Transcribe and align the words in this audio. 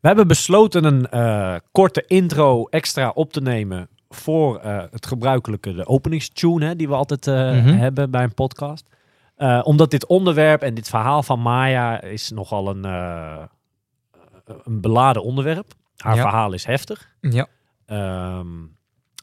We 0.00 0.06
hebben 0.08 0.26
besloten 0.28 0.84
een 0.84 1.08
eh, 1.10 1.54
korte 1.72 2.04
intro 2.06 2.64
extra 2.64 3.10
op 3.14 3.32
te 3.32 3.40
nemen 3.40 3.88
voor 4.08 4.58
eh, 4.58 4.82
het 4.90 5.06
gebruikelijke, 5.06 5.74
de 5.74 5.86
openingstune 5.86 6.66
hè, 6.66 6.76
die 6.76 6.88
we 6.88 6.94
altijd 6.94 7.26
eh, 7.26 7.34
Mhm. 7.34 7.68
hebben 7.76 8.10
bij 8.10 8.22
een 8.22 8.34
podcast. 8.34 8.86
Omdat 9.62 9.90
dit 9.90 10.06
onderwerp 10.06 10.62
en 10.62 10.74
dit 10.74 10.88
verhaal 10.88 11.22
van 11.22 11.40
Maya 11.40 12.00
is 12.02 12.30
nogal 12.30 12.68
een, 12.68 12.84
een 14.64 14.80
beladen 14.80 15.22
onderwerp. 15.22 15.72
Haar 15.96 16.14
Ja. 16.16 16.22
verhaal 16.22 16.52
is 16.52 16.64
heftig. 16.64 17.08
Ja. 17.20 17.46
Ehm, 17.86 18.46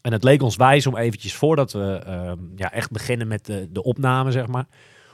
en 0.01 0.11
het 0.11 0.23
leek 0.23 0.41
ons 0.41 0.55
wijs 0.55 0.87
om 0.87 0.97
eventjes 0.97 1.35
voordat 1.35 1.71
we 1.71 2.01
ehm, 2.05 2.37
ja, 2.55 2.71
echt 2.71 2.91
beginnen 2.91 3.27
met 3.27 3.45
de, 3.45 3.67
de 3.71 3.83
opname, 3.83 4.31
zeg 4.31 4.47
maar. 4.47 4.65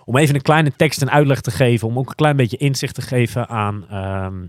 Om 0.06 0.18
even 0.18 0.36
een 0.36 0.42
kleine 0.42 0.72
tekst 0.76 1.02
en 1.02 1.12
uitleg 1.12 1.42
te 1.42 1.52
geven. 1.52 1.88
Om 1.88 1.98
ook 1.98 2.10
een 2.10 2.16
klein 2.16 2.36
beetje 2.36 2.58
inzicht 2.58 2.96
te 2.96 3.02
geven 3.02 3.48
aan 3.48 3.86
ehm, 3.90 4.46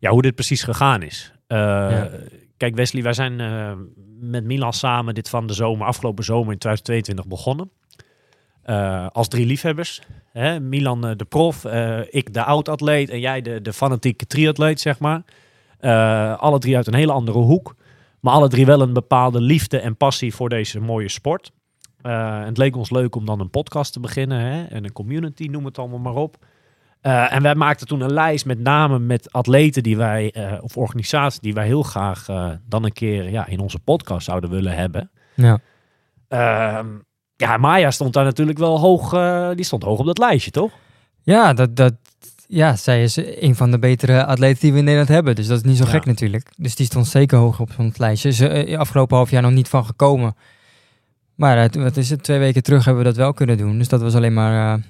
ja, 0.00 0.10
hoe 0.10 0.22
dit 0.22 0.34
precies 0.34 0.62
gegaan 0.62 1.02
is. 1.02 1.32
Eh, 1.46 2.02
Kijk 2.56 2.74
Wesley, 2.74 3.02
wij 3.02 3.12
zijn 3.12 3.40
eh, 3.40 3.72
met 4.20 4.44
Milan 4.44 4.72
samen 4.72 5.14
dit 5.14 5.28
van 5.28 5.46
de 5.46 5.52
zomer, 5.52 5.86
afgelopen 5.86 6.24
zomer 6.24 6.52
in 6.52 6.58
2022 6.58 7.26
begonnen. 7.26 7.70
Eh, 8.62 9.06
als 9.06 9.28
drie 9.28 9.46
liefhebbers. 9.46 10.02
Hè? 10.32 10.60
Milan 10.60 11.00
de 11.00 11.24
prof, 11.28 11.64
ik 12.10 12.34
de 12.34 12.44
oud-atleet 12.44 13.10
en 13.10 13.20
jij 13.20 13.42
de, 13.42 13.62
de 13.62 13.72
fanatieke 13.72 14.26
triatleet, 14.26 14.80
zeg 14.80 14.98
maar. 14.98 15.22
Alle 16.36 16.58
drie 16.58 16.76
uit 16.76 16.86
een 16.86 16.94
hele 16.94 17.12
andere 17.12 17.38
hoek. 17.38 17.74
Maar 18.20 18.32
alle 18.32 18.48
drie 18.48 18.66
wel 18.66 18.80
een 18.80 18.92
bepaalde 18.92 19.40
liefde 19.40 19.78
en 19.78 19.96
passie 19.96 20.34
voor 20.34 20.48
deze 20.48 20.80
mooie 20.80 21.08
sport. 21.08 21.52
Het 22.02 22.58
leek 22.58 22.76
ons 22.76 22.90
leuk 22.90 23.14
om 23.14 23.24
dan 23.24 23.40
een 23.40 23.50
podcast 23.50 23.92
te 23.92 24.00
beginnen. 24.00 24.40
Hè? 24.40 24.64
En 24.64 24.84
een 24.84 24.92
community, 24.92 25.44
noem 25.44 25.64
het 25.64 25.78
allemaal 25.78 25.98
maar 25.98 26.14
op. 26.14 26.36
Eh, 27.00 27.32
en 27.32 27.42
wij 27.42 27.54
maakten 27.54 27.86
toen 27.86 28.00
een 28.00 28.12
lijst 28.12 28.46
met 28.46 28.58
namen 28.58 29.06
met 29.06 29.32
atleten 29.32 29.82
die 29.82 29.96
wij, 29.96 30.30
eh, 30.30 30.52
of 30.60 30.76
organisaties 30.76 31.40
die 31.40 31.54
wij 31.54 31.66
heel 31.66 31.82
graag 31.82 32.28
eh, 32.28 32.50
dan 32.68 32.84
een 32.84 32.92
keer 32.92 33.30
ja, 33.30 33.46
in 33.46 33.60
onze 33.60 33.78
podcast 33.78 34.24
zouden 34.24 34.50
willen 34.50 34.74
hebben. 34.74 35.10
Ja. 35.34 35.58
Ehm, 36.28 36.86
ja, 37.36 37.56
Maya 37.56 37.90
stond 37.90 38.12
daar 38.12 38.24
natuurlijk 38.24 38.58
wel 38.58 38.78
hoog, 38.78 39.10
die 39.54 39.64
stond 39.64 39.82
hoog 39.82 39.98
op 39.98 40.06
dat 40.06 40.18
lijstje, 40.18 40.50
toch? 40.50 40.72
Ja, 41.22 41.52
dat, 41.52 41.76
dat, 41.76 41.94
ja, 42.46 42.76
zij 42.76 43.02
is 43.02 43.16
een 43.16 43.56
van 43.56 43.70
de 43.70 43.78
betere 43.78 44.24
atleten 44.24 44.60
die 44.60 44.72
we 44.72 44.78
in 44.78 44.84
Nederland 44.84 45.10
hebben. 45.10 45.34
Dus 45.34 45.46
dat 45.46 45.56
is 45.56 45.62
niet 45.62 45.76
zo 45.76 45.84
Ja. 45.84 45.90
gek 45.90 46.04
natuurlijk. 46.04 46.52
Dus 46.56 46.74
die 46.74 46.86
stond 46.86 47.06
zeker 47.06 47.38
hoog 47.38 47.60
op 47.60 47.72
zo'n 47.72 47.92
lijstje. 47.96 48.32
Ze 48.32 48.76
afgelopen 48.78 49.16
half 49.16 49.30
jaar 49.30 49.42
nog 49.42 49.52
niet 49.52 49.68
van 49.68 49.84
gekomen. 49.84 50.34
Maar 51.34 51.70
wat 51.70 51.96
is 51.96 52.10
het, 52.10 52.22
twee 52.22 52.38
weken 52.38 52.62
terug 52.62 52.84
hebben 52.84 53.02
we 53.02 53.08
dat 53.08 53.18
wel 53.18 53.32
kunnen 53.32 53.58
doen. 53.58 53.78
Dus 53.78 53.88
dat 53.88 54.00
was 54.00 54.14
alleen 54.14 54.34
maar 54.34 54.80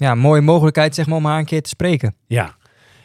ja, 0.00 0.14
mooie 0.14 0.40
mogelijkheid 0.40 0.94
zeg 0.94 1.06
maar, 1.06 1.16
om 1.16 1.24
haar 1.24 1.38
een 1.38 1.44
keer 1.44 1.62
te 1.62 1.68
spreken. 1.68 2.14
Ja. 2.26 2.54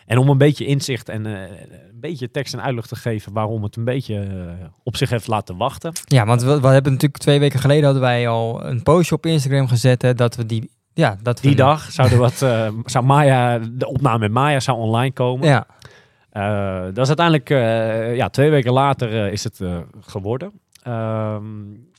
En 0.05 0.17
om 0.17 0.29
een 0.29 0.37
beetje 0.37 0.65
inzicht 0.65 1.09
en 1.09 1.25
eh, 1.25 1.41
een 1.41 1.99
beetje 1.99 2.31
tekst 2.31 2.53
en 2.53 2.61
uitleg 2.61 2.85
te 2.85 2.95
geven 2.95 3.33
waarom 3.33 3.63
het 3.63 3.75
een 3.75 3.83
beetje 3.83 4.19
eh, 4.19 4.65
op 4.83 4.95
zich 4.95 5.09
heeft 5.09 5.27
laten 5.27 5.57
wachten. 5.57 5.93
Ja, 6.05 6.25
want 6.25 6.41
we, 6.41 6.59
we 6.59 6.67
hebben 6.67 6.91
natuurlijk 6.91 7.21
twee 7.21 7.39
weken 7.39 7.59
geleden 7.59 7.83
hadden 7.83 8.01
wij 8.01 8.27
al 8.27 8.65
een 8.65 8.83
postje 8.83 9.15
op 9.15 9.25
Instagram 9.25 9.67
gezet. 9.67 10.01
Hè, 10.01 10.13
dat 10.13 10.35
we 10.35 10.45
die, 10.45 10.71
ja, 10.93 11.17
dat 11.21 11.41
we 11.41 11.47
Die 11.47 11.55
dag 11.55 11.91
zouden 11.91 12.17
wat, 12.17 12.41
eh, 12.41 12.67
zou 12.85 13.05
Maya, 13.05 13.59
de 13.71 13.87
opname 13.87 14.19
met 14.19 14.31
Maya 14.31 14.59
zou 14.59 14.77
online 14.77 15.13
komen. 15.13 15.47
Ja, 15.47 15.67
dat 16.91 17.07
is 17.07 17.17
uiteindelijk, 17.17 17.49
ja, 18.15 18.29
twee 18.29 18.49
weken 18.49 18.73
later 18.73 19.31
is 19.31 19.43
het 19.43 19.61
geworden. 19.99 20.51
Ehm, 20.83 21.43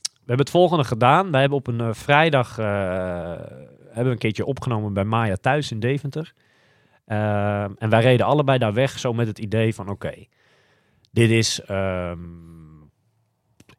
we 0.03 0.33
hebben 0.33 0.47
het 0.47 0.51
volgende 0.51 0.85
gedaan. 0.85 1.31
Wij 1.31 1.41
hebben 1.41 1.59
op 1.59 1.67
een 1.67 1.95
vrijdag 1.95 2.59
hebben 3.97 4.05
we 4.05 4.11
een 4.11 4.19
keertje 4.19 4.47
opgenomen 4.47 4.93
bij 4.93 5.05
Maya 5.05 5.37
thuis 5.37 5.71
in 5.71 5.81
Deventer. 5.81 6.33
Ehm, 7.07 7.71
en 7.79 7.91
wij 7.91 8.01
reden 8.03 8.27
allebei 8.27 8.59
daar 8.59 8.73
weg 8.75 8.99
zo 8.99 9.13
met 9.13 9.27
het 9.27 9.39
idee 9.39 9.75
van 9.75 9.89
oké, 9.89 10.13
dit 11.11 11.31
is 11.31 11.61
ehm, 11.61 12.19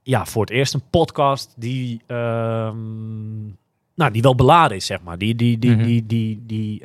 ja, 0.02 0.26
voor 0.26 0.42
het 0.42 0.52
eerst 0.52 0.74
een 0.74 0.90
podcast 0.90 1.54
die, 1.58 2.02
ehm, 2.08 3.46
nou, 3.96 4.12
die 4.12 4.22
wel 4.22 4.36
beladen 4.36 4.78
is, 4.78 4.86
zeg 4.86 5.02
maar. 5.02 5.18
Die, 5.18 5.36
die, 5.36 5.60
die, 5.60 5.72
Mhm. 5.76 5.84
die, 5.84 6.06
die, 6.06 6.44
die 6.46 6.84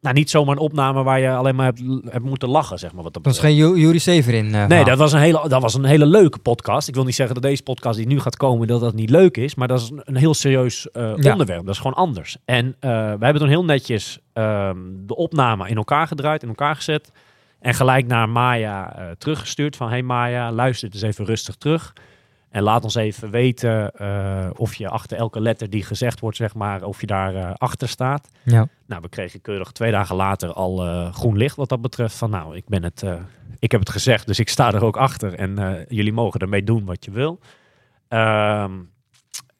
nou, 0.00 0.14
niet 0.14 0.30
zomaar 0.30 0.56
een 0.56 0.62
opname 0.62 1.02
waar 1.02 1.20
je 1.20 1.30
alleen 1.30 1.54
maar 1.54 1.64
hebt, 1.66 1.82
hebt 2.08 2.24
moeten 2.24 2.48
lachen, 2.48 2.78
zeg 2.78 2.92
maar. 2.92 3.02
Wat 3.02 3.14
dat 3.14 3.24
dat 3.24 3.32
was 3.32 3.42
geen 3.42 3.54
Ju- 3.54 3.76
Jury 3.76 3.98
Severin. 3.98 4.54
eh, 4.54 4.66
Nee, 4.66 4.84
dat 4.84 4.98
was, 4.98 5.12
een 5.12 5.20
hele, 5.20 5.48
dat 5.48 5.62
was 5.62 5.74
een 5.74 5.84
hele 5.84 6.06
leuke 6.06 6.38
podcast. 6.38 6.88
Ik 6.88 6.94
wil 6.94 7.04
niet 7.04 7.14
zeggen 7.14 7.34
dat 7.34 7.44
deze 7.44 7.62
podcast 7.62 7.96
die 7.98 8.06
nu 8.06 8.20
gaat 8.20 8.36
komen, 8.36 8.66
dat 8.66 8.80
dat 8.80 8.94
niet 8.94 9.10
leuk 9.10 9.36
is. 9.36 9.54
Maar 9.54 9.68
dat 9.68 9.80
is 9.80 9.90
een, 9.90 10.00
een 10.04 10.16
heel 10.16 10.34
serieus 10.34 10.90
eh, 10.90 11.12
Ja. 11.16 11.30
onderwerp. 11.32 11.64
Dat 11.64 11.74
is 11.74 11.80
gewoon 11.80 11.96
anders. 11.96 12.36
En 12.44 12.76
eh 12.80 12.90
wij 12.90 13.16
hebben 13.20 13.38
toen 13.38 13.48
heel 13.48 13.64
netjes 13.64 14.18
ehm, 14.32 14.76
de 15.06 15.16
opname 15.16 15.68
in 15.68 15.76
elkaar 15.76 16.06
gedraaid, 16.06 16.42
in 16.42 16.48
elkaar 16.48 16.76
gezet. 16.76 17.12
En 17.60 17.74
gelijk 17.74 18.06
naar 18.06 18.28
Maya 18.28 18.94
teruggestuurd 19.18 19.76
van... 19.76 19.88
Hey 19.88 20.02
Maya, 20.02 20.52
luister 20.52 20.88
eens 20.92 21.02
even 21.02 21.24
rustig 21.24 21.54
terug. 21.54 21.92
En 22.50 22.62
laat 22.62 22.84
ons 22.84 22.94
even 22.94 23.30
weten 23.30 23.94
eh, 23.94 24.50
of 24.56 24.74
je 24.74 24.88
achter 24.88 25.16
elke 25.16 25.40
letter 25.40 25.70
die 25.70 25.84
gezegd 25.84 26.20
wordt, 26.20 26.36
zeg 26.36 26.54
maar, 26.54 26.82
of 26.82 27.00
je 27.00 27.06
daar 27.06 27.34
eh, 27.34 27.50
achter 27.54 27.88
staat. 27.88 28.28
Ja. 28.42 28.68
Nou, 28.86 29.02
we 29.02 29.08
kregen 29.08 29.40
keurig 29.40 29.72
twee 29.72 29.90
dagen 29.90 30.16
later 30.16 30.52
al 30.52 30.86
eh, 30.86 31.12
groen 31.12 31.36
licht 31.36 31.56
wat 31.56 31.68
dat 31.68 31.80
betreft. 31.80 32.16
Van 32.16 32.30
nou, 32.30 32.56
ik 32.56 32.68
ben 32.68 32.82
het, 32.82 33.04
ik 33.58 33.70
heb 33.70 33.80
het 33.80 33.90
gezegd, 33.90 34.26
dus 34.26 34.38
ik 34.38 34.48
sta 34.48 34.72
er 34.72 34.84
ook 34.84 34.96
achter. 34.96 35.34
En 35.34 35.84
jullie 35.88 36.12
mogen 36.12 36.40
ermee 36.40 36.64
doen 36.64 36.84
wat 36.84 37.04
je 37.04 37.10
wil. 37.10 37.38
Ehm, 38.08 38.72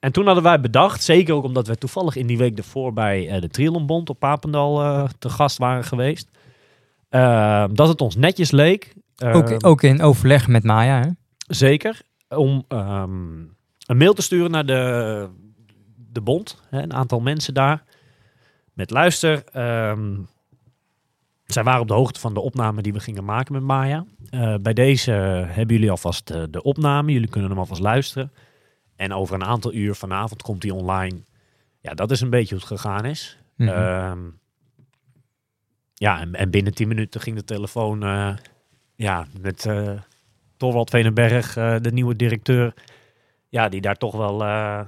en 0.01 0.13
toen 0.13 0.27
hadden 0.27 0.45
wij 0.45 0.61
bedacht, 0.61 1.03
zeker 1.03 1.35
ook 1.35 1.45
omdat 1.45 1.67
we 1.67 1.77
toevallig 1.77 2.17
in 2.17 2.27
die 2.27 2.39
week 2.39 2.59
ervoor 2.59 2.93
bij 2.93 3.41
de 3.41 3.49
Triathlonbond 3.49 4.11
op 4.11 4.19
Papendal 4.19 5.09
te 5.19 5.29
gast 5.29 5.59
waren 5.59 5.85
geweest. 5.85 6.29
ehm, 7.09 7.75
dat 7.75 7.89
het 7.89 8.01
ons 8.01 8.17
netjes 8.17 8.51
leek. 8.51 8.95
Ook, 9.25 9.51
ehm, 9.51 9.67
ook 9.67 9.83
in 9.83 10.03
overleg 10.03 10.49
met 10.49 10.65
Maya. 10.65 11.01
Hè? 11.01 11.09
Zeker. 11.39 12.01
Om 12.29 12.65
ehm, 12.69 13.39
een 13.87 13.97
mail 13.97 14.15
te 14.15 14.23
sturen 14.23 14.51
naar 14.51 14.67
de, 14.67 15.29
de 16.13 16.21
bond. 16.21 16.63
Hè, 16.71 16.83
een 16.83 16.93
aantal 16.93 17.21
mensen 17.21 17.55
daar. 17.55 17.85
Met 18.73 18.91
luister. 18.91 19.45
ehm, 19.45 20.17
zij 21.45 21.63
waren 21.63 21.81
op 21.81 21.89
de 21.89 21.95
hoogte 21.95 22.21
van 22.21 22.35
de 22.35 22.41
opname 22.41 22.83
die 22.83 22.93
we 22.93 23.01
gingen 23.01 23.25
maken 23.25 23.53
met 23.53 23.63
Maya. 23.63 24.05
Eh, 24.31 24.55
bij 24.61 24.73
deze 24.73 25.11
hebben 25.11 25.75
jullie 25.75 25.91
alvast 25.91 26.27
de 26.53 26.63
opname. 26.63 27.13
Jullie 27.13 27.29
kunnen 27.29 27.51
hem 27.51 27.59
alvast 27.59 27.81
luisteren. 27.81 28.33
En 28.97 29.13
over 29.13 29.35
een 29.35 29.45
aantal 29.45 29.75
uur 29.75 29.95
vanavond 29.95 30.43
komt 30.43 30.63
hij 30.63 30.73
online. 30.73 31.19
Ja, 31.81 31.95
dat 31.95 32.11
is 32.11 32.21
een 32.21 32.31
beetje 32.31 32.55
hoe 32.55 32.65
het 32.65 32.81
gegaan 32.81 33.05
is. 33.05 33.39
Mhm. 33.57 33.69
Ehm, 33.69 34.19
ja, 35.95 36.21
en, 36.21 36.35
en 36.35 36.51
binnen 36.51 36.75
10 36.75 36.89
minuten 36.89 37.21
ging 37.21 37.37
de 37.37 37.45
telefoon 37.45 38.03
eh, 38.03 38.37
ja, 38.95 39.27
met 39.41 39.67
eh 39.67 39.93
Torwald 40.59 40.91
Venenberg, 40.91 41.57
eh, 41.57 41.75
de 41.81 41.93
nieuwe 41.93 42.17
directeur. 42.17 42.75
Ja, 43.49 43.69
die 43.69 43.81
daar 43.81 43.97
toch 43.97 44.15
wel. 44.15 44.43
eh, 44.45 44.81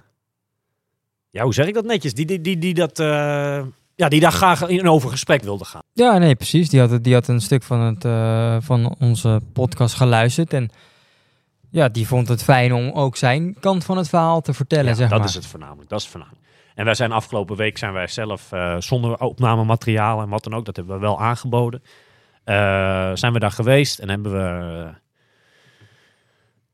ja, 1.30 1.42
hoe 1.42 1.54
zeg 1.54 1.66
ik 1.66 1.74
dat 1.74 1.84
netjes? 1.84 2.14
Die, 2.14 2.26
die, 2.26 2.40
die, 2.40 2.58
die, 2.58 2.74
dat, 2.74 2.98
eh, 2.98 3.62
ja, 3.94 4.08
die 4.08 4.20
daar 4.20 4.32
graag 4.32 4.66
in 4.68 4.88
over 4.88 5.10
gesprek 5.10 5.42
wilde 5.42 5.64
gaan. 5.64 5.82
Ja, 5.92 6.18
nee, 6.18 6.34
precies. 6.34 6.68
Die 6.68 6.80
had, 6.80 7.04
die 7.04 7.14
had 7.14 7.28
een 7.28 7.40
stuk 7.40 7.62
van, 7.62 7.80
het, 7.80 8.02
van 8.64 8.96
onze 8.98 9.40
podcast 9.52 9.94
geluisterd. 9.94 10.52
En 10.52 10.70
ja, 11.70 11.88
die 11.88 12.06
vond 12.06 12.28
het 12.28 12.42
fijn 12.42 12.72
om 12.72 12.90
ook 12.90 13.16
zijn 13.16 13.56
kant 13.60 13.84
van 13.84 13.96
het 13.96 14.08
verhaal 14.08 14.40
te 14.40 14.52
vertellen, 14.54 14.86
Ja, 14.86 14.94
zeg 14.94 15.08
dat 15.08 15.18
maar. 15.18 15.28
is 15.28 15.34
het 15.34 15.46
voornamelijk. 15.46 15.88
Dat 15.88 15.98
is 15.98 16.04
het 16.04 16.12
voornamelijk. 16.14 16.44
En 16.74 16.84
wij 16.84 16.94
zijn 16.94 17.12
afgelopen 17.12 17.56
week 17.56 17.78
zijn 17.78 17.92
wij 17.92 18.06
zelf 18.06 18.52
eh, 18.52 18.76
zonder 18.78 19.18
opnamemateriaal 19.18 20.20
en 20.22 20.28
wat 20.28 20.44
dan 20.44 20.54
ook, 20.54 20.64
dat 20.64 20.76
hebben 20.76 20.94
we 20.94 21.00
wel 21.00 21.20
aangeboden. 21.20 21.82
zijn 23.14 23.32
we 23.32 23.38
daar 23.38 23.50
geweest 23.50 23.98
en 23.98 24.08
hebben 24.08 24.32
we 24.32 24.88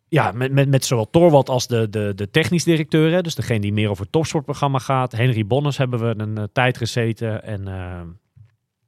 ja, 0.08 0.32
met, 0.32 0.52
met, 0.52 0.68
met 0.68 0.84
zowel 0.84 1.10
Torwald 1.10 1.48
als 1.48 1.66
de, 1.66 1.88
de, 1.90 2.12
de 2.14 2.30
technisch 2.30 2.64
directeur, 2.64 3.12
hè, 3.12 3.20
dus 3.22 3.34
degene 3.34 3.60
die 3.60 3.72
meer 3.72 3.90
over 3.90 4.02
het 4.02 4.12
topsportprogramma 4.12 4.78
gaat, 4.78 5.12
Henry 5.12 5.46
Bonnes, 5.46 5.76
hebben 5.76 5.98
we 5.98 6.14
een 6.22 6.38
eh, 6.38 6.44
tijd 6.52 6.76
gezeten. 6.76 7.42
En 7.42 7.68
eh, 7.68 8.00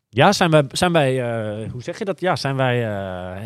ja, 0.09 0.33
zijn 0.33 0.51
wij, 0.51 0.65
zijn 0.69 0.93
wij 0.93 1.23
eh, 1.23 1.71
hoe 1.71 1.83
zeg 1.83 1.99
je 1.99 2.05
dat? 2.05 2.21
Ja, 2.21 2.37
zijn 2.37 2.57
wij, 2.57 2.77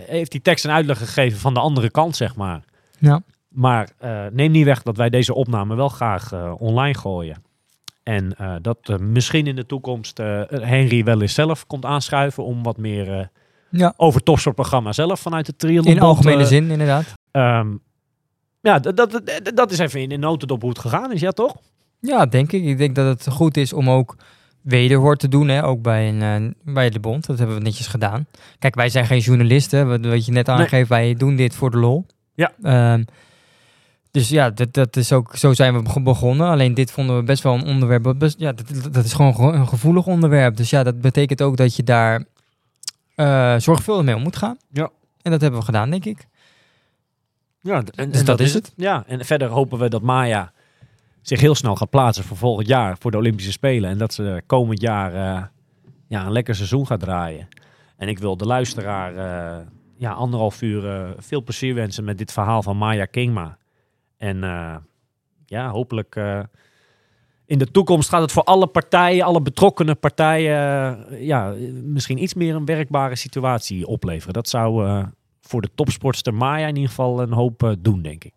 heeft 0.07 0.31
die 0.31 0.43
tekst 0.43 0.65
een 0.65 0.71
uitleg 0.71 0.99
gegeven 0.99 1.39
van 1.39 1.55
de 1.55 1.61
andere 1.61 1.91
kant, 1.91 2.17
zeg 2.17 2.37
maar. 2.37 2.65
Ja. 2.99 3.23
Maar 3.49 3.89
neem 4.33 4.51
niet 4.51 4.65
weg 4.65 4.83
dat 4.83 4.97
wij 4.97 5.11
deze 5.11 5.35
opname 5.35 5.75
wel 5.75 5.89
graag 5.89 6.33
online 6.59 6.99
gooien. 6.99 7.43
En 8.03 8.37
dat 8.63 9.01
misschien 9.01 9.47
in 9.47 9.57
de 9.57 9.67
toekomst 9.67 10.19
Henry 10.49 11.05
wel 11.05 11.21
eens 11.21 11.35
zelf 11.35 11.67
komt 11.67 11.85
aanschuiven 11.85 12.45
om 12.45 12.63
wat 12.63 12.77
meer 12.77 13.31
Ja, 13.73 13.95
over 13.97 14.17
het 14.17 14.25
topsportprogramma 14.25 14.93
zelf 14.93 15.21
vanuit 15.21 15.47
de 15.47 15.57
triathlon. 15.57 15.95
in 15.95 16.01
algemene 16.01 16.47
zin 16.47 16.71
inderdaad. 16.71 17.05
Ehm, 17.31 17.69
ja, 18.61 18.79
dat, 18.79 18.97
dat, 18.97 19.23
dat, 19.55 19.71
is 19.73 19.79
even 19.79 20.01
in 20.01 20.09
de 20.09 20.17
notendop 20.17 20.61
hoe 20.61 20.71
het 20.71 20.79
gegaan 20.79 21.13
is, 21.13 21.21
ja 21.21 21.31
toch? 21.31 21.57
Ja, 22.01 22.27
denk 22.27 22.53
ik. 22.53 22.65
Ik 22.65 22.79
denk 22.79 22.95
dat 22.95 23.07
het 23.07 23.35
goed 23.35 23.57
is 23.57 23.73
om 23.73 23.91
ook 23.91 24.17
wederhoor 24.61 25.17
te 25.17 25.29
doen, 25.29 25.49
hè? 25.49 25.65
ook 25.65 25.83
bij, 25.83 26.09
een, 26.09 26.23
eh, 26.23 26.73
bij 26.75 26.91
de 26.91 27.01
bond. 27.01 27.27
Dat 27.27 27.39
hebben 27.39 27.57
we 27.57 27.63
netjes 27.63 27.87
gedaan. 27.87 28.27
Kijk, 28.59 28.75
wij 28.75 28.89
zijn 28.89 29.07
geen 29.07 29.19
journalisten. 29.21 29.89
Wat, 29.89 30.07
wat 30.07 30.27
je 30.27 30.33
net 30.33 30.49
aangeeft, 30.49 30.89
wij 30.89 31.15
doen 31.15 31.37
dit 31.37 31.55
voor 31.55 31.71
de 31.71 31.79
lol. 31.79 32.07
Ja. 32.35 32.53
Ehm, 32.63 33.05
dus 34.11 34.29
ja, 34.29 34.51
dat, 34.51 34.73
dat 34.75 34.97
is 34.97 35.13
ook, 35.13 35.37
zo 35.37 35.53
zijn 35.53 35.75
we 35.75 35.83
beg- 35.83 36.03
begonnen. 36.03 36.47
Alleen 36.49 36.75
dit 36.75 36.91
vonden 36.91 37.17
we 37.17 37.23
best 37.23 37.43
wel 37.43 37.55
een 37.55 37.65
onderwerp. 37.65 38.15
Best, 38.19 38.39
ja, 38.39 38.53
dat, 38.53 38.67
dat 38.93 39.05
is 39.05 39.13
gewoon 39.13 39.35
ge- 39.35 39.43
een 39.43 39.69
gevoelig 39.69 40.07
onderwerp. 40.07 40.57
Dus 40.57 40.71
ja, 40.71 40.83
dat 40.83 41.01
betekent 41.01 41.43
ook 41.43 41.57
dat 41.57 41.77
je 41.77 41.83
daar 41.83 42.25
eh, 43.15 43.59
zorgvuldig 43.59 44.05
mee 44.05 44.15
om 44.15 44.23
moet 44.23 44.37
gaan. 44.37 44.57
Ja. 44.71 44.91
En 45.23 45.31
dat 45.31 45.41
hebben 45.41 45.61
we 45.61 45.67
gedaan, 45.67 45.91
denk 45.91 46.05
ik. 46.05 46.27
Ja, 47.61 47.83
en, 47.95 48.11
Dus 48.11 48.25
dat 48.25 48.41
is 48.41 48.55
het. 48.55 48.73
Ja, 48.77 49.05
en 49.07 49.25
verder 49.25 49.49
hopen 49.49 49.79
we 49.79 49.89
dat 49.89 50.03
Maya 50.03 50.53
zich 51.21 51.41
heel 51.41 51.55
snel 51.55 51.77
gaat 51.77 51.91
plaatsen 51.91 52.25
voor 52.25 52.37
volgend 52.37 52.69
jaar, 52.69 52.97
voor 52.99 53.11
de 53.11 53.17
Olympische 53.17 53.53
Spelen. 53.53 53.91
En 53.91 53.99
dat 53.99 54.13
ze 54.13 54.43
komend 54.47 54.81
jaar 54.81 55.15
eh, 55.15 55.43
ja, 56.09 56.27
een 56.27 56.33
lekker 56.33 56.55
seizoen 56.55 56.87
gaat 56.87 57.01
draaien. 57.01 57.49
En 57.97 58.09
ik 58.09 58.19
wil 58.19 58.37
de 58.37 58.47
luisteraar 58.47 59.17
eh, 59.17 59.67
ja, 59.97 60.13
anderhalf 60.13 60.63
uur 60.63 61.15
veel 61.19 61.43
plezier 61.43 61.75
wensen 61.75 62.05
met 62.05 62.19
dit 62.19 62.33
verhaal 62.33 62.63
van 62.63 62.77
Maya 62.77 63.05
Kingma. 63.05 63.59
En 64.17 64.41
ja, 65.47 65.71
hopelijk 65.71 66.17
in 67.53 67.59
de 67.59 67.71
toekomst 67.71 68.09
gaat 68.09 68.21
het 68.21 68.33
voor 68.33 68.43
alle 68.43 68.67
partijen, 68.67 69.25
alle 69.25 69.43
betrokkenen 69.43 69.99
partijen, 69.99 70.57
eh, 71.09 71.27
ja, 71.27 71.55
misschien 71.83 72.23
iets 72.23 72.35
meer 72.35 72.55
een 72.55 72.65
werkbare 72.65 73.17
situatie 73.17 73.87
opleveren. 73.87 74.35
Dat 74.35 74.49
zou 74.49 74.87
eh, 74.87 75.05
voor 75.41 75.61
de 75.63 75.71
topsportster 75.75 76.35
Maya 76.35 76.67
in 76.67 76.75
ieder 76.75 76.89
geval 76.89 77.23
een 77.23 77.33
hoop 77.33 77.63
eh, 77.63 77.73
doen, 77.79 78.03
denk 78.03 78.25
ik. 78.25 78.35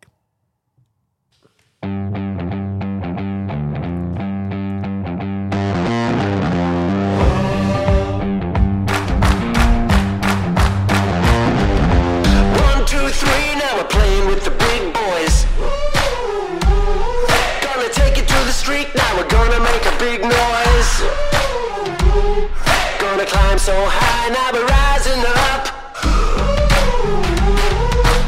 So 23.65 23.73
high, 23.73 24.29
now 24.29 24.49
we're 24.53 24.69
rising 24.81 25.21
up. 25.25 25.63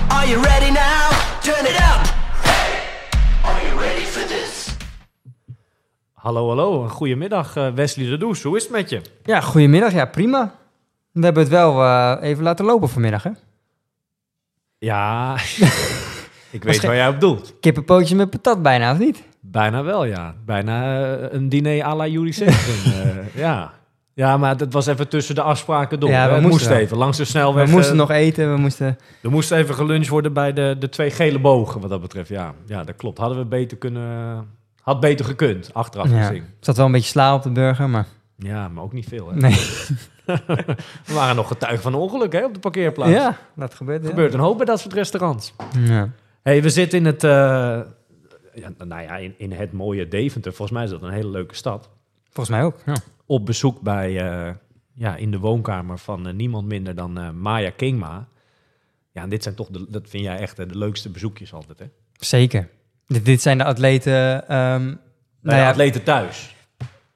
Are 0.09 0.25
you 0.25 0.41
ready 0.41 0.71
now? 0.71 1.09
Turn 1.41 1.65
it 1.65 1.77
up. 1.91 2.01
Are 3.43 3.61
you 3.67 3.79
ready 3.79 4.05
for 4.05 4.27
this? 4.27 4.75
Hallo, 6.13 6.47
hallo. 6.47 6.87
Goedemiddag, 6.87 7.55
eh, 7.55 7.73
Wesley 7.73 8.09
de 8.09 8.17
Does. 8.17 8.43
Hoe 8.43 8.55
is 8.57 8.63
het 8.63 8.71
met 8.71 8.89
je? 8.89 9.01
Ja, 9.23 9.41
goedemiddag. 9.41 9.91
Ja, 9.91 10.05
prima. 10.05 10.55
We 11.11 11.23
hebben 11.23 11.43
het 11.43 11.51
wel 11.51 11.83
eh, 11.83 12.17
even 12.21 12.43
laten 12.43 12.65
lopen 12.65 12.89
vanmiddag, 12.89 13.23
hè? 13.23 13.31
Ja, 14.77 15.35
ik 16.57 16.63
weet 16.63 16.81
waar 16.81 16.95
jij 16.95 17.07
op 17.07 17.19
doelt. 17.19 17.53
Kippenpootjes 17.59 18.17
met 18.17 18.29
patat 18.29 18.61
bijna, 18.61 18.91
of 18.91 18.97
niet? 18.97 19.23
Bijna 19.39 19.83
wel, 19.83 20.05
ja. 20.05 20.35
Bijna 20.45 21.05
eh, 21.15 21.33
een 21.33 21.49
diner 21.49 21.83
à 21.83 21.95
la 21.95 22.05
eh, 22.05 23.35
ja. 23.35 23.76
Ja, 24.17 24.37
maar 24.37 24.57
dat 24.57 24.73
was 24.73 24.85
even 24.87 25.07
tussen 25.07 25.35
de 25.35 25.41
afspraken 25.41 25.99
door. 25.99 26.09
Ja, 26.09 26.33
we 26.35 26.41
moesten 26.47 26.75
even 26.77 26.97
langs 26.97 27.17
de 27.17 27.25
snelweg. 27.25 27.65
We 27.65 27.71
moesten 27.71 27.93
eh, 27.93 27.99
nog 27.99 28.11
eten, 28.11 28.53
we 28.53 28.59
moesten... 28.59 28.97
Er 29.21 29.31
moest 29.31 29.51
even 29.51 29.75
geluncht 29.75 30.07
worden 30.07 30.33
bij 30.33 30.53
de, 30.53 30.75
de 30.79 30.89
twee 30.89 31.09
gele 31.11 31.39
bogen, 31.39 31.81
wat 31.81 31.89
dat 31.89 32.01
betreft. 32.01 32.29
Ja, 32.29 32.53
ja, 32.65 32.83
dat 32.83 32.95
klopt. 32.95 33.17
Hadden 33.17 33.37
we 33.37 33.45
beter 33.45 33.77
kunnen... 33.77 34.47
Had 34.81 34.99
beter 34.99 35.25
gekund, 35.25 35.69
achteraf 35.73 36.09
Ja, 36.09 36.21
gezien. 36.27 36.41
er 36.43 36.49
zat 36.59 36.77
wel 36.77 36.85
een 36.85 36.91
beetje 36.91 37.07
sla 37.09 37.33
op 37.33 37.43
de 37.43 37.51
burger, 37.51 37.89
maar... 37.89 38.05
Ja, 38.37 38.67
maar 38.67 38.83
ook 38.83 38.93
niet 38.93 39.07
veel, 39.07 39.29
hè. 39.29 39.35
Nee. 39.35 39.51
We 41.05 41.13
waren 41.13 41.35
nog 41.35 41.47
getuigen 41.47 41.81
van 41.81 41.93
een 41.93 41.99
ongeluk, 41.99 42.33
hè, 42.33 42.45
op 42.45 42.53
de 42.53 42.59
parkeerplaats. 42.59 43.11
Ja, 43.11 43.37
dat 43.55 43.73
gebeurt. 43.73 43.99
Er 43.99 44.03
Ja. 44.03 44.09
gebeurt 44.09 44.33
een 44.33 44.39
hoop 44.39 44.57
bij 44.57 44.65
dat 44.65 44.79
soort 44.79 44.93
restaurants. 44.93 45.53
Ja. 45.79 46.09
hey, 46.43 46.61
we 46.61 46.69
zitten 46.69 46.97
in 46.99 47.05
het... 47.05 47.23
eh, 47.23 47.29
ja, 48.53 48.69
nou 48.85 49.01
ja, 49.01 49.15
in, 49.17 49.33
in 49.37 49.51
het 49.51 49.71
mooie 49.71 50.07
Deventer. 50.07 50.53
Volgens 50.53 50.77
mij 50.77 50.83
is 50.85 50.89
dat 50.93 51.01
een 51.01 51.11
hele 51.13 51.29
leuke 51.29 51.55
stad. 51.55 51.89
Volgens 52.37 52.57
mij 52.57 52.65
ook. 52.65 52.75
Ja. 52.85 52.95
op 53.25 53.45
bezoek 53.45 53.81
bij, 53.81 54.21
eh, 54.47 54.53
ja, 54.93 55.15
in 55.15 55.31
de 55.31 55.39
woonkamer 55.39 55.97
van 55.97 56.27
eh, 56.27 56.33
niemand 56.33 56.67
minder 56.67 56.95
dan 56.95 57.17
eh, 57.19 57.29
Maya 57.29 57.69
Kingma. 57.69 58.27
Ja, 59.11 59.21
en 59.21 59.29
dit 59.29 59.43
zijn 59.43 59.55
toch, 59.55 59.67
de, 59.69 59.85
dat 59.89 60.09
vind 60.09 60.23
jij 60.23 60.37
echt 60.37 60.55
de 60.57 60.65
leukste 60.77 61.09
bezoekjes 61.09 61.53
altijd, 61.53 61.79
hè? 61.79 61.85
Zeker. 62.19 62.67
Dit, 63.07 63.25
dit 63.25 63.41
zijn 63.41 63.57
de 63.57 63.63
atleten... 63.63 64.47
ehm, 64.49 64.85
Nou 64.85 64.97
ja, 65.41 65.55
ja, 65.57 65.69
atleten 65.69 66.03
thuis. 66.03 66.55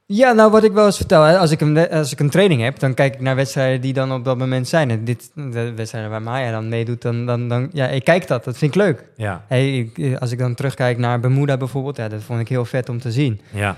Ja, 0.06 0.32
nou 0.32 0.52
wat 0.52 0.64
ik 0.64 0.72
wel 0.72 0.86
eens 0.86 0.98
vertel, 0.98 1.24
hè, 1.24 1.38
als, 1.38 1.52
ik 1.52 1.62
een, 1.62 1.90
als 1.90 2.12
ik 2.12 2.20
een 2.20 2.30
training 2.30 2.62
heb, 2.62 2.80
dan 2.80 2.94
kijk 2.94 3.14
ik 3.14 3.20
naar 3.22 3.36
wedstrijden 3.36 3.82
die 3.82 3.94
dan 3.94 4.12
op 4.14 4.24
dat 4.26 4.38
moment 4.38 4.68
zijn. 4.68 4.90
En 4.90 5.04
dit, 5.06 5.32
de 5.36 5.74
wedstrijden 5.76 6.12
waar 6.12 6.22
Maya 6.22 6.52
dan 6.52 6.70
meedoet, 6.70 7.02
dan, 7.02 7.26
dan, 7.26 7.48
dan 7.48 7.70
ja, 7.74 7.88
ik 7.88 8.04
kijk 8.04 8.28
dat, 8.28 8.44
dat 8.44 8.58
vind 8.58 8.76
ik 8.76 8.82
leuk. 8.82 9.06
Ja, 9.16 9.46
Hey, 9.48 9.78
ik- 9.78 10.18
als 10.20 10.32
ik 10.32 10.40
dan 10.40 10.56
terugkijk 10.56 10.98
naar 10.98 11.20
Bermuda 11.20 11.58
bijvoorbeeld, 11.58 11.98
ja, 11.98 12.08
dat 12.08 12.24
vond 12.24 12.40
ik 12.40 12.48
heel 12.48 12.66
vet 12.66 12.90
om 12.90 13.00
te 13.00 13.12
zien. 13.12 13.42
ja. 13.54 13.76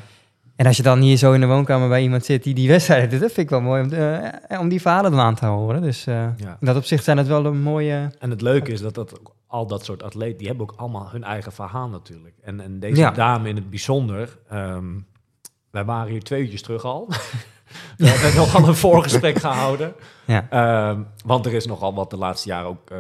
En 0.55 0.65
als 0.65 0.77
je 0.77 0.83
dan 0.83 0.99
hier 0.99 1.17
zo 1.17 1.31
in 1.33 1.39
de 1.39 1.47
woonkamer 1.47 1.87
bij 1.89 2.01
iemand 2.01 2.25
zit 2.25 2.43
die 2.43 2.53
die 2.53 2.67
wedstrijden 2.67 3.09
doet, 3.09 3.19
dat 3.19 3.31
vind 3.31 3.45
ik 3.45 3.49
wel 3.49 3.61
mooi 3.61 3.83
om, 3.83 3.91
eh, 3.91 4.59
om 4.59 4.69
die 4.69 4.81
verhalen 4.81 5.19
aan 5.19 5.35
te 5.35 5.45
horen. 5.45 5.81
Dus 5.81 6.07
eh, 6.07 6.15
Ja. 6.15 6.57
in 6.59 6.65
dat 6.65 6.75
opzicht 6.75 7.03
zijn 7.03 7.17
het 7.17 7.27
wel 7.27 7.45
een 7.45 7.61
mooie... 7.61 8.11
En 8.19 8.29
het 8.29 8.41
leuke 8.41 8.71
is 8.71 8.81
dat, 8.81 8.93
dat 8.93 9.19
ook 9.19 9.35
al 9.47 9.67
dat 9.67 9.85
soort 9.85 10.03
atleten, 10.03 10.37
die 10.37 10.47
hebben 10.47 10.69
ook 10.69 10.73
allemaal 10.77 11.09
hun 11.11 11.23
eigen 11.23 11.51
verhaal 11.51 11.89
natuurlijk. 11.89 12.35
En, 12.41 12.59
en 12.59 12.79
deze 12.79 13.01
Ja. 13.01 13.11
dame 13.11 13.49
in 13.49 13.55
het 13.55 13.69
bijzonder, 13.69 14.37
ehm, 14.49 14.85
wij 15.71 15.85
waren 15.85 16.11
hier 16.11 16.23
twee 16.23 16.41
uurtjes 16.41 16.61
terug 16.61 16.83
al. 16.85 17.07
We 17.97 18.07
hebben 18.07 18.35
nogal 18.35 18.67
een 18.67 18.75
voorgesprek 18.75 19.37
gehouden. 19.47 19.93
Ja. 20.25 20.47
Ehm, 20.49 21.01
want 21.25 21.45
er 21.45 21.53
is 21.53 21.65
nogal 21.65 21.93
wat 21.93 22.09
de 22.09 22.17
laatste 22.17 22.47
jaren 22.49 22.67
ook 22.69 22.89
eh, 22.89 22.97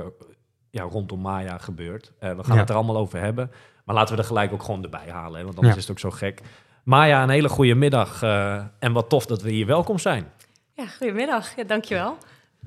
ja, 0.69 0.83
rondom 0.83 1.19
Maya 1.21 1.57
gebeurd. 1.57 2.11
Eh, 2.19 2.35
we 2.35 2.43
gaan 2.43 2.57
het 2.57 2.69
er 2.69 2.75
allemaal 2.75 2.97
over 2.97 3.19
hebben. 3.19 3.51
Maar 3.85 3.95
laten 3.95 4.15
we 4.15 4.21
er 4.21 4.27
gelijk 4.27 4.53
ook 4.53 4.63
gewoon 4.63 4.83
erbij 4.83 5.09
halen, 5.09 5.37
hè, 5.39 5.43
want 5.45 5.55
anders 5.55 5.73
Ja. 5.75 5.81
is 5.81 5.87
het 5.87 5.91
ook 5.91 6.11
zo 6.11 6.11
gek. 6.17 6.41
Maya, 6.83 7.23
een 7.23 7.29
hele 7.29 7.49
goede 7.49 7.75
middag. 7.75 8.21
eh, 8.21 8.61
en 8.79 8.93
wat 8.93 9.09
tof 9.09 9.25
dat 9.25 9.41
we 9.41 9.51
hier 9.51 9.65
welkom 9.65 9.99
zijn. 9.99 10.31
Ja, 10.73 10.85
goedemiddag. 10.87 11.55
Ja, 11.55 11.63
dankjewel. 11.63 12.17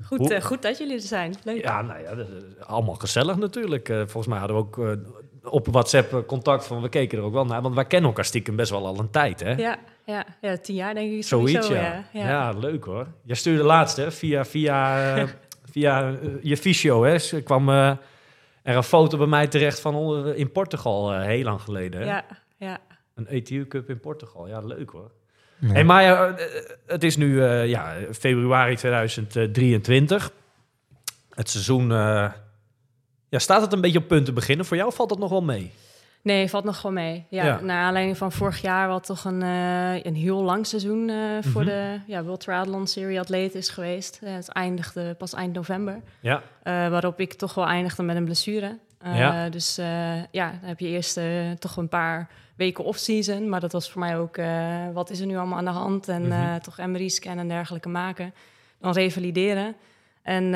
Goed, 0.05 0.31
eh, 0.31 0.41
goed 0.41 0.61
dat 0.61 0.77
jullie 0.77 0.93
er 0.93 0.99
zijn. 0.99 1.33
Leuk. 1.43 1.61
Ja, 1.61 1.81
nou 1.81 2.01
ja, 2.01 2.15
dat 2.15 2.27
is 2.27 2.65
allemaal 2.65 2.95
gezellig 2.95 3.37
natuurlijk. 3.37 3.89
Eh, 3.89 3.97
volgens 3.97 4.27
mij 4.27 4.37
hadden 4.39 4.57
we 4.57 4.63
ook 4.63 4.77
eh, 4.77 5.51
op 5.53 5.67
WhatsApp 5.67 6.13
eh, 6.13 6.19
contact 6.27 6.67
van, 6.67 6.81
we 6.81 6.89
keken 6.89 7.17
er 7.17 7.23
ook 7.23 7.33
wel 7.33 7.45
naar. 7.45 7.61
Want 7.61 7.75
wij 7.75 7.85
kennen 7.85 8.09
elkaar 8.09 8.25
stiekem 8.25 8.55
best 8.55 8.71
wel 8.71 8.85
al 8.85 8.99
een 8.99 9.09
tijd, 9.09 9.39
hè? 9.39 9.51
Ja, 9.51 9.77
ja, 10.05 10.25
ja, 10.41 10.57
tien 10.57 10.75
jaar 10.75 10.93
denk 10.93 11.11
ik 11.13 11.23
Zoiets, 11.23 11.51
sowieso. 11.67 11.73
ja. 11.73 12.03
Ja, 12.13 12.27
Ja. 12.27 12.51
leuk 12.51 12.83
hoor. 12.83 13.07
Jij 13.23 13.35
stuurde 13.35 13.63
laatst, 13.63 13.97
hè, 13.97 14.11
via, 14.11 14.45
via, 14.45 15.15
eh, 15.15 15.23
via 15.71 16.09
eh, 16.09 16.15
je 16.41 16.57
fysio, 16.57 17.03
hè. 17.03 17.13
Er 17.35 17.43
kwam 17.43 17.69
eh, 17.69 17.89
er 18.63 18.75
een 18.75 18.83
foto 18.83 19.17
bij 19.17 19.27
mij 19.27 19.47
terecht 19.47 19.79
van 19.79 20.25
in 20.35 20.51
Portugal, 20.51 21.13
eh, 21.13 21.21
heel 21.25 21.43
lang 21.43 21.61
geleden. 21.61 21.99
Hè? 22.01 22.05
ja, 22.07 22.25
ja. 22.57 22.77
Een 23.17 23.27
ETU 23.27 23.67
Cup 23.67 23.89
in 23.89 23.99
Portugal. 23.99 24.47
Ja, 24.47 24.59
leuk 24.59 24.89
hoor. 24.89 25.11
Ja. 25.59 25.67
Hey 25.71 25.83
Maya, 25.83 26.27
eh, 26.27 26.45
het 26.87 27.03
is 27.03 27.17
nu 27.17 27.43
eh, 27.43 27.67
ja, 27.67 27.93
februari 28.11 28.75
2023. 28.75 30.31
Het 31.29 31.49
seizoen... 31.49 31.91
eh, 31.91 32.31
ja, 33.29 33.39
staat 33.39 33.61
het 33.61 33.73
een 33.73 33.81
beetje 33.81 33.97
op 33.99 34.07
punt 34.07 34.25
te 34.25 34.33
beginnen? 34.33 34.65
Voor 34.65 34.77
jou 34.77 34.93
valt 34.93 35.09
dat 35.09 35.19
nog 35.19 35.29
wel 35.29 35.41
mee? 35.43 35.71
Nee, 36.21 36.49
valt 36.49 36.63
nog 36.63 36.81
wel 36.81 36.91
mee. 36.91 37.25
Ja, 37.29 37.45
Ja. 37.45 37.59
Naar 37.61 37.83
aanleiding 37.83 38.17
van 38.17 38.31
vorig 38.31 38.61
jaar, 38.61 38.87
wat 38.87 39.05
toch 39.05 39.23
een, 39.25 39.41
eh, 39.41 40.03
een 40.03 40.15
heel 40.15 40.43
lang 40.43 40.65
seizoen 40.65 41.09
eh, 41.09 41.15
voor 41.41 41.61
Mhm. 41.63 41.69
de 41.71 41.99
ja, 42.07 42.23
World 42.23 42.39
Triathlon 42.39 42.87
Serie 42.87 43.19
atleet 43.19 43.55
is 43.55 43.69
geweest. 43.69 44.19
Eh, 44.23 44.33
het 44.33 44.47
eindigde 44.49 45.13
pas 45.13 45.33
eind 45.33 45.53
november. 45.53 46.01
Ja, 46.19 46.41
eh, 46.63 46.73
waarop 46.89 47.19
ik 47.19 47.33
toch 47.33 47.53
wel 47.53 47.65
eindigde 47.65 48.03
met 48.03 48.15
een 48.15 48.25
blessure. 48.25 48.77
Eh, 48.99 49.17
Ja. 49.17 49.49
Dus 49.49 49.77
eh, 49.77 50.23
ja, 50.31 50.49
dan 50.51 50.69
heb 50.69 50.79
je 50.79 50.87
eerst 50.87 51.17
eh, 51.17 51.51
toch 51.59 51.77
een 51.77 51.89
paar 51.89 52.29
weken 52.57 52.83
off-season. 52.83 53.49
Maar 53.49 53.59
dat 53.59 53.71
was 53.71 53.89
voor 53.91 53.99
mij 54.01 54.17
ook, 54.17 54.37
eh, 54.37 54.85
wat 54.93 55.09
is 55.09 55.19
er 55.19 55.25
nu 55.25 55.37
allemaal 55.37 55.57
aan 55.57 55.65
de 55.65 55.71
hand? 55.71 56.07
En 56.07 56.21
Mhm. 56.21 56.31
eh, 56.31 56.55
toch 56.55 56.77
MRI-scan 56.77 57.37
en 57.37 57.47
dergelijke 57.47 57.89
maken. 57.89 58.33
Dan 58.79 58.91
revalideren. 58.93 59.75
En 60.21 60.43
eh, 60.45 60.51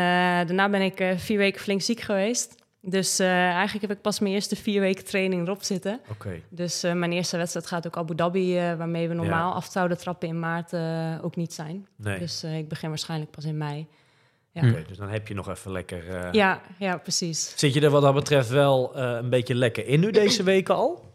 daarna 0.47 0.69
ben 0.69 0.81
ik 0.81 1.13
vier 1.17 1.37
weken 1.37 1.61
flink 1.61 1.81
ziek 1.81 1.99
geweest. 1.99 2.55
Dus 2.83 3.19
eigenlijk 3.19 3.81
heb 3.81 3.91
ik 3.97 4.01
pas 4.01 4.19
mijn 4.19 4.33
eerste 4.33 4.55
vier 4.55 4.81
weken 4.81 5.05
training 5.05 5.45
erop 5.47 5.63
zitten. 5.63 5.99
oké. 6.09 6.41
Dus 6.49 6.81
mijn 6.81 7.11
eerste 7.11 7.37
wedstrijd 7.37 7.67
gaat 7.67 7.87
ook 7.87 7.97
Abu 7.97 8.15
Dhabi, 8.15 8.53
waarmee 8.55 9.07
we 9.07 9.13
normaal 9.13 9.53
af 9.53 9.65
zouden 9.71 9.97
trappen 9.97 10.27
in 10.27 10.39
maart, 10.39 10.73
ook 11.23 11.35
niet 11.35 11.53
zijn. 11.53 11.87
Nee. 11.95 12.19
Dus 12.19 12.43
ik 12.43 12.67
begin 12.67 12.89
waarschijnlijk 12.89 13.31
pas 13.31 13.45
in 13.45 13.57
mei. 13.57 13.87
Ja, 14.51 14.69
Oké, 14.69 14.83
dus 14.87 14.97
dan 14.97 15.09
heb 15.09 15.27
je 15.27 15.33
nog 15.33 15.49
even 15.49 15.71
lekker... 15.71 16.33
ja, 16.35 16.61
ja 16.77 16.97
precies. 16.97 17.53
Zit 17.55 17.73
je 17.73 17.81
er 17.81 17.89
wat 17.89 18.01
dat 18.01 18.13
betreft 18.13 18.49
wel 18.49 18.97
een 18.97 19.29
beetje 19.29 19.55
lekker 19.55 19.87
in 19.87 19.99
nu 19.99 20.11
deze 20.11 20.43
weken 20.43 20.75
al? 20.75 21.13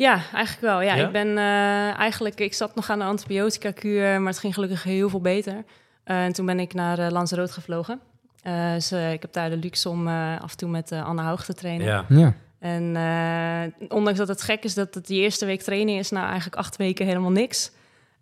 Ja, 0.00 0.20
eigenlijk 0.32 0.60
wel. 0.60 0.80
Ja, 0.80 0.94
Ja? 0.94 1.06
ik 1.06 1.12
ben 1.12 1.38
eh, 1.38 1.98
eigenlijk, 1.98 2.40
ik 2.40 2.54
zat 2.54 2.74
nog 2.74 2.90
aan 2.90 2.98
de 2.98 3.04
antibiotica-kuur, 3.04 4.20
maar 4.20 4.30
het 4.32 4.40
ging 4.40 4.54
gelukkig 4.54 4.82
heel 4.82 5.08
veel 5.08 5.20
beter. 5.20 5.64
Eh, 6.04 6.24
en 6.24 6.32
toen 6.32 6.46
ben 6.46 6.60
ik 6.60 6.74
naar 6.74 6.98
uh, 6.98 7.06
Lanzarote 7.10 7.52
gevlogen. 7.52 8.00
Eh, 8.42 8.72
dus 8.72 8.92
ik 8.92 9.22
heb 9.22 9.32
daar 9.32 9.50
de 9.50 9.56
luxe 9.56 9.88
om 9.88 10.08
eh, 10.08 10.40
af 10.40 10.50
en 10.50 10.56
toe 10.56 10.68
met 10.68 10.92
eh, 10.92 11.04
Anne 11.04 11.22
Hoog 11.22 11.44
te 11.44 11.54
trainen. 11.54 11.86
Ja. 11.86 12.04
Ja. 12.08 12.34
En 12.58 12.96
eh, 12.96 13.90
ondanks 13.92 14.18
dat 14.18 14.28
het 14.28 14.42
gek 14.42 14.64
is 14.64 14.74
dat 14.74 14.94
het 14.94 15.06
die 15.06 15.20
eerste 15.22 15.46
week 15.46 15.62
training 15.62 15.98
is, 15.98 16.10
nou 16.10 16.26
eigenlijk 16.26 16.56
acht 16.56 16.76
weken 16.76 17.06
helemaal 17.06 17.30
niks. 17.30 17.70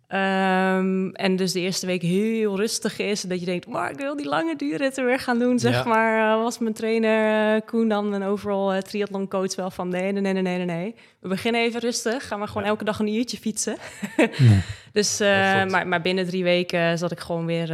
Ehm, 0.09 1.09
en 1.09 1.35
dus 1.35 1.51
de 1.51 1.59
eerste 1.59 1.85
week 1.85 2.01
heel 2.01 2.55
rustig 2.57 2.99
is. 2.99 3.21
Dat 3.21 3.39
je 3.39 3.45
denkt, 3.45 3.67
maar 3.67 3.91
ik 3.91 3.97
wil 3.97 4.15
die 4.15 4.27
lange 4.27 4.55
duurritten 4.55 5.05
weer 5.05 5.19
gaan 5.19 5.39
doen, 5.39 5.59
zeg 5.59 5.73
Ja. 5.73 5.83
maar. 5.83 6.31
eh, 6.37 6.43
was 6.43 6.57
mijn 6.59 6.73
trainer 6.73 7.55
uh, 7.55 7.61
Koen 7.65 7.87
dan 7.89 8.13
een 8.13 8.23
overal 8.23 8.73
uh, 8.75 8.79
triathlon 8.81 9.27
coach 9.27 9.55
wel 9.55 9.71
van 9.71 9.89
nee, 9.89 10.11
nee, 10.11 10.21
nee, 10.21 10.33
nee, 10.33 10.57
nee, 10.57 10.65
nee. 10.65 10.95
We 11.19 11.27
beginnen 11.27 11.61
even 11.61 11.79
rustig. 11.79 12.27
Gaan 12.27 12.39
we 12.39 12.47
gewoon 12.47 12.63
elke 12.67 12.83
dag 12.83 12.99
een 12.99 13.13
uurtje 13.13 13.37
fietsen. 13.37 13.77
Dus, 14.93 15.19
maar, 15.19 15.87
maar 15.87 16.01
binnen 16.01 16.25
drie 16.25 16.43
weken 16.43 16.97
zat 16.97 17.11
ik 17.11 17.19
gewoon 17.19 17.45
weer 17.45 17.67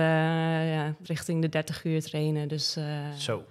ja, 0.71 0.95
richting 1.03 1.41
de 1.41 1.49
30 1.49 1.83
uur 1.83 2.01
trainen. 2.01 2.47
Dus 2.47 2.77
Zo. 3.17 3.43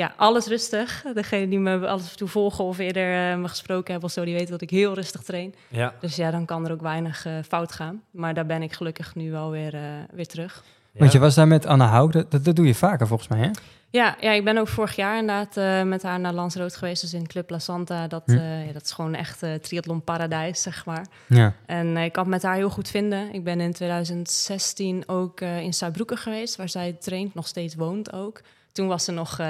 Ja, 0.00 0.12
alles 0.16 0.46
rustig. 0.46 1.04
Degene 1.14 1.48
die 1.48 1.58
me 1.58 1.88
alles 1.88 2.14
toe 2.14 2.28
volgen 2.28 2.64
of 2.64 2.78
eerder 2.78 3.32
uh, 3.32 3.36
me 3.36 3.48
gesproken 3.48 3.90
hebben 3.90 4.08
of 4.08 4.14
zo, 4.14 4.24
die 4.24 4.34
weten 4.34 4.50
dat 4.50 4.60
ik 4.60 4.70
heel 4.70 4.94
rustig 4.94 5.22
train. 5.22 5.54
Ja. 5.68 5.94
Dus 6.00 6.16
ja, 6.16 6.30
dan 6.30 6.44
kan 6.44 6.64
er 6.66 6.72
ook 6.72 6.80
weinig 6.80 7.26
uh, 7.26 7.32
fout 7.48 7.72
gaan. 7.72 8.02
Maar 8.10 8.34
daar 8.34 8.46
ben 8.46 8.62
ik 8.62 8.72
gelukkig 8.72 9.14
nu 9.14 9.30
wel 9.30 9.50
weer, 9.50 9.74
uh, 9.74 9.80
weer 10.12 10.26
terug. 10.26 10.64
Want 10.92 11.12
je 11.12 11.18
was 11.18 11.34
daar 11.34 11.48
met 11.48 11.66
Anna 11.66 11.86
Hauk, 11.86 12.12
dat, 12.12 12.30
dat, 12.30 12.44
dat 12.44 12.56
doe 12.56 12.66
je 12.66 12.74
vaker 12.74 13.06
volgens 13.06 13.28
mij, 13.28 13.38
hè? 13.38 13.50
Ja, 13.90 14.16
ja, 14.20 14.30
ik 14.32 14.44
ben 14.44 14.58
ook 14.58 14.68
vorig 14.68 14.96
jaar 14.96 15.18
inderdaad 15.18 15.56
uh, 15.56 15.82
met 15.82 16.02
haar 16.02 16.20
naar 16.20 16.32
Lanzarote 16.32 16.78
geweest, 16.78 17.00
dus 17.00 17.14
in 17.14 17.26
Club 17.26 17.50
La 17.50 17.58
Santa. 17.58 18.06
Dat, 18.06 18.22
Hm. 18.26 18.32
uh, 18.32 18.66
ja, 18.66 18.72
dat 18.72 18.82
is 18.82 18.90
gewoon 18.90 19.14
echt 19.14 19.42
uh, 19.42 19.54
triathlon 19.54 20.02
paradijs, 20.04 20.62
zeg 20.62 20.86
maar. 20.86 21.06
Ja. 21.26 21.54
En 21.66 21.86
uh, 21.86 22.04
ik 22.04 22.12
kan 22.12 22.22
het 22.22 22.32
met 22.32 22.42
haar 22.42 22.54
heel 22.54 22.70
goed 22.70 22.88
vinden. 22.88 23.34
Ik 23.34 23.44
ben 23.44 23.60
in 23.60 23.72
2016 23.72 25.02
ook 25.06 25.40
uh, 25.40 25.60
in 25.60 25.72
Saarbrücken 25.72 26.16
geweest, 26.18 26.56
waar 26.56 26.68
zij 26.68 26.96
traint, 27.00 27.34
nog 27.34 27.46
steeds 27.46 27.74
woont 27.74 28.12
ook. 28.12 28.40
Toen 28.72 28.86
was 28.86 29.04
ze 29.04 29.12
nog 29.12 29.38
uh, 29.40 29.46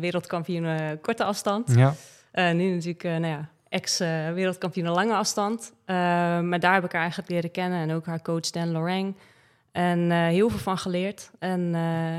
wereldkampioen 0.00 0.64
uh, 0.64 0.88
korte 1.00 1.24
afstand. 1.24 1.74
Ja. 1.74 1.94
Uh, 2.34 2.52
nu 2.52 2.74
natuurlijk, 2.74 3.02
nou 3.02 3.26
ja, 3.26 3.48
ex-wereldkampioen 3.68 4.88
lange 4.88 5.14
afstand. 5.14 5.72
Maar 5.86 6.60
daar 6.60 6.74
heb 6.74 6.84
ik 6.84 6.92
haar 6.92 7.00
eigenlijk 7.00 7.30
leren 7.30 7.50
kennen 7.50 7.80
en 7.80 7.92
ook 7.92 8.06
haar 8.06 8.22
coach 8.22 8.50
Dan 8.50 8.70
Lorang. 8.70 9.14
En 9.72 10.10
heel 10.10 10.48
veel 10.48 10.58
van 10.58 10.78
geleerd. 10.78 11.30
En 11.38 11.74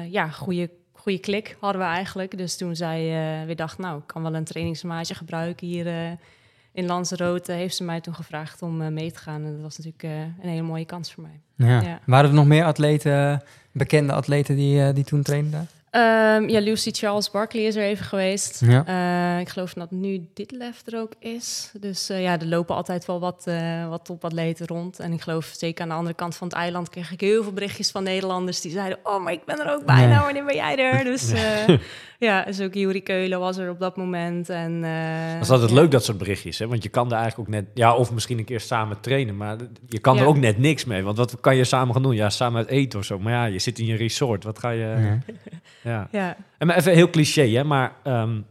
ja, 0.10 0.30
goede, 0.30 0.70
goede 0.92 1.20
klik 1.20 1.58
hadden 1.60 1.82
we 1.82 1.88
eigenlijk. 1.88 2.38
Dus 2.38 2.58
toen 2.58 2.76
zij 2.76 3.02
uh, 3.02 3.46
weer 3.46 3.56
dacht, 3.56 3.78
nou, 3.78 3.98
ik 3.98 4.08
kan 4.08 4.24
wel 4.24 4.36
een 4.36 4.44
trainingsmaatje 4.44 5.16
gebruiken 5.16 5.68
hier 5.68 5.86
uh, 5.86 6.12
in 6.72 6.86
Lanzarote, 6.86 7.52
heeft 7.52 7.76
ze 7.76 7.84
mij 7.84 8.02
toen 8.02 8.16
gevraagd 8.16 8.62
om 8.62 8.94
mee 8.94 9.12
te 9.12 9.20
gaan. 9.20 9.44
En 9.46 9.52
dat 9.52 9.62
was 9.62 9.78
natuurlijk 9.78 10.04
een 10.42 10.50
hele 10.50 10.62
mooie 10.62 10.86
kans 10.86 11.14
voor 11.14 11.24
mij. 11.24 11.68
Ja. 11.68 11.82
Ja. 11.82 12.00
Waren 12.06 12.30
er 12.30 12.36
nog 12.36 12.46
meer 12.46 12.66
atleten, 12.66 13.44
bekende 13.72 14.14
atleten 14.14 14.56
die, 14.56 14.94
die 14.94 15.04
toen 15.04 15.22
trainden? 15.22 15.68
Um, 15.96 16.50
ja, 16.50 16.60
Lucy 16.60 16.92
Charles 16.92 17.32
Barkley 17.32 17.64
is 17.64 17.76
er 17.76 17.84
even 17.84 18.06
geweest. 18.06 18.62
Ja. 18.66 18.86
Uh, 19.36 19.40
ik 19.40 19.50
geloof 19.50 19.74
dat 19.74 19.92
nu 19.92 20.28
dit 20.34 20.52
lef 20.52 20.82
er 20.86 21.00
ook 21.00 21.12
is. 21.20 21.72
Dus 21.80 22.10
uh, 22.10 22.22
ja, 22.22 22.40
er 22.40 22.48
lopen 22.48 22.76
altijd 22.76 23.06
wel 23.06 23.20
wat, 23.20 23.44
uh, 23.48 23.90
wat 23.90 24.06
topatleten 24.06 24.68
rond. 24.68 25.00
En 25.00 25.14
ik 25.14 25.22
geloof 25.22 25.54
zeker 25.58 25.84
aan 25.84 25.90
de 25.90 25.96
andere 25.96 26.16
kant 26.16 26.36
van 26.36 26.48
het 26.48 26.56
eiland 26.56 26.90
kreeg 26.90 27.12
ik 27.12 27.22
heel 27.22 27.44
veel 27.44 27.52
berichtjes 27.54 27.92
van 27.92 28.04
Nederlanders 28.04 28.62
die 28.62 28.72
zeiden: 28.72 29.00
Oh, 29.04 29.24
maar 29.24 29.34
ik 29.34 29.46
ben 29.46 29.60
er 29.60 29.74
ook 29.74 29.86
bij. 29.86 30.06
Nee. 30.06 30.20
Wanneer 30.20 30.46
ben 30.46 30.56
jij 30.56 30.78
er? 30.78 31.04
Dus 31.14 31.32
ja, 32.24 32.44
dus 32.44 32.62
ook 32.62 32.74
Juri 32.74 33.03
Keulen 33.03 33.39
was 33.39 33.58
er 33.58 33.70
op 33.70 33.80
dat 33.80 33.98
moment. 33.98 34.50
En, 34.50 34.72
uh, 34.84 35.34
Dat 35.34 35.42
is 35.42 35.50
altijd 35.50 35.70
ja. 35.70 35.75
leuk, 35.75 35.92
dat 35.92 36.03
soort 36.03 36.18
berichtjes. 36.18 36.60
Hè? 36.60 36.68
Want 36.68 36.84
je 36.84 36.89
kan 36.89 37.08
er 37.08 37.18
eigenlijk 37.18 37.50
ook 37.50 37.56
net... 37.56 37.65
Ja, 37.74 37.96
of 37.96 38.12
misschien 38.12 38.38
een 38.38 38.46
keer 38.46 38.60
samen 38.60 39.00
trainen. 39.00 39.38
Maar 39.38 39.58
je 39.88 40.00
kan 40.00 40.18
er 40.18 40.25
ook 40.25 40.38
net 40.38 40.58
niks 40.58 40.86
mee. 40.86 41.03
Want 41.03 41.18
wat 41.18 41.39
kan 41.39 41.56
je 41.56 41.63
samen 41.63 41.94
gaan 41.94 42.03
doen? 42.03 42.15
Ja, 42.15 42.30
samen 42.30 42.58
uit 42.58 42.68
eten 42.68 43.00
of 43.00 43.06
zo. 43.06 43.20
Maar 43.20 43.34
ja, 43.34 43.46
je 43.46 43.60
zit 43.60 43.80
in 43.80 43.86
je 43.86 43.96
resort. 43.96 44.44
Wat 44.44 44.60
ga 44.60 44.70
je... 44.70 44.86
Ja. 44.86 45.20
Ja. 45.84 46.08
Ja. 46.12 46.38
En 46.58 46.68
maar 46.68 46.77
even 46.77 46.94
heel 46.94 47.10
cliché, 47.10 47.48
hè? 47.48 47.63
Maar 47.63 47.96
ehm, 48.03 48.42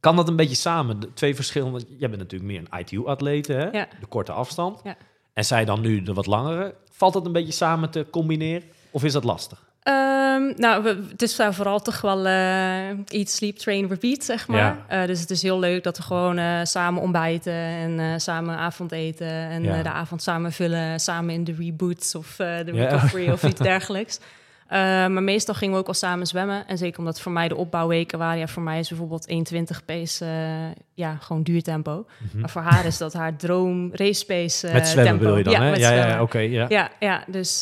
kan 0.00 0.16
dat 0.16 0.28
een 0.28 0.36
beetje 0.36 0.54
samen? 0.54 1.00
De 1.00 1.12
twee 1.12 1.34
verschillende... 1.34 1.78
Jij 1.78 2.08
bent 2.08 2.20
natuurlijk 2.20 2.50
meer 2.50 2.62
een 2.70 2.80
ITU-atleet, 2.80 3.46
hè? 3.46 3.64
Ja. 3.64 3.88
De 4.00 4.06
korte 4.08 4.32
afstand. 4.32 4.80
Ja. 4.84 4.96
En 5.32 5.44
zij 5.44 5.64
dan 5.64 5.80
nu 5.80 6.02
de 6.02 6.12
wat 6.12 6.26
langere. 6.26 6.74
Valt 6.90 7.12
dat 7.12 7.26
een 7.26 7.32
beetje 7.32 7.52
samen 7.52 7.90
te 7.90 8.06
combineren? 8.10 8.68
Of 8.90 9.04
is 9.04 9.12
dat 9.12 9.24
lastig? 9.24 9.67
Ehm, 9.88 10.52
nou, 10.56 10.82
we, 10.82 11.04
het 11.10 11.22
is 11.22 11.36
daar 11.36 11.54
vooral 11.54 11.80
toch 11.82 12.00
wel 12.00 12.26
eh, 12.26 12.88
eat, 12.88 13.28
sleep, 13.28 13.56
train, 13.56 13.88
repeat, 13.88 14.24
zeg 14.24 14.48
maar. 14.48 14.58
Ja. 14.88 15.00
Eh, 15.02 15.06
dus 15.06 15.20
het 15.20 15.30
is 15.30 15.42
heel 15.42 15.58
leuk 15.58 15.82
dat 15.84 15.96
we 15.96 16.02
gewoon 16.02 16.38
eh, 16.38 16.60
samen 16.62 17.02
ontbijten 17.02 17.52
en 17.52 18.00
eh, 18.00 18.06
samen 18.16 18.56
avondeten 18.56 19.26
en 19.26 19.62
Ja. 19.62 19.76
eh, 19.76 19.82
de 19.82 19.90
avond 19.90 20.22
samen 20.22 20.52
vullen, 20.52 21.00
samen 21.00 21.34
in 21.34 21.44
de 21.44 21.54
reboots 21.58 22.14
of 22.14 22.38
eh, 22.38 22.56
de 22.64 22.72
Ja. 22.72 22.88
recovery 22.88 23.30
of 23.30 23.42
iets 23.42 23.60
dergelijks. 23.72 24.20
Eh, 24.68 24.78
maar 24.78 25.22
meestal 25.22 25.54
gingen 25.54 25.74
we 25.74 25.80
ook 25.80 25.86
al 25.86 25.94
samen 25.94 26.26
zwemmen. 26.26 26.66
En 26.66 26.78
zeker 26.78 26.98
omdat 26.98 27.20
voor 27.20 27.32
mij 27.32 27.48
de 27.48 27.56
opbouwweken 27.56 28.18
waren. 28.18 28.38
Ja, 28.38 28.46
voor 28.46 28.62
mij 28.62 28.78
is 28.78 28.88
bijvoorbeeld 28.88 29.28
1,20 29.28 29.84
pace 29.84 30.24
eh, 30.24 30.80
ja, 30.94 31.16
gewoon 31.20 31.42
duurtempo. 31.42 32.06
Maar 32.34 32.50
voor 32.50 32.62
haar 32.62 32.84
is 32.86 32.98
dat 32.98 33.12
haar 33.12 33.36
droom 33.36 33.90
race 33.94 34.24
pace 34.26 34.66
eh, 34.66 34.72
Mhm. 34.72 34.80
met 34.82 34.88
zwemmen 34.88 35.18
tempo. 35.18 35.36
je 35.36 35.44
dan, 35.44 35.52
ja, 35.52 35.62
hè? 35.62 35.74
Ja, 35.74 35.92
ja, 36.08 36.22
oké. 36.22 36.38
ja. 36.38 36.66
Ja, 36.68 36.90
ja, 37.00 37.24
dus 37.26 37.60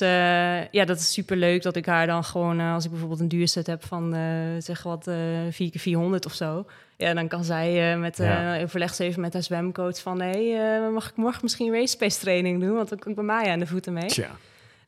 ja, 0.71 0.85
dat 0.85 0.99
is 0.99 1.13
super 1.13 1.37
leuk 1.37 1.63
dat 1.63 1.77
ik 1.77 1.87
haar 1.87 2.07
dan 2.07 2.25
gewoon, 2.25 2.61
als 2.61 2.85
ik 2.85 2.91
bijvoorbeeld 2.91 3.21
een 3.21 3.29
duurset 3.29 3.67
heb 3.67 3.85
van 3.85 4.17
zeg 4.59 4.83
wat 4.83 5.07
eh 5.07 5.15
4 5.51 5.71
keer 5.71 5.81
400 5.81 6.27
of 6.27 6.33
zo. 6.35 6.67
Ja, 6.97 7.15
dan 7.15 7.29
kan 7.29 7.45
zij 7.45 7.93
eh, 7.93 7.99
met, 8.01 8.17
Ja. 8.17 8.61
overleg 8.63 8.95
ze 8.95 9.05
even 9.05 9.21
met 9.21 9.33
haar 9.33 9.43
zwemcoach 9.43 10.01
van, 10.01 10.21
hé, 10.21 10.53
hey, 10.57 10.91
mag 10.91 11.09
ik 11.09 11.17
morgen 11.17 11.41
misschien 11.43 11.73
race 11.73 11.97
pace 11.97 12.19
training 12.21 12.61
doen? 12.61 12.75
Want 12.75 12.89
dan 12.89 12.99
kan 12.99 13.11
ik 13.11 13.17
bij 13.17 13.25
mij 13.27 13.51
aan 13.51 13.59
de 13.59 13.67
voeten 13.67 13.93
mee. 13.93 14.07
Tja. 14.07 14.29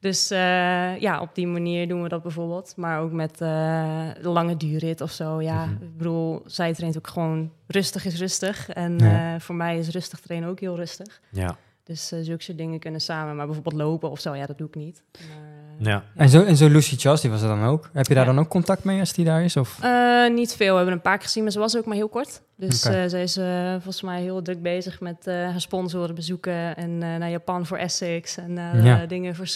Dus 0.01 0.31
eh, 0.31 0.99
ja, 1.01 1.21
op 1.21 1.35
die 1.35 1.47
manier 1.47 1.89
doen 1.89 2.03
we 2.03 2.09
dat 2.09 2.23
bijvoorbeeld. 2.23 2.73
Maar 2.77 3.01
ook 3.01 3.13
met 3.13 3.41
eh, 3.41 4.09
lange 4.23 4.57
duurrit 4.57 5.01
of 5.01 5.11
zo. 5.11 5.41
Ja, 5.43 5.65
Mhm. 5.65 5.83
ik 5.85 5.97
bedoel, 5.97 6.43
zij 6.47 6.75
traint 6.75 6.97
ook 6.97 7.07
gewoon 7.07 7.53
rustig 7.67 8.05
is 8.05 8.19
rustig. 8.19 8.69
En 8.69 8.99
Ja. 8.99 9.35
eh, 9.35 9.41
voor 9.41 9.55
mij 9.55 9.79
is 9.79 9.89
rustig 9.89 10.21
trainen 10.21 10.49
ook 10.49 10.61
heel 10.61 10.77
rustig. 10.77 11.21
Ja. 11.31 11.57
Dus 11.85 12.09
zulke 12.09 12.43
soort 12.43 12.59
dingen 12.59 12.79
kunnen 12.79 13.01
samen. 13.01 13.37
Maar 13.37 13.45
bijvoorbeeld 13.47 13.75
lopen 13.83 14.11
of 14.11 14.21
zo, 14.21 14.35
ja, 14.35 14.47
dat 14.47 14.59
doe 14.59 14.69
ik 14.69 14.75
niet. 14.75 15.03
Maar, 15.29 15.48
ja. 15.79 16.03
En 16.17 16.29
zo, 16.29 16.43
en 16.45 16.57
zo 16.57 16.69
Lucy 16.69 16.97
Charles, 16.97 17.21
die 17.21 17.31
was 17.31 17.43
er 17.43 17.49
dan 17.49 17.65
ook. 17.65 17.91
Heb 17.93 18.07
je 18.07 18.15
daar 18.15 18.27
Ja. 18.27 18.33
dan 18.33 18.41
ook 18.45 18.49
contact 18.51 18.85
mee 18.85 19.01
als 19.01 19.13
die 19.13 19.25
daar 19.25 19.43
is? 19.45 19.57
Of? 19.57 19.79
Eh, 19.83 20.31
niet 20.31 20.55
veel. 20.57 20.71
We 20.71 20.77
hebben 20.77 20.95
een 20.95 21.01
paar 21.01 21.17
keer 21.17 21.27
gezien, 21.27 21.43
maar 21.43 21.53
ze 21.53 21.59
was 21.59 21.77
ook 21.77 21.87
maar 21.87 21.97
heel 21.97 22.09
kort. 22.09 22.43
Dus 22.57 22.87
Oké. 22.87 22.97
eh, 22.97 23.09
ze 23.09 23.21
is 23.21 23.37
eh, 23.37 23.71
volgens 23.73 24.03
mij 24.03 24.21
heel 24.21 24.43
druk 24.43 24.63
bezig 24.63 25.01
met 25.01 25.27
eh, 25.27 25.35
haar 25.35 25.61
sponsoren 25.61 26.15
bezoeken. 26.15 26.77
En 26.77 26.91
eh, 27.03 27.17
naar 27.17 27.31
Japan 27.31 27.67
voor 27.67 27.77
Essex. 27.79 28.37
En 28.37 28.55
Ja. 28.83 29.03
eh, 29.03 29.09
dingen 29.09 29.35
voor 29.35 29.47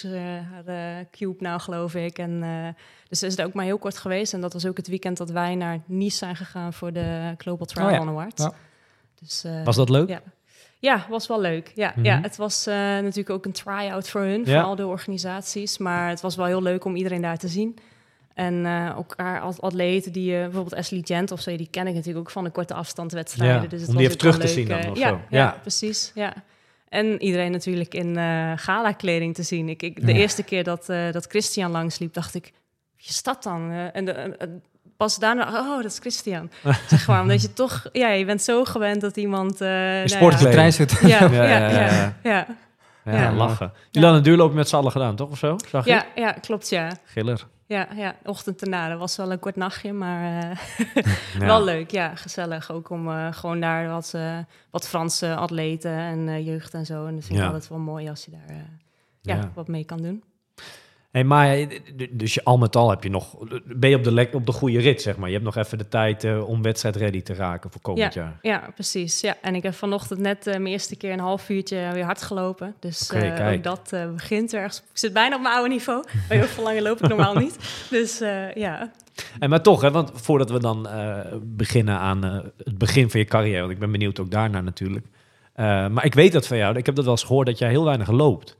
haar 0.52 0.66
eh, 1.00 1.04
Cube 1.10 1.36
nou, 1.38 1.60
geloof 1.60 1.94
ik. 1.94 2.18
En, 2.18 2.42
eh, 2.42 2.82
dus 3.08 3.18
ze 3.18 3.26
is 3.26 3.38
er 3.38 3.44
ook 3.46 3.52
maar 3.54 3.64
heel 3.64 3.78
kort 3.78 3.98
geweest. 3.98 4.32
En 4.32 4.40
dat 4.40 4.52
was 4.52 4.66
ook 4.66 4.76
het 4.76 4.88
weekend 4.88 5.16
dat 5.16 5.30
wij 5.30 5.54
naar 5.54 5.78
Nice 5.86 6.16
zijn 6.16 6.36
gegaan 6.36 6.72
voor 6.72 6.92
de 6.92 7.34
Global 7.38 7.66
Triathlon 7.66 8.08
Awards. 8.08 8.42
Ja. 8.42 8.52
Dus, 9.20 9.44
eh, 9.44 9.64
Was 9.64 9.76
dat 9.76 9.88
leuk? 9.88 10.08
Ja. 10.08 10.20
Ja, 10.82 11.06
was 11.08 11.26
wel 11.26 11.40
leuk. 11.40 11.72
Ja, 11.74 11.92
Mhm. 11.96 12.04
ja 12.04 12.18
het 12.22 12.36
was 12.36 12.66
eh, 12.66 12.74
natuurlijk 12.74 13.30
ook 13.30 13.44
een 13.44 13.52
try-out 13.52 14.08
voor 14.08 14.20
hun, 14.20 14.42
Ja. 14.44 14.58
voor 14.60 14.68
al 14.68 14.76
de 14.76 14.86
organisaties. 14.86 15.78
Maar 15.78 16.08
het 16.08 16.20
was 16.20 16.36
wel 16.36 16.46
heel 16.46 16.62
leuk 16.62 16.84
om 16.84 16.96
iedereen 16.96 17.22
daar 17.22 17.38
te 17.38 17.48
zien. 17.48 17.76
En 18.34 18.66
eh 18.66 18.98
ook 18.98 19.14
haar 19.16 19.40
als 19.40 19.60
atleten, 19.60 20.12
die 20.12 20.34
eh, 20.34 20.42
bijvoorbeeld 20.42 20.74
Ashley 20.74 21.00
Gent 21.04 21.30
of 21.30 21.40
zo, 21.40 21.56
die 21.56 21.68
ken 21.70 21.86
ik 21.86 21.94
natuurlijk 21.94 22.26
ook 22.26 22.30
van 22.32 22.44
de 22.44 22.50
korte 22.50 22.74
afstandwedstrijden. 22.74 23.62
Ja, 23.62 23.68
dus 23.68 23.80
het 23.80 23.88
om 23.88 23.94
was 23.94 23.96
die 23.96 24.04
even 24.06 24.18
terug 24.18 24.34
te 24.34 24.40
leuk, 24.40 24.48
zien 24.48 24.68
dan 24.68 24.78
eh, 24.78 24.90
of 24.90 24.98
ja, 24.98 25.08
zo. 25.08 25.14
Ja, 25.14 25.38
Ja. 25.38 25.56
precies. 25.60 26.12
Ja. 26.14 26.34
En 26.88 27.22
iedereen 27.22 27.50
natuurlijk 27.52 27.94
in 27.94 28.16
eh 28.16 28.52
gala-kleding 28.56 29.34
te 29.34 29.42
zien. 29.42 29.68
Ik, 29.68 29.82
ik, 29.82 30.06
de 30.06 30.12
eerste 30.12 30.42
keer 30.42 30.64
dat, 30.64 30.88
eh, 30.88 31.12
dat 31.12 31.26
Christian 31.26 31.70
langsliep, 31.70 32.12
dacht 32.14 32.34
ik, 32.34 32.52
is 32.96 33.22
dat 33.22 33.42
dan? 33.42 33.70
Eh, 33.70 33.96
en 33.96 34.04
de, 34.04 34.36
pas 35.02 35.18
daarna, 35.18 35.46
oh, 35.60 35.76
dat 35.76 35.84
is 35.84 35.98
Christian. 35.98 36.50
zeg 36.88 37.06
maar, 37.06 37.20
omdat 37.20 37.42
je 37.42 37.52
toch, 37.62 37.86
ja, 37.92 38.08
je 38.08 38.24
bent 38.24 38.42
zo 38.42 38.64
gewend 38.64 39.00
dat 39.00 39.16
iemand... 39.16 39.60
eh 39.60 39.68
nou 39.68 39.98
ja, 39.98 40.06
sportkleding. 40.06 40.90
Ja, 41.00 41.06
ja, 41.08 41.30
Ja, 41.32 41.44
ja, 41.44 41.58
ja, 41.58 41.68
ja, 41.70 41.90
ja. 41.92 42.14
ja. 42.22 42.46
Ja, 43.04 43.22
Ja. 43.22 43.32
lachen. 43.32 43.72
Jullie 43.90 44.08
hadden 44.08 44.14
een 44.16 44.22
duurloop 44.22 44.54
met 44.54 44.68
z'n 44.68 44.76
allen 44.76 44.90
gedaan, 44.92 45.16
toch? 45.16 45.30
Of 45.30 45.38
zo? 45.38 45.56
Zag 45.70 45.84
je? 45.84 45.90
Ja, 45.90 46.04
ja, 46.14 46.32
klopt, 46.32 46.68
ja. 46.68 46.90
Giller. 47.04 47.46
Ja, 47.66 47.86
ja, 47.96 48.14
ochtend 48.24 48.62
erna. 48.62 48.88
Dat 48.88 48.98
was 48.98 49.16
wel 49.16 49.32
een 49.32 49.38
kort 49.38 49.56
nachtje, 49.56 49.92
maar 49.92 50.42
eh, 50.42 50.56
Ja. 51.38 51.46
wel 51.46 51.64
leuk. 51.64 51.90
Ja, 51.90 52.14
gezellig. 52.14 52.70
Ook 52.72 52.90
om 52.90 53.08
eh, 53.10 53.26
gewoon 53.30 53.60
daar 53.60 53.88
wat, 53.88 54.12
eh, 54.14 54.38
wat 54.70 54.88
Franse 54.88 55.34
atleten 55.34 55.90
en 55.96 56.28
eh, 56.28 56.46
jeugd 56.46 56.74
en 56.74 56.86
zo. 56.86 57.06
En 57.06 57.14
dat 57.14 57.24
vind 57.24 57.34
ik 57.34 57.40
Ja. 57.40 57.46
altijd 57.46 57.68
wel 57.68 57.78
mooi 57.78 58.08
als 58.08 58.24
je 58.24 58.30
daar 58.30 58.48
eh, 58.56 58.56
ja, 59.20 59.34
Ja. 59.34 59.50
wat 59.54 59.68
mee 59.68 59.84
kan 59.84 60.02
doen. 60.02 60.22
Hey, 61.12 61.24
maar 61.24 61.66
dus 62.10 62.34
je, 62.34 62.44
al 62.44 62.58
met 62.58 62.76
al 62.76 62.90
heb 62.90 63.02
je 63.02 63.10
nog, 63.10 63.36
ben 63.64 63.90
je 63.90 63.96
op 63.96 64.04
de, 64.04 64.28
op 64.32 64.46
de 64.46 64.52
goede 64.52 64.78
rit, 64.80 65.02
zeg 65.02 65.16
maar. 65.16 65.28
Je 65.28 65.34
hebt 65.34 65.46
nog 65.46 65.56
even 65.56 65.78
de 65.78 65.88
tijd 65.88 66.24
eh, 66.24 66.48
om 66.48 66.62
wedstrijd 66.62 66.96
ready 66.96 67.22
te 67.22 67.34
raken 67.34 67.70
voor 67.70 67.80
komend 67.80 68.14
jaar. 68.14 68.38
Ja, 68.42 68.70
precies. 68.74 69.20
Ja. 69.20 69.36
En 69.42 69.54
ik 69.54 69.62
heb 69.62 69.74
vanochtend 69.74 70.20
net 70.20 70.46
eh, 70.46 70.52
mijn 70.52 70.66
eerste 70.66 70.96
keer 70.96 71.12
een 71.12 71.18
half 71.18 71.48
uurtje 71.48 71.90
weer 71.92 72.04
hard 72.04 72.22
gelopen. 72.22 72.74
Dus 72.80 73.10
eh, 73.10 73.52
ook 73.52 73.62
dat 73.62 73.92
eh, 73.92 74.10
begint 74.10 74.54
ergens. 74.54 74.78
Ik 74.78 74.98
zit 74.98 75.12
bijna 75.12 75.36
op 75.36 75.42
mijn 75.42 75.54
oude 75.54 75.68
niveau. 75.68 76.04
Maar 76.28 76.38
heel 76.38 76.46
veel 76.46 76.64
langer 76.64 76.82
loop 76.82 77.00
ik 77.02 77.08
normaal 77.08 77.34
niet. 77.34 77.86
Dus 77.90 78.20
eh, 78.20 78.54
ja, 78.54 78.90
En 79.38 79.50
maar 79.50 79.62
toch, 79.62 79.80
hè, 79.80 79.90
want 79.90 80.10
voordat 80.14 80.50
we 80.50 80.58
dan 80.60 80.88
eh, 80.88 81.18
beginnen 81.42 81.98
aan 81.98 82.24
eh, 82.24 82.38
het 82.58 82.78
begin 82.78 83.10
van 83.10 83.20
je 83.20 83.26
carrière, 83.26 83.60
want 83.60 83.72
ik 83.72 83.78
ben 83.78 83.90
benieuwd 83.92 84.20
ook 84.20 84.30
daarna 84.30 84.60
natuurlijk. 84.60 85.06
Eh, 85.52 85.88
maar 85.88 86.04
ik 86.04 86.14
weet 86.14 86.32
dat 86.32 86.46
van 86.46 86.56
jou, 86.56 86.76
ik 86.76 86.86
heb 86.86 86.94
dat 86.94 87.04
wel 87.04 87.14
eens 87.14 87.24
gehoord 87.24 87.46
dat 87.46 87.58
jij 87.58 87.68
heel 87.68 87.84
weinig 87.84 88.10
loopt. 88.10 88.56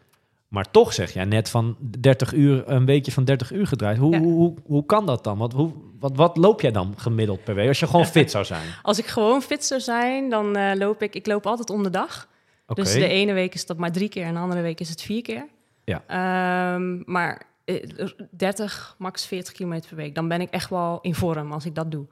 Maar 0.52 0.70
toch 0.70 0.92
zeg 0.92 1.12
jij 1.12 1.24
net 1.24 1.50
van 1.50 1.76
30 1.80 2.32
uur, 2.32 2.68
een 2.68 2.84
weekje 2.84 3.12
van 3.12 3.24
30 3.24 3.52
uur 3.52 3.66
gedraaid. 3.66 3.98
Hoe, 3.98 4.12
Ja. 4.12 4.18
hoe, 4.20 4.32
hoe, 4.32 4.54
hoe 4.64 4.86
kan 4.86 5.06
dat 5.06 5.24
dan? 5.24 5.38
Wat, 5.38 5.52
hoe, 5.52 5.72
wat, 5.98 6.16
wat 6.16 6.36
loop 6.36 6.60
jij 6.60 6.70
dan 6.70 6.94
gemiddeld 6.96 7.44
per 7.44 7.54
week 7.54 7.68
als 7.68 7.80
je 7.80 7.86
gewoon 7.86 8.06
fit 8.16 8.30
zou 8.30 8.44
zijn? 8.44 8.66
als 8.82 8.98
ik 8.98 9.06
gewoon 9.06 9.42
fit 9.42 9.64
zou 9.64 9.80
zijn, 9.80 10.30
dan 10.30 10.56
eh, 10.56 10.76
loop 10.76 11.02
ik... 11.02 11.14
Ik 11.14 11.26
loop 11.26 11.46
altijd 11.46 11.70
om 11.70 11.82
de 11.82 11.90
dag. 11.90 12.28
Dus 12.74 12.92
de 12.92 13.08
ene 13.08 13.32
week 13.32 13.54
is 13.54 13.66
dat 13.66 13.76
maar 13.78 13.92
drie 13.92 14.08
keer 14.08 14.24
en 14.24 14.34
de 14.34 14.40
andere 14.40 14.60
week 14.60 14.80
is 14.80 14.88
het 14.88 15.02
vier 15.02 15.22
keer. 15.22 15.46
Ja. 15.84 16.02
Ehm, 16.06 17.02
maar 17.04 17.42
eh, 17.64 17.86
30, 18.30 18.94
max 18.98 19.26
40 19.26 19.52
kilometer 19.52 19.88
per 19.88 19.96
week. 19.96 20.14
Dan 20.14 20.28
ben 20.28 20.40
ik 20.40 20.50
echt 20.50 20.70
wel 20.70 20.98
in 21.02 21.14
vorm 21.14 21.52
als 21.52 21.66
ik 21.66 21.74
dat 21.74 21.90
doe. 21.90 22.06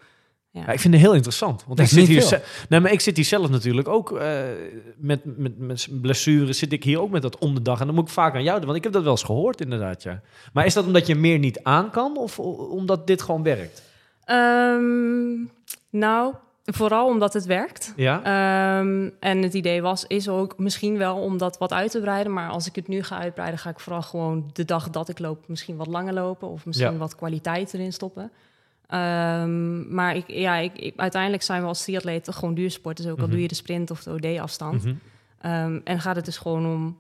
Ja. 0.53 0.61
Ja, 0.61 0.69
ik 0.73 0.81
vind 0.81 0.95
het 0.95 1.03
heel 1.03 1.15
interessant. 1.15 1.65
Want 1.67 1.79
ik 1.81 1.87
zit, 1.87 2.07
hier 2.07 2.21
veel. 2.21 2.29
ze- 2.29 2.65
nee, 2.69 2.81
maar 2.81 2.93
ik 2.93 3.01
zit 3.01 3.17
hier 3.17 3.25
zelf 3.25 3.49
natuurlijk 3.51 3.89
ook 3.89 4.13
eh, 4.19 4.39
met, 4.97 5.21
met, 5.39 5.59
met 5.59 5.89
blessures. 6.01 6.59
Zit 6.59 6.73
ik 6.73 6.85
hier 6.85 7.01
ook 7.01 7.11
met 7.11 7.23
dat 7.23 7.39
om 7.39 7.55
de 7.55 7.63
dag. 7.63 7.81
En 7.81 7.87
dan 7.87 7.95
moet 7.95 8.07
ik 8.09 8.13
vaak 8.15 8.35
aan 8.35 8.43
jou 8.43 8.57
doen. 8.57 8.65
Want 8.67 8.77
ik 8.79 8.85
heb 8.85 8.93
dat 8.93 9.03
wel 9.03 9.11
eens 9.13 9.23
gehoord 9.23 9.61
inderdaad, 9.61 10.03
ja. 10.03 10.21
Maar 10.53 10.67
is 10.67 10.75
dat 10.75 10.87
omdat 10.87 11.07
je 11.07 11.15
meer 11.15 11.39
niet 11.39 11.63
aan 11.63 11.91
kan? 11.91 12.17
Of 12.17 12.39
omdat 12.39 13.07
dit 13.07 13.23
gewoon 13.23 13.43
werkt? 13.43 13.83
Ehm, 14.25 15.33
nou, 15.91 16.35
vooral 16.65 17.07
omdat 17.09 17.33
het 17.33 17.45
werkt. 17.45 17.93
Ja? 17.97 18.23
Ehm, 18.23 19.11
en 19.21 19.43
het 19.43 19.55
idee 19.55 19.83
was, 19.83 20.05
is 20.07 20.29
ook 20.29 20.59
misschien 20.59 20.99
wel 20.99 21.17
om 21.17 21.39
dat 21.39 21.59
wat 21.59 21.73
uit 21.73 21.91
te 21.91 22.01
breiden. 22.01 22.33
Maar 22.33 22.51
als 22.51 22.67
ik 22.67 22.75
het 22.75 22.89
nu 22.89 23.03
ga 23.03 23.19
uitbreiden, 23.19 23.59
ga 23.59 23.71
ik 23.71 23.81
vooral 23.81 24.03
gewoon 24.03 24.51
de 24.53 24.65
dag 24.65 24.91
dat 24.91 25.09
ik 25.09 25.19
loop 25.19 25.45
misschien 25.49 25.77
wat 25.77 25.87
langer 25.87 26.13
lopen. 26.15 26.49
Of 26.49 26.67
misschien 26.67 26.93
Ja. 26.93 26.97
wat 26.99 27.17
kwaliteit 27.17 27.75
erin 27.75 27.93
stoppen. 27.93 28.31
Ehm, 28.91 29.95
maar 29.95 30.17
ik, 30.17 30.25
ja, 30.27 30.57
ik, 30.57 30.79
ik- 30.79 30.97
uiteindelijk 30.97 31.43
zijn 31.43 31.63
we 31.63 31.69
als 31.69 31.83
triatleten 31.85 32.33
gewoon 32.33 32.55
duursporters. 32.55 33.09
Ook 33.09 33.17
al 33.19 33.23
Mhm. 33.23 33.31
doe 33.33 33.43
je 33.43 33.49
de 33.49 33.55
sprint 33.55 33.91
of 33.91 34.03
de 34.03 34.11
OD-afstand. 34.11 34.85
Mhm. 34.85 34.95
Ehm, 35.41 35.79
en 35.85 36.01
gaat 36.01 36.17
het 36.17 36.25
dus 36.25 36.39
gewoon 36.39 36.67
om 36.67 36.97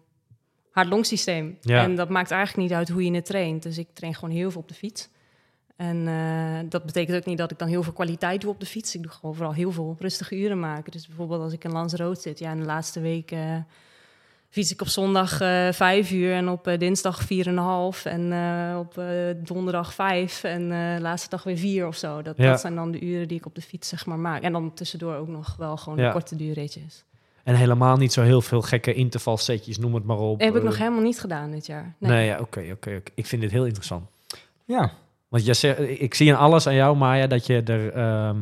hart-longsysteem. 0.71 1.59
Ja. 1.61 1.83
En 1.83 1.95
dat 1.97 2.09
maakt 2.09 2.31
eigenlijk 2.31 2.69
niet 2.69 2.79
uit 2.79 2.89
hoe 2.89 3.05
je 3.05 3.15
het 3.15 3.25
traint. 3.25 3.63
Dus 3.63 3.79
ik 3.79 3.89
train 3.93 4.15
gewoon 4.15 4.35
heel 4.35 4.51
veel 4.51 4.61
op 4.61 4.69
de 4.69 4.75
fiets. 4.75 5.09
En 5.77 6.09
eh, 6.09 6.59
dat 6.69 6.85
betekent 6.85 7.17
ook 7.17 7.25
niet 7.25 7.39
dat 7.39 7.51
ik 7.51 7.59
dan 7.59 7.69
heel 7.69 7.83
veel 7.83 7.93
kwaliteit 7.93 8.41
doe 8.41 8.51
op 8.51 8.61
de 8.61 8.67
fiets. 8.67 8.95
Ik 8.95 9.03
doe 9.03 9.11
gewoon 9.13 9.35
vooral 9.35 9.55
heel 9.55 9.73
veel 9.73 9.97
rustige 9.99 10.37
uren 10.37 10.61
maken. 10.61 10.93
Dus 10.93 11.07
bijvoorbeeld 11.07 11.43
als 11.43 11.53
ik 11.53 11.65
in 11.65 11.73
Lanzarote 11.73 12.21
zit, 12.21 12.39
ja, 12.39 12.51
in 12.53 12.59
de 12.61 12.65
laatste 12.67 13.01
week 13.01 13.31
eh, 13.31 13.57
fiets 14.50 14.73
ik 14.73 14.80
op 14.80 14.88
zondag 14.88 15.40
eh 15.40 15.69
vijf 15.73 16.11
uur 16.11 16.33
en 16.33 16.49
op 16.49 16.66
eh, 16.66 16.78
dinsdag 16.78 17.23
vier 17.23 17.47
en 17.47 17.57
een 17.57 17.64
half 17.64 18.04
en 18.04 18.33
eh, 18.33 18.78
op 18.78 18.99
eh, 18.99 19.07
donderdag 19.37 19.95
vijf 19.95 20.45
en 20.45 20.73
eh, 20.73 20.95
de 20.95 21.00
laatste 21.02 21.28
dag 21.28 21.42
weer 21.42 21.57
vier 21.59 21.87
of 21.87 21.97
zo. 21.97 22.23
Dat, 22.23 22.37
Ja. 22.37 22.50
dat 22.50 22.61
zijn 22.61 22.75
dan 22.75 22.90
de 22.90 23.00
uren 23.00 23.28
die 23.28 23.38
ik 23.38 23.47
op 23.47 23.54
de 23.54 23.62
fiets 23.62 23.88
zeg 23.88 24.07
maar 24.07 24.19
maak. 24.19 24.42
En 24.42 24.52
dan 24.52 24.75
tussendoor 24.75 25.14
ook 25.14 25.28
nog 25.28 25.54
wel 25.59 25.76
gewoon 25.76 25.99
Ja. 25.99 26.07
de 26.07 26.12
korte 26.12 26.37
duurritjes. 26.37 27.04
En 27.45 27.54
helemaal 27.54 27.97
niet 27.97 28.12
zo 28.12 28.23
heel 28.23 28.40
veel 28.40 28.62
gekke 28.62 28.92
intervalsetjes, 28.95 29.78
noem 29.78 29.95
het 29.95 30.04
maar 30.04 30.19
op. 30.19 30.40
Heb 30.40 30.57
ik 30.57 30.62
nog 30.62 30.78
helemaal 30.78 31.02
niet 31.02 31.21
gedaan 31.21 31.50
dit 31.50 31.66
jaar. 31.66 31.95
Nee, 31.99 32.26
ja, 32.26 32.38
oké, 32.40 32.64
oké. 32.73 33.02
Ik 33.14 33.26
vind 33.26 33.42
dit 33.42 33.50
heel 33.50 33.64
interessant. 33.64 34.04
Ja, 34.64 34.92
Want 35.28 35.47
je 35.47 35.54
zegt, 35.54 35.78
ik 35.80 36.14
zie 36.14 36.35
aan 36.35 36.40
alles 36.40 36.66
aan 36.66 36.75
jou, 36.75 36.97
Maya, 36.97 37.26
dat 37.26 37.47
je 37.47 37.62
er 37.62 37.92
ehm, 37.92 38.37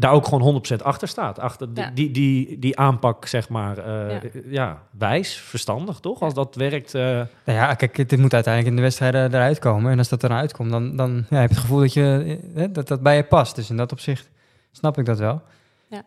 daar 0.00 0.12
ook 0.12 0.24
gewoon 0.26 0.62
100% 0.70 0.82
achter 0.82 1.08
staat. 1.08 1.38
Achter 1.38 1.74
die, 1.74 1.84
Ja. 1.84 1.90
die, 1.94 2.10
die, 2.10 2.58
die 2.58 2.78
aanpak, 2.78 3.26
zeg 3.26 3.48
maar, 3.48 3.78
eh, 3.78 4.10
ja. 4.22 4.30
Ja. 4.50 4.82
wijs, 4.98 5.36
verstandig, 5.36 5.98
toch? 6.00 6.20
Als 6.20 6.34
dat 6.34 6.54
werkt. 6.54 6.94
eh, 6.94 7.02
nou 7.02 7.26
ja, 7.58 7.74
kijk, 7.74 8.08
dit 8.08 8.18
moet 8.18 8.34
uiteindelijk 8.34 8.72
in 8.72 8.76
de 8.76 8.82
wedstrijden 8.86 9.34
eruit 9.34 9.58
komen. 9.58 9.92
En 9.92 9.98
als 9.98 10.08
dat 10.08 10.24
eruit 10.24 10.52
komt, 10.52 10.70
dan, 10.70 10.96
dan 10.96 11.26
ja, 11.30 11.36
heb 11.38 11.48
je 11.48 11.54
het 11.54 11.58
gevoel 11.64 11.78
dat, 11.80 11.92
je, 11.92 12.38
eh, 12.54 12.64
dat 12.72 12.88
dat 12.88 13.00
bij 13.02 13.16
je 13.16 13.22
past. 13.24 13.54
Dus 13.56 13.70
in 13.70 13.76
dat 13.76 13.92
opzicht 13.92 14.28
snap 14.72 14.98
ik 14.98 15.04
dat 15.04 15.18
wel. 15.18 15.42
ja. 15.88 16.02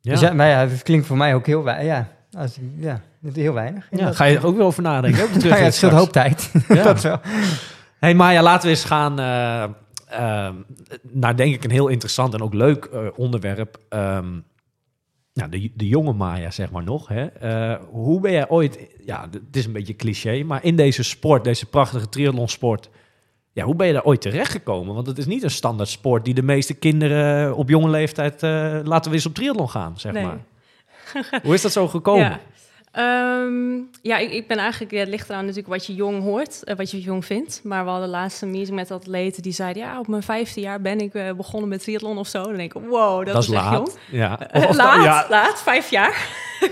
Dus 0.00 0.20
ja, 0.20 0.32
maar 0.32 0.48
ja, 0.48 0.58
het 0.68 0.82
klinkt 0.82 1.06
voor 1.06 1.16
mij 1.16 1.34
ook 1.34 1.46
heel 1.46 1.62
weinig. 1.62 1.86
Ja, 1.86 2.08
als, 2.40 2.58
ja, 2.76 3.00
heel 3.32 3.52
weinig. 3.52 3.86
Ja, 3.90 4.12
ga 4.12 4.24
je 4.24 4.36
er 4.36 4.46
ook 4.46 4.56
weer 4.56 4.64
over 4.64 4.82
nadenken? 4.82 5.22
Ook 5.22 5.30
ja, 5.42 5.54
het 5.56 5.74
scheelt 5.74 5.92
een 5.92 5.98
hoop 5.98 6.12
tijd. 6.12 6.52
Ja. 6.68 6.82
dat 6.82 7.00
wel. 7.00 7.20
Hey 7.98 8.14
Maya, 8.14 8.42
laten 8.42 8.62
we 8.64 8.68
eens 8.68 8.84
gaan 8.84 9.18
eh, 9.20 9.64
ehm, 10.06 10.54
naar 11.02 11.36
denk 11.36 11.54
ik 11.54 11.64
een 11.64 11.70
heel 11.70 11.88
interessant 11.88 12.34
en 12.34 12.42
ook 12.42 12.54
leuk 12.54 12.84
eh, 12.84 13.06
onderwerp. 13.16 13.78
Ehm, 13.88 14.38
nou, 15.32 15.50
de, 15.50 15.70
de 15.74 15.88
jonge 15.88 16.12
Maya, 16.12 16.50
zeg 16.50 16.70
maar 16.70 16.84
nog. 16.84 17.08
Hè? 17.08 17.26
Eh, 17.26 17.80
hoe 17.90 18.20
ben 18.20 18.32
jij 18.32 18.48
ooit, 18.48 18.78
ja, 19.04 19.28
het 19.30 19.56
is 19.56 19.66
een 19.66 19.72
beetje 19.72 19.96
cliché, 19.96 20.42
maar 20.42 20.64
in 20.64 20.76
deze 20.76 21.02
sport, 21.02 21.44
deze 21.44 21.66
prachtige 21.66 22.08
triathlonsport, 22.08 22.90
ja, 23.52 23.64
hoe 23.64 23.74
ben 23.76 23.86
je 23.86 23.92
daar 23.92 24.04
ooit 24.04 24.20
terechtgekomen? 24.20 24.94
Want 24.94 25.06
het 25.06 25.18
is 25.18 25.26
niet 25.26 25.42
een 25.42 25.50
standaard 25.50 25.88
sport 25.88 26.24
die 26.24 26.34
de 26.34 26.42
meeste 26.42 26.74
kinderen 26.74 27.56
op 27.56 27.68
jonge 27.68 27.90
leeftijd 27.90 28.42
eh, 28.42 28.78
laten 28.84 29.10
we 29.10 29.16
eens 29.16 29.26
op 29.26 29.34
triathlon 29.34 29.70
gaan, 29.70 29.98
zeg 29.98 30.12
Nee. 30.12 30.24
maar. 30.24 30.38
Hoe 31.42 31.54
is 31.54 31.62
dat 31.62 31.72
zo 31.72 31.88
gekomen? 31.88 32.24
Ja, 32.24 32.40
Ehm, 32.96 33.76
ja 34.02 34.16
ik, 34.18 34.30
ik 34.32 34.46
ben 34.46 34.56
eigenlijk, 34.58 34.92
ja, 34.92 34.98
het 34.98 35.08
ligt 35.08 35.28
eraan 35.28 35.40
natuurlijk 35.40 35.68
wat 35.68 35.86
je 35.86 35.94
jong 35.94 36.22
hoort, 36.22 36.64
eh, 36.64 36.76
wat 36.76 36.90
je 36.90 37.00
jong 37.00 37.24
vindt. 37.24 37.60
Maar 37.64 37.84
we 37.84 37.90
hadden 37.90 38.08
laatst 38.08 38.42
een 38.42 38.50
meeting 38.50 38.76
met 38.76 38.90
atleten 38.90 39.42
die 39.42 39.52
zeiden, 39.52 39.82
ja, 39.82 39.98
op 39.98 40.06
mijn 40.08 40.22
vijfde 40.22 40.60
jaar 40.60 40.80
ben 40.80 41.00
ik 41.00 41.14
eh, 41.14 41.32
begonnen 41.32 41.68
met 41.68 41.82
triathlon 41.82 42.18
of 42.18 42.28
zo. 42.28 42.42
Dan 42.42 42.56
denk 42.56 42.74
ik, 42.74 42.82
wow, 42.88 43.24
dat, 43.24 43.34
dat 43.34 43.42
is 43.42 43.50
echt 43.50 43.62
laat. 43.62 43.72
jong. 43.72 43.88
Ja. 44.10 44.38
Eh, 44.48 44.62
Of- 44.62 44.68
of- 44.68 44.76
laat, 44.76 45.04
ja, 45.04 45.26
laat, 45.28 45.62
vijf 45.62 45.90
jaar. 45.90 46.28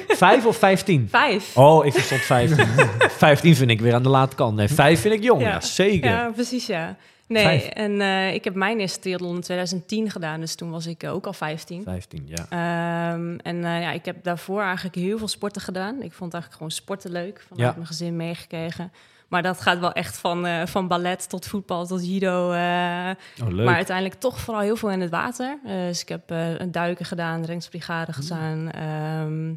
vijf 0.08 0.46
of 0.46 0.56
vijftien? 0.56 1.08
Vijf. 1.10 1.56
Oh, 1.56 1.86
ik 1.86 1.92
verstond 1.92 2.20
15. 2.20 2.66
15 3.10 3.56
vind 3.60 3.70
ik 3.70 3.80
weer 3.80 3.94
aan 3.94 4.02
de 4.02 4.08
late 4.08 4.36
kant. 4.36 4.56
Nee, 4.56 4.68
5 4.68 5.00
vind 5.00 5.14
ik 5.14 5.22
jong. 5.22 5.40
Ja, 5.42 5.48
Ja. 5.48 5.60
zeker. 5.60 6.10
Ja, 6.10 6.30
precies, 6.34 6.66
ja. 6.66 6.96
Nee, 7.28 7.44
Vijf. 7.44 7.66
en 7.66 8.00
eh, 8.00 8.34
ik 8.34 8.44
heb 8.44 8.54
mijn 8.54 8.80
eerste 8.80 8.98
triathlon 9.00 9.34
in 9.34 9.40
2010 9.40 10.10
gedaan, 10.10 10.40
dus 10.40 10.54
toen 10.54 10.70
was 10.70 10.86
ik 10.86 11.02
eh, 11.02 11.12
ook 11.14 11.26
al 11.26 11.32
15. 11.32 11.82
15, 11.82 12.26
ja. 12.28 12.46
Ehm, 12.48 13.36
en 13.42 13.64
eh, 13.64 13.80
ja, 13.82 13.90
ik 13.90 14.04
heb 14.04 14.24
daarvoor 14.24 14.62
eigenlijk 14.62 14.94
heel 14.94 15.18
veel 15.18 15.28
sporten 15.28 15.62
gedaan. 15.62 15.94
Ik 16.02 16.12
vond 16.12 16.32
eigenlijk 16.32 16.52
gewoon 16.52 16.70
sporten 16.70 17.10
leuk, 17.10 17.44
vanuit 17.48 17.68
Ja. 17.68 17.74
mijn 17.76 17.86
gezin 17.86 18.16
meegekregen. 18.16 18.92
Maar 19.28 19.42
dat 19.42 19.60
gaat 19.60 19.78
wel 19.78 19.92
echt 19.92 20.16
van, 20.18 20.68
van 20.68 20.88
ballet 20.88 21.28
tot 21.28 21.46
voetbal 21.46 21.86
tot 21.86 22.06
judo. 22.06 22.48
Oh, 22.48 23.10
leuk. 23.48 23.64
maar 23.66 23.74
uiteindelijk 23.74 24.20
toch 24.20 24.40
vooral 24.40 24.62
heel 24.62 24.76
veel 24.76 24.90
in 24.90 25.00
het 25.00 25.10
water. 25.10 25.58
Dus 25.64 26.00
ik 26.02 26.08
heb 26.08 26.30
een 26.30 26.72
duiken 26.72 27.04
gedaan, 27.04 27.44
renksbrigade 27.44 28.12
Mm. 28.16 28.22
gedaan. 28.22 28.70
ehm, 28.70 29.54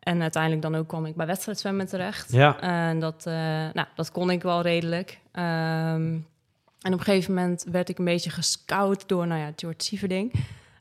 en 0.00 0.20
uiteindelijk 0.22 0.62
dan 0.62 0.74
ook 0.76 0.88
kwam 0.88 1.06
ik 1.06 1.14
bij 1.16 1.26
wedstrijdzwemmen 1.26 1.86
terecht. 1.86 2.32
Ja. 2.32 2.60
En 2.60 3.00
dat, 3.00 3.24
nou, 3.72 3.86
dat 3.94 4.10
kon 4.12 4.30
ik 4.30 4.42
wel 4.42 4.60
redelijk. 4.62 5.18
Ehm, 5.32 6.16
en 6.82 6.92
op 6.92 6.98
een 6.98 7.04
gegeven 7.04 7.34
moment 7.34 7.64
werd 7.70 7.88
ik 7.88 7.98
een 7.98 8.04
beetje 8.04 8.30
gescout 8.30 9.08
door 9.08 9.26
nou 9.26 9.40
ja, 9.40 9.52
George 9.56 9.82
Sieverding. 9.82 10.32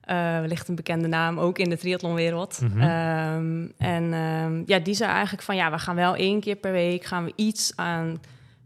Eh, 0.02 0.16
wellicht 0.40 0.68
een 0.68 0.76
bekende 0.76 1.08
naam, 1.08 1.40
ook 1.40 1.58
in 1.58 1.70
de 1.70 1.78
triathlonwereld. 1.78 2.60
Mhm. 2.62 2.82
Ehm, 2.82 3.68
en 3.78 4.14
ehm, 4.14 4.64
ja, 4.66 4.80
die 4.80 4.94
zei 4.94 5.12
eigenlijk 5.12 5.44
van... 5.44 5.56
ja, 5.56 5.72
we 5.72 5.80
gaan 5.80 5.96
wel 5.96 6.16
één 6.16 6.40
keer 6.40 6.56
per 6.56 6.72
week... 6.72 7.06
gaan 7.06 7.26
we 7.26 7.34
iets 7.36 7.72
aan 7.76 8.22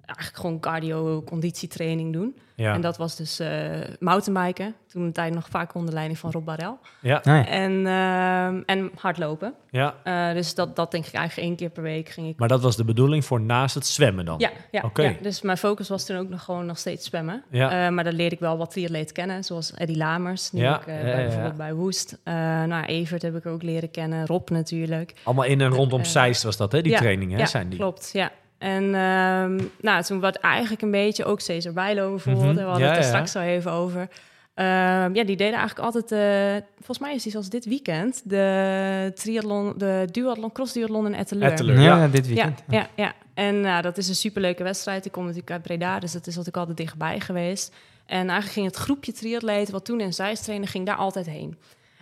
eigenlijk 0.05 0.37
gewoon 0.37 0.59
cardio-conditietraining 0.59 2.13
doen. 2.13 2.35
ja. 2.55 2.73
En 2.73 2.81
dat 2.81 2.97
was 2.97 3.15
dus 3.15 3.39
eh 3.39 3.71
mountainbiken. 3.99 4.75
Toen 4.87 5.05
de 5.05 5.11
tijd 5.11 5.33
nog 5.33 5.47
vaak 5.49 5.73
onder 5.75 5.93
leiding 5.93 6.19
van 6.19 6.31
Rob 6.31 6.45
Barel. 6.45 6.79
ja. 7.01 7.21
Ja. 7.23 7.47
En, 7.47 7.87
ehm, 7.87 8.61
en 8.65 8.91
hardlopen. 8.95 9.53
ja. 9.69 9.95
Eh, 10.03 10.33
dus 10.33 10.55
dat, 10.55 10.75
dat 10.75 10.91
denk 10.91 11.05
ik 11.05 11.13
eigenlijk 11.13 11.47
één 11.47 11.57
keer 11.57 11.69
per 11.69 11.83
week 11.83 12.09
ging 12.09 12.27
ik 12.27 12.39
Maar 12.39 12.47
dat 12.47 12.61
was 12.61 12.75
de 12.75 12.83
bedoeling 12.85 13.25
voor 13.25 13.41
naast 13.41 13.75
het 13.75 13.87
zwemmen 13.87 14.25
dan? 14.25 14.39
ja, 14.39 14.51
ja, 14.71 15.13
dus 15.21 15.41
mijn 15.41 15.57
focus 15.57 15.89
was 15.89 16.05
toen 16.05 16.17
ook 16.17 16.29
nog 16.29 16.43
gewoon 16.43 16.65
nog 16.65 16.77
steeds 16.77 17.05
zwemmen. 17.05 17.43
Ja. 17.49 17.85
Eh, 17.85 17.93
maar 17.93 18.03
daar 18.03 18.13
leerde 18.13 18.35
ik 18.35 18.41
wel 18.41 18.57
wat 18.57 18.71
triatleten 18.71 19.13
kennen, 19.13 19.43
zoals 19.43 19.73
Eddie 19.73 19.97
Lamers, 19.97 20.49
die 20.49 20.61
Ja, 20.61 20.79
eh, 20.79 20.85
bij, 20.85 21.15
bijvoorbeeld 21.15 21.57
bij 21.57 21.73
Woest. 21.73 22.19
Eh 22.23 22.33
nou, 22.63 22.85
Evert 22.85 23.21
heb 23.21 23.35
ik 23.35 23.45
ook 23.45 23.63
leren 23.63 23.91
kennen, 23.91 24.25
Rob 24.25 24.49
natuurlijk. 24.49 25.13
Allemaal 25.23 25.45
in 25.45 25.61
en 25.61 25.69
rondom 25.69 26.03
Zeist 26.03 26.43
was 26.43 26.57
dat, 26.57 26.71
hè? 26.71 26.81
Die 26.81 26.91
ja, 26.91 26.97
trainingen, 26.97 27.35
hè? 27.35 27.41
ja, 27.41 27.45
zijn 27.45 27.69
die? 27.69 27.79
klopt, 27.79 28.09
ja. 28.13 28.31
En 28.57 28.83
ehm, 28.83 29.59
nou, 29.81 30.03
toen 30.03 30.19
werd 30.19 30.35
eigenlijk 30.37 30.81
een 30.81 30.91
beetje, 30.91 31.25
ook 31.25 31.39
Cesar 31.39 31.73
Bijlo 31.73 32.09
bijvoorbeeld, 32.09 32.45
Mhm, 32.45 32.55
we 32.55 32.61
hadden 32.61 32.81
ja, 32.87 32.87
het 32.87 32.97
er 32.97 33.03
ja. 33.03 33.09
straks 33.09 33.35
al 33.35 33.41
even 33.41 33.71
over. 33.71 34.07
Ehm, 34.53 35.15
ja, 35.15 35.23
die 35.23 35.35
deden 35.35 35.57
eigenlijk 35.59 35.79
altijd, 35.79 36.11
eh, 36.11 36.65
volgens 36.75 36.99
mij 36.99 37.13
is 37.15 37.23
die 37.23 37.31
zoals 37.31 37.49
dit 37.49 37.65
weekend, 37.65 38.21
de 38.29 39.11
triathlon, 39.15 39.73
de 39.77 40.07
duathlon, 40.11 40.51
cross-duathlon 40.51 41.05
in 41.05 41.15
Etteleur. 41.15 41.51
Etteleur, 41.51 41.79
Ja, 41.79 41.97
ja. 41.97 42.07
dit 42.07 42.27
weekend. 42.27 42.63
ja, 42.67 42.87
ja. 42.95 43.13
En 43.33 43.61
nou, 43.61 43.81
dat 43.81 43.97
is 43.97 44.07
een 44.07 44.15
superleuke 44.15 44.63
wedstrijd. 44.63 45.05
Ik 45.05 45.11
kom 45.11 45.23
natuurlijk 45.23 45.51
uit 45.51 45.61
Breda, 45.61 45.99
dus 45.99 46.11
dat 46.11 46.27
is 46.27 46.35
wat 46.35 46.47
ik 46.47 46.57
altijd 46.57 46.77
dichtbij 46.77 47.19
geweest. 47.19 47.73
En 48.05 48.17
eigenlijk 48.17 48.51
ging 48.51 48.65
het 48.65 48.75
groepje 48.75 49.11
triatleten, 49.11 49.73
wat 49.73 49.85
toen 49.85 49.99
in 49.99 50.13
Zeist 50.13 50.43
trainde, 50.43 50.67
ging 50.67 50.85
daar 50.85 50.95
altijd 50.95 51.25
heen. 51.25 51.57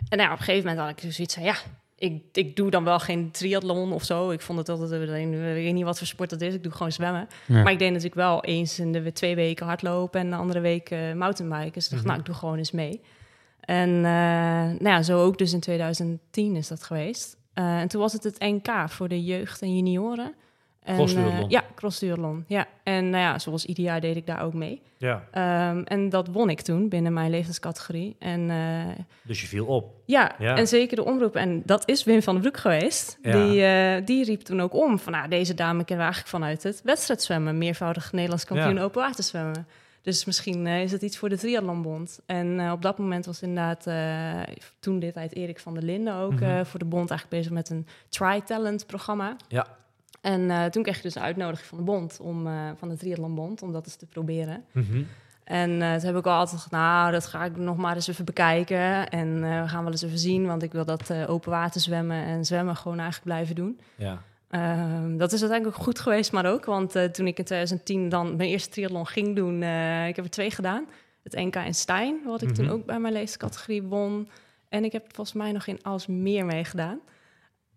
En 0.10 0.18
nou, 0.18 0.22
ja, 0.30 0.34
op 0.34 0.40
een 0.40 0.46
gegeven 0.46 0.68
moment 0.70 0.88
had 0.88 0.98
ik 0.98 1.02
dus 1.02 1.16
zoiets 1.16 1.34
van, 1.34 1.44
ja, 1.44 1.56
ik, 2.02 2.24
ik 2.34 2.56
doe 2.56 2.70
dan 2.70 2.84
wel 2.84 3.00
geen 3.00 3.32
triathlon 3.32 3.92
of 3.94 4.04
zo. 4.04 4.30
Ik 4.32 4.42
vond 4.42 4.58
het 4.60 4.70
altijd, 4.70 4.92
eh, 5.10 5.22
ik 5.22 5.64
weet 5.64 5.74
niet 5.74 5.84
wat 5.84 5.98
voor 5.98 6.08
sport 6.08 6.30
dat 6.30 6.42
is, 6.42 6.54
ik 6.54 6.64
doe 6.64 6.72
gewoon 6.72 6.92
zwemmen. 6.92 7.28
Ja. 7.46 7.64
Maar 7.64 7.72
ik 7.72 7.80
deed 7.80 7.88
natuurlijk 7.90 8.16
wel 8.16 8.44
eens 8.44 8.80
in 8.80 8.92
de 8.92 9.12
twee 9.14 9.36
weken 9.36 9.66
hardlopen 9.66 10.20
en 10.20 10.30
de 10.30 10.36
andere 10.36 10.60
week 10.60 10.90
eh 10.90 11.14
mountainbiken. 11.14 11.72
Dus 11.74 11.84
ik 11.86 11.90
dacht, 11.92 12.02
Mhm. 12.04 12.08
nou, 12.08 12.20
ik 12.20 12.26
doe 12.26 12.36
gewoon 12.36 12.58
eens 12.58 12.72
mee. 12.72 13.02
En 13.62 13.90
eh, 13.90 14.02
nou 14.80 14.90
ja, 14.90 15.02
zo 15.02 15.24
ook 15.24 15.38
dus 15.38 15.54
in 15.54 15.60
2010 15.60 16.56
is 16.56 16.68
dat 16.68 16.84
geweest. 16.84 17.38
Eh, 17.54 17.80
en 17.80 17.88
toen 17.88 18.02
was 18.02 18.14
het 18.14 18.24
het 18.24 18.40
NK 18.40 18.90
voor 18.90 19.08
de 19.08 19.24
jeugd 19.24 19.62
en 19.62 19.76
junioren. 19.76 20.34
En, 20.84 20.96
Crossduathlon. 20.96 21.44
eh, 21.44 21.50
ja, 21.50 21.64
crossduathlon. 21.76 22.44
Ja. 22.48 22.68
En 22.84 23.10
nou 23.10 23.24
ja, 23.24 23.40
zoals 23.40 23.66
ieder 23.66 23.84
jaar 23.84 24.02
deed 24.02 24.16
ik 24.16 24.26
daar 24.26 24.42
ook 24.42 24.54
mee. 24.54 24.82
Ja. 24.98 25.24
Ehm, 25.32 25.82
en 25.84 26.10
dat 26.10 26.28
won 26.28 26.50
ik 26.50 26.62
toen 26.62 26.90
binnen 26.90 27.14
mijn 27.14 27.30
leeftijdscategorie. 27.30 28.16
En 28.20 28.50
eh, 28.50 29.04
Dus 29.24 29.42
je 29.42 29.48
viel 29.48 29.66
op. 29.66 29.94
ja, 30.06 30.32
Ja. 30.40 30.56
en 30.58 30.68
zeker 30.68 30.96
de 30.96 31.04
omroep. 31.06 31.36
En 31.36 31.62
dat 31.66 31.84
is 31.90 32.04
Wim 32.04 32.22
van 32.22 32.34
den 32.34 32.42
Broek 32.44 32.58
geweest. 32.58 33.18
Ja. 33.22 33.32
Die, 33.32 33.64
eh, 33.66 34.06
die 34.06 34.24
riep 34.26 34.42
toen 34.42 34.62
ook 34.62 34.74
om 34.74 35.00
van... 35.00 35.12
Nou, 35.14 35.28
deze 35.28 35.54
dame 35.54 35.84
kennen 35.86 36.06
we 36.08 36.12
eigenlijk 36.14 36.28
vanuit 36.28 36.64
het 36.64 36.82
wedstrijdzwemmen. 36.84 37.58
Meervoudig 37.58 38.12
Nederlands 38.12 38.46
kampioen 38.46 38.76
Ja. 38.76 38.82
open 38.82 39.02
water 39.02 39.24
zwemmen. 39.24 39.68
Dus 40.02 40.26
misschien 40.26 40.68
is 40.68 40.92
het 40.92 41.02
iets 41.02 41.18
voor 41.18 41.30
de 41.30 41.38
Triathlonbond. 41.38 42.20
En 42.26 42.72
op 42.72 42.82
dat 42.82 42.98
moment 42.98 43.26
was 43.26 43.42
inderdaad 43.42 43.88
toen 44.80 45.00
dit 45.00 45.14
tijd 45.14 45.36
Erik 45.36 45.60
van 45.60 45.74
der 45.74 45.84
Linden 45.84 46.14
ook... 46.16 46.40
Mhm. 46.40 46.66
voor 46.66 46.80
de 46.80 46.86
bond 46.86 47.10
eigenlijk 47.10 47.42
bezig 47.42 47.52
met 47.52 47.70
een 47.70 47.88
Tri-Talent 48.10 48.86
programma. 48.88 49.36
Ja. 49.48 49.68
En 50.22 50.52
eh, 50.52 50.66
toen 50.66 50.84
kreeg 50.84 50.96
je 50.96 51.02
dus 51.02 51.16
een 51.16 51.22
uitnodiging 51.22 51.68
van 51.68 51.78
de 51.78 51.84
bond, 51.84 52.18
om, 52.22 52.48
eh, 52.48 52.70
van 52.76 52.90
de 52.90 52.98
Triathlonbond, 52.98 53.62
om 53.62 53.72
dat 53.72 53.86
eens 53.86 53.96
te 53.96 54.06
proberen. 54.06 54.64
Mhm. 54.72 55.04
En 55.44 55.82
eh, 55.82 55.96
toen 55.96 56.06
heb 56.08 56.18
ik 56.18 56.26
al 56.26 56.34
altijd 56.38 56.62
gedacht, 56.62 56.84
nou, 56.84 57.12
dat 57.12 57.26
ga 57.26 57.46
ik 57.46 57.58
nog 57.58 57.78
maar 57.78 57.96
eens 57.96 58.08
even 58.08 58.26
bekijken. 58.26 59.10
En 59.10 59.42
we 59.42 59.68
gaan 59.68 59.84
wel 59.84 59.92
eens 59.92 60.02
even 60.02 60.18
zien, 60.20 60.46
want 60.46 60.64
ik 60.64 60.72
wil 60.72 60.86
dat 60.86 61.14
open 61.28 61.52
water 61.52 61.82
zwemmen 61.82 62.24
en 62.26 62.46
zwemmen 62.46 62.76
gewoon 62.76 63.00
eigenlijk 63.00 63.26
blijven 63.28 63.56
doen. 63.56 63.80
Ja. 63.96 64.22
Ehm, 64.50 65.18
dat 65.18 65.32
is 65.32 65.40
uiteindelijk 65.42 65.78
ook 65.80 65.84
goed 65.86 66.00
geweest, 66.00 66.32
maar 66.32 66.46
ook. 66.46 66.66
Want 66.66 66.92
toen 66.92 67.28
ik 67.28 67.38
in 67.38 67.44
2010 67.46 68.10
dan 68.10 68.36
mijn 68.36 68.50
eerste 68.50 68.70
triathlon 68.70 69.08
ging 69.08 69.36
doen, 69.36 69.62
eh, 69.62 70.08
ik 70.08 70.16
heb 70.16 70.26
er 70.26 70.32
twee 70.32 70.52
gedaan. 70.52 70.86
Het 71.24 71.34
NK 71.36 71.56
in 71.56 71.74
Stijn, 71.76 72.20
wat 72.26 72.42
ik 72.42 72.54
toen 72.54 72.66
Mhm. 72.66 72.74
ook 72.74 72.86
bij 72.86 73.00
mijn 73.00 73.14
leeftijdscategorie 73.14 73.84
won. 73.84 74.30
En 74.70 74.84
ik 74.84 74.92
heb 74.92 75.04
volgens 75.06 75.34
mij 75.38 75.52
nog 75.52 75.68
in 75.68 75.84
Alsmeer 75.84 76.46
meegedaan. 76.46 77.00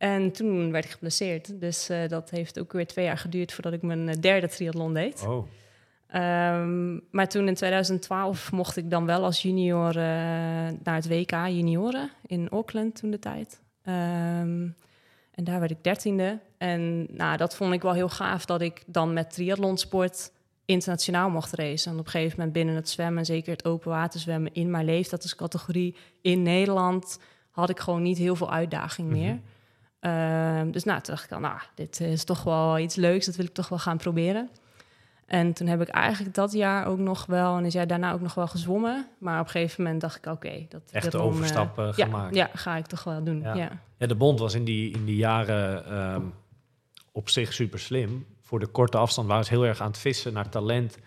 En 0.05 0.33
toen 0.33 0.73
werd 0.73 0.85
ik 0.85 0.90
geblesseerd. 0.90 1.61
Dus 1.61 1.88
eh, 1.88 2.09
dat 2.09 2.31
heeft 2.31 2.59
ook 2.61 2.73
weer 2.73 2.87
twee 2.87 3.05
jaar 3.05 3.19
geduurd 3.19 3.53
voordat 3.53 3.73
ik 3.73 3.83
mijn 3.83 4.09
eh, 4.09 4.21
derde 4.21 4.49
triathlon 4.49 4.95
deed. 4.95 5.25
Oh. 5.27 5.47
Ehm, 6.07 6.99
maar 7.11 7.29
toen 7.29 7.49
in 7.49 7.55
2012 7.55 8.53
mocht 8.53 8.77
ik 8.77 8.90
dan 8.90 9.07
wel 9.07 9.25
als 9.25 9.43
junior 9.43 9.88
eh, 9.88 9.95
naar 10.83 10.95
het 10.95 11.09
WK 11.09 11.31
junioren 11.31 12.11
in 12.27 12.49
Auckland 12.49 12.97
toen 12.97 13.11
de 13.11 13.19
tijd. 13.19 13.61
Ehm, 13.83 14.69
en 15.31 15.45
daar 15.45 15.59
werd 15.59 15.71
ik 15.71 15.85
dertiende. 15.85 16.38
En 16.59 17.07
nou, 17.11 17.37
dat 17.37 17.57
vond 17.57 17.73
ik 17.73 17.83
wel 17.83 17.93
heel 17.93 18.09
gaaf 18.09 18.45
dat 18.45 18.61
ik 18.61 18.83
dan 18.87 19.12
met 19.12 19.33
triathlonsport 19.33 20.33
internationaal 20.64 21.31
mocht 21.31 21.53
racen. 21.53 21.93
En 21.93 21.99
op 21.99 22.05
een 22.05 22.11
gegeven 22.11 22.37
moment 22.37 22.55
binnen 22.55 22.75
het 22.75 22.88
zwemmen, 22.88 23.25
zeker 23.25 23.53
het 23.53 23.64
open 23.64 23.90
water 23.90 24.21
zwemmen 24.21 24.55
in 24.55 24.71
mijn 24.71 24.85
leeftijdscategorie 24.85 25.97
in 26.23 26.43
Nederland, 26.43 27.19
had 27.51 27.71
ik 27.71 27.81
gewoon 27.81 28.03
niet 28.03 28.19
heel 28.19 28.37
veel 28.37 28.53
uitdaging 28.53 29.09
meer. 29.09 29.40
Ehm, 30.05 30.71
dus 30.71 30.85
nou, 30.85 31.01
toen 31.01 31.14
dacht 31.14 31.25
ik 31.25 31.33
al, 31.33 31.40
nou, 31.40 31.59
dit 31.75 32.01
is 32.01 32.25
toch 32.25 32.43
wel 32.43 32.79
iets 32.79 32.95
leuks, 32.95 33.27
dat 33.27 33.37
wil 33.37 33.45
ik 33.45 33.55
toch 33.55 33.69
wel 33.69 33.79
gaan 33.79 33.97
proberen. 33.97 34.51
En 35.27 35.53
toen 35.53 35.67
heb 35.67 35.81
ik 35.81 35.88
eigenlijk 35.88 36.35
dat 36.35 36.53
jaar 36.53 36.87
ook 36.87 36.99
nog 36.99 37.27
wel, 37.27 37.57
en 37.57 37.64
het 37.64 37.73
jaar 37.73 37.87
daarna 37.87 38.12
ook 38.12 38.21
nog 38.21 38.35
wel 38.35 38.47
gezwommen. 38.47 39.07
Maar 39.19 39.40
op 39.40 39.45
een 39.47 39.51
gegeven 39.51 39.83
moment 39.83 40.01
dacht 40.01 40.17
ik, 40.17 40.27
oké, 40.27 40.67
dat 40.69 40.81
Echt 40.90 41.12
de 41.12 41.19
eh, 41.19 41.25
overstap 41.25 41.79
eh, 41.79 41.88
ja, 41.97 42.05
gemaakt. 42.05 42.35
ja, 42.35 42.51
ga 42.53 42.77
ik 42.77 42.87
toch 42.87 43.05
wel 43.05 43.25
doen. 43.25 43.40
Ja. 43.40 43.55
Ja. 43.55 43.71
Ja, 43.99 44.07
de 44.07 44.14
bond 44.14 44.38
was 44.38 44.55
in 44.55 44.64
die, 44.64 44.93
in 44.95 45.05
die 45.05 45.17
jaren 45.17 45.87
ehm, 45.87 46.23
op 47.12 47.29
zich 47.29 47.53
super 47.53 47.79
slim. 47.79 48.27
Voor 48.40 48.59
de 48.59 48.67
korte 48.67 48.97
afstand 48.97 49.29
waren 49.29 49.45
ze 49.45 49.51
heel 49.51 49.67
erg 49.67 49.81
aan 49.81 49.87
het 49.87 49.99
vissen 49.99 50.33
naar 50.33 50.49
talent 50.49 50.99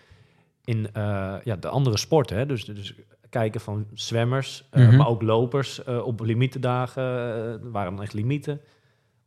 in 0.64 0.88
eh, 0.92 1.34
ja, 1.44 1.56
de 1.56 1.68
andere 1.68 1.98
sporten. 1.98 2.36
Hè? 2.36 2.46
Dus, 2.46 2.64
dus 2.64 2.94
kijken 3.30 3.60
van 3.60 3.86
zwemmers, 3.94 4.64
eh, 4.70 4.86
Mhm. 4.86 4.96
maar 4.96 5.06
ook 5.08 5.22
lopers 5.22 5.84
op 5.84 6.20
limietendagen. 6.20 7.02
er 7.02 7.70
waren 7.70 8.00
echt 8.02 8.12
limieten. 8.12 8.60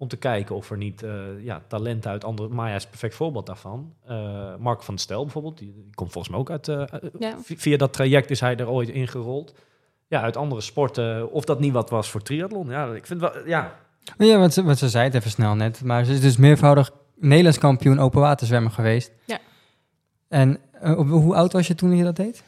Om 0.02 0.08
te 0.08 0.18
kijken 0.18 0.56
of 0.56 0.72
er 0.72 0.78
niet 0.78 1.04
eh, 1.04 1.12
ja, 1.44 1.62
talent 1.68 2.08
uit 2.08 2.24
andere... 2.24 2.50
Maya 2.50 2.76
is 2.76 2.84
een 2.84 2.90
perfect 2.90 3.16
voorbeeld 3.16 3.46
daarvan. 3.46 3.94
Eh, 4.06 4.56
Mark 4.60 4.84
van 4.84 4.94
der 4.96 5.04
Stel 5.04 5.24
bijvoorbeeld, 5.24 5.58
die, 5.58 5.74
die 5.74 5.90
komt 5.94 6.12
volgens 6.12 6.34
mij 6.34 6.42
ook 6.42 6.50
uit... 6.50 6.68
eh, 6.68 6.84
Ja. 7.20 7.36
Via 7.44 7.78
dat 7.78 7.94
traject 7.94 8.30
is 8.30 8.40
hij 8.40 8.56
er 8.56 8.70
ooit 8.70 8.90
ingerold. 8.90 9.54
Ja, 10.08 10.22
uit 10.22 10.38
andere 10.38 10.62
sporten. 10.62 11.32
Of 11.32 11.46
dat 11.46 11.60
niet 11.60 11.74
wat 11.74 11.90
was 11.90 12.10
voor 12.10 12.22
triathlon. 12.22 12.70
Ja, 12.70 12.86
ik 12.94 13.06
vind 13.06 13.20
wel... 13.22 13.48
Ja, 13.48 13.76
Ja, 14.18 14.38
want 14.38 14.54
ze, 14.54 14.64
want 14.64 14.78
ze 14.78 14.90
zei 14.90 15.04
het 15.04 15.14
even 15.16 15.32
snel 15.32 15.56
net. 15.56 15.84
Maar 15.84 16.06
ze 16.06 16.12
is 16.14 16.22
dus 16.22 16.38
meervoudig 16.38 16.92
Nederlands 17.16 17.58
kampioen 17.58 18.00
open 18.00 18.20
water 18.22 18.48
zwemmen 18.48 18.72
geweest. 18.72 19.12
Ja. 19.26 19.38
En 20.28 20.60
op- 20.82 21.08
hoe 21.08 21.36
oud 21.36 21.54
was 21.54 21.68
je 21.68 21.76
toen 21.76 21.96
je 21.96 22.04
dat 22.04 22.16
deed? 22.16 22.44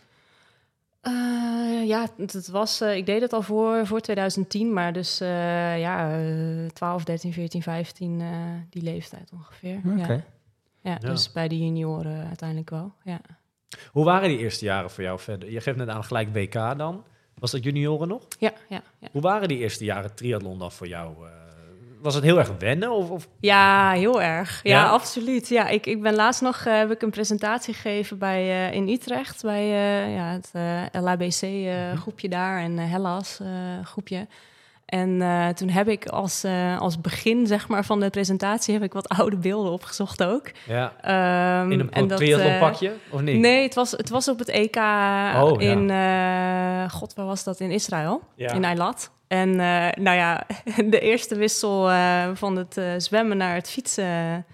Eh, 1.84 1.90
ja, 1.90 2.08
het 2.18 2.34
het 2.34 2.48
was, 2.48 2.82
eh, 2.82 2.96
ik 2.96 3.06
deed 3.06 3.22
het 3.22 3.34
al 3.34 3.42
voor, 3.42 3.88
voor 3.88 4.00
2010, 4.00 4.74
maar 4.74 4.94
dus 4.94 5.20
eh, 5.22 5.80
ja, 5.80 6.12
eh 6.20 6.66
12, 6.74 7.04
13, 7.04 7.34
14, 7.34 7.62
15, 7.62 8.22
eh, 8.22 8.28
die 8.70 8.82
leeftijd 8.84 9.30
ongeveer. 9.34 9.78
Oké. 9.86 10.12
Ja. 10.14 10.24
Ja, 10.82 10.98
Ja. 11.02 11.10
dus 11.10 11.32
bij 11.32 11.48
de 11.48 11.58
junioren 11.60 12.28
uiteindelijk 12.28 12.70
wel. 12.70 12.94
Ja. 13.04 13.20
Hoe 13.92 14.06
waren 14.06 14.30
die 14.30 14.38
eerste 14.38 14.66
jaren 14.66 14.92
voor 14.92 15.04
jou 15.04 15.20
verder? 15.20 15.52
Je 15.52 15.62
geeft 15.62 15.78
net 15.78 15.88
aan 15.88 16.04
gelijk 16.04 16.34
WK 16.34 16.78
dan. 16.78 17.04
Was 17.40 17.52
dat 17.52 17.64
junioren 17.64 18.08
nog? 18.08 18.22
Ja, 18.40 18.54
ja, 18.70 18.82
ja. 19.00 19.08
Hoe 19.12 19.22
waren 19.22 19.48
die 19.48 19.58
eerste 19.58 19.86
jaren 19.86 20.16
triathlon 20.16 20.60
dan 20.60 20.72
voor 20.72 20.88
jou? 20.88 21.16
Was 22.04 22.16
het 22.16 22.24
heel 22.24 22.38
erg 22.38 22.52
wennen? 22.60 22.92
Of, 22.92 23.10
of... 23.10 23.28
Ja, 23.40 23.92
heel 23.92 24.22
erg. 24.22 24.60
Ja, 24.64 24.82
Ja? 24.84 24.90
absoluut. 24.90 25.48
Ja, 25.48 25.68
ik, 25.68 25.86
ik 25.86 26.02
ben 26.02 26.16
laatst 26.16 26.42
nog 26.42 26.66
eh, 26.66 26.78
heb 26.78 26.92
ik 26.92 27.02
een 27.02 27.10
presentatie 27.10 27.74
gegeven 27.74 28.18
bij, 28.18 28.42
eh, 28.70 28.74
in 28.74 28.90
Utrecht 28.90 29.42
bij 29.42 29.62
eh, 29.62 30.16
ja, 30.16 30.32
het 30.32 30.52
LABC 31.04 31.42
eh, 31.42 32.00
groepje 32.00 32.30
daar 32.30 32.60
en 32.60 32.78
Hellas 32.78 33.40
groepje. 33.84 34.28
En 34.86 35.22
toen 35.56 35.70
heb 35.70 35.88
ik 35.88 36.06
als, 36.08 36.46
als 36.80 37.02
begin 37.02 37.48
zeg 37.48 37.68
maar, 37.68 37.86
van 37.86 38.00
de 38.00 38.10
presentatie 38.10 38.74
heb 38.74 38.84
ik 38.84 38.94
wat 38.94 39.10
oude 39.20 39.38
beelden 39.38 39.72
opgezocht 39.72 40.24
ook. 40.24 40.52
Ja, 40.68 40.94
Ehm, 41.02 41.72
in 41.72 41.80
een 41.80 41.92
en 41.92 42.08
dat, 42.08 42.18
triathlonpakje? 42.18 42.94
of 43.10 43.22
niet? 43.22 43.40
Nee, 43.40 43.64
het 43.64 43.74
was, 43.74 43.92
het 43.92 44.10
was 44.10 44.28
op 44.28 44.40
het 44.40 44.50
EK 44.50 44.76
ja. 44.76 45.56
in, 45.58 45.90
god, 46.90 47.14
waar 47.14 47.26
was 47.26 47.44
dat? 47.44 47.60
In 47.60 47.72
Israël, 47.72 48.22
Ja. 48.36 48.52
in 48.52 48.64
Eilat. 48.64 49.12
En 49.34 49.60
eh, 49.60 50.04
nou 50.04 50.18
ja, 50.18 50.46
de 50.96 51.00
eerste 51.00 51.36
wissel 51.36 51.90
eh, 51.90 52.30
van 52.34 52.56
het 52.56 52.78
eh, 52.78 52.94
zwemmen 52.98 53.38
naar 53.38 53.56
het 53.56 53.70
fietsen... 53.70 54.46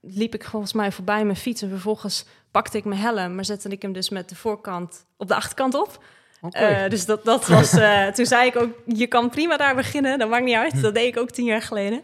liep 0.00 0.34
ik 0.34 0.44
volgens 0.44 0.72
mij 0.72 0.92
voorbij 0.92 1.24
mijn 1.24 1.36
fiets. 1.36 1.62
En 1.62 1.68
vervolgens 1.68 2.24
pakte 2.50 2.78
ik 2.78 2.84
mijn 2.84 3.00
helm, 3.00 3.34
maar 3.34 3.44
zette 3.44 3.68
ik 3.68 3.82
hem 3.82 3.92
dus 3.92 4.08
met 4.08 4.28
de 4.28 4.36
voorkant 4.36 5.04
op 5.16 5.28
de 5.28 5.34
achterkant 5.34 5.74
op. 5.74 6.04
Dus 6.88 7.06
dat, 7.06 7.24
dat 7.24 7.46
was. 7.46 7.70
toen 8.14 8.26
zei 8.26 8.46
ik 8.46 8.56
ook: 8.56 8.70
je 8.86 9.06
kan 9.06 9.30
prima 9.30 9.56
daar 9.56 9.74
beginnen, 9.74 10.18
dat 10.18 10.28
maakt 10.28 10.44
niet 10.44 10.56
uit. 10.56 10.82
Dat 10.82 10.94
deed 10.94 11.06
ik 11.06 11.20
ook 11.20 11.30
tien 11.30 11.44
jaar 11.44 11.62
geleden. 11.62 12.02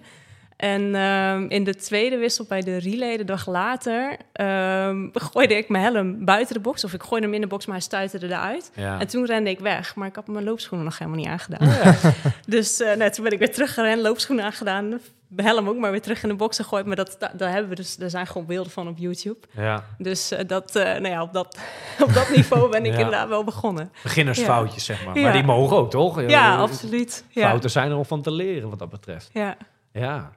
En 0.61 0.95
ehm, 0.95 1.45
in 1.49 1.65
de 1.65 1.75
tweede 1.75 2.17
wissel 2.17 2.45
bij 2.49 2.61
de 2.61 2.77
relay, 2.77 3.17
de 3.17 3.25
dag 3.25 3.47
later, 3.47 4.17
ehm, 4.33 5.09
gooide 5.13 5.55
ik 5.57 5.69
mijn 5.69 5.85
helm 5.85 6.25
buiten 6.25 6.55
de 6.55 6.61
box. 6.61 6.85
Of 6.85 6.93
ik 6.93 7.03
gooide 7.03 7.27
hem 7.27 7.35
in 7.35 7.41
de 7.41 7.47
box, 7.47 7.67
maar 7.67 7.75
hij 7.75 7.85
stuiterde 7.85 8.27
eruit. 8.27 8.71
ja. 8.75 9.01
En 9.01 9.07
toen 9.07 9.25
rende 9.27 9.51
ik 9.51 9.59
weg, 9.61 9.95
maar 9.95 10.09
ik 10.09 10.15
had 10.15 10.27
mijn 10.27 10.45
loopschoenen 10.45 10.87
nog 10.87 10.99
helemaal 10.99 11.21
niet 11.21 11.29
aangedaan. 11.29 11.69
Oh 11.69 11.75
ja. 11.85 12.13
Dus 12.47 12.79
nee, 12.97 13.11
toen 13.11 13.25
ben 13.25 13.33
ik 13.33 13.39
weer 13.39 13.53
teruggerend, 13.53 14.03
loopschoenen 14.03 14.45
aangedaan. 14.45 14.89
Mijn 15.29 15.49
helm 15.49 15.69
ook 15.69 15.77
maar 15.77 15.91
weer 15.91 16.01
terug 16.03 16.23
in 16.23 16.29
de 16.29 16.35
box 16.35 16.57
gegooid. 16.57 16.87
Maar 16.87 16.97
dat, 16.97 17.17
daar, 17.19 17.33
daar 17.37 17.51
hebben 17.51 17.69
we 17.71 17.75
dus, 17.77 17.97
daar 17.97 18.11
zijn 18.11 18.27
gewoon 18.27 18.47
beelden 18.47 18.73
van 18.73 18.89
op 18.89 18.99
YouTube. 18.99 19.39
ja. 19.57 19.85
Dus 19.99 20.31
eh, 20.31 20.47
dat, 20.47 20.77
eh, 20.77 20.85
nou 20.85 21.09
ja, 21.09 21.23
op, 21.23 21.33
dat, 21.33 21.59
op 22.07 22.13
dat 22.15 22.31
niveau 22.31 22.71
ben 22.71 22.85
ik 22.85 22.93
Ja. 22.93 22.99
inderdaad 22.99 23.29
wel 23.29 23.45
begonnen. 23.45 23.93
Beginnersfoutjes, 24.03 24.85
zeg 24.85 25.05
maar. 25.05 25.19
Maar 25.19 25.33
die 25.33 25.43
mogen 25.43 25.77
ook, 25.77 25.91
toch? 25.91 26.23
Ja, 26.29 26.57
absoluut. 26.57 27.25
Ja. 27.29 27.49
Fouten 27.49 27.71
zijn 27.71 27.91
er 27.91 27.97
om 27.97 28.05
van 28.05 28.23
te 28.23 28.31
leren, 28.31 28.71
wat 28.71 28.79
dat 28.79 28.91
betreft. 28.91 29.31
Ja. 29.33 29.57
Ja. 29.93 30.31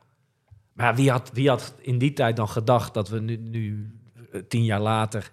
Maar 0.73 0.95
wie 0.95 1.11
had, 1.11 1.29
wie 1.33 1.49
had 1.49 1.75
in 1.81 1.97
die 1.97 2.13
tijd 2.13 2.35
dan 2.35 2.49
gedacht 2.49 2.93
dat 2.93 3.09
we 3.09 3.19
nu, 3.19 3.37
nu 3.37 3.91
eh, 4.31 4.41
tien 4.47 4.63
jaar 4.63 4.81
later... 4.81 5.31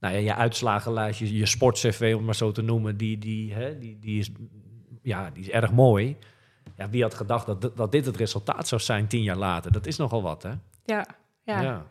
Nou 0.00 0.14
ja, 0.14 0.20
je 0.20 0.34
uitslagenlijst, 0.34 1.18
je, 1.18 1.36
je 1.36 1.46
sportcv, 1.46 2.00
om 2.10 2.16
het 2.16 2.24
maar 2.24 2.34
zo 2.34 2.52
te 2.52 2.62
noemen, 2.62 2.96
die, 2.96 3.18
die, 3.18 3.54
hè, 3.54 3.78
die, 3.78 3.98
die, 4.00 4.18
is, 4.18 4.30
ja, 5.02 5.30
die 5.30 5.42
is 5.42 5.50
erg 5.50 5.72
mooi. 5.72 6.16
Ja, 6.76 6.88
wie 6.88 7.02
had 7.02 7.14
gedacht 7.14 7.46
dat, 7.46 7.70
dat 7.76 7.92
dit 7.92 8.06
het 8.06 8.16
resultaat 8.16 8.68
zou 8.68 8.80
zijn 8.80 9.06
tien 9.06 9.22
jaar 9.22 9.36
later? 9.36 9.72
Dat 9.72 9.86
is 9.86 9.96
nogal 9.96 10.22
wat, 10.22 10.42
hè? 10.42 10.50
Ja. 10.84 11.06
Ja. 11.44 11.86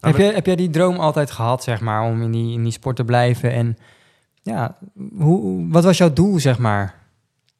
Heb, 0.00 0.16
jij, 0.16 0.34
heb 0.34 0.46
jij 0.46 0.56
die 0.56 0.70
droom 0.70 0.96
altijd 0.96 1.30
gehad, 1.30 1.62
zeg 1.62 1.80
maar, 1.80 2.02
om 2.02 2.22
in 2.22 2.30
die, 2.30 2.52
in 2.52 2.62
die 2.62 2.72
sport 2.72 2.96
te 2.96 3.04
blijven? 3.04 3.52
En 3.52 3.76
ja, 4.42 4.78
hoe, 5.18 5.68
wat 5.70 5.84
was 5.84 5.98
jouw 5.98 6.12
doel, 6.12 6.38
zeg 6.38 6.58
maar, 6.58 6.94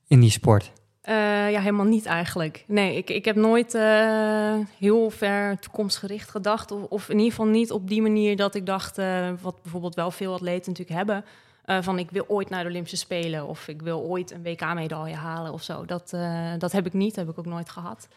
in 0.06 0.20
die 0.20 0.30
sport? 0.30 0.72
Eh, 1.10 1.50
ja, 1.50 1.60
helemaal 1.60 1.86
niet 1.86 2.06
eigenlijk. 2.06 2.64
Nee, 2.66 2.96
ik, 2.96 3.10
ik 3.10 3.24
heb 3.24 3.36
nooit 3.36 3.74
eh, 3.74 4.54
heel 4.78 5.10
ver 5.10 5.58
toekomstgericht 5.58 6.30
gedacht. 6.30 6.70
Of, 6.70 6.82
of 6.88 7.08
in 7.08 7.16
ieder 7.16 7.30
geval 7.30 7.46
niet 7.46 7.70
op 7.70 7.88
die 7.88 8.02
manier 8.02 8.36
dat 8.36 8.54
ik 8.54 8.66
dacht, 8.66 8.98
eh, 8.98 9.28
wat 9.40 9.62
bijvoorbeeld 9.62 9.94
wel 9.94 10.10
veel 10.10 10.32
atleten 10.32 10.72
natuurlijk 10.72 10.98
hebben. 10.98 11.24
van 11.82 11.98
ik 11.98 12.10
wil 12.10 12.24
ooit 12.28 12.50
naar 12.50 12.62
de 12.62 12.68
Olympische 12.68 12.96
Spelen 12.96 13.46
of 13.46 13.68
ik 13.68 13.82
wil 13.82 14.00
ooit 14.00 14.30
een 14.30 14.42
WK-medaille 14.42 15.14
halen 15.16 15.52
of 15.52 15.62
zo. 15.62 15.84
Dat, 15.84 16.16
dat 16.58 16.72
heb 16.72 16.86
ik 16.86 16.92
niet, 16.92 17.16
heb 17.16 17.28
ik 17.28 17.38
ook 17.38 17.46
nooit 17.46 17.70
gehad. 17.70 18.08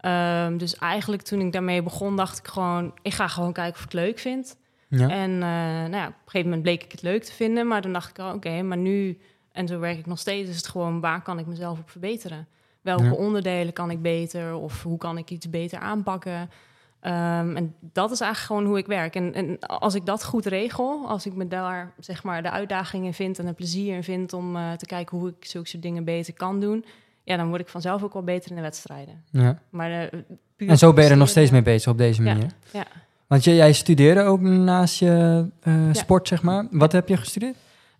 Ehm, 0.00 0.56
dus 0.56 0.76
eigenlijk 0.76 1.22
toen 1.22 1.40
ik 1.40 1.52
daarmee 1.52 1.82
begon, 1.82 2.16
dacht 2.16 2.38
ik 2.38 2.46
gewoon, 2.46 2.94
ik 3.02 3.12
ga 3.12 3.28
gewoon 3.28 3.52
kijken 3.52 3.74
of 3.74 3.84
ik 3.84 3.92
het 3.92 4.00
leuk 4.00 4.18
vind. 4.18 4.56
Ja. 4.88 5.08
En 5.08 5.38
nou 5.38 5.96
ja, 5.96 6.06
op 6.06 6.12
een 6.12 6.30
gegeven 6.30 6.48
moment 6.48 6.62
bleek 6.62 6.84
ik 6.84 6.92
het 6.92 7.02
leuk 7.02 7.22
te 7.24 7.32
vinden, 7.32 7.66
maar 7.66 7.82
dan 7.82 7.92
dacht 7.92 8.10
ik, 8.10 8.18
oh, 8.18 8.32
oké, 8.34 8.62
maar 8.62 8.78
nu, 8.78 9.18
en 9.56 9.66
zo 9.68 9.78
werk 9.78 9.98
ik 9.98 10.06
nog 10.06 10.18
steeds, 10.18 10.50
is 10.50 10.56
het 10.56 10.68
gewoon, 10.68 11.00
waar 11.00 11.22
kan 11.22 11.38
ik 11.38 11.46
mezelf 11.46 11.78
op 11.78 11.90
verbeteren? 11.90 12.46
Welke 12.80 13.04
Ja. 13.04 13.12
onderdelen 13.12 13.72
kan 13.72 13.90
ik 13.90 14.02
beter 14.02 14.54
of 14.54 14.82
hoe 14.82 14.98
kan 14.98 15.18
ik 15.18 15.30
iets 15.30 15.50
beter 15.50 15.78
aanpakken? 15.78 16.50
Ehm, 17.00 17.56
en 17.56 17.74
dat 17.80 18.10
is 18.10 18.20
eigenlijk 18.20 18.52
gewoon 18.52 18.64
hoe 18.64 18.78
ik 18.78 18.86
werk. 18.86 19.14
En, 19.14 19.34
en 19.34 19.58
als 19.60 19.94
ik 19.94 20.06
dat 20.06 20.24
goed 20.24 20.46
regel, 20.46 21.08
als 21.08 21.26
ik 21.26 21.34
me 21.34 21.48
daar 21.48 21.92
zeg 21.98 22.22
maar 22.22 22.42
de 22.42 22.50
uitdaging 22.50 23.04
in 23.04 23.14
vind 23.14 23.38
en 23.38 23.46
het 23.46 23.56
plezier 23.56 23.94
in 23.94 24.02
vind 24.02 24.32
om 24.32 24.56
eh, 24.56 24.72
te 24.72 24.86
kijken 24.86 25.18
hoe 25.18 25.28
ik 25.28 25.44
zulke 25.44 25.68
soort 25.68 25.82
dingen 25.82 26.04
beter 26.04 26.32
kan 26.34 26.60
doen, 26.60 26.84
ja, 27.24 27.36
dan 27.36 27.48
word 27.48 27.60
ik 27.60 27.68
vanzelf 27.68 28.02
ook 28.02 28.12
wel 28.12 28.22
beter 28.22 28.50
in 28.50 28.56
de 28.56 28.62
wedstrijden. 28.62 29.22
ja. 29.30 29.58
Maar, 29.70 29.90
eh, 29.90 30.20
puur 30.56 30.68
En 30.68 30.78
zo 30.78 30.92
ben 30.92 31.04
je 31.04 31.10
er 31.10 31.16
nog 31.16 31.28
steeds 31.28 31.50
mee 31.50 31.62
bezig 31.62 31.92
op 31.92 31.98
deze 31.98 32.22
Ja, 32.22 32.32
manier? 32.32 32.50
ja. 32.72 32.84
Want 33.26 33.44
jij, 33.44 33.54
jij 33.54 33.72
studeerde 33.72 34.22
ook 34.22 34.40
naast 34.40 34.98
je 34.98 35.46
eh, 35.60 35.86
Ja. 35.86 35.92
sport, 35.94 36.28
zeg 36.28 36.42
maar. 36.42 36.66
Wat 36.70 36.92
heb 36.92 37.08
je 37.08 37.16
gestudeerd? 37.16 37.56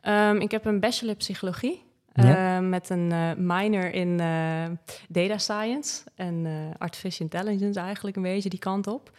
Ehm, 0.07 0.37
ik 0.37 0.51
heb 0.51 0.65
een 0.65 0.81
bachelor 0.81 1.15
psychologie. 1.15 1.85
Ja. 2.13 2.57
Eh, 2.57 2.69
met 2.69 2.91
een 2.91 3.13
eh, 3.13 3.31
minor 3.37 3.93
in 3.95 4.21
eh, 4.21 4.65
data 5.09 5.39
science 5.39 6.03
en 6.15 6.47
eh, 6.47 6.53
artificial 6.79 7.29
intelligence 7.31 7.81
eigenlijk 7.81 8.17
een 8.17 8.23
beetje 8.23 8.49
die 8.49 8.59
kant 8.59 8.87
op. 8.87 9.11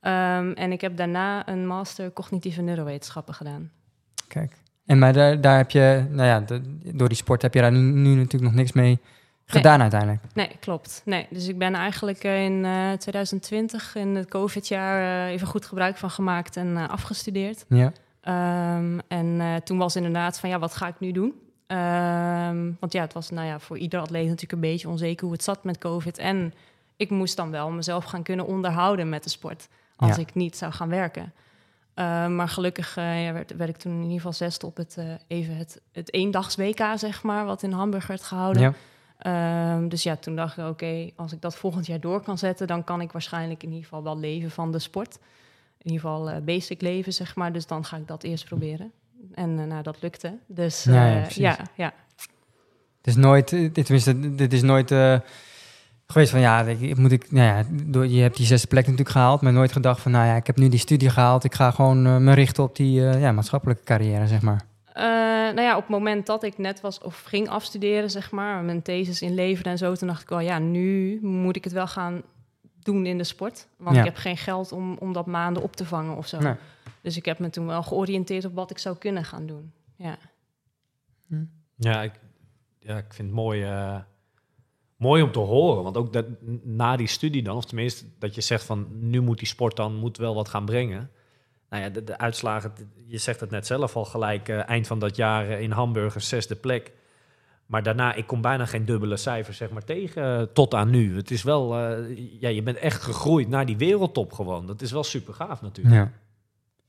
Ehm, 0.00 0.50
en 0.52 0.72
ik 0.72 0.80
heb 0.80 0.96
daarna 0.96 1.48
een 1.48 1.66
master 1.66 2.12
cognitieve 2.12 2.62
neurowetenschappen 2.62 3.34
gedaan. 3.34 3.70
Kijk. 4.28 4.52
En 4.86 4.98
maar 4.98 5.12
daar, 5.12 5.40
daar 5.40 5.56
heb 5.56 5.70
je, 5.70 6.06
nou 6.10 6.26
ja, 6.28 6.40
de- 6.40 6.62
door 6.94 7.08
die 7.08 7.16
sport 7.16 7.42
heb 7.42 7.54
je 7.54 7.60
daar 7.60 7.72
nu, 7.72 7.78
nu 7.78 8.14
natuurlijk 8.14 8.42
nog 8.42 8.54
niks 8.54 8.72
mee 8.72 8.98
gedaan 9.46 9.80
uiteindelijk. 9.80 10.22
Nee, 10.34 10.50
klopt. 10.60 11.02
Nee, 11.04 11.26
dus 11.30 11.48
ik 11.48 11.58
ben 11.58 11.74
eigenlijk 11.74 12.24
in 12.24 12.64
eh, 12.64 12.92
2020, 12.92 13.94
in 13.94 14.14
het 14.14 14.28
COVID-jaar, 14.28 15.26
even 15.28 15.46
goed 15.46 15.66
gebruik 15.66 15.96
van 15.96 16.10
gemaakt 16.10 16.56
en 16.56 16.88
afgestudeerd. 16.88 17.64
Ja. 17.68 17.92
Ehm, 18.20 18.98
en 19.08 19.40
eh, 19.40 19.56
toen 19.56 19.78
was 19.78 19.96
inderdaad 19.96 20.38
van, 20.40 20.48
ja, 20.50 20.58
wat 20.58 20.74
ga 20.74 20.86
ik 20.86 21.00
nu 21.00 21.12
doen? 21.12 21.34
Ehm, 21.66 22.70
want 22.80 22.92
ja, 22.92 23.00
het 23.00 23.12
was 23.12 23.30
nou 23.30 23.46
ja, 23.46 23.58
voor 23.58 23.78
ieder 23.78 24.00
atleet 24.00 24.24
natuurlijk 24.24 24.52
een 24.52 24.60
beetje 24.70 24.88
onzeker 24.88 25.24
hoe 25.24 25.32
het 25.32 25.44
zat 25.44 25.64
met 25.64 25.78
COVID. 25.78 26.18
En 26.18 26.52
ik 26.96 27.10
moest 27.10 27.36
dan 27.36 27.50
wel 27.50 27.70
mezelf 27.70 28.04
gaan 28.04 28.22
kunnen 28.22 28.46
onderhouden 28.46 29.08
met 29.08 29.22
de 29.22 29.30
sport, 29.30 29.68
als 29.96 30.16
Ja. 30.16 30.22
ik 30.22 30.34
niet 30.34 30.56
zou 30.56 30.72
gaan 30.72 30.88
werken. 30.88 31.32
Ehm, 31.94 32.36
maar 32.36 32.48
gelukkig 32.48 32.96
eh, 32.96 33.24
ja, 33.24 33.32
werd, 33.32 33.56
werd 33.56 33.70
ik 33.70 33.76
toen 33.76 33.92
in 33.92 33.98
ieder 34.02 34.16
geval 34.16 34.32
zesde 34.32 34.66
op 34.66 34.76
het, 34.76 34.96
eh, 34.98 35.04
even 35.26 35.56
het, 35.56 35.80
het 35.92 36.12
eendags 36.12 36.56
WK, 36.56 36.84
zeg 36.94 37.22
maar, 37.22 37.44
wat 37.44 37.62
in 37.62 37.72
Hamburg 37.72 38.06
werd 38.06 38.22
gehouden. 38.22 38.62
ja. 38.62 38.74
Dus 39.88 40.02
ja, 40.02 40.16
toen 40.16 40.36
dacht 40.36 40.58
ik, 40.58 40.64
oké, 40.66 41.10
als 41.16 41.32
ik 41.32 41.40
dat 41.40 41.56
volgend 41.56 41.86
jaar 41.86 42.00
door 42.00 42.20
kan 42.22 42.38
zetten, 42.38 42.66
dan 42.66 42.84
kan 42.84 43.00
ik 43.00 43.12
waarschijnlijk 43.12 43.62
in 43.62 43.68
ieder 43.68 43.84
geval 43.84 44.02
wel 44.02 44.18
leven 44.18 44.50
van 44.50 44.72
de 44.72 44.78
sport. 44.78 45.18
In 45.82 45.90
ieder 45.90 46.00
geval 46.00 46.30
eh, 46.30 46.42
basic 46.42 46.80
leven, 46.80 47.12
zeg 47.12 47.36
maar. 47.36 47.52
Dus 47.52 47.66
dan 47.66 47.84
ga 47.84 47.96
ik 47.96 48.08
dat 48.08 48.22
eerst 48.22 48.44
proberen. 48.44 48.92
En 49.34 49.58
eh, 49.58 49.66
nou, 49.66 49.82
dat 49.82 49.96
lukte. 50.00 50.38
Dus 50.46 50.84
Ja, 50.84 51.06
ja, 51.06 51.22
eh, 51.22 51.28
ja, 51.28 51.58
ja, 51.74 51.92
Het 52.96 53.06
is 53.06 53.16
nooit, 53.16 53.48
dit, 53.48 53.74
tenminste, 53.74 54.34
dit 54.34 54.52
is 54.52 54.62
nooit 54.62 54.88
geweest 56.06 56.30
van 56.30 56.40
ja, 56.40 56.62
ik, 56.62 56.96
moet 56.96 57.12
ik, 57.12 57.32
nou 57.32 57.46
ja, 57.46 57.64
door, 57.70 58.06
je 58.06 58.22
hebt 58.22 58.36
die 58.36 58.46
zesde 58.46 58.66
plek 58.66 58.82
natuurlijk 58.82 59.10
gehaald, 59.10 59.40
maar 59.40 59.52
nooit 59.52 59.72
gedacht 59.72 60.00
van 60.00 60.12
nou 60.12 60.26
ja, 60.26 60.36
ik 60.36 60.46
heb 60.46 60.56
nu 60.56 60.68
die 60.68 60.78
studie 60.78 61.10
gehaald, 61.10 61.44
ik 61.44 61.54
ga 61.54 61.70
gewoon 61.70 62.24
me 62.24 62.34
richten 62.34 62.62
op 62.62 62.76
die 62.76 63.00
ja, 63.00 63.32
maatschappelijke 63.32 63.84
carrière, 63.84 64.26
zeg 64.26 64.42
maar. 64.42 64.64
Nou 65.54 65.60
ja, 65.60 65.76
op 65.76 65.82
het 65.82 65.90
moment 65.90 66.26
dat 66.26 66.42
ik 66.42 66.58
net 66.58 66.80
was 66.80 67.00
of 67.00 67.22
ging 67.22 67.48
afstuderen, 67.48 68.10
zeg 68.10 68.30
maar, 68.30 68.62
mijn 68.62 68.82
thesis 68.82 69.22
inleverde 69.22 69.70
en 69.70 69.78
zo, 69.78 69.94
toen 69.94 70.08
dacht 70.08 70.22
ik 70.22 70.28
wel, 70.28 70.40
ja, 70.40 70.58
nu 70.58 71.18
moet 71.22 71.56
ik 71.56 71.64
het 71.64 71.72
wel 71.72 71.86
gaan 71.86 72.22
doen 72.82 73.06
in 73.06 73.18
de 73.18 73.24
sport. 73.24 73.66
Want 73.76 73.94
Ja. 73.96 74.00
ik 74.02 74.06
heb 74.08 74.16
geen 74.16 74.36
geld 74.36 74.72
om, 74.72 74.96
om 74.98 75.12
dat 75.12 75.26
maanden 75.26 75.62
op 75.62 75.76
te 75.76 75.84
vangen 75.84 76.16
of 76.16 76.26
zo. 76.26 76.38
Nee. 76.38 76.54
Dus 77.00 77.16
ik 77.16 77.24
heb 77.24 77.38
me 77.38 77.50
toen 77.50 77.66
wel 77.66 77.82
georiënteerd 77.82 78.44
op 78.44 78.54
wat 78.54 78.70
ik 78.70 78.78
zou 78.78 78.96
kunnen 78.96 79.24
gaan 79.24 79.46
doen. 79.46 79.72
Ja. 79.96 80.18
Ja, 81.76 82.02
ik, 82.02 82.12
ja, 82.78 82.96
ik 82.96 83.14
vind 83.14 83.28
het 83.28 83.36
mooi, 83.36 83.62
eh, 83.62 83.98
mooi 84.96 85.22
om 85.22 85.32
te 85.32 85.38
horen. 85.38 85.82
Want 85.82 85.96
ook 85.96 86.12
dat, 86.12 86.26
na 86.62 86.96
die 86.96 87.06
studie 87.06 87.42
dan, 87.42 87.56
of 87.56 87.64
tenminste 87.64 88.04
dat 88.18 88.34
je 88.34 88.40
zegt 88.40 88.64
van 88.64 88.86
nu 88.90 89.20
moet 89.20 89.38
die 89.38 89.48
sport 89.48 89.76
dan 89.76 89.94
moet 89.94 90.16
wel 90.16 90.34
wat 90.34 90.48
gaan 90.48 90.64
brengen. 90.64 91.10
Nou 91.68 91.82
ja, 91.82 91.88
de, 91.88 92.04
de 92.04 92.18
uitslagen, 92.18 92.72
je 93.06 93.18
zegt 93.18 93.40
het 93.40 93.50
net 93.50 93.66
zelf 93.66 93.96
al 93.96 94.04
gelijk, 94.04 94.48
eh, 94.48 94.68
eind 94.68 94.86
van 94.86 94.98
dat 94.98 95.16
jaar 95.16 95.48
eh, 95.48 95.60
in 95.60 95.70
Hamburg 95.70 96.14
een 96.14 96.20
zesde 96.20 96.56
plek. 96.56 96.92
Maar 97.70 97.82
daarna, 97.82 98.14
ik 98.14 98.26
kom 98.26 98.40
bijna 98.40 98.66
geen 98.66 98.84
dubbele 98.84 99.16
cijfers 99.16 99.56
zeg 99.56 99.70
maar 99.70 99.84
tegen 99.84 100.38
eh, 100.38 100.42
tot 100.52 100.74
aan 100.74 100.90
nu. 100.90 101.16
Het 101.16 101.30
is 101.30 101.42
wel, 101.42 101.74
eh, 101.78 101.90
ja, 102.40 102.48
je 102.48 102.62
bent 102.62 102.76
echt 102.76 103.02
gegroeid 103.02 103.48
naar 103.48 103.66
die 103.66 103.76
wereldtop 103.76 104.32
gewoon. 104.32 104.66
Dat 104.66 104.82
is 104.82 104.92
wel 104.92 105.04
super 105.04 105.34
gaaf 105.34 105.62
natuurlijk. 105.62 105.94
Ja, 105.96 106.10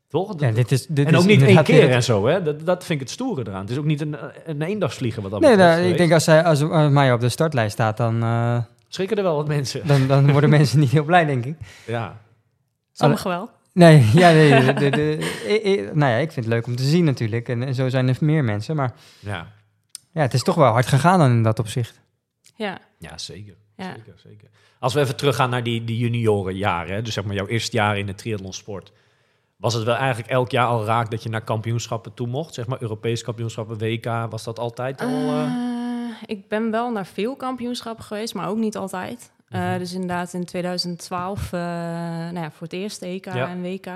Toch? 0.08 0.40
ja 0.40 0.52
dit 0.52 0.72
is, 0.72 0.86
dit 0.88 1.08
en 1.08 1.14
is 1.14 1.20
ook 1.20 1.26
niet 1.26 1.42
één 1.42 1.64
keer 1.64 1.90
en 1.90 2.04
zo, 2.04 2.26
hè? 2.28 2.44
Dat, 2.44 2.66
dat 2.66 2.86
vind 2.86 3.02
ik 3.02 3.06
het 3.08 3.16
stoere 3.16 3.44
eraan. 3.48 3.62
Het 3.62 3.70
is 3.70 3.78
ook 3.78 3.86
niet 3.86 4.02
een, 4.02 4.16
een 4.46 4.62
eendagsvliegen 4.62 5.22
wat 5.22 5.32
dat 5.32 5.40
Nee, 5.42 5.52
betreft 5.52 5.78
nou, 5.78 5.90
ik 5.92 5.98
denk 5.98 6.12
als, 6.12 6.24
zij, 6.24 6.44
als, 6.44 6.62
als 6.62 6.92
mij 6.92 7.14
op 7.14 7.20
de 7.20 7.30
startlijst 7.30 7.72
staat, 7.74 7.98
dan, 7.98 8.24
eh, 8.24 8.58
Schrikken 8.88 9.18
er 9.18 9.24
wel 9.24 9.36
wat 9.36 9.48
mensen. 9.48 9.88
dan, 9.88 10.08
dan 10.08 10.32
worden 10.32 10.50
mensen 10.60 10.80
niet 10.80 10.90
heel 10.92 11.04
blij, 11.04 11.26
denk 11.26 11.46
ik. 11.46 11.56
Ja. 11.86 12.18
Sommigen 12.92 13.30
wel. 13.30 13.50
Nee, 13.74 14.06
ja, 14.14 14.32
nee 14.32 14.66
de, 14.66 14.74
de, 14.74 14.90
de- 14.90 15.18
i- 15.50 15.72
i- 15.72 15.82
nou 15.94 16.12
ja, 16.12 16.18
ik 16.18 16.32
vind 16.32 16.46
het 16.46 16.54
leuk 16.54 16.66
om 16.68 16.76
te 16.76 16.84
zien 16.84 17.04
natuurlijk. 17.06 17.50
En, 17.50 17.64
en 17.64 17.76
zo 17.76 17.90
zijn 17.90 18.08
er 18.08 18.18
meer 18.20 18.44
mensen. 18.44 18.76
Maar 18.76 18.94
Ja. 19.20 19.48
Ja, 20.12 20.22
het 20.22 20.34
is 20.34 20.44
toch 20.44 20.56
wel 20.56 20.72
hard 20.72 20.86
gegaan 20.88 21.20
dan 21.20 21.30
in 21.32 21.44
dat 21.44 21.60
opzicht. 21.60 22.00
Ja, 22.56 22.78
Ja, 22.98 23.18
zeker. 23.18 23.56
ja. 23.76 23.94
Zeker, 23.96 24.14
zeker. 24.18 24.50
Als 24.80 24.94
we 24.94 25.00
even 25.00 25.16
teruggaan 25.16 25.50
naar 25.50 25.64
die, 25.64 25.84
die 25.84 25.98
juniorenjaren, 25.98 26.94
hè, 26.96 27.02
dus 27.02 27.14
zeg 27.14 27.24
maar 27.24 27.36
jouw 27.36 27.48
eerste 27.48 27.76
jaar 27.76 27.98
in 27.98 28.06
de 28.06 28.16
triathlonsport. 28.16 28.92
Was 29.58 29.74
het 29.74 29.84
wel 29.84 29.96
eigenlijk 29.96 30.30
elk 30.30 30.52
jaar 30.52 30.68
al 30.68 30.86
raak 30.86 31.12
dat 31.12 31.24
je 31.24 31.30
naar 31.30 31.42
kampioenschappen 31.44 32.14
toe 32.14 32.28
mocht? 32.28 32.54
Zeg 32.54 32.68
maar 32.68 32.82
Europese 32.82 33.24
kampioenschappen, 33.24 33.78
WK, 33.78 34.06
was 34.30 34.44
dat 34.44 34.60
altijd 34.60 35.02
al? 35.02 35.08
eh? 35.08 35.42
Eh, 35.44 36.16
ik 36.26 36.48
ben 36.48 36.72
wel 36.72 36.92
naar 36.92 37.06
veel 37.06 37.36
kampioenschappen 37.36 38.04
geweest, 38.06 38.34
maar 38.34 38.48
ook 38.50 38.58
niet 38.58 38.78
altijd. 38.78 39.32
Eh, 39.48 39.62
Mhm. 39.62 39.78
Dus 39.78 39.94
inderdaad 39.94 40.34
in 40.34 40.46
2012 40.46 41.54
eh, 41.54 41.60
nou 41.60 42.40
ja, 42.40 42.52
voor 42.52 42.68
het 42.68 42.74
eerst 42.76 43.02
EK 43.02 43.26
Ja. 43.26 43.48
en 43.48 43.62
WK. 43.62 43.88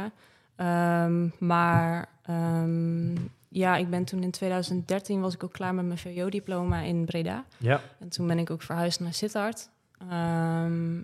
Ehm, 0.55 1.27
maar 1.39 2.05
ehm, 2.23 3.15
ja, 3.57 3.75
ik 3.75 3.89
ben 3.89 4.03
toen 4.05 4.23
in 4.23 4.31
2013 4.31 5.21
was 5.21 5.33
ik 5.33 5.43
ook 5.43 5.53
klaar 5.53 5.73
met 5.75 5.85
mijn 5.85 5.97
VO-diploma 5.97 6.79
in 6.81 7.05
Breda. 7.05 7.45
Ja, 7.57 7.81
En 7.99 8.09
toen 8.09 8.27
ben 8.27 8.39
ik 8.39 8.49
ook 8.49 8.61
verhuisd 8.61 8.99
naar 8.99 9.13
Sittard. 9.13 9.69
Ehm, 10.09 10.95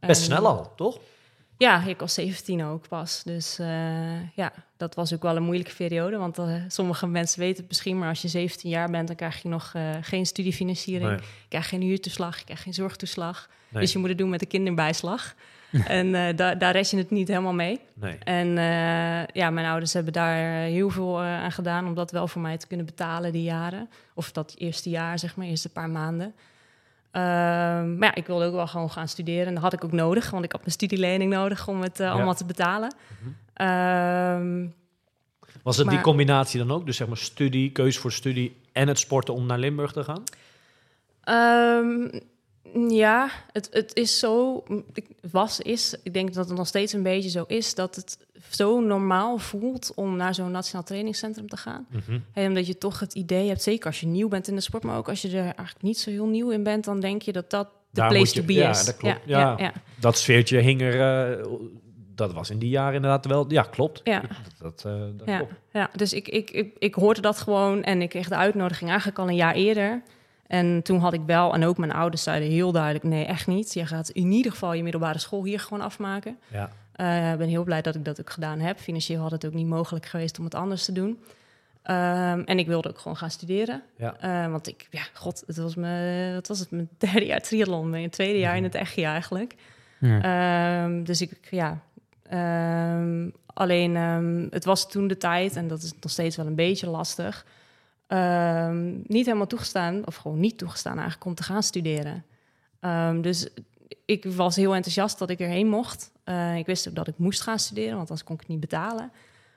best 0.00 0.20
en- 0.20 0.26
snel 0.26 0.46
al, 0.46 0.74
toch? 0.74 0.98
Ja, 1.58 1.84
ik 1.84 1.98
was 2.00 2.14
17 2.14 2.64
ook 2.64 2.88
pas. 2.88 3.22
Dus 3.24 3.58
eh, 3.58 4.34
ja, 4.34 4.52
dat 4.76 4.94
was 4.94 5.14
ook 5.14 5.22
wel 5.22 5.36
een 5.36 5.42
moeilijke 5.42 5.74
periode. 5.74 6.16
Want 6.16 6.38
eh, 6.38 6.54
sommige 6.68 7.06
mensen 7.06 7.40
weten 7.40 7.56
het 7.58 7.68
misschien, 7.68 7.98
maar 7.98 8.08
als 8.08 8.22
je 8.22 8.28
17 8.28 8.70
jaar 8.70 8.90
bent, 8.90 9.06
dan 9.06 9.16
krijg 9.16 9.42
je 9.42 9.48
nog 9.48 9.70
eh, 9.74 9.90
geen 10.00 10.26
studiefinanciering. 10.26 11.10
Nee. 11.10 11.18
Je 11.20 11.48
krijgt 11.48 11.68
geen 11.68 11.80
huurtoeslag, 11.82 12.38
je 12.38 12.44
krijgt 12.44 12.62
geen 12.62 12.74
zorgtoeslag. 12.74 13.48
Nee. 13.68 13.82
Dus 13.82 13.92
je 13.92 13.98
moet 13.98 14.08
het 14.08 14.18
doen 14.18 14.30
met 14.30 14.40
de 14.40 14.46
kinderbijslag. 14.46 15.34
en 15.86 16.14
eh, 16.14 16.36
da 16.36 16.54
daar 16.54 16.72
red 16.72 16.90
je 16.90 16.96
het 16.96 17.10
niet 17.10 17.28
helemaal 17.28 17.54
mee. 17.54 17.80
Nee. 17.94 18.18
En 18.24 18.58
eh, 18.58 19.26
ja, 19.26 19.50
mijn 19.50 19.66
ouders 19.66 19.92
hebben 19.92 20.12
daar 20.12 20.36
heel 20.62 20.90
veel 20.90 21.18
eh, 21.20 21.42
aan 21.42 21.52
gedaan 21.52 21.86
om 21.86 21.94
dat 21.94 22.10
wel 22.10 22.28
voor 22.28 22.42
mij 22.42 22.56
te 22.56 22.66
kunnen 22.66 22.86
betalen 22.86 23.32
die 23.32 23.42
jaren. 23.42 23.88
Of 24.14 24.32
dat 24.32 24.54
eerste 24.58 24.90
jaar, 24.90 25.18
zeg 25.18 25.36
maar, 25.36 25.46
eerste 25.46 25.68
paar 25.68 25.90
maanden. 25.90 26.34
Ehm, 27.10 27.98
maar 27.98 28.08
ja, 28.08 28.14
ik 28.14 28.26
wilde 28.26 28.44
ook 28.44 28.54
wel 28.54 28.66
gewoon 28.66 28.90
gaan 28.90 29.08
studeren. 29.08 29.46
En 29.46 29.54
dat 29.54 29.62
had 29.62 29.72
ik 29.72 29.84
ook 29.84 29.92
nodig, 29.92 30.30
want 30.30 30.44
ik 30.44 30.52
had 30.52 30.60
mijn 30.60 30.72
studielening 30.72 31.32
nodig 31.32 31.68
om 31.68 31.80
het 31.80 32.00
eh, 32.00 32.06
Ja. 32.06 32.12
allemaal 32.12 32.34
te 32.34 32.44
betalen. 32.44 32.94
Ehm, 33.52 34.66
Was 35.62 35.76
het 35.76 35.88
die 35.88 36.00
combinatie 36.00 36.58
dan 36.58 36.70
ook? 36.70 36.86
Dus 36.86 36.96
zeg 36.96 37.06
maar 37.08 37.16
studie, 37.16 37.70
keuze 37.72 38.00
voor 38.00 38.12
studie 38.12 38.60
en 38.72 38.88
het 38.88 38.98
sporten 38.98 39.34
om 39.34 39.46
naar 39.46 39.58
Limburg 39.58 39.92
te 39.92 40.04
gaan? 40.04 40.22
Ehm, 41.22 42.20
ja, 42.88 43.30
het, 43.52 43.68
het 43.72 43.94
is 43.94 44.18
zo, 44.18 44.64
ik- 44.92 45.06
was, 45.30 45.60
is, 45.60 45.94
ik 46.02 46.12
denk 46.14 46.34
dat 46.34 46.48
het 46.48 46.58
nog 46.58 46.66
steeds 46.66 46.92
een 46.92 47.02
beetje 47.02 47.30
zo 47.30 47.44
is, 47.46 47.74
dat 47.74 47.94
het 47.96 48.18
zo 48.50 48.80
normaal 48.80 49.38
voelt 49.38 49.92
om 49.94 50.16
naar 50.16 50.34
zo'n 50.34 50.50
nationaal 50.50 50.84
trainingscentrum 50.84 51.48
te 51.48 51.56
gaan. 51.56 51.86
Mhm. 51.90 52.18
En 52.32 52.48
omdat 52.48 52.66
je 52.66 52.78
toch 52.78 53.00
het 53.00 53.14
idee 53.14 53.48
hebt, 53.48 53.62
zeker 53.62 53.86
als 53.86 54.00
je 54.00 54.06
nieuw 54.06 54.28
bent 54.28 54.48
in 54.48 54.54
de 54.54 54.60
sport, 54.60 54.82
maar 54.82 54.96
ook 54.98 55.08
als 55.08 55.22
je 55.22 55.28
er 55.28 55.42
eigenlijk 55.44 55.82
niet 55.82 55.98
zo 55.98 56.10
heel 56.10 56.26
nieuw 56.26 56.50
in 56.50 56.62
bent, 56.62 56.84
dan 56.84 57.00
denk 57.00 57.22
je 57.22 57.32
dat 57.32 57.50
dat 57.50 57.66
de 57.90 58.00
Daar 58.02 58.08
place 58.08 58.34
je- 58.34 58.40
to 58.40 58.46
be 58.46 58.52
ja, 58.52 58.70
is. 58.70 58.84
dat 58.84 58.96
klopt. 58.96 59.20
Ja, 59.26 59.38
Ja. 59.40 59.54
ja, 59.58 59.64
ja. 59.64 59.72
Dat 60.00 60.18
sfeertje 60.18 60.58
hing 60.58 60.80
er, 60.80 61.00
eh, 61.40 61.46
dat 62.14 62.32
was 62.32 62.50
in 62.50 62.58
die 62.58 62.68
jaren 62.68 62.94
inderdaad 62.94 63.26
wel, 63.26 63.44
ja 63.52 63.62
klopt. 63.62 64.00
Ja. 64.04 64.20
Dat, 64.20 64.30
dat, 64.58 64.84
eh, 64.92 65.00
dat 65.16 65.26
Ja, 65.28 65.36
klopt. 65.36 65.52
ja, 65.72 65.90
dus 65.96 66.12
ik, 66.12 66.28
ik, 66.28 66.50
ik, 66.50 66.74
ik 66.78 66.94
hoorde 66.94 67.20
dat 67.20 67.38
gewoon 67.38 67.82
en 67.82 68.02
ik 68.02 68.08
kreeg 68.08 68.28
de 68.28 68.36
uitnodiging 68.36 68.88
eigenlijk 68.90 69.18
al 69.18 69.28
een 69.28 69.34
jaar 69.36 69.54
eerder. 69.54 70.02
En 70.48 70.82
toen 70.82 70.98
had 70.98 71.12
ik 71.12 71.20
wel, 71.26 71.54
en 71.54 71.64
ook 71.64 71.78
mijn 71.78 71.92
ouders 71.92 72.22
zeiden 72.22 72.48
heel 72.48 72.72
duidelijk: 72.72 73.04
nee, 73.04 73.24
echt 73.24 73.46
niet. 73.46 73.74
Je 73.74 73.86
gaat 73.86 74.08
in 74.08 74.30
ieder 74.32 74.52
geval 74.52 74.72
je 74.72 74.82
middelbare 74.82 75.18
school 75.18 75.44
hier 75.44 75.60
gewoon 75.60 75.84
afmaken. 75.84 76.38
Ja. 76.48 76.70
Eh, 76.92 77.32
Ik 77.32 77.38
ben 77.38 77.48
heel 77.48 77.64
blij 77.64 77.82
dat 77.82 77.94
ik 77.94 78.04
dat 78.04 78.20
ook 78.20 78.30
gedaan 78.30 78.58
heb. 78.58 78.78
Financieel 78.78 79.20
had 79.20 79.30
het 79.30 79.46
ook 79.46 79.52
niet 79.52 79.66
mogelijk 79.66 80.06
geweest 80.06 80.38
om 80.38 80.44
het 80.44 80.54
anders 80.54 80.84
te 80.84 80.92
doen. 80.92 81.18
Ehm, 81.82 82.40
en 82.44 82.58
ik 82.58 82.66
wilde 82.66 82.88
ook 82.88 82.98
gewoon 82.98 83.16
gaan 83.16 83.30
studeren. 83.30 83.82
Ja. 83.96 84.16
Eh, 84.20 84.50
want 84.50 84.66
ik, 84.68 84.86
ja, 84.90 85.02
god, 85.14 85.42
het 85.46 85.56
was, 85.56 85.74
mijn, 85.74 86.34
wat 86.34 86.48
was 86.48 86.58
het, 86.58 86.70
mijn 86.70 86.88
derde 86.98 87.26
jaar 87.26 87.40
triathlon. 87.40 87.90
Mijn 87.90 88.10
tweede 88.10 88.38
jaar 88.38 88.56
in 88.56 88.62
het 88.62 88.74
echt 88.74 88.94
jaar 88.94 89.12
eigenlijk. 89.12 89.54
Ja. 90.00 90.20
Ehm, 90.84 91.02
dus 91.04 91.20
ik, 91.20 91.38
ja. 91.50 91.80
ehm, 92.28 93.28
alleen, 93.46 93.96
ehm, 93.96 94.46
het 94.50 94.64
was 94.64 94.90
toen 94.90 95.06
de 95.06 95.16
tijd, 95.16 95.56
en 95.56 95.68
dat 95.68 95.82
is 95.82 95.92
nog 96.00 96.10
steeds 96.12 96.36
wel 96.36 96.46
een 96.46 96.54
beetje 96.54 96.88
lastig, 96.88 97.44
ehm, 98.06 98.92
niet 99.06 99.26
helemaal 99.26 99.46
toegestaan, 99.46 100.06
of 100.06 100.16
gewoon 100.16 100.40
niet 100.40 100.58
toegestaan 100.58 100.94
eigenlijk, 100.94 101.24
om 101.24 101.34
te 101.34 101.42
gaan 101.42 101.62
studeren. 101.62 102.24
Ehm, 102.80 103.20
dus 103.20 103.48
ik 104.04 104.24
was 104.24 104.56
heel 104.56 104.74
enthousiast 104.74 105.18
dat 105.18 105.30
ik 105.30 105.40
erheen 105.40 105.68
mocht. 105.68 106.12
Eh, 106.24 106.56
ik 106.56 106.66
wist 106.66 106.88
ook 106.88 106.94
dat 106.94 107.08
ik 107.08 107.14
moest 107.18 107.40
gaan 107.40 107.58
studeren, 107.58 107.96
want 107.96 108.08
anders 108.08 108.24
kon 108.26 108.34
ik 108.34 108.40
het 108.40 108.50
niet 108.50 108.60
betalen. 108.60 109.10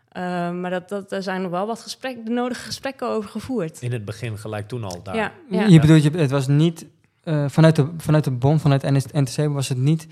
Ehm, 0.10 0.62
maar 0.62 0.72
dat, 0.72 0.90
dat, 0.90 1.12
er 1.12 1.24
zijn 1.24 1.42
nog 1.42 1.52
wel 1.52 1.68
wat 1.68 1.82
gesprek, 1.82 2.26
de 2.26 2.32
nodige 2.32 2.62
gesprekken 2.62 3.08
over 3.08 3.30
gevoerd. 3.30 3.82
In 3.82 3.92
het 3.92 4.06
begin 4.06 4.38
gelijk 4.38 4.68
toen 4.68 4.84
al 4.84 5.04
daar. 5.04 5.16
Ja, 5.16 5.32
ja. 5.50 5.66
Je 5.66 5.80
bedoelt, 5.80 6.04
je, 6.04 6.10
het 6.10 6.32
was 6.32 6.48
niet 6.48 6.86
eh, 7.24 7.46
vanuit, 7.48 7.76
de, 7.76 7.88
vanuit 7.98 8.24
de 8.24 8.32
bond, 8.32 8.62
vanuit 8.62 9.12
NTC 9.14 9.48
was 9.48 9.70
het 9.70 9.78
niet 9.78 10.08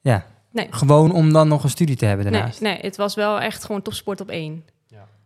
ja, 0.00 0.26
Nee. 0.50 0.66
gewoon 0.70 1.12
om 1.12 1.32
dan 1.32 1.48
nog 1.48 1.62
een 1.64 1.70
studie 1.70 1.96
te 1.96 2.04
hebben 2.04 2.24
Nee, 2.24 2.34
daarnaast. 2.34 2.60
nee, 2.60 2.78
het 2.80 2.96
was 2.96 3.14
wel 3.14 3.40
echt 3.40 3.64
gewoon 3.64 3.82
topsport 3.82 4.20
op 4.20 4.28
één. 4.28 4.64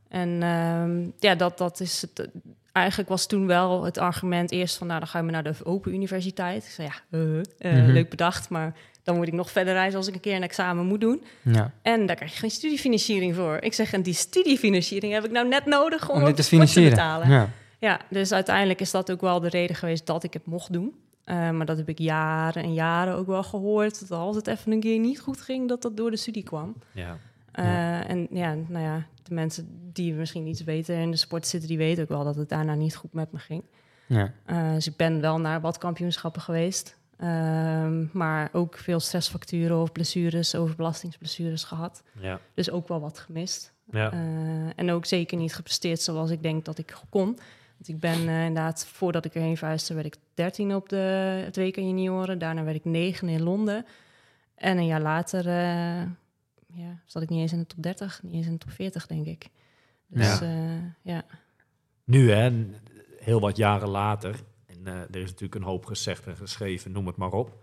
En 0.08 0.42
ehm, 0.42 1.06
ja, 1.18 1.34
dat, 1.34 1.58
dat 1.58 1.80
is 1.80 2.00
het, 2.00 2.28
eigenlijk 2.72 3.08
was 3.08 3.26
toen 3.26 3.46
wel 3.46 3.84
het 3.84 3.98
argument 3.98 4.50
eerst 4.50 4.76
van... 4.76 4.86
nou, 4.86 4.98
dan 4.98 5.08
ga 5.08 5.18
je 5.18 5.24
maar 5.24 5.32
naar 5.32 5.42
de 5.52 5.64
Open 5.64 5.94
Universiteit. 5.94 6.64
Ik 6.64 6.70
zei, 6.70 6.88
ja, 6.88 7.18
eh, 7.18 7.38
eh, 7.58 7.82
Mhm. 7.82 7.92
leuk 7.92 8.08
bedacht, 8.10 8.48
maar 8.48 8.74
dan 9.02 9.16
moet 9.16 9.26
ik 9.26 9.32
nog 9.32 9.50
verder 9.50 9.72
reizen... 9.72 9.98
als 9.98 10.08
ik 10.08 10.14
een 10.14 10.20
keer 10.20 10.36
een 10.36 10.42
examen 10.42 10.86
moet 10.86 11.00
doen. 11.00 11.22
Ja. 11.42 11.72
En 11.82 12.06
daar 12.06 12.16
krijg 12.16 12.32
je 12.32 12.38
geen 12.38 12.50
studiefinanciering 12.50 13.34
voor. 13.34 13.56
Ik 13.60 13.74
zeg, 13.74 13.92
en 13.92 14.02
die 14.02 14.14
studiefinanciering 14.14 15.12
heb 15.12 15.24
ik 15.24 15.30
nou 15.30 15.48
net 15.48 15.66
nodig... 15.66 16.08
om, 16.10 16.16
Om 16.18 16.24
dit 16.24 16.36
de 16.36 16.42
te 16.42 16.48
financieren. 16.48 16.90
betalen. 16.90 17.30
Ja. 17.30 17.48
Ja, 17.80 18.00
dus 18.10 18.32
uiteindelijk 18.32 18.80
is 18.80 18.90
dat 18.90 19.10
ook 19.10 19.20
wel 19.20 19.40
de 19.40 19.48
reden 19.48 19.76
geweest 19.76 20.06
dat 20.06 20.24
ik 20.24 20.32
het 20.32 20.46
mocht 20.46 20.72
doen. 20.72 20.94
Eh, 21.24 21.50
maar 21.50 21.66
dat 21.66 21.76
heb 21.76 21.88
ik 21.88 21.98
jaren 21.98 22.62
en 22.62 22.74
jaren 22.74 23.14
ook 23.14 23.26
wel 23.26 23.42
gehoord. 23.42 24.00
Dat 24.08 24.18
als 24.18 24.36
het 24.36 24.46
even 24.46 24.72
een 24.72 24.80
keer 24.80 24.98
niet 24.98 25.20
goed 25.20 25.40
ging, 25.40 25.68
dat 25.68 25.82
dat 25.82 25.96
door 25.96 26.10
de 26.10 26.16
studie 26.16 26.42
kwam. 26.42 26.74
Ja. 26.92 27.18
Eh, 27.58 28.10
En 28.10 28.26
ja, 28.30 28.54
nou 28.54 28.84
ja, 28.84 29.06
de 29.22 29.34
mensen 29.34 29.90
die 29.92 30.14
misschien 30.14 30.46
iets 30.46 30.64
beter 30.64 30.98
in 31.00 31.10
de 31.10 31.16
sport 31.16 31.46
zitten, 31.46 31.68
die 31.68 31.78
weten 31.78 32.02
ook 32.02 32.08
wel 32.08 32.24
dat 32.24 32.36
het 32.36 32.48
daarna 32.48 32.74
niet 32.74 32.96
goed 32.96 33.12
met 33.12 33.32
me 33.32 33.38
ging. 33.38 33.62
Ja. 34.06 34.32
Eh, 34.44 34.72
dus 34.72 34.86
ik 34.86 34.96
ben 34.96 35.20
wel 35.20 35.40
naar 35.40 35.60
wat 35.60 35.78
kampioenschappen 35.78 36.42
geweest. 36.42 36.96
Ehm, 37.16 38.04
maar 38.12 38.48
ook 38.52 38.76
veel 38.76 39.00
stressfacturen 39.00 39.80
of 39.80 39.92
blessures, 39.92 40.54
overbelastingsblessures 40.54 41.64
gehad. 41.64 42.02
Ja. 42.20 42.40
Dus 42.54 42.70
ook 42.70 42.88
wel 42.88 43.00
wat 43.00 43.18
gemist. 43.18 43.72
Ja. 43.90 44.12
Eh, 44.12 44.18
en 44.76 44.90
ook 44.90 45.06
zeker 45.06 45.36
niet 45.36 45.54
gepresteerd 45.54 46.00
zoals 46.00 46.30
ik 46.30 46.42
denk 46.42 46.64
dat 46.64 46.78
ik 46.78 46.96
kon. 47.10 47.24
Want 47.76 47.88
ik 47.88 48.00
ben 48.00 48.28
inderdaad, 48.28 48.86
voordat 48.86 49.24
ik 49.24 49.34
erheen 49.34 49.56
verhuisde, 49.56 49.94
werd 49.94 50.06
ik 50.06 50.16
13 50.34 50.74
op 50.74 50.88
de, 50.88 50.96
het 51.44 51.56
WK 51.56 51.76
junioren. 51.76 52.38
Daarna 52.38 52.64
werd 52.64 52.76
ik 52.76 52.84
9 52.84 53.28
in 53.28 53.42
Londen. 53.42 53.86
En 54.54 54.78
een 54.78 54.86
jaar 54.86 55.00
later 55.00 55.44
ja, 56.72 57.00
zat 57.04 57.22
ik 57.22 57.28
niet 57.28 57.40
eens 57.40 57.52
in 57.52 57.58
de 57.58 57.66
top 57.66 57.82
30, 57.82 58.22
niet 58.22 58.34
eens 58.34 58.46
in 58.46 58.52
de 58.52 58.58
top 58.58 58.70
40, 58.70 59.06
denk 59.06 59.26
ik. 59.26 59.48
Dus 60.06 60.38
Ja. 60.38 60.46
ja, 60.46 60.94
ja. 61.02 61.24
Nu, 62.04 62.30
hè, 62.30 62.66
heel 63.18 63.40
wat 63.40 63.56
jaren 63.56 63.88
later. 63.88 64.40
En 64.66 64.86
eh, 64.86 64.94
er 64.94 65.16
is 65.16 65.30
natuurlijk 65.30 65.54
een 65.54 65.62
hoop 65.62 65.86
gezegd 65.86 66.26
en 66.26 66.36
geschreven, 66.36 66.92
noem 66.92 67.06
het 67.06 67.16
maar 67.16 67.32
op. 67.32 67.62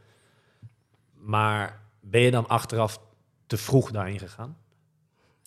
Maar 1.13 1.81
ben 2.01 2.21
je 2.21 2.31
dan 2.31 2.47
achteraf 2.47 2.99
te 3.47 3.57
vroeg 3.57 3.91
daarin 3.91 4.19
gegaan? 4.19 4.57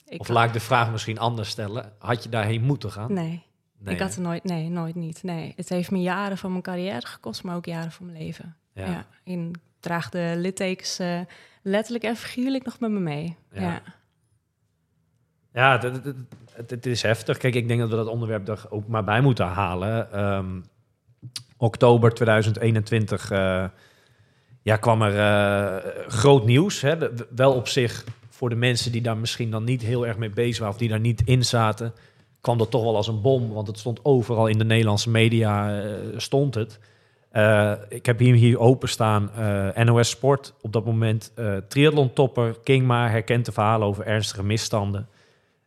Ik 0.04 0.20
of 0.20 0.28
laat 0.28 0.46
ik 0.46 0.52
de 0.52 0.60
vraag 0.60 0.90
misschien 0.90 1.18
anders 1.18 1.48
stellen. 1.48 1.92
Had 1.98 2.22
je 2.22 2.28
daarheen 2.28 2.62
moeten 2.62 2.92
gaan? 2.92 3.12
Nee, 3.12 3.46
Nee, 3.78 3.94
ik 3.94 4.00
had 4.00 4.14
er 4.14 4.20
nooit, 4.20 4.44
nee, 4.44 4.68
nooit 4.68 4.94
niet. 4.94 5.22
Nee, 5.22 5.52
het 5.56 5.68
heeft 5.68 5.90
me 5.90 6.00
jaren 6.00 6.38
van 6.38 6.50
mijn 6.50 6.62
carrière 6.62 7.06
gekost, 7.06 7.42
maar 7.42 7.56
ook 7.56 7.66
jaren 7.66 7.92
van 7.92 8.06
mijn 8.06 8.18
leven. 8.18 8.56
Ja. 8.72 9.06
Draag 9.80 10.08
de 10.08 10.32
littekens 10.36 10.98
eh, 10.98 11.20
letterlijk 11.62 12.04
en 12.04 12.16
figuurlijk 12.16 12.64
nog 12.64 12.80
met 12.80 12.90
me 12.90 13.00
mee. 13.00 13.36
Ja. 13.52 13.60
Ja. 13.60 13.82
Ja, 15.52 15.72
het, 15.72 15.82
het, 15.82 16.04
het- 16.52 16.70
het 16.70 16.86
is 16.86 17.02
heftig. 17.02 17.36
Kijk, 17.38 17.54
ik 17.54 17.68
denk 17.68 17.80
dat 17.80 17.88
we 17.90 17.96
dat 17.96 18.06
onderwerp 18.06 18.48
er 18.48 18.64
ook 18.68 18.86
maar 18.88 19.04
bij 19.04 19.20
moeten 19.20 19.46
halen. 19.46 20.12
Ehm, 20.12 20.60
oktober 21.56 22.14
2021 22.14 23.30
eh, 23.30 23.64
ja, 24.62 24.76
kwam 24.76 25.02
er 25.02 25.18
eh, 25.18 25.90
groot 26.08 26.44
nieuws. 26.44 26.80
Hè? 26.80 26.96
Wel 27.34 27.52
op 27.54 27.68
zich 27.68 28.04
voor 28.28 28.48
de 28.48 28.54
mensen 28.54 28.92
die 28.92 29.02
daar 29.02 29.16
misschien 29.16 29.50
dan 29.50 29.64
niet 29.64 29.82
heel 29.82 30.06
erg 30.06 30.16
mee 30.16 30.30
bezig 30.30 30.58
waren... 30.58 30.74
of 30.74 30.80
die 30.80 30.88
daar 30.88 31.00
niet 31.00 31.22
in 31.24 31.44
zaten, 31.44 31.92
kwam 32.40 32.58
dat 32.58 32.70
toch 32.70 32.82
wel 32.82 32.96
als 32.96 33.08
een 33.08 33.20
bom. 33.20 33.52
Want 33.52 33.66
het 33.66 33.78
stond 33.78 34.04
overal 34.04 34.46
in 34.46 34.58
de 34.58 34.64
Nederlandse 34.64 35.10
media, 35.10 35.82
stond 36.16 36.54
het. 36.54 36.78
Eh, 37.30 37.72
ik 37.88 38.06
heb 38.06 38.18
hier, 38.18 38.34
hier 38.34 38.58
openstaan 38.58 39.30
eh 39.34 39.84
NOS 39.84 40.10
Sport. 40.10 40.54
Op 40.60 40.72
dat 40.72 40.84
moment 40.84 41.32
eh 41.34 41.56
triathlon-topper 41.56 42.56
Kingma 42.62 43.08
herkent 43.08 43.44
de 43.44 43.52
verhalen 43.52 43.86
over 43.86 44.06
ernstige 44.06 44.44
misstanden. 44.44 45.08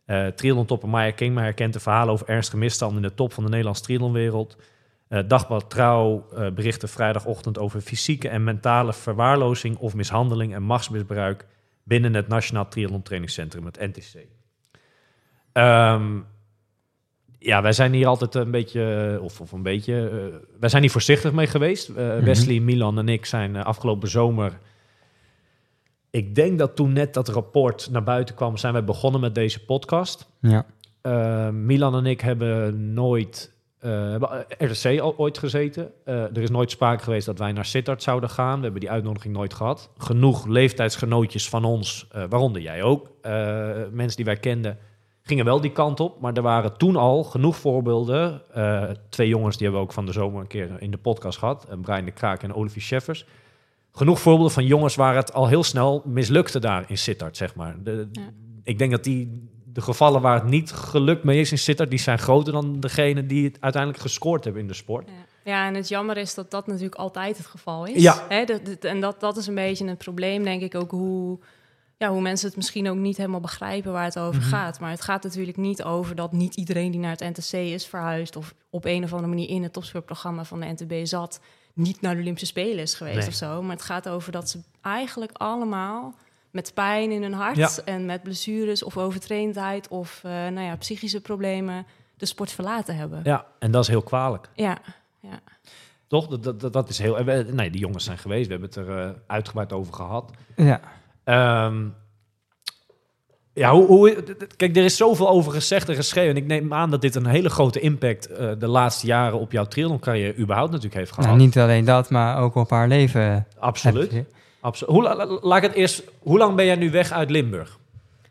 Eh 0.04 0.26
triathlon-topper 0.26 0.88
Maya 0.88 1.10
Kingma 1.10 1.42
herkent 1.42 1.72
de 1.72 1.80
verhalen 1.80 2.12
over 2.12 2.28
ernstige 2.28 2.56
misstanden 2.56 3.02
in 3.02 3.08
de 3.08 3.14
top 3.14 3.32
van 3.32 3.44
de 3.44 3.48
Nederlandse 3.50 3.82
triathlonwereld. 3.82 4.56
Dagblad 5.26 5.70
Trouw 5.70 6.26
berichtte 6.54 6.88
vrijdagochtend 6.88 7.58
over 7.58 7.80
fysieke 7.80 8.28
en 8.28 8.44
mentale 8.44 8.92
verwaarlozing 8.92 9.76
of 9.76 9.94
mishandeling 9.94 10.54
en 10.54 10.62
machtsmisbruik 10.62 11.46
binnen 11.82 12.14
het 12.14 12.28
Nationaal 12.28 12.68
Triathlon 12.68 13.02
Trainingscentrum, 13.02 13.64
het 13.64 13.80
NTC. 13.80 14.26
Ehm, 15.52 16.20
ja, 17.42 17.62
wij 17.62 17.72
zijn 17.72 17.92
hier 17.92 18.06
altijd 18.06 18.34
een 18.34 18.50
beetje, 18.50 19.18
of, 19.22 19.40
of 19.40 19.52
een 19.52 19.62
beetje, 19.62 20.08
eh, 20.08 20.36
wij 20.60 20.68
zijn 20.68 20.82
hier 20.82 20.90
voorzichtig 20.90 21.32
mee 21.32 21.46
geweest. 21.46 21.88
Eh, 21.88 22.18
Wesley, 22.18 22.60
Milan 22.60 22.98
en 22.98 23.08
ik 23.08 23.26
zijn 23.26 23.56
eh, 23.56 23.64
afgelopen 23.64 24.08
zomer, 24.08 24.58
ik 26.10 26.34
denk 26.34 26.58
dat 26.58 26.76
toen 26.76 26.92
net 26.92 27.14
dat 27.14 27.28
rapport 27.28 27.88
naar 27.90 28.02
buiten 28.02 28.34
kwam, 28.34 28.56
zijn 28.56 28.72
wij 28.72 28.84
begonnen 28.84 29.20
met 29.20 29.34
deze 29.34 29.64
podcast. 29.64 30.28
Ja. 30.40 30.66
Eh, 31.02 31.48
Milan 31.48 31.94
en 31.94 32.06
ik 32.06 32.20
hebben 32.20 32.92
nooit 32.92 33.52
eh, 33.82 33.90
hebben 33.90 34.46
RTC 34.58 35.00
al 35.00 35.14
ooit 35.16 35.38
gezeten. 35.38 35.92
Eh, 36.04 36.14
er 36.14 36.38
is 36.38 36.50
nooit 36.50 36.70
sprake 36.70 37.02
geweest 37.02 37.26
dat 37.26 37.38
wij 37.38 37.52
naar 37.52 37.64
Sittard 37.64 38.02
zouden 38.02 38.30
gaan. 38.30 38.56
We 38.56 38.62
hebben 38.62 38.80
die 38.80 38.90
uitnodiging 38.90 39.34
nooit 39.34 39.54
gehad. 39.54 39.90
Genoeg 39.98 40.46
leeftijdsgenootjes 40.46 41.48
van 41.48 41.64
ons, 41.64 42.08
eh, 42.12 42.24
waaronder 42.28 42.62
jij 42.62 42.82
ook, 42.82 43.10
eh, 43.22 43.32
mensen 43.90 44.16
die 44.16 44.24
wij 44.24 44.36
kenden, 44.36 44.78
gingen 45.22 45.44
wel 45.44 45.60
die 45.60 45.72
kant 45.72 46.00
op. 46.00 46.20
Maar 46.20 46.32
er 46.32 46.42
waren 46.42 46.76
toen 46.76 46.96
al 46.96 47.24
genoeg 47.24 47.56
voorbeelden. 47.56 48.42
Eh, 48.54 48.82
twee 49.08 49.28
jongens 49.28 49.56
die 49.56 49.62
hebben 49.66 49.82
we 49.84 49.88
ook 49.88 49.94
van 49.94 50.06
de 50.06 50.12
zomer 50.12 50.40
een 50.40 50.46
keer 50.46 50.70
in 50.78 50.90
de 50.90 50.96
podcast 50.98 51.38
gehad. 51.38 51.66
eh, 51.70 51.76
Brian 51.80 52.04
de 52.04 52.10
Kraak 52.10 52.42
en 52.42 52.54
Olivier 52.54 52.82
Scheffers. 52.82 53.26
Genoeg 53.92 54.20
voorbeelden 54.20 54.52
van 54.52 54.66
jongens 54.66 54.94
waar 54.94 55.14
het 55.16 55.32
al 55.32 55.48
heel 55.48 55.62
snel 55.64 56.02
mislukte 56.04 56.58
daar 56.58 56.84
in 56.88 56.98
Sittard, 56.98 57.36
zeg 57.36 57.54
maar. 57.54 57.76
De, 57.82 58.08
Ja. 58.12 58.22
Ik 58.64 58.78
denk 58.78 58.90
dat 58.90 59.04
die, 59.04 59.48
de 59.64 59.80
gevallen 59.80 60.20
waar 60.20 60.34
het 60.34 60.44
niet 60.44 60.72
gelukt 60.72 61.24
mee 61.24 61.40
is 61.40 61.50
in 61.50 61.58
Sittard, 61.58 61.90
die 61.90 61.98
zijn 61.98 62.18
groter 62.18 62.52
dan 62.52 62.80
degene 62.80 63.26
die 63.26 63.44
het 63.44 63.56
uiteindelijk 63.60 64.02
gescoord 64.02 64.44
hebben 64.44 64.62
in 64.62 64.68
de 64.68 64.74
sport. 64.74 65.08
Ja. 65.08 65.50
ja, 65.52 65.66
en 65.66 65.74
het 65.74 65.88
jammer 65.88 66.16
is 66.16 66.34
dat 66.34 66.50
dat 66.50 66.66
natuurlijk 66.66 66.94
altijd 66.94 67.36
het 67.36 67.46
geval 67.46 67.84
is. 67.86 68.02
Ja. 68.02 68.26
Hè, 68.28 68.44
dat, 68.44 68.66
dat- 68.66 68.84
en 68.84 69.00
dat, 69.00 69.20
dat 69.20 69.36
is 69.36 69.46
een 69.46 69.54
beetje 69.54 69.88
het 69.88 69.98
probleem, 69.98 70.42
denk 70.42 70.62
ik 70.62 70.74
ook, 70.74 70.90
hoe, 70.90 71.38
ja, 72.02 72.08
hoe 72.10 72.20
mensen 72.20 72.46
het 72.46 72.56
misschien 72.56 72.88
ook 72.88 72.96
niet 72.96 73.16
helemaal 73.16 73.40
begrijpen 73.40 73.92
waar 73.92 74.04
het 74.04 74.18
over 74.18 74.40
Mhm. 74.40 74.48
gaat. 74.50 74.80
Maar 74.80 74.90
het 74.90 75.00
gaat 75.00 75.22
natuurlijk 75.22 75.56
niet 75.56 75.82
over 75.82 76.14
dat 76.14 76.32
niet 76.32 76.54
iedereen 76.54 76.90
die 76.90 77.00
naar 77.00 77.16
het 77.18 77.36
NTC 77.38 77.52
is 77.52 77.86
verhuisd 77.86 78.36
of 78.36 78.54
op 78.70 78.84
een 78.84 79.04
of 79.04 79.10
andere 79.12 79.28
manier 79.28 79.48
in 79.48 79.62
het 79.62 79.72
topsportprogramma 79.72 80.44
van 80.44 80.60
de 80.60 80.66
NTB 80.66 81.06
zat, 81.06 81.40
niet 81.74 82.00
naar 82.00 82.14
de 82.14 82.20
Olympische 82.20 82.46
Spelen 82.46 82.78
is 82.82 82.94
geweest 82.94 83.16
Nee. 83.18 83.26
of 83.26 83.32
zo. 83.34 83.62
Maar 83.62 83.76
het 83.76 83.84
gaat 83.84 84.08
over 84.08 84.32
dat 84.32 84.50
ze 84.50 84.58
eigenlijk 84.80 85.32
allemaal 85.32 86.14
met 86.50 86.74
pijn 86.74 87.10
in 87.10 87.22
hun 87.22 87.32
hart 87.32 87.56
Ja. 87.56 87.70
en 87.84 88.06
met 88.06 88.22
blessures 88.22 88.82
of 88.82 88.96
overtraindheid 88.96 89.88
of 89.88 90.20
eh, 90.24 90.30
nou 90.30 90.60
ja, 90.60 90.76
psychische 90.76 91.20
problemen 91.20 91.86
de 92.16 92.26
sport 92.26 92.50
verlaten 92.52 92.96
hebben. 92.96 93.20
Ja, 93.24 93.46
en 93.58 93.70
dat 93.70 93.82
is 93.82 93.88
heel 93.88 94.02
kwalijk. 94.02 94.48
ja. 94.54 94.78
ja. 95.20 95.40
Toch? 96.06 96.26
Dat, 96.26 96.42
dat, 96.42 96.60
dat, 96.60 96.72
dat 96.72 96.88
is 96.88 96.98
heel. 96.98 97.18
en 97.18 97.24
we- 97.24 97.46
Nee, 97.52 97.70
die 97.70 97.80
jongens 97.80 98.04
zijn 98.04 98.18
geweest. 98.18 98.46
We 98.46 98.52
hebben 98.52 98.68
het 98.68 98.78
er 98.78 98.98
eh, 98.98 99.10
uitgebreid 99.26 99.72
over 99.72 99.94
gehad. 99.94 100.30
Ja. 100.56 100.80
Ehm, 101.24 101.84
ja, 103.54 103.72
hoe, 103.72 104.24
kijk, 104.56 104.76
er 104.76 104.84
is 104.84 104.96
zoveel 104.96 105.28
over 105.28 105.52
gezegd 105.52 105.88
en 105.88 105.94
geschreven. 105.94 106.30
En 106.30 106.36
ik 106.36 106.46
neem 106.46 106.74
aan 106.74 106.90
dat 106.90 107.00
dit 107.00 107.14
een 107.14 107.26
hele 107.26 107.48
grote 107.50 107.80
impact 107.80 108.26
eh, 108.26 108.50
de 108.58 108.66
laatste 108.66 109.06
jaren 109.06 109.38
op 109.38 109.52
jouw 109.52 109.64
triathlon-carrière 109.64 110.36
überhaupt 110.38 110.70
natuurlijk 110.70 110.98
heeft 110.98 111.12
gehad. 111.12 111.26
Nou, 111.26 111.38
niet 111.38 111.58
alleen 111.58 111.84
dat, 111.84 112.10
maar 112.10 112.38
ook 112.38 112.54
op 112.54 112.70
haar 112.70 112.88
leven. 112.88 113.46
Absoluut. 113.58 114.12
Absoluut. 114.60 114.94
Hoe, 114.94 115.02
la- 115.02 115.16
la- 115.16 115.38
laat 115.42 115.56
ik 115.56 115.62
het 115.62 115.72
eerst. 115.72 116.02
Hoe 116.18 116.38
lang 116.38 116.54
ben 116.56 116.64
jij 116.64 116.76
nu 116.76 116.90
weg 116.90 117.10
uit 117.12 117.30
Limburg? 117.30 117.78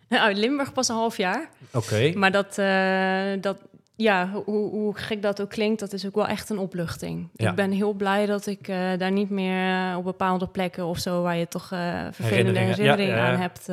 Uit 0.10 0.38
Limburg 0.38 0.74
pas 0.74 0.88
een 0.88 0.96
half 0.96 1.18
jaar. 1.18 1.50
Oké. 1.74 2.12
Maar 2.16 2.32
dat, 2.32 2.58
eh, 2.58 3.42
dat 3.42 3.58
ja, 4.02 4.30
hoe, 4.46 4.70
hoe 4.70 4.98
gek 4.98 5.22
dat 5.22 5.42
ook 5.42 5.50
klinkt, 5.50 5.80
dat 5.80 5.94
is 5.94 6.06
ook 6.06 6.16
wel 6.16 6.28
echt 6.28 6.50
een 6.50 6.58
opluchting. 6.58 7.30
Ja. 7.36 7.50
Ik 7.50 7.56
ben 7.56 7.72
heel 7.72 7.94
blij 7.94 8.26
dat 8.26 8.46
ik 8.48 8.68
eh, 8.68 8.78
daar 8.98 9.12
niet 9.12 9.30
meer 9.30 9.90
eh, 9.92 9.98
op 9.98 10.04
bepaalde 10.04 10.48
plekken 10.48 10.86
of 10.86 10.98
zo, 10.98 11.22
waar 11.22 11.38
je 11.38 11.48
toch 11.48 11.72
eh 11.72 11.80
vervelende 12.12 12.26
Herinneringen, 12.26 12.76
herinneringen, 12.76 13.16
ja, 13.18 13.26
ja. 13.28 13.34
aan 13.34 13.40
hebt, 13.40 13.70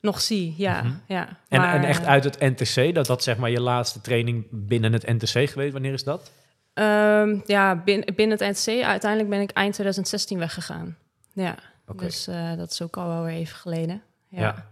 nog 0.00 0.20
zie. 0.20 0.54
Ja, 0.56 0.82
Mhm. 0.82 0.92
ja. 1.06 1.28
En, 1.48 1.60
Maar, 1.60 1.74
en 1.74 1.84
echt 1.84 2.04
uit 2.06 2.24
het 2.24 2.38
NTC, 2.40 2.94
dat 2.94 3.06
dat 3.06 3.22
zeg 3.22 3.36
maar 3.36 3.50
je 3.50 3.60
laatste 3.60 4.00
training 4.00 4.46
binnen 4.50 4.92
het 4.92 5.06
NTC 5.06 5.48
geweest. 5.50 5.72
Wanneer 5.72 5.92
is 5.92 6.04
dat? 6.04 6.30
ehm, 6.74 7.38
ja, 7.46 7.76
bin- 7.76 8.08
binnen 8.14 8.38
het 8.40 8.66
NC, 8.66 8.82
uiteindelijk 8.82 9.30
ben 9.30 9.40
ik 9.40 9.50
eind 9.50 9.72
2016 9.72 10.38
weggegaan. 10.38 10.96
Ja, 11.32 11.54
dus 11.96 12.24
dat 12.56 12.70
is 12.70 12.82
ook 12.82 12.96
al 12.96 13.08
wel 13.08 13.22
weer 13.24 13.34
even 13.34 13.56
geleden. 13.56 14.02
Ja. 14.28 14.40
Ja. 14.40 14.66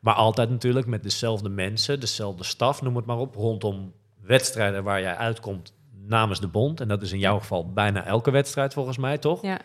Maar 0.00 0.14
altijd 0.14 0.50
natuurlijk 0.50 0.86
met 0.86 1.02
dezelfde 1.02 1.48
mensen, 1.48 2.00
dezelfde 2.00 2.44
staf, 2.44 2.82
noem 2.82 2.96
het 2.96 3.04
maar 3.06 3.16
op, 3.18 3.34
rondom 3.34 3.92
wedstrijden 4.22 4.84
waar 4.84 5.00
jij 5.00 5.16
uitkomt 5.16 5.74
namens 6.06 6.40
de 6.40 6.48
bond. 6.48 6.80
En 6.80 6.88
dat 6.88 7.02
is 7.02 7.12
in 7.12 7.18
jouw 7.18 7.38
geval 7.38 7.72
bijna 7.72 8.04
elke 8.04 8.30
wedstrijd 8.30 8.72
volgens 8.72 8.96
mij, 8.96 9.18
toch? 9.18 9.42
ja. 9.42 9.58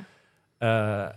Eh, 0.57 1.07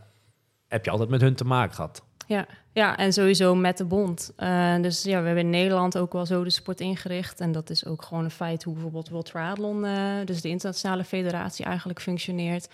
heb 0.68 0.84
je 0.84 0.90
altijd 0.90 1.08
met 1.08 1.20
hun 1.20 1.34
te 1.34 1.44
maken 1.44 1.74
gehad? 1.74 2.02
Ja, 2.26 2.46
ja, 2.72 2.96
en 2.96 3.12
sowieso 3.12 3.54
met 3.54 3.78
de 3.78 3.84
bond. 3.84 4.32
Eh, 4.36 4.80
dus 4.80 5.02
ja, 5.02 5.20
we 5.20 5.26
hebben 5.26 5.44
in 5.44 5.50
Nederland 5.50 5.98
ook 5.98 6.12
wel 6.12 6.26
zo 6.26 6.44
de 6.44 6.50
sport 6.50 6.80
ingericht. 6.80 7.40
En 7.40 7.52
dat 7.52 7.70
is 7.70 7.86
ook 7.86 8.02
gewoon 8.02 8.24
een 8.24 8.30
feit 8.30 8.62
hoe 8.62 8.72
bijvoorbeeld 8.72 9.08
World 9.08 9.26
Triathlon, 9.26 9.84
eh, 9.84 10.14
dus 10.24 10.40
de 10.40 10.48
internationale 10.48 11.04
federatie, 11.04 11.64
eigenlijk 11.64 12.00
functioneert. 12.00 12.68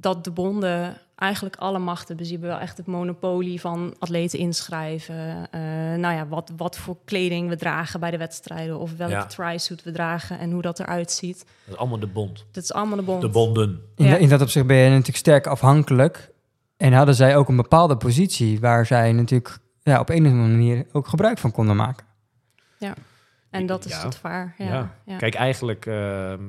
Dat 0.00 0.24
de 0.24 0.30
bonden 0.30 0.96
eigenlijk 1.14 1.56
alle 1.56 1.78
macht 1.78 1.98
hebben. 2.08 2.16
Dus 2.16 2.28
je 2.28 2.32
hebt 2.40 2.48
wel 2.48 2.58
echt 2.58 2.76
het 2.76 2.86
monopolie 2.86 3.60
van 3.60 3.94
atleten 3.98 4.38
inschrijven. 4.38 5.50
eh, 5.50 5.60
nou 5.96 6.14
ja, 6.14 6.26
wat, 6.28 6.52
wat 6.56 6.78
voor 6.78 6.96
kleding 7.04 7.48
we 7.48 7.56
dragen 7.56 8.00
bij 8.00 8.10
de 8.10 8.16
wedstrijden. 8.18 8.78
Of 8.78 8.96
welke 8.96 9.12
Ja. 9.12 9.26
tri-suit 9.26 9.82
we 9.82 9.90
dragen 9.92 10.38
en 10.38 10.50
hoe 10.50 10.62
dat 10.62 10.80
eruit 10.80 11.10
ziet. 11.10 11.38
Dat 11.64 11.74
is 11.74 11.76
allemaal 11.80 11.98
de 11.98 12.06
bond. 12.06 12.44
Dat 12.50 12.62
is 12.62 12.72
allemaal 12.72 12.96
de 12.96 13.02
bond. 13.02 13.20
De 13.20 13.28
bonden. 13.28 13.80
In, 13.96 14.04
Ja. 14.06 14.16
in 14.16 14.28
dat 14.28 14.40
opzicht 14.40 14.66
ben 14.66 14.76
je 14.76 14.88
natuurlijk 14.90 15.16
sterk 15.16 15.46
afhankelijk. 15.46 16.30
En 16.76 16.92
hadden 16.92 17.14
zij 17.14 17.36
ook 17.36 17.48
een 17.48 17.56
bepaalde 17.56 17.96
positie 17.96 18.60
waar 18.60 18.86
zij 18.86 19.12
natuurlijk 19.12 19.58
ja, 19.82 20.00
op 20.00 20.08
een 20.08 20.26
of 20.26 20.30
andere 20.32 20.48
manier 20.48 20.86
ook 20.92 21.06
gebruik 21.08 21.38
van 21.38 21.52
konden 21.52 21.76
maken. 21.76 22.06
En 23.50 23.66
dat 23.66 23.84
is 23.84 23.92
Ja. 23.92 24.04
het 24.04 24.16
vaar. 24.16 24.54
Ja. 24.58 24.64
Ja. 24.64 24.94
Ja. 25.04 25.16
Kijk, 25.16 25.34
eigenlijk, 25.34 25.86
ehm, 25.86 26.42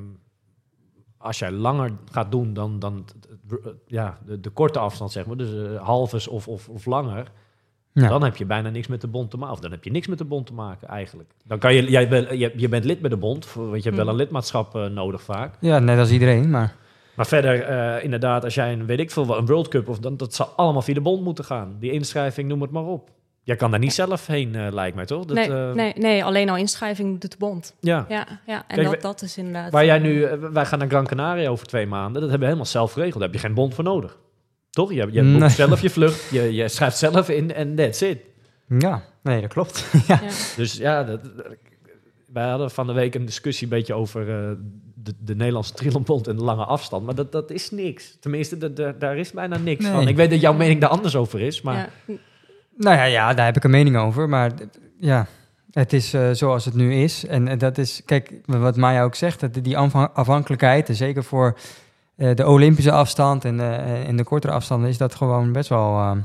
als 1.18 1.38
jij 1.38 1.50
langer 1.50 1.92
gaat 2.10 2.30
doen 2.30 2.52
dan, 2.54 2.78
dan 2.78 3.04
ja, 3.86 4.18
de, 4.26 4.40
de 4.40 4.50
korte 4.50 4.78
afstand, 4.78 5.12
zeg 5.12 5.26
maar, 5.26 5.36
dus 5.36 5.54
eh, 5.54 5.82
halves 5.82 6.28
of, 6.28 6.48
of, 6.48 6.68
of 6.68 6.86
langer, 6.86 7.30
Ja. 7.92 8.08
dan 8.08 8.22
heb 8.22 8.36
je 8.36 8.44
bijna 8.44 8.68
niks 8.70 8.86
met 8.86 9.00
de 9.00 9.06
bond 9.06 9.30
te 9.30 9.36
maken. 9.36 9.54
Of 9.54 9.60
dan 9.60 9.70
heb 9.70 9.84
je 9.84 9.90
niks 9.90 10.06
met 10.06 10.18
de 10.18 10.24
bond 10.24 10.46
te 10.46 10.54
maken, 10.54 10.88
eigenlijk. 10.88 11.30
Dan 11.44 11.58
kan 11.58 11.74
je, 11.74 11.90
jij 11.90 12.08
bent, 12.08 12.28
je, 12.30 12.52
je 12.56 12.68
bent 12.68 12.84
lid 12.84 13.00
bij 13.00 13.10
de 13.10 13.16
bond, 13.16 13.52
want 13.52 13.68
je 13.76 13.82
hebt 13.82 13.94
wel 13.96 14.04
Hmm. 14.04 14.08
een 14.08 14.14
lidmaatschap 14.20 14.74
eh, 14.76 14.86
nodig 14.86 15.22
vaak. 15.22 15.54
Ja, 15.60 15.78
net 15.78 15.98
als 15.98 16.10
iedereen, 16.10 16.50
maar 16.50 16.74
Maar 17.14 17.26
verder, 17.26 17.62
eh, 17.62 18.04
inderdaad, 18.04 18.44
als 18.44 18.54
jij 18.54 18.72
een, 18.72 18.86
weet 18.86 18.98
ik 19.00 19.10
veel, 19.10 19.36
een 19.38 19.46
World 19.46 19.68
Cup, 19.68 19.88
of 19.88 19.98
dan, 19.98 20.16
dat 20.16 20.34
zal 20.34 20.46
allemaal 20.46 20.82
via 20.82 20.94
de 20.94 21.00
bond 21.00 21.22
moeten 21.24 21.44
gaan. 21.44 21.76
Die 21.78 21.90
inschrijving, 21.92 22.48
noem 22.48 22.62
het 22.62 22.70
maar 22.70 22.84
op. 22.84 23.10
Jij 23.50 23.58
kan 23.58 23.70
daar 23.70 23.80
niet 23.80 23.92
zelf 23.92 24.26
heen, 24.26 24.54
eh, 24.54 24.72
lijkt 24.72 24.96
mij, 24.96 25.04
toch? 25.04 25.24
Dat, 25.24 25.36
nee, 25.36 25.48
eh, 25.50 25.72
nee, 25.72 25.92
nee, 25.96 26.24
alleen 26.24 26.48
al 26.48 26.56
inschrijving 26.56 27.20
doet 27.20 27.30
de 27.30 27.36
bond. 27.38 27.74
Ja. 27.80 28.06
Ja, 28.08 28.26
ja. 28.46 28.64
en 28.68 28.76
Kijk, 28.76 28.90
dat, 28.90 29.00
dat 29.00 29.22
is 29.22 29.36
inderdaad... 29.38 29.72
Waar 29.72 29.84
jij 29.84 29.98
nu, 29.98 30.22
eh, 30.22 30.38
wij 30.52 30.66
gaan 30.66 30.78
naar 30.78 30.88
Gran 30.88 31.06
Canaria 31.06 31.48
over 31.48 31.66
twee 31.66 31.86
maanden. 31.86 32.12
Dat 32.12 32.20
hebben 32.22 32.38
we 32.40 32.44
helemaal 32.44 32.66
zelf 32.66 32.92
geregeld. 32.92 33.18
Daar 33.20 33.28
heb 33.28 33.40
je 33.40 33.46
geen 33.46 33.54
bond 33.54 33.74
voor 33.74 33.84
nodig. 33.84 34.18
Toch? 34.70 34.90
Je, 34.92 34.94
je 35.10 35.22
boekt 35.22 35.38
Nee. 35.38 35.48
zelf 35.48 35.82
je 35.82 35.90
vlucht, 35.90 36.30
je, 36.36 36.54
je 36.54 36.68
schrijft 36.68 36.98
zelf 36.98 37.28
in 37.28 37.54
en 37.54 37.74
that's 37.74 38.00
it. 38.00 38.18
ja, 38.78 39.02
nee, 39.22 39.40
dat 39.40 39.52
klopt. 39.52 39.86
ja. 40.08 40.20
Ja. 40.22 40.28
Dus 40.56 40.76
ja, 40.76 41.04
dat, 41.04 41.20
wij 42.32 42.48
hadden 42.48 42.70
van 42.70 42.86
de 42.86 42.92
week 42.92 43.14
een 43.14 43.24
discussie 43.24 43.64
een 43.64 43.72
beetje 43.78 43.94
over 43.94 44.20
eh, 44.20 44.50
de, 44.94 45.12
de 45.18 45.34
Nederlandse 45.34 45.74
triathlonbond 45.74 46.26
en 46.28 46.36
de 46.36 46.42
lange 46.44 46.64
afstand. 46.64 47.04
Maar 47.04 47.14
dat, 47.14 47.32
dat 47.32 47.50
is 47.50 47.70
niks. 47.70 48.16
Tenminste, 48.20 48.72
daar 48.98 49.16
is 49.16 49.30
bijna 49.30 49.58
niks 49.58 49.84
Nee. 49.84 49.92
van. 49.92 50.08
Ik 50.08 50.16
weet 50.16 50.30
dat 50.30 50.40
jouw 50.40 50.54
mening 50.54 50.80
daar 50.80 50.90
anders 50.90 51.16
over 51.16 51.40
is, 51.40 51.62
maar... 51.62 51.90
Ja. 52.06 52.14
Nou 52.80 52.96
ja, 52.96 53.04
ja, 53.04 53.34
daar 53.34 53.46
heb 53.46 53.56
ik 53.56 53.64
een 53.64 53.70
mening 53.70 53.96
over. 53.96 54.28
Maar 54.28 54.50
ja, 54.98 55.26
het 55.70 55.92
is 55.92 56.14
eh, 56.14 56.30
zoals 56.32 56.64
het 56.64 56.74
nu 56.74 56.94
is. 56.94 57.26
En 57.26 57.48
eh, 57.48 57.58
dat 57.58 57.78
is, 57.78 58.02
kijk, 58.04 58.32
wat 58.46 58.76
Maya 58.76 59.02
ook 59.02 59.14
zegt, 59.14 59.40
dat 59.40 59.54
die 59.54 59.78
afhan- 59.78 60.14
afhankelijkheid, 60.14 60.88
en 60.88 60.94
zeker 60.94 61.24
voor 61.24 61.58
eh, 62.16 62.34
de 62.34 62.46
Olympische 62.46 62.92
afstand 62.92 63.44
en, 63.44 63.60
eh, 63.60 64.08
en 64.08 64.16
de 64.16 64.24
kortere 64.24 64.52
afstanden, 64.52 64.88
is 64.88 64.98
dat 64.98 65.14
gewoon 65.14 65.52
best 65.52 65.68
wel, 65.68 65.98
eh, 65.98 66.16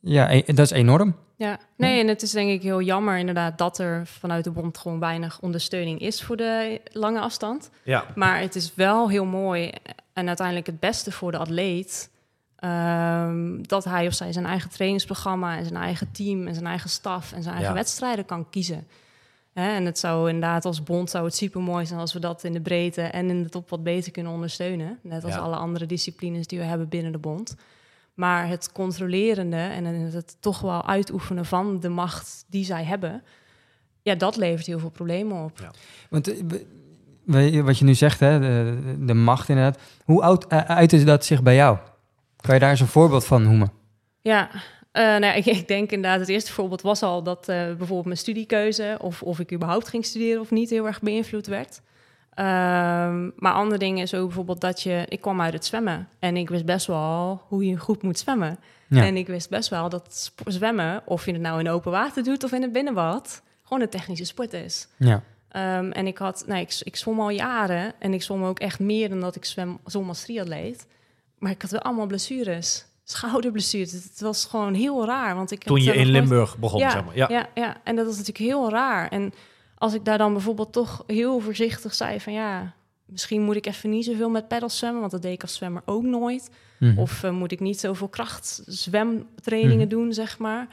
ja, 0.00 0.32
e- 0.32 0.42
dat 0.46 0.58
is 0.58 0.70
enorm. 0.70 1.16
Ja, 1.36 1.58
nee, 1.76 2.00
en 2.00 2.08
het 2.08 2.22
is 2.22 2.30
denk 2.30 2.50
ik 2.50 2.62
heel 2.62 2.80
jammer 2.82 3.18
inderdaad 3.18 3.58
dat 3.58 3.78
er 3.78 4.06
vanuit 4.06 4.44
de 4.44 4.50
bond 4.50 4.78
gewoon 4.78 4.98
weinig 5.00 5.40
ondersteuning 5.40 6.00
is 6.00 6.22
voor 6.22 6.36
de 6.36 6.80
lange 6.92 7.20
afstand. 7.20 7.70
Ja, 7.84 8.04
Maar 8.14 8.40
het 8.40 8.54
is 8.54 8.74
wel 8.74 9.08
heel 9.10 9.24
mooi 9.24 9.70
en 10.12 10.26
uiteindelijk 10.26 10.66
het 10.66 10.80
beste 10.80 11.12
voor 11.12 11.30
de 11.30 11.38
atleet. 11.38 12.10
Ehm, 12.62 13.62
dat 13.62 13.84
hij 13.84 14.06
of 14.06 14.14
zij 14.14 14.32
zijn 14.32 14.46
eigen 14.46 14.70
trainingsprogramma 14.70 15.56
en 15.56 15.64
zijn 15.64 15.76
eigen 15.82 16.10
team 16.12 16.46
en 16.46 16.54
zijn 16.54 16.66
eigen 16.66 16.90
staf 16.90 17.32
en 17.32 17.42
zijn 17.42 17.54
eigen 17.54 17.72
Ja. 17.72 17.78
wedstrijden 17.80 18.24
kan 18.24 18.50
kiezen. 18.50 18.86
Hè, 19.52 19.74
en 19.74 19.84
het 19.84 19.98
zou 19.98 20.26
inderdaad 20.28 20.64
als 20.64 20.82
bond 20.82 21.10
zou 21.10 21.24
het 21.24 21.34
super 21.36 21.60
mooi 21.60 21.86
zijn 21.86 22.00
als 22.00 22.12
we 22.12 22.18
dat 22.20 22.44
in 22.44 22.52
de 22.52 22.60
breedte 22.60 23.02
en 23.02 23.30
in 23.30 23.42
de 23.42 23.48
top 23.48 23.68
wat 23.70 23.82
beter 23.82 24.12
kunnen 24.12 24.32
ondersteunen. 24.32 24.98
Net 25.02 25.24
als 25.24 25.34
Ja. 25.34 25.38
alle 25.40 25.56
andere 25.56 25.86
disciplines 25.86 26.46
die 26.46 26.58
we 26.58 26.64
hebben 26.64 26.88
binnen 26.88 27.12
de 27.12 27.18
bond. 27.18 27.54
Maar 28.14 28.48
het 28.48 28.72
controlerende 28.72 29.56
en 29.56 29.84
het 29.84 30.36
toch 30.40 30.60
wel 30.60 30.86
uitoefenen 30.86 31.44
van 31.44 31.80
de 31.80 31.88
macht 31.88 32.44
die 32.48 32.64
zij 32.64 32.84
hebben, 32.84 33.22
ja, 34.02 34.14
dat 34.14 34.36
levert 34.36 34.66
heel 34.66 34.78
veel 34.78 34.90
problemen 34.90 35.44
op. 35.44 35.70
Want 36.10 36.28
eh, 37.26 37.62
wat 37.62 37.78
je 37.78 37.84
nu 37.84 37.94
zegt, 37.94 38.20
hè, 38.20 38.40
de, 38.40 38.96
de 39.00 39.14
macht 39.14 39.48
inderdaad. 39.48 39.78
Hoe 40.04 40.22
oud 40.22 40.52
uh, 40.52 40.58
uitte 40.60 41.04
dat 41.04 41.24
zich 41.24 41.42
bij 41.42 41.54
jou? 41.54 41.78
Kan 42.42 42.54
je 42.54 42.60
daar 42.60 42.70
eens 42.70 42.80
een 42.80 42.86
voorbeeld 42.86 43.24
van 43.24 43.42
noemen? 43.42 43.72
Ja, 44.20 44.50
eh, 44.92 45.02
nou 45.02 45.24
ja, 45.24 45.32
ik, 45.42 45.46
ik 45.46 45.68
denk 45.68 45.90
inderdaad, 45.90 46.20
het 46.20 46.28
eerste 46.28 46.52
voorbeeld 46.52 46.82
was 46.82 47.02
al 47.02 47.22
dat 47.22 47.48
eh, 47.48 47.56
bijvoorbeeld 47.56 48.04
mijn 48.04 48.16
studiekeuze, 48.16 48.98
of, 49.00 49.22
of 49.22 49.38
ik 49.38 49.52
überhaupt 49.52 49.88
ging 49.88 50.04
studeren 50.04 50.40
of 50.40 50.50
niet, 50.50 50.70
heel 50.70 50.86
erg 50.86 51.00
beïnvloed 51.00 51.46
werd. 51.46 51.80
Ehm, 52.34 53.30
maar 53.36 53.52
andere 53.52 53.78
dingen 53.78 54.02
is 54.02 54.14
ook 54.14 54.26
bijvoorbeeld 54.26 54.60
dat 54.60 54.82
je, 54.82 55.04
ik 55.08 55.20
kwam 55.20 55.40
uit 55.40 55.52
het 55.52 55.64
zwemmen 55.64 56.08
en 56.18 56.36
ik 56.36 56.48
wist 56.48 56.64
best 56.64 56.86
wel 56.86 57.42
hoe 57.48 57.66
je 57.66 57.76
goed 57.76 58.02
moet 58.02 58.18
zwemmen. 58.18 58.58
Ja. 58.88 59.04
En 59.04 59.16
ik 59.16 59.26
wist 59.26 59.50
best 59.50 59.68
wel 59.68 59.88
dat 59.88 60.32
zwemmen, 60.46 61.02
of 61.04 61.26
je 61.26 61.32
het 61.32 61.40
nou 61.40 61.60
in 61.60 61.68
open 61.68 61.90
water 61.90 62.22
doet 62.22 62.44
of 62.44 62.52
in 62.52 62.62
het 62.62 62.72
binnenbad, 62.72 63.42
gewoon 63.62 63.82
een 63.82 63.88
technische 63.88 64.24
sport 64.24 64.52
is. 64.52 64.88
Ja. 64.96 65.22
Ehm, 65.48 65.90
en 65.90 66.06
ik 66.06 66.18
had, 66.18 66.44
nou, 66.46 66.60
ik, 66.60 66.80
ik 66.82 66.96
zwom 66.96 67.20
al 67.20 67.30
jaren 67.30 67.92
en 67.98 68.12
ik 68.12 68.22
zwom 68.22 68.44
ook 68.44 68.58
echt 68.58 68.78
meer 68.80 69.08
dan 69.08 69.20
dat 69.20 69.36
ik 69.36 69.44
zwem, 69.44 69.78
zwom 69.84 70.08
als 70.08 70.22
triatleet. 70.22 70.86
Maar 71.42 71.50
ik 71.52 71.62
had 71.62 71.70
wel 71.70 71.80
allemaal 71.80 72.06
blessures, 72.06 72.84
schouderblessures. 73.04 73.92
Het, 73.92 74.20
was 74.20 74.44
gewoon 74.44 74.74
heel 74.74 75.04
raar, 75.06 75.34
want 75.34 75.50
ik 75.50 75.62
toen 75.64 75.82
je 75.82 75.90
in 75.90 75.96
nooit- 75.96 76.08
Limburg 76.08 76.58
begon, 76.58 76.78
ja, 76.80 76.90
zeg 76.90 77.04
maar. 77.04 77.16
Ja. 77.16 77.26
ja. 77.30 77.48
Ja, 77.54 77.76
en 77.84 77.96
dat 77.96 78.06
was 78.06 78.16
natuurlijk 78.16 78.44
heel 78.46 78.70
raar. 78.70 79.08
En 79.08 79.32
als 79.78 79.94
ik 79.94 80.04
daar 80.04 80.18
dan 80.18 80.32
bijvoorbeeld 80.32 80.72
toch 80.72 81.04
heel 81.06 81.40
voorzichtig 81.40 81.94
zei 81.94 82.20
van 82.20 82.32
ja, 82.32 82.74
misschien 83.06 83.42
moet 83.42 83.56
ik 83.56 83.66
even 83.66 83.90
niet 83.90 84.04
zoveel 84.04 84.30
met 84.30 84.48
peddels 84.48 84.78
zwemmen, 84.78 85.00
want 85.00 85.12
dat 85.12 85.22
deed 85.22 85.32
ik 85.32 85.42
als 85.42 85.54
zwemmer 85.54 85.82
ook 85.84 86.02
nooit. 86.02 86.50
Mhm. 86.78 86.98
Of 86.98 87.22
eh, 87.22 87.30
moet 87.30 87.52
ik 87.52 87.60
niet 87.60 87.80
zoveel 87.80 88.08
krachtzwemtrainingen 88.08 89.76
Mhm. 89.86 89.88
doen, 89.88 90.12
zeg 90.12 90.38
maar. 90.38 90.66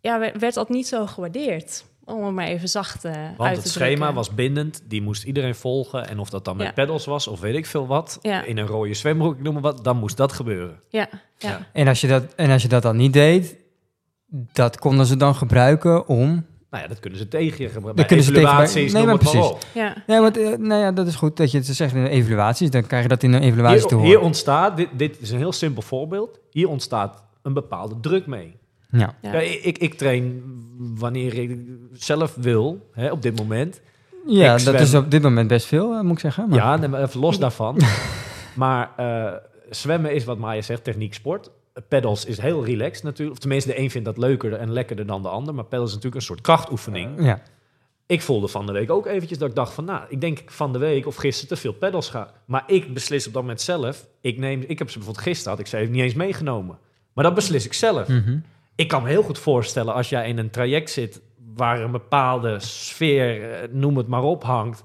Ja, 0.00 0.18
werd 0.38 0.54
dat 0.54 0.68
niet 0.68 0.86
zo 0.86 1.06
gewaardeerd. 1.06 1.84
Om 2.08 2.24
het 2.24 2.34
maar 2.34 2.46
even 2.46 2.68
zacht 2.68 3.04
uit 3.04 3.36
Want 3.36 3.54
te 3.54 3.60
het 3.60 3.68
schema 3.68 3.94
drukken. 3.94 4.14
was 4.14 4.34
bindend, 4.34 4.82
die 4.88 5.02
moest 5.02 5.24
iedereen 5.24 5.54
volgen. 5.54 6.08
En 6.08 6.18
of 6.18 6.30
dat 6.30 6.44
dan 6.44 6.56
met 6.56 6.66
Ja. 6.66 6.72
pedals 6.72 7.04
was 7.06 7.26
of 7.28 7.40
weet 7.40 7.54
ik 7.54 7.66
veel 7.66 7.86
wat, 7.86 8.18
Ja. 8.22 8.42
in 8.44 8.58
een 8.58 8.66
rode 8.66 8.94
zwembroek, 8.94 9.34
ik 9.36 9.42
noem 9.42 9.52
maar 9.52 9.62
wat, 9.62 9.84
dan 9.84 9.96
moest 9.96 10.16
dat 10.16 10.32
gebeuren. 10.32 10.80
Ja, 10.88 11.08
ja. 11.38 11.48
Ja. 11.48 11.66
En, 11.72 11.88
als 11.88 12.00
je 12.00 12.06
dat, 12.06 12.34
en 12.34 12.50
als 12.50 12.62
je 12.62 12.68
dat 12.68 12.82
dan 12.82 12.96
niet 12.96 13.12
deed, 13.12 13.56
dat 14.52 14.78
konden 14.78 15.06
ze 15.06 15.16
dan 15.16 15.34
gebruiken 15.34 16.06
om... 16.08 16.46
Nou 16.70 16.82
ja, 16.82 16.88
dat 16.88 17.00
kunnen 17.00 17.18
ze 17.18 17.28
tegen 17.28 17.62
je 17.64 17.68
gebruiken. 17.68 17.96
Dat 17.96 18.06
kunnen 18.06 18.24
ze 18.24 18.32
tegen- 18.32 18.48
evaluaties, 18.48 18.92
nee, 18.92 19.04
maar 19.06 19.18
precies. 19.18 19.50
ja. 19.74 19.94
Ja, 20.06 20.20
want, 20.20 20.36
eh, 20.36 20.56
nou 20.56 20.80
ja, 20.80 20.92
dat 20.92 21.06
is 21.06 21.14
goed 21.14 21.36
dat 21.36 21.50
je 21.50 21.58
het 21.58 21.66
zegt 21.66 21.94
in 21.94 22.02
de 22.04 22.08
evaluaties. 22.10 22.70
Dan 22.70 22.86
krijg 22.86 23.02
je 23.02 23.08
dat 23.08 23.22
in 23.22 23.32
de 23.32 23.40
evaluaties 23.40 23.82
te 23.82 23.88
Hier, 23.88 23.96
horen. 23.96 24.08
hier 24.10 24.20
ontstaat, 24.20 24.76
dit, 24.76 24.88
dit 24.92 25.20
is 25.20 25.30
een 25.30 25.38
heel 25.38 25.52
simpel 25.52 25.82
voorbeeld, 25.82 26.38
hier 26.50 26.68
ontstaat 26.68 27.22
een 27.42 27.52
bepaalde 27.52 28.00
druk 28.00 28.26
mee. 28.26 28.57
Ja. 28.88 29.14
Ja. 29.22 29.32
Ja, 29.32 29.40
ik, 29.40 29.62
ik, 29.62 29.78
ik 29.78 29.94
train 29.94 30.42
wanneer 30.78 31.34
ik 31.34 31.58
zelf 31.92 32.34
wil, 32.34 32.88
hè, 32.92 33.10
op 33.10 33.22
dit 33.22 33.36
moment. 33.38 33.80
ja, 34.26 34.44
Ik 34.44 34.50
dat 34.50 34.60
zwem. 34.60 34.74
is 34.82 34.94
op 34.94 35.10
dit 35.10 35.22
moment 35.22 35.48
best 35.48 35.66
veel, 35.66 35.92
eh, 35.94 36.00
moet 36.00 36.12
ik 36.12 36.18
zeggen. 36.18 36.48
Maar, 36.48 36.58
Ja, 36.58 37.02
even 37.04 37.20
los 37.20 37.38
daarvan. 37.44 37.80
maar 38.54 38.90
eh, 38.96 39.32
zwemmen 39.70 40.14
is 40.14 40.24
wat 40.24 40.38
Maya 40.38 40.62
zegt, 40.62 40.84
techniek 40.84 41.14
sport. 41.14 41.50
Pedals 41.88 42.24
is 42.24 42.38
heel 42.40 42.64
relaxed 42.64 43.02
natuurlijk. 43.04 43.30
Of 43.36 43.38
tenminste, 43.38 43.70
de 43.70 43.78
een 43.78 43.90
vindt 43.90 44.06
dat 44.06 44.18
leuker 44.18 44.52
en 44.52 44.72
lekkerder 44.72 45.06
dan 45.06 45.22
de 45.22 45.28
ander. 45.28 45.54
Maar 45.54 45.64
pedals 45.64 45.88
is 45.88 45.94
natuurlijk 45.94 46.20
een 46.22 46.26
soort 46.28 46.40
krachtoefening. 46.40 47.24
ja. 47.24 47.40
Ik 48.06 48.22
voelde 48.22 48.48
van 48.48 48.66
de 48.66 48.72
week 48.72 48.90
ook 48.90 49.06
eventjes 49.06 49.38
dat 49.38 49.48
ik 49.48 49.54
dacht 49.54 49.72
van... 49.72 49.84
nou, 49.84 50.02
ik 50.08 50.20
denk 50.20 50.42
van 50.46 50.72
de 50.72 50.78
week 50.78 51.06
of 51.06 51.16
gisteren 51.16 51.48
te 51.48 51.56
veel 51.56 51.72
pedals 51.72 52.08
ga. 52.10 52.30
Maar 52.44 52.64
ik 52.66 52.94
beslis 52.94 53.26
op 53.26 53.32
dat 53.32 53.42
moment 53.42 53.60
zelf. 53.60 54.06
Ik, 54.20 54.38
neem, 54.38 54.64
ik 54.66 54.78
heb 54.78 54.90
ze 54.90 54.96
bijvoorbeeld 54.98 55.26
gisteren, 55.26 55.50
had 55.52 55.60
ik 55.60 55.66
ze 55.66 55.76
even 55.76 55.92
niet 55.92 56.02
eens 56.02 56.14
meegenomen. 56.14 56.78
Maar 57.12 57.24
dat 57.24 57.34
beslis 57.34 57.64
ik 57.64 57.72
zelf. 57.72 58.08
Mhm. 58.08 58.38
Ik 58.78 58.88
kan 58.88 59.02
me 59.02 59.08
heel 59.08 59.22
goed 59.22 59.38
voorstellen 59.38 59.94
als 59.94 60.08
jij 60.08 60.28
in 60.28 60.38
een 60.38 60.50
traject 60.50 60.90
zit... 60.90 61.20
waar 61.54 61.80
een 61.80 61.90
bepaalde 61.90 62.60
sfeer, 62.60 63.52
eh, 63.52 63.68
noem 63.72 63.96
het 63.96 64.06
maar 64.06 64.22
op, 64.22 64.42
hangt... 64.44 64.84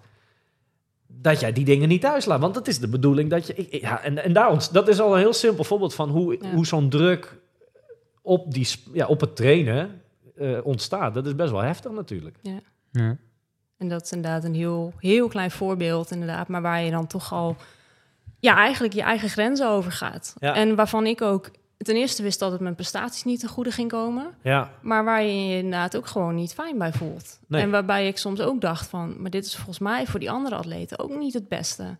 dat 1.07 1.39
jij 1.39 1.51
die 1.53 1.65
dingen 1.65 1.87
niet 1.89 2.01
thuis 2.01 2.25
laat. 2.25 2.39
Want 2.39 2.53
dat 2.53 2.67
is 2.67 2.79
de 2.79 2.87
bedoeling 2.87 3.29
dat 3.29 3.47
je... 3.47 3.67
Ja, 3.81 4.01
en 4.03 4.23
en 4.23 4.33
daar 4.33 4.49
ont- 4.51 4.73
dat 4.73 4.87
is 4.87 4.99
al 4.99 5.13
een 5.13 5.19
heel 5.19 5.33
simpel 5.33 5.63
voorbeeld 5.63 5.95
van 5.95 6.09
hoe, 6.09 6.37
Ja. 6.41 6.51
hoe 6.51 6.65
zo'n 6.65 6.89
druk 6.89 7.37
op, 8.21 8.53
die, 8.53 8.65
sp- 8.65 8.87
ja, 8.93 9.07
op 9.07 9.21
het 9.21 9.35
trainen 9.35 10.01
eh, 10.35 10.57
ontstaat. 10.63 11.13
Dat 11.13 11.25
is 11.25 11.35
best 11.35 11.51
wel 11.51 11.61
heftig 11.61 11.91
natuurlijk. 11.91 12.37
Ja. 12.91 13.17
En 13.77 13.89
dat 13.89 14.01
is 14.03 14.11
inderdaad 14.11 14.43
een 14.43 14.55
heel, 14.55 14.93
heel 14.97 15.27
klein 15.27 15.51
voorbeeld, 15.51 16.11
inderdaad, 16.11 16.47
maar 16.47 16.61
waar 16.61 16.81
je 16.81 16.91
dan 16.91 17.07
toch 17.07 17.31
al 17.33 17.55
ja, 18.39 18.55
eigenlijk 18.57 18.93
je 18.93 19.01
eigen 19.01 19.29
grenzen 19.29 19.69
overgaat. 19.69 20.35
Ja. 20.39 20.55
En 20.55 20.75
waarvan 20.75 21.05
ik 21.05 21.21
ook 21.21 21.49
ten 21.83 21.95
eerste 21.95 22.23
wist 22.23 22.39
dat 22.39 22.51
het 22.51 22.61
mijn 22.61 22.75
prestaties 22.75 23.23
niet 23.23 23.39
ten 23.39 23.49
goede 23.49 23.71
ging 23.71 23.89
komen, 23.89 24.35
Ja, 24.41 24.71
maar 24.81 25.03
waar 25.03 25.23
je 25.23 25.47
je 25.47 25.55
inderdaad 25.55 25.97
ook 25.97 26.07
gewoon 26.07 26.35
niet 26.35 26.53
fijn 26.53 26.77
bij 26.77 26.93
voelt. 26.93 27.39
Nee. 27.47 27.61
En 27.61 27.71
waarbij 27.71 28.07
ik 28.07 28.17
soms 28.17 28.39
ook 28.39 28.61
dacht 28.61 28.87
van, 28.87 29.21
maar 29.21 29.31
dit 29.31 29.45
is 29.45 29.55
volgens 29.55 29.79
mij 29.79 30.05
voor 30.07 30.19
die 30.19 30.31
andere 30.31 30.55
atleten 30.55 30.99
ook 30.99 31.15
niet 31.15 31.33
het 31.33 31.47
beste. 31.47 31.97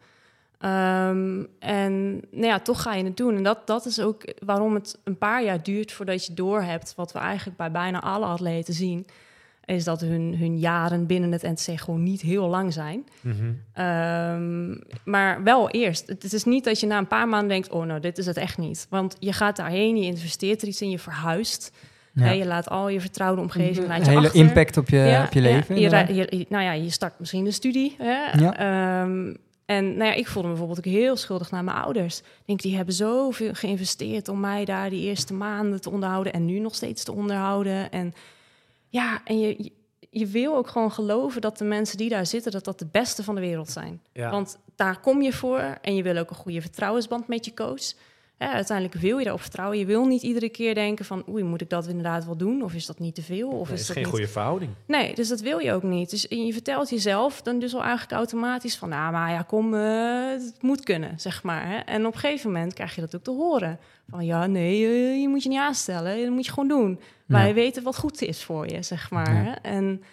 Ehm, 0.64 1.44
en 1.60 2.14
nou 2.32 2.46
ja, 2.46 2.60
toch 2.60 2.82
ga 2.82 2.94
je 2.94 3.04
het 3.04 3.18
doen. 3.18 3.36
En 3.36 3.44
dat, 3.44 3.68
dat 3.68 3.86
is 3.86 4.00
ook 4.00 4.34
waarom 4.46 4.74
het 4.74 5.00
een 5.04 5.18
paar 5.18 5.44
jaar 5.44 5.64
duurt 5.64 5.92
voordat 5.92 6.26
je 6.26 6.34
doorhebt 6.34 6.94
wat 6.96 7.12
we 7.12 7.20
eigenlijk 7.20 7.58
bij 7.58 7.72
bijna 7.72 8.02
alle 8.02 8.26
atleten 8.26 8.74
zien. 8.74 9.08
Is 9.66 9.84
dat 9.84 10.02
hun, 10.02 10.36
hun 10.38 10.60
jaren 10.60 11.06
binnen 11.06 11.32
het 11.32 11.42
NTC 11.42 11.80
gewoon 11.80 12.04
niet 12.04 12.22
heel 12.22 12.48
lang 12.48 12.74
zijn. 12.74 13.06
Mhm. 13.22 13.36
Ehm, 13.74 14.76
maar 15.04 15.44
wel 15.44 15.70
eerst. 15.70 16.08
Het 16.08 16.34
is 16.34 16.44
niet 16.44 16.64
dat 16.64 16.80
je 16.80 16.88
na 16.88 16.98
een 16.98 17.08
paar 17.08 17.28
maanden 17.28 17.50
denkt: 17.50 17.70
oh, 17.70 17.86
nou, 17.86 18.00
dit 18.00 18.18
is 18.18 18.26
het 18.26 18.38
echt 18.38 18.58
niet. 18.58 18.88
Want 18.90 19.16
je 19.20 19.34
gaat 19.34 19.56
daarheen, 19.56 19.98
je 19.98 20.06
investeert 20.06 20.62
er 20.62 20.68
iets 20.68 20.82
in, 20.82 20.90
je 20.90 21.00
verhuist. 21.00 21.72
Ja. 22.14 22.24
Hè, 22.24 22.32
je 22.32 22.46
laat 22.46 22.70
al 22.70 22.90
je 22.90 23.02
vertrouwde 23.02 23.42
omgeving 23.42 23.88
laat 23.88 23.98
Een 24.00 24.04
je 24.04 24.10
hele 24.10 24.26
achter. 24.26 24.40
impact 24.42 24.78
op 24.78 24.90
je, 24.90 25.22
op 25.28 25.34
je 25.34 25.42
leven. 25.42 25.76
je, 25.76 25.82
inderdaad. 25.82 26.10
ra- 26.10 26.16
je- 26.16 26.38
je- 26.38 26.46
nou 26.50 26.64
ja, 26.64 26.72
je 26.72 26.90
start 26.90 27.20
misschien 27.20 27.46
een 27.46 27.54
studie. 27.54 27.96
Hè? 27.98 28.40
Ja. 28.40 28.58
Ehm, 28.58 29.34
en 29.66 29.86
nou 29.98 30.04
ja, 30.10 30.14
ik 30.14 30.28
voelde 30.28 30.48
me 30.48 30.54
bijvoorbeeld 30.54 30.88
ook 30.88 30.94
heel 30.94 31.16
schuldig 31.16 31.52
naar 31.52 31.64
mijn 31.64 31.78
ouders. 31.78 32.18
Ik 32.20 32.26
denk, 32.46 32.62
die 32.62 32.76
hebben 32.76 32.94
zoveel 32.94 33.54
geïnvesteerd 33.54 34.28
om 34.28 34.40
mij 34.40 34.66
daar 34.66 34.90
die 34.90 35.02
eerste 35.08 35.34
maanden 35.34 35.82
te 35.82 35.90
onderhouden 35.90 36.34
en 36.34 36.46
nu 36.46 36.60
nog 36.60 36.76
steeds 36.76 37.04
te 37.04 37.12
onderhouden. 37.14 37.92
En 37.92 38.14
ja, 38.94 39.22
en 39.26 39.40
je, 39.40 39.72
je, 40.10 40.26
wil 40.26 40.56
ook 40.56 40.68
gewoon 40.68 40.92
geloven 40.92 41.42
dat 41.42 41.58
de 41.58 41.64
mensen 41.64 41.98
die 41.98 42.10
daar 42.10 42.26
zitten, 42.26 42.52
dat 42.52 42.66
dat 42.66 42.80
de 42.80 42.88
beste 42.92 43.24
van 43.24 43.36
de 43.36 43.42
wereld 43.42 43.70
zijn. 43.70 44.02
Ja. 44.12 44.30
Want 44.30 44.58
daar 44.76 45.00
kom 45.00 45.22
je 45.22 45.34
voor 45.34 45.60
en 45.82 45.96
je 45.96 46.04
wil 46.04 46.18
ook 46.18 46.30
een 46.30 46.36
goede 46.36 46.62
vertrouwensband 46.62 47.28
met 47.28 47.46
je 47.46 47.54
coach. 47.54 47.94
Uiteindelijk 48.38 49.00
wil 49.00 49.18
je 49.18 49.24
daarop 49.24 49.42
vertrouwen. 49.42 49.80
Je 49.80 49.86
wil 49.86 50.06
niet 50.06 50.22
iedere 50.22 50.50
keer 50.50 50.76
denken 50.76 51.06
van, 51.06 51.24
oei, 51.30 51.44
moet 51.44 51.62
ik 51.62 51.70
dat 51.70 51.88
inderdaad 51.88 52.26
wel 52.26 52.38
doen? 52.38 52.64
Of 52.64 52.74
is 52.74 52.86
dat 52.86 53.00
niet 53.00 53.16
te 53.16 53.22
veel? 53.22 53.50
Of 53.50 53.68
Nee, 53.68 53.76
is 53.76 53.82
is 53.82 53.88
dat 53.88 53.96
geen 53.96 54.06
niet... 54.06 54.14
goede 54.14 54.28
verhouding. 54.28 54.72
Nee, 54.86 55.16
dus 55.16 55.28
dat 55.28 55.40
wil 55.40 55.60
je 55.60 55.72
ook 55.72 55.84
niet. 55.84 56.10
Dus 56.10 56.26
je 56.30 56.54
vertelt 56.54 56.90
jezelf 56.90 57.42
dan 57.42 57.60
dus 57.60 57.74
al 57.74 57.82
eigenlijk 57.82 58.12
automatisch 58.12 58.78
van... 58.78 58.90
nou, 58.90 59.12
maar 59.12 59.32
ja, 59.32 59.42
kom, 59.42 59.74
eh, 59.74 60.30
het 60.30 60.62
moet 60.62 60.84
kunnen, 60.84 61.20
zeg 61.20 61.44
maar. 61.44 61.68
Hè? 61.68 61.78
En 61.78 62.06
op 62.06 62.14
een 62.14 62.20
gegeven 62.20 62.52
moment 62.52 62.74
krijg 62.74 62.96
je 62.96 63.02
dat 63.02 63.16
ook 63.16 63.24
te 63.24 63.32
horen. 63.32 63.80
Van 64.08 64.26
ja, 64.26 64.46
nee, 64.46 64.86
eh, 64.86 65.22
je 65.22 65.28
moet 65.30 65.44
je 65.44 65.50
niet 65.50 65.60
aanstellen. 65.60 66.22
Dat 66.22 66.30
moet 66.34 66.46
je 66.46 66.52
gewoon 66.52 66.68
doen. 66.70 67.00
Wij 67.26 67.48
Ja. 67.48 67.54
weten 67.54 67.84
wat 67.84 67.98
goed 67.98 68.22
is 68.22 68.44
voor 68.44 68.68
je, 68.68 68.82
zeg 68.84 69.10
maar. 69.12 69.44
Ja. 69.46 69.62
En 69.62 70.04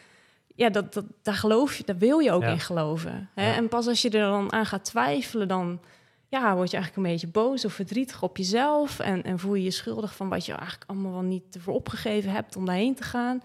ja, 0.54 0.68
dat, 0.70 0.92
dat, 0.94 1.04
daar 1.22 1.34
geloof 1.34 1.76
je, 1.76 1.84
daar 1.84 1.98
wil 1.98 2.18
je 2.18 2.32
ook 2.32 2.42
Ja. 2.42 2.48
in 2.48 2.60
geloven. 2.60 3.28
Hè? 3.34 3.46
Ja. 3.50 3.54
En 3.56 3.68
pas 3.68 3.86
als 3.86 4.02
je 4.02 4.10
er 4.10 4.20
dan 4.30 4.52
aan 4.52 4.66
gaat 4.66 4.84
twijfelen, 4.84 5.48
dan... 5.48 5.80
Ja, 6.28 6.54
word 6.54 6.70
je 6.70 6.76
eigenlijk 6.76 7.06
een 7.06 7.12
beetje 7.12 7.28
boos 7.28 7.64
of 7.64 7.72
verdrietig 7.72 8.22
op 8.22 8.36
jezelf. 8.36 8.98
En, 8.98 9.22
en 9.22 9.38
voel 9.38 9.54
je 9.54 9.62
je 9.62 9.70
schuldig 9.70 10.16
van 10.16 10.28
wat 10.28 10.46
je 10.46 10.52
eigenlijk 10.52 10.90
allemaal 10.90 11.12
wel 11.12 11.22
niet 11.22 11.42
ervoor 11.54 11.74
opgegeven 11.74 12.30
hebt 12.32 12.56
om 12.56 12.64
daarheen 12.66 12.94
te 12.94 13.02
gaan. 13.02 13.42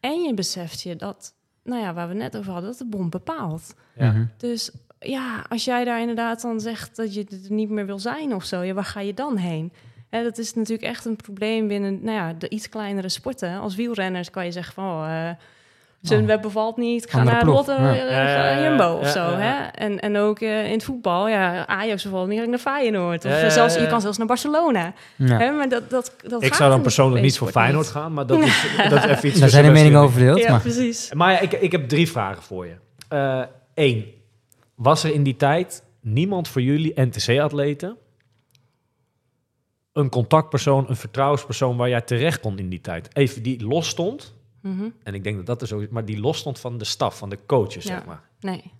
En 0.00 0.22
je 0.22 0.34
beseft 0.34 0.80
je 0.80 0.96
dat, 0.96 1.34
nou 1.62 1.82
ja, 1.82 1.94
waar 1.94 2.08
we 2.08 2.14
net 2.14 2.36
over 2.36 2.52
hadden, 2.52 2.70
dat 2.70 2.78
de 2.78 2.86
bond 2.86 3.10
bepaalt. 3.10 3.74
Ja. 3.96 4.10
Mhm. 4.10 4.24
Dus 4.36 4.70
ja, 5.08 5.44
als 5.48 5.64
jij 5.64 5.84
daar 5.84 6.00
inderdaad 6.00 6.42
dan 6.42 6.60
zegt 6.60 6.96
dat 6.96 7.14
je 7.14 7.26
er 7.30 7.52
niet 7.52 7.70
meer 7.70 7.86
wil 7.86 7.98
zijn 7.98 8.34
of 8.34 8.44
zo, 8.44 8.62
ja, 8.62 8.74
waar 8.74 8.84
ga 8.84 9.00
je 9.00 9.14
dan 9.14 9.36
heen? 9.36 9.72
Hè, 10.10 10.22
dat 10.22 10.38
is 10.38 10.54
natuurlijk 10.54 10.88
echt 10.88 11.04
een 11.04 11.16
probleem 11.16 11.68
binnen 11.68 11.98
nou 12.02 12.16
ja, 12.16 12.32
de 12.32 12.48
iets 12.48 12.68
kleinere 12.68 13.08
sporten. 13.08 13.60
Als 13.60 13.74
wielrenners 13.74 14.30
kan 14.30 14.44
je 14.44 14.52
zeggen 14.52 14.74
van, 14.74 14.84
oh, 14.84 15.28
eh 15.28 15.30
Sunweb 16.02 16.42
bevalt 16.42 16.76
niet, 16.76 17.04
ik 17.04 17.10
ga 17.10 17.18
Andere 17.18 17.36
naar 17.36 17.44
ploeg, 17.44 17.56
Lotte, 17.56 17.72
ja. 17.82 18.50
eh, 18.50 18.62
Jumbo 18.62 18.84
ja, 18.84 18.92
of 18.94 19.08
zo. 19.08 19.20
ja. 19.20 19.38
Hè? 19.38 19.66
En, 19.66 20.00
en 20.00 20.16
ook 20.16 20.40
eh, 20.40 20.66
in 20.66 20.72
het 20.72 20.84
voetbal, 20.84 21.28
ja, 21.28 21.66
Ajax 21.66 22.02
bevalt 22.02 22.28
niet, 22.28 22.42
ik 22.42 22.48
naar 22.48 22.58
Feyenoord. 22.58 23.24
Of 23.24 23.30
Ja, 23.30 23.38
ja, 23.38 23.50
zelfs, 23.50 23.74
ja. 23.74 23.80
je 23.80 23.86
kan 23.86 24.00
zelfs 24.00 24.18
naar 24.18 24.26
Barcelona. 24.26 24.92
Ja. 25.16 25.38
Hè? 25.38 25.50
Maar 25.50 25.68
dat, 25.68 25.90
dat, 25.90 26.12
dat 26.28 26.42
Ik 26.42 26.54
zou 26.54 26.70
dan 26.70 26.80
persoonlijk 26.80 27.22
niet 27.22 27.38
voor 27.38 27.48
Feyenoord 27.48 27.86
gaan, 27.86 28.12
maar 28.12 28.26
dat 28.26 28.38
is, 28.38 28.66
dat 28.90 29.04
is 29.04 29.10
even 29.10 29.28
iets 29.28 29.40
Daar 29.40 29.48
zijn 29.48 29.64
de 29.64 29.70
meningen 29.70 29.98
in. 29.98 30.04
over 30.04 30.16
verdeeld. 30.16 30.38
Ja, 30.38 30.50
maar 30.50 30.60
precies. 30.60 31.12
Maar 31.12 31.32
ja, 31.32 31.40
ik, 31.40 31.52
ik 31.52 31.72
heb 31.72 31.88
drie 31.88 32.10
vragen 32.10 32.42
voor 32.42 32.66
je. 32.66 32.74
Eén, 33.74 34.04
was 34.76 35.04
er 35.04 35.12
in 35.14 35.22
die 35.22 35.36
tijd 35.36 35.84
niemand 36.00 36.48
voor 36.48 36.62
jullie 36.62 37.00
NTC-atleten? 37.00 37.96
Een 39.92 40.08
contactpersoon, 40.10 40.88
een 40.88 40.96
vertrouwenspersoon 40.96 41.76
waar 41.76 41.88
jij 41.88 42.00
terecht 42.00 42.40
kon 42.40 42.58
in 42.58 42.68
die 42.68 42.80
tijd? 42.80 43.16
Even 43.16 43.42
die 43.42 43.64
los 43.64 43.88
stond, 43.88 44.34
Mhm. 44.60 44.88
en 45.02 45.14
ik 45.14 45.24
denk 45.24 45.36
dat 45.36 45.46
dat 45.46 45.60
er 45.62 45.66
zo 45.68 45.78
is, 45.78 45.88
maar 45.88 46.04
die 46.04 46.20
los 46.20 46.38
stond 46.38 46.58
van 46.58 46.78
de 46.78 46.84
staf, 46.84 47.18
van 47.18 47.28
de 47.28 47.38
coaches, 47.46 47.84
Ja. 47.84 47.94
zeg 47.96 48.04
maar. 48.06 48.28
Nee. 48.40 48.72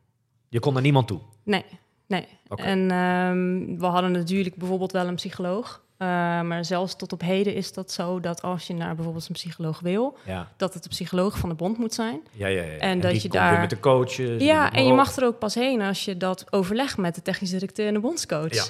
Je 0.49 0.61
kon 0.61 0.73
naar 0.73 0.83
niemand 0.83 1.07
toe. 1.09 1.21
Nee, 1.45 1.65
nee. 2.07 2.27
En 2.49 2.91
ehm, 2.91 3.79
we 3.79 3.87
hadden 3.87 4.13
natuurlijk 4.13 4.57
bijvoorbeeld 4.57 4.93
wel 4.93 5.07
een 5.07 5.15
psycholoog. 5.15 5.85
Eh, 5.99 6.07
maar 6.43 6.65
zelfs 6.65 6.97
tot 6.97 7.13
op 7.13 7.21
heden 7.21 7.55
is 7.55 7.73
dat 7.73 7.93
zo 7.93 8.21
dat 8.21 8.43
als 8.43 8.67
je 8.67 8.75
naar 8.75 8.95
bijvoorbeeld 8.95 9.29
een 9.29 9.35
psycholoog 9.35 9.81
wil, 9.81 10.19
Ja, 10.25 10.49
dat 10.57 10.75
het 10.75 10.83
de 10.83 10.89
psycholoog 10.89 11.39
van 11.39 11.49
de 11.49 11.55
bond 11.55 11.79
moet 11.79 11.95
zijn. 11.95 12.21
ja, 12.33 12.47
ja. 12.47 12.63
ja. 12.63 12.79
En 12.79 13.01
dat 13.01 13.11
die 13.11 13.21
je 13.23 13.29
komt 13.29 13.33
weer 13.43 13.51
daar- 13.51 13.61
met 13.61 13.71
de 13.71 13.81
coaches. 13.81 14.43
Ja, 14.43 14.73
en 14.73 14.87
je 14.87 14.93
mag 14.93 15.17
er 15.17 15.25
ook 15.25 15.39
pas 15.39 15.55
heen 15.55 15.81
als 15.83 16.05
je 16.05 16.17
dat 16.17 16.47
overlegt 16.53 16.97
met 16.97 17.15
de 17.15 17.23
technisch 17.23 17.51
directeur 17.51 17.87
en 17.87 17.95
de 17.95 18.01
bondscoach. 18.01 18.55
Ja. 18.55 18.65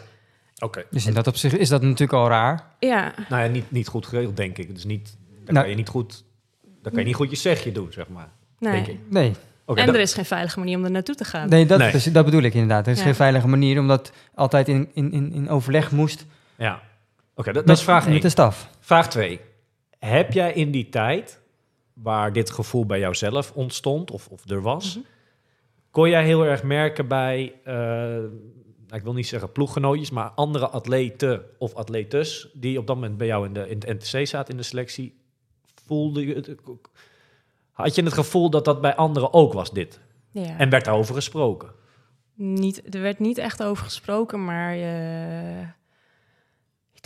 Oké. 0.59 0.85
dus 0.91 1.07
in 1.07 1.15
dat 1.15 1.27
opzicht 1.27 1.57
is 1.57 1.69
dat 1.69 1.83
natuurlijk 1.83 2.13
al 2.13 2.29
raar. 2.29 2.65
Ja, 2.79 3.13
Nou 3.29 3.43
ja, 3.43 3.49
niet, 3.49 3.71
niet 3.71 3.89
goed 3.89 4.07
geregeld, 4.07 4.37
denk 4.37 4.59
ik. 4.59 4.75
Dus 4.75 4.85
niet, 4.85 5.17
dan 5.45 5.55
Nou- 5.55 5.59
kan 5.61 5.69
je 5.69 5.75
niet 5.77 5.89
goed... 5.89 6.25
Dan 6.83 6.93
kan 6.93 7.01
je 7.01 7.07
niet 7.07 7.17
goed 7.17 7.31
je 7.31 7.37
zegje 7.37 7.73
doen, 7.73 7.93
zeg 7.93 8.09
maar. 8.09 8.29
nee. 8.59 8.73
Denk 8.73 8.87
ik. 8.87 8.99
Nee, 9.11 9.33
Oké, 9.65 9.81
en 9.81 9.89
er 9.89 10.01
is 10.01 10.15
geen 10.15 10.25
veilige 10.25 10.59
manier 10.59 10.77
om 10.79 10.85
er 10.85 10.91
naartoe 10.91 11.15
te 11.15 11.25
gaan. 11.25 11.49
nee, 11.49 11.67
dat, 11.67 11.79
Nee. 11.79 11.93
dus 11.93 12.05
dat 12.05 12.25
bedoel 12.25 12.43
ik 12.43 12.55
inderdaad. 12.55 12.87
Er 12.87 12.93
is 12.93 12.99
Ja. 12.99 13.05
geen 13.05 13.15
veilige 13.15 13.49
manier, 13.49 13.81
omdat 13.81 14.13
altijd 14.35 14.69
in, 14.69 14.91
in, 14.95 15.13
in, 15.13 15.33
in 15.33 15.49
overleg 15.51 15.91
moest 15.91 16.25
Ja. 16.57 16.81
Oké, 17.39 17.53
dat, 17.53 17.55
met, 17.55 17.67
dat 17.67 17.77
is 17.77 17.83
vraag 17.83 18.05
met 18.05 18.13
1. 18.13 18.21
de 18.23 18.29
staf. 18.29 18.71
Vraag 18.81 19.09
2. 19.09 19.41
Heb 19.99 20.33
jij 20.33 20.53
in 20.53 20.71
die 20.71 20.89
tijd, 20.89 21.41
waar 21.93 22.33
dit 22.33 22.51
gevoel 22.51 22.87
bij 22.87 22.99
jouzelf 22.99 23.53
ontstond, 23.53 24.11
of, 24.11 24.29
of 24.29 24.51
er 24.51 24.63
was, 24.63 24.97
Mhm. 24.97 25.05
kon 25.91 26.09
jij 26.09 26.25
heel 26.25 26.45
erg 26.45 26.63
merken 26.63 27.09
bij, 27.09 27.55
eh, 27.65 27.75
nou, 27.75 28.31
ik 28.91 29.03
wil 29.03 29.13
niet 29.13 29.27
zeggen 29.29 29.53
ploeggenootjes, 29.53 30.11
maar 30.11 30.29
andere 30.31 30.69
atleten 30.69 31.43
of 31.59 31.75
atletes 31.75 32.49
die 32.55 32.79
op 32.79 32.87
dat 32.87 32.97
moment 32.97 33.17
bij 33.19 33.27
jou 33.27 33.47
in, 33.47 33.53
de, 33.53 33.69
in 33.69 33.79
het 33.87 33.87
NTC 34.13 34.27
zaten 34.27 34.51
in 34.53 34.57
de 34.57 34.63
selectie, 34.63 35.21
voelde 35.87 36.27
je 36.27 36.35
het, 36.35 36.55
had 37.73 37.95
je 37.95 38.03
het 38.03 38.13
gevoel 38.13 38.51
dat 38.51 38.65
dat 38.65 38.81
bij 38.81 38.95
anderen 38.95 39.33
ook 39.33 39.53
was, 39.53 39.71
dit? 39.71 40.01
Ja. 40.31 40.59
En 40.59 40.71
werd 40.71 40.85
daarover 40.85 41.15
gesproken? 41.15 41.71
Niet, 42.35 42.95
er 42.95 43.01
werd 43.01 43.19
niet 43.19 43.39
echt 43.39 43.63
over 43.63 43.85
gesproken, 43.85 44.45
maar 44.45 44.73
eh, 44.73 45.61
ik 45.61 45.67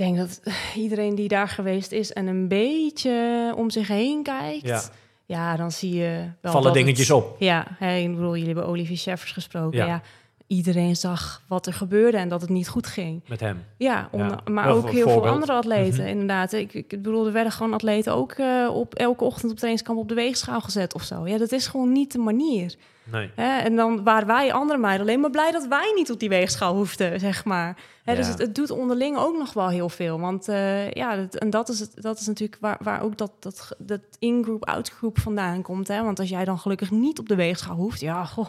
denk 0.01 0.17
dat 0.17 0.41
iedereen 0.85 1.15
die 1.15 1.29
daar 1.29 1.49
geweest 1.49 1.93
is 1.93 2.13
en 2.13 2.27
een 2.27 2.49
beetje 2.49 3.53
om 3.57 3.71
zich 3.71 3.89
heen 3.89 4.23
kijkt, 4.23 4.67
Ja. 4.67 4.83
ja, 5.27 5.57
dan 5.57 5.71
zie 5.73 5.95
je 5.95 6.25
wel 6.41 6.53
Vallen 6.53 6.73
dingetjes 6.73 7.09
het- 7.09 7.17
op? 7.17 7.37
Ja, 7.39 7.67
hè, 7.79 7.97
ik 7.97 8.11
bedoel, 8.15 8.31
jullie 8.33 8.47
hebben 8.47 8.67
Olivier 8.67 8.97
Scheffers 8.99 9.33
gesproken. 9.33 9.79
Ja. 9.79 9.87
Ja. 9.87 10.03
iedereen 10.47 10.97
zag 10.97 11.43
wat 11.49 11.67
er 11.67 11.73
gebeurde 11.73 12.17
en 12.17 12.29
dat 12.29 12.41
het 12.41 12.51
niet 12.51 12.69
goed 12.69 12.87
ging. 12.87 13.23
Met 13.29 13.41
hem. 13.41 13.65
Ja, 13.77 14.09
onder- 14.13 14.39
maar 14.51 14.65
Wel 14.67 14.77
ook 14.77 14.91
heel 14.91 15.09
veel 15.09 15.27
andere 15.29 15.53
atleten, 15.53 15.99
Mhm. 16.01 16.09
inderdaad. 16.09 16.53
Ik, 16.53 16.75
ik 16.75 16.89
bedoel, 16.89 17.27
er 17.27 17.33
werden 17.33 17.53
gewoon 17.53 17.73
atleten 17.75 18.15
ook 18.15 18.33
eh, 18.33 18.69
op 18.73 18.95
elke 18.95 19.25
ochtend 19.25 19.51
op 19.51 19.57
trainingskamp 19.57 19.99
op 19.99 20.09
de 20.09 20.15
weegschaal 20.15 20.61
gezet 20.61 20.95
of 20.95 21.03
zo. 21.03 21.27
Ja, 21.27 21.39
dat 21.39 21.53
is 21.53 21.67
gewoon 21.67 21.93
niet 21.93 22.13
de 22.13 22.19
manier. 22.19 22.75
Nee. 23.11 23.31
Hè? 23.35 23.59
En 23.59 23.77
dan 23.77 24.05
waren 24.05 24.27
wij 24.27 24.53
andere 24.53 24.79
meiden 24.79 25.07
alleen 25.07 25.21
maar 25.21 25.31
blij 25.31 25.51
dat 25.51 25.67
wij 25.67 25.93
niet 25.95 26.11
op 26.11 26.19
die 26.19 26.29
weegschaal 26.29 26.75
hoefden, 26.75 27.21
zeg 27.21 27.45
maar. 27.45 27.77
Hè, 28.05 28.15
Dus 28.17 28.27
het, 28.27 28.39
het 28.39 28.55
doet 28.55 28.71
onderling 28.71 29.17
ook 29.17 29.37
nog 29.37 29.53
wel 29.53 29.69
heel 29.69 29.89
veel. 29.89 30.21
Want 30.21 30.49
eh, 30.49 30.91
ja, 30.91 31.17
dat, 31.17 31.35
en 31.35 31.51
dat 31.51 31.69
is, 31.69 31.81
het, 31.81 31.93
dat 31.95 32.21
is 32.21 32.27
natuurlijk 32.27 32.61
waar, 32.61 32.79
waar 32.83 33.03
ook 33.03 33.19
dat, 33.19 33.33
dat, 33.39 33.75
dat 33.79 34.01
in-group, 34.19 34.65
out-group 34.65 35.19
vandaan 35.19 35.63
komt. 35.63 35.89
Hè? 35.89 36.03
Want 36.03 36.19
als 36.19 36.29
jij 36.29 36.45
dan 36.45 36.59
gelukkig 36.59 36.91
niet 36.91 37.19
op 37.19 37.29
de 37.29 37.35
weegschaal 37.35 37.77
hoeft, 37.77 38.01
ja, 38.01 38.25
goh, 38.25 38.47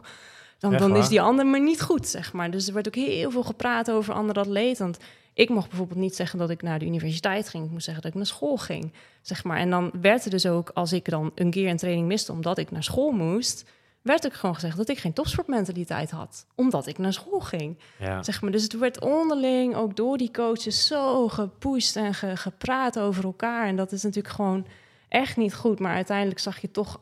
dan, 0.59 0.77
dan 0.77 0.95
is 0.95 1.07
die 1.07 1.21
ander 1.21 1.45
maar 1.45 1.61
niet 1.61 1.81
goed, 1.81 2.07
zeg 2.07 2.33
maar. 2.33 2.51
Dus 2.51 2.67
er 2.67 2.73
werd 2.73 2.87
ook 2.87 2.95
heel 2.95 3.31
veel 3.31 3.43
gepraat 3.43 3.91
over 3.91 4.13
andere 4.13 4.39
atleten. 4.39 4.83
Want 4.83 4.97
ik 5.33 5.49
mocht 5.49 5.69
bijvoorbeeld 5.69 5.99
niet 5.99 6.15
zeggen 6.15 6.39
dat 6.39 6.49
ik 6.49 6.61
naar 6.61 6.79
de 6.79 6.85
universiteit 6.85 7.49
ging. 7.49 7.65
Ik 7.65 7.71
moest 7.71 7.85
zeggen 7.85 8.03
dat 8.03 8.11
ik 8.11 8.17
naar 8.17 8.27
school 8.27 8.57
ging, 8.57 8.93
zeg 9.21 9.43
maar. 9.43 9.57
En 9.57 9.69
dan 9.69 9.91
werd 10.01 10.25
er 10.25 10.31
dus 10.31 10.45
ook, 10.45 10.69
als 10.73 10.93
ik 10.93 11.09
dan 11.09 11.31
een 11.35 11.51
keer 11.51 11.69
een 11.69 11.77
training 11.77 12.07
miste 12.07 12.31
omdat 12.31 12.57
ik 12.57 12.71
naar 12.71 12.83
school 12.83 13.11
moest... 13.11 13.65
werd 14.01 14.25
ook 14.25 14.33
gewoon 14.33 14.55
gezegd 14.55 14.77
dat 14.77 14.89
ik 14.89 14.97
geen 14.97 15.13
topsportmentaliteit 15.13 16.11
had. 16.11 16.45
Omdat 16.55 16.87
ik 16.87 16.97
naar 16.97 17.13
school 17.13 17.39
ging. 17.39 17.77
Ja. 17.99 18.23
Zeg 18.23 18.41
maar. 18.41 18.51
Dus 18.51 18.63
het 18.63 18.77
werd 18.77 19.01
onderling, 19.01 19.75
ook 19.75 19.95
door 19.95 20.17
die 20.17 20.31
coaches, 20.31 20.87
zo 20.87 21.27
gepusht 21.27 21.95
en 21.95 22.13
ge- 22.13 22.37
gepraat 22.37 22.99
over 22.99 23.23
elkaar. 23.23 23.67
En 23.67 23.75
dat 23.75 23.91
is 23.91 24.03
natuurlijk 24.03 24.35
gewoon 24.35 24.65
echt 25.09 25.37
niet 25.37 25.53
goed. 25.55 25.79
Maar 25.79 25.93
uiteindelijk 25.95 26.39
zag 26.39 26.61
je 26.61 26.71
toch 26.71 26.99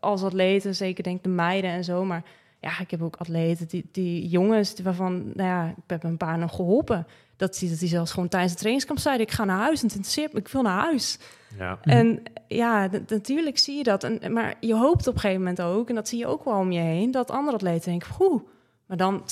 als 0.00 0.22
atleten, 0.22 0.74
zeker 0.74 1.02
denk 1.02 1.22
de 1.22 1.28
meiden 1.28 1.70
en 1.70 1.84
zo... 1.84 2.04
maar 2.04 2.22
ja, 2.60 2.78
ik 2.80 2.90
heb 2.90 3.02
ook 3.02 3.16
atleten, 3.16 3.68
die, 3.68 3.88
die 3.92 4.28
jongens 4.28 4.74
waarvan, 4.82 5.22
nou 5.34 5.48
ja, 5.48 5.68
ik 5.68 5.82
heb 5.86 6.04
een 6.04 6.16
paar 6.16 6.38
nog 6.38 6.54
geholpen. 6.54 7.06
Dat 7.36 7.58
die, 7.58 7.70
dat 7.70 7.78
die 7.78 7.88
zelfs 7.88 8.12
gewoon 8.12 8.28
tijdens 8.28 8.52
de 8.52 8.58
trainingskamp 8.58 8.98
zeiden, 9.00 9.26
ik 9.26 9.32
ga 9.32 9.44
naar 9.44 9.58
huis, 9.58 9.80
het 9.82 9.92
interesseert 9.94 10.32
me, 10.32 10.38
ik 10.38 10.48
wil 10.48 10.62
naar 10.62 10.80
huis. 10.82 11.18
Ja. 11.58 11.78
En 11.82 12.22
ja, 12.48 12.88
natuurlijk 13.08 13.58
zie 13.58 13.76
je 13.76 13.82
dat. 13.82 14.04
En, 14.04 14.32
maar 14.32 14.54
je 14.60 14.74
hoopt 14.74 15.06
op 15.06 15.14
een 15.14 15.20
gegeven 15.20 15.42
moment 15.42 15.62
ook, 15.62 15.88
en 15.88 15.94
dat 15.94 16.08
zie 16.08 16.18
je 16.18 16.26
ook 16.26 16.44
wel 16.44 16.54
om 16.58 16.72
je 16.72 16.80
heen, 16.80 17.10
dat 17.10 17.30
andere 17.30 17.56
atleten 17.56 17.90
denken, 17.90 18.08
oeh, 18.20 18.42
maar 18.86 18.96
dan 18.96 19.22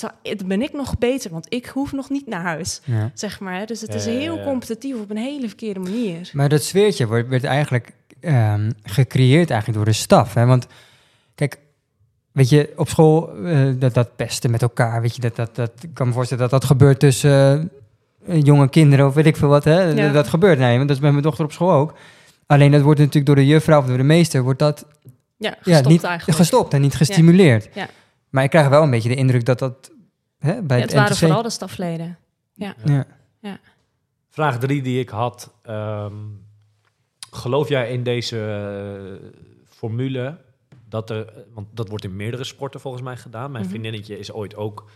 ben 0.46 0.62
ik 0.62 0.72
nog 0.72 0.98
beter, 0.98 1.30
want 1.30 1.46
ik 1.48 1.66
hoef 1.66 1.92
nog 1.92 2.10
niet 2.10 2.26
naar 2.26 2.42
huis, 2.42 2.80
Ja. 2.84 3.10
zeg 3.14 3.40
maar. 3.40 3.58
hè. 3.58 3.64
Dus 3.64 3.80
het 3.80 3.94
is 3.94 4.04
ja, 4.04 4.10
heel 4.10 4.42
competitief 4.42 4.96
op 5.00 5.10
een 5.10 5.16
hele 5.16 5.46
verkeerde 5.48 5.80
manier. 5.80 6.30
Maar 6.32 6.48
dat 6.48 6.62
sfeertje 6.62 7.06
wordt, 7.06 7.28
werd 7.28 7.44
eigenlijk 7.44 7.92
ehm, 8.20 8.70
gecreëerd 8.82 9.50
eigenlijk 9.50 9.78
door 9.84 9.92
de 9.92 9.98
staf. 9.98 10.34
Hè? 10.34 10.46
Want 10.46 10.66
kijk, 11.34 11.58
weet 12.32 12.48
je, 12.48 12.72
op 12.76 12.88
school 12.88 13.36
eh, 13.44 13.68
dat, 13.78 13.94
dat 13.94 14.16
pesten 14.16 14.50
met 14.50 14.62
elkaar, 14.62 15.00
weet 15.00 15.14
je, 15.14 15.20
dat, 15.20 15.36
dat, 15.36 15.56
dat, 15.56 15.72
ik 15.80 15.94
kan 15.94 16.06
me 16.06 16.12
voorstellen 16.12 16.42
dat 16.42 16.60
dat 16.60 16.64
gebeurt 16.64 17.00
tussen 17.00 17.70
jonge 18.26 18.68
kinderen 18.68 19.06
of 19.06 19.14
weet 19.14 19.26
ik 19.26 19.36
veel 19.36 19.48
wat. 19.48 19.64
Hè? 19.64 19.80
Ja. 19.82 20.12
Dat 20.12 20.28
gebeurt, 20.28 20.58
nee, 20.58 20.76
want 20.76 20.88
dat 20.88 20.96
is 20.96 21.02
bij 21.02 21.10
mijn 21.10 21.22
dochter 21.22 21.44
op 21.44 21.52
school 21.52 21.72
ook. 21.72 21.94
Alleen 22.46 22.70
dat 22.70 22.80
wordt 22.82 22.98
natuurlijk 22.98 23.26
door 23.26 23.34
de 23.34 23.46
juffrouw 23.46 23.78
of 23.80 23.86
door 23.86 23.96
de 23.96 24.02
meester, 24.02 24.42
wordt 24.42 24.58
dat 24.58 24.86
Ja, 25.36 25.56
gestopt 25.60 25.88
niet 25.88 26.02
eigenlijk. 26.04 26.38
gestopt 26.38 26.74
en 26.74 26.80
niet 26.80 26.94
gestimuleerd. 26.94 27.68
Ja. 27.74 27.88
Maar 28.30 28.44
ik 28.44 28.50
krijg 28.50 28.68
wel 28.68 28.82
een 28.82 28.90
beetje 28.90 29.08
de 29.08 29.14
indruk 29.14 29.44
dat 29.44 29.58
dat 29.58 29.90
hè, 30.38 30.62
bij 30.62 30.76
Ja, 30.76 30.82
het, 30.82 30.92
het 30.92 31.00
waren 31.00 31.12
NTC 31.12 31.18
vooral 31.18 31.42
de 31.42 31.50
stafleden. 31.50 32.18
Ja. 32.54 32.74
Vraag 34.28 34.58
drie 34.58 34.82
die 34.82 35.00
ik 35.00 35.08
had. 35.08 35.52
ehm, 35.62 36.12
geloof 37.30 37.68
jij 37.68 37.90
in 37.92 38.02
deze 38.02 38.38
eh, 38.38 39.28
formule 39.68 40.36
dat 40.88 41.10
er, 41.10 41.32
want 41.54 41.66
dat 41.74 41.88
wordt 41.88 42.04
in 42.04 42.16
meerdere 42.16 42.44
sporten 42.44 42.80
volgens 42.80 43.02
mij 43.02 43.16
gedaan. 43.16 43.50
Mijn 43.50 43.62
Mhm. 43.62 43.70
vriendinnetje 43.72 44.18
is 44.18 44.32
ooit 44.32 44.56
ook 44.56 44.90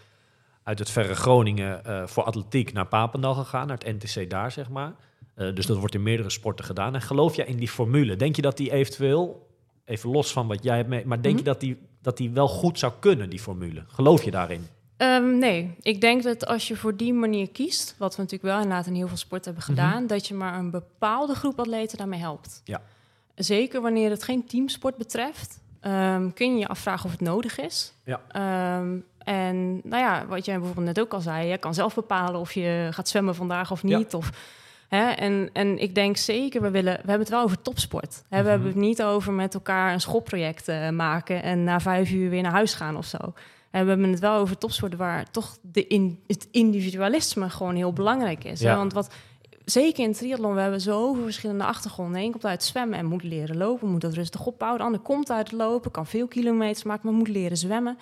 uit 0.64 0.78
het 0.78 0.90
verre 0.90 1.14
Groningen 1.14 1.84
eh, 1.84 2.06
voor 2.06 2.22
atletiek 2.22 2.72
naar 2.72 2.86
Papendal 2.86 3.34
gegaan, 3.34 3.66
naar 3.66 3.78
het 3.84 4.02
NTC 4.02 4.30
daar 4.30 4.52
zeg 4.52 4.68
maar. 4.68 4.92
Eh, 5.34 5.54
dus 5.54 5.66
dat 5.66 5.76
wordt 5.76 5.94
in 5.94 6.02
meerdere 6.02 6.30
sporten 6.30 6.64
gedaan. 6.64 6.94
En 6.94 7.00
geloof 7.02 7.36
jij 7.36 7.46
in 7.46 7.56
die 7.56 7.68
formule? 7.68 8.16
Denk 8.16 8.36
je 8.36 8.42
dat 8.42 8.56
die 8.56 8.72
eventueel, 8.72 9.48
even 9.84 10.10
los 10.10 10.32
van 10.32 10.46
wat 10.46 10.62
jij 10.64 10.76
hebt 10.76 10.88
mee, 10.88 11.06
maar 11.06 11.22
denk 11.22 11.34
Mhm. 11.34 11.44
je 11.44 11.50
dat 11.50 11.60
die, 11.60 11.78
dat 12.02 12.16
die 12.16 12.30
wel 12.30 12.48
goed 12.48 12.78
zou 12.78 12.92
kunnen, 12.98 13.30
die 13.30 13.40
formule? 13.40 13.84
Geloof 13.86 14.22
je 14.22 14.30
daarin? 14.30 14.66
Ehm, 14.96 15.38
nee, 15.38 15.74
ik 15.80 16.00
denk 16.00 16.22
dat 16.22 16.46
als 16.46 16.68
je 16.68 16.76
voor 16.76 16.96
die 16.96 17.12
manier 17.12 17.50
kiest, 17.50 17.94
wat 17.98 18.16
we 18.16 18.22
natuurlijk 18.22 18.50
wel 18.52 18.62
inderdaad 18.62 18.86
in 18.86 18.94
heel 18.94 19.08
veel 19.08 19.16
sporten 19.16 19.52
hebben 19.54 19.74
gedaan, 19.74 20.06
dat 20.06 20.26
je 20.26 20.34
maar 20.34 20.58
een 20.58 20.70
bepaalde 20.70 21.34
groep 21.34 21.58
atleten 21.60 21.98
daarmee 21.98 22.20
helpt. 22.20 22.60
Ja. 22.64 22.80
Zeker 23.34 23.80
wanneer 23.80 24.10
het 24.10 24.22
geen 24.22 24.46
teamsport 24.46 24.96
betreft, 24.96 25.60
ehm, 25.80 26.30
kun 26.34 26.52
je 26.52 26.58
je 26.58 26.68
afvragen 26.68 27.04
of 27.04 27.10
het 27.10 27.20
nodig 27.20 27.58
is. 27.60 27.92
Ja. 28.04 28.20
Ehm, 28.28 28.96
en 29.24 29.80
nou 29.84 30.02
ja, 30.02 30.26
wat 30.26 30.44
jij 30.44 30.54
bijvoorbeeld 30.56 30.86
net 30.86 31.00
ook 31.00 31.12
al 31.12 31.20
zei, 31.20 31.46
je 31.48 31.58
kan 31.58 31.74
zelf 31.74 31.94
bepalen 31.94 32.40
of 32.40 32.52
je 32.52 32.88
gaat 32.90 33.08
zwemmen 33.08 33.34
vandaag 33.34 33.70
of 33.70 33.82
Ja. 33.82 33.96
niet. 33.98 34.14
Of, 34.14 34.30
hè, 34.88 35.10
en, 35.10 35.50
en 35.52 35.78
ik 35.78 35.94
denk 35.94 36.16
zeker, 36.16 36.62
we, 36.62 36.70
willen, 36.70 36.92
we 36.92 36.98
hebben 36.98 37.18
het 37.20 37.28
wel 37.28 37.42
over 37.42 37.62
topsport. 37.62 38.22
Hè, 38.28 38.36
Mhm. 38.36 38.44
We 38.44 38.50
hebben 38.50 38.68
het 38.68 38.76
niet 38.76 39.02
over 39.02 39.32
met 39.32 39.54
elkaar 39.54 39.92
een 39.92 40.00
schoolproject 40.00 40.68
eh, 40.68 40.88
maken 40.88 41.42
en 41.42 41.64
na 41.64 41.80
vijf 41.80 42.10
uur 42.10 42.30
weer 42.30 42.42
naar 42.42 42.52
huis 42.52 42.74
gaan 42.74 42.96
of 42.96 43.06
zo. 43.06 43.18
En 43.70 43.82
we 43.82 43.88
hebben 43.88 44.10
het 44.10 44.20
wel 44.20 44.34
over 44.38 44.58
topsport 44.58 44.96
waar 44.96 45.30
toch 45.30 45.56
de 45.62 45.86
in, 45.86 46.20
het 46.26 46.48
individualisme 46.50 47.50
gewoon 47.50 47.74
heel 47.74 47.92
belangrijk 47.92 48.44
is. 48.44 48.60
hè. 48.62 48.76
Want 48.76 48.92
wat, 48.92 49.14
zeker 49.64 50.04
in 50.04 50.12
triathlon, 50.12 50.54
we 50.54 50.60
hebben 50.60 50.80
zoveel 50.80 51.22
verschillende 51.24 51.64
achtergronden. 51.64 52.20
Eén 52.22 52.30
komt 52.30 52.44
uit 52.44 52.62
zwemmen 52.62 52.98
en 52.98 53.06
moet 53.06 53.22
leren 53.22 53.56
lopen, 53.56 53.88
moet 53.88 54.00
dat 54.00 54.14
rustig 54.14 54.46
opbouwen. 54.46 54.80
De 54.80 54.86
ander 54.86 55.00
komt 55.00 55.30
uit 55.30 55.50
het 55.50 55.58
lopen, 55.60 55.90
kan 55.90 56.06
veel 56.06 56.26
kilometers 56.26 56.82
maken, 56.84 57.06
maar 57.08 57.18
moet 57.18 57.28
leren 57.28 57.56
zwemmen. 57.56 57.98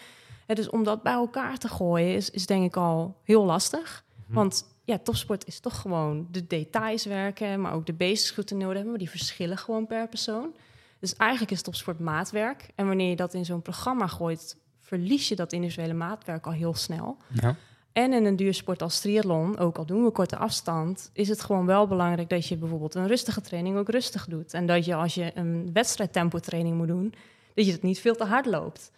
Hè, 0.53 0.59
dus 0.59 0.71
om 0.71 0.85
dat 0.85 1.03
bij 1.03 1.13
elkaar 1.13 1.59
te 1.59 1.69
gooien 1.69 2.15
is, 2.15 2.31
is 2.31 2.47
denk 2.47 2.65
ik 2.65 2.77
al 2.77 3.17
heel 3.23 3.45
lastig. 3.45 4.05
Mhm. 4.27 4.35
Want 4.35 4.65
ja, 4.85 4.99
topsport 4.99 5.47
is 5.47 5.61
toch 5.61 5.81
gewoon 5.81 6.27
de 6.31 6.47
details 6.47 7.05
werken, 7.05 7.61
maar 7.61 7.73
ook 7.73 7.87
de 7.87 7.93
basics 7.93 8.31
goed 8.31 8.51
in 8.51 8.57
orde 8.57 8.73
hebben. 8.73 8.91
Maar 8.91 8.99
die 8.99 9.11
verschillen 9.11 9.59
gewoon 9.59 9.87
per 9.87 10.09
persoon. 10.09 10.55
Dus 10.99 11.17
eigenlijk 11.17 11.51
is 11.51 11.63
topsport 11.63 11.99
maatwerk. 11.99 12.69
En 12.75 12.87
wanneer 12.87 13.09
je 13.09 13.17
dat 13.17 13.35
in 13.35 13.45
zo'n 13.45 13.63
programma 13.63 14.07
gooit, 14.07 14.57
verlies 14.79 15.29
je 15.29 15.37
dat 15.37 15.53
individuele 15.53 15.95
maatwerk 15.95 16.47
al 16.47 16.53
heel 16.53 16.75
snel. 16.75 17.17
Ja. 17.41 17.57
En 17.93 18.13
in 18.13 18.25
een 18.25 18.37
duursport 18.37 18.83
als 18.83 19.01
triathlon, 19.01 19.59
ook 19.59 19.79
al 19.79 19.87
doen 19.87 20.05
we 20.05 20.11
korte 20.11 20.37
afstand, 20.37 21.11
is 21.13 21.29
het 21.29 21.43
gewoon 21.43 21.67
wel 21.67 21.87
belangrijk 21.87 22.29
dat 22.29 22.47
je 22.47 22.57
bijvoorbeeld 22.57 22.95
een 22.95 23.07
rustige 23.07 23.41
training 23.41 23.77
ook 23.77 23.89
rustig 23.89 24.27
doet. 24.27 24.55
En 24.55 24.67
dat 24.67 24.85
je 24.85 24.95
als 24.95 25.15
je 25.15 25.31
een 25.35 25.71
wedstrijdtempo 25.73 26.39
training 26.39 26.77
moet 26.77 26.89
doen, 26.89 27.15
dat 27.55 27.67
je 27.67 27.73
het 27.73 27.83
niet 27.83 28.01
veel 28.01 28.15
te 28.15 28.25
hard 28.25 28.47
loopt. 28.47 28.91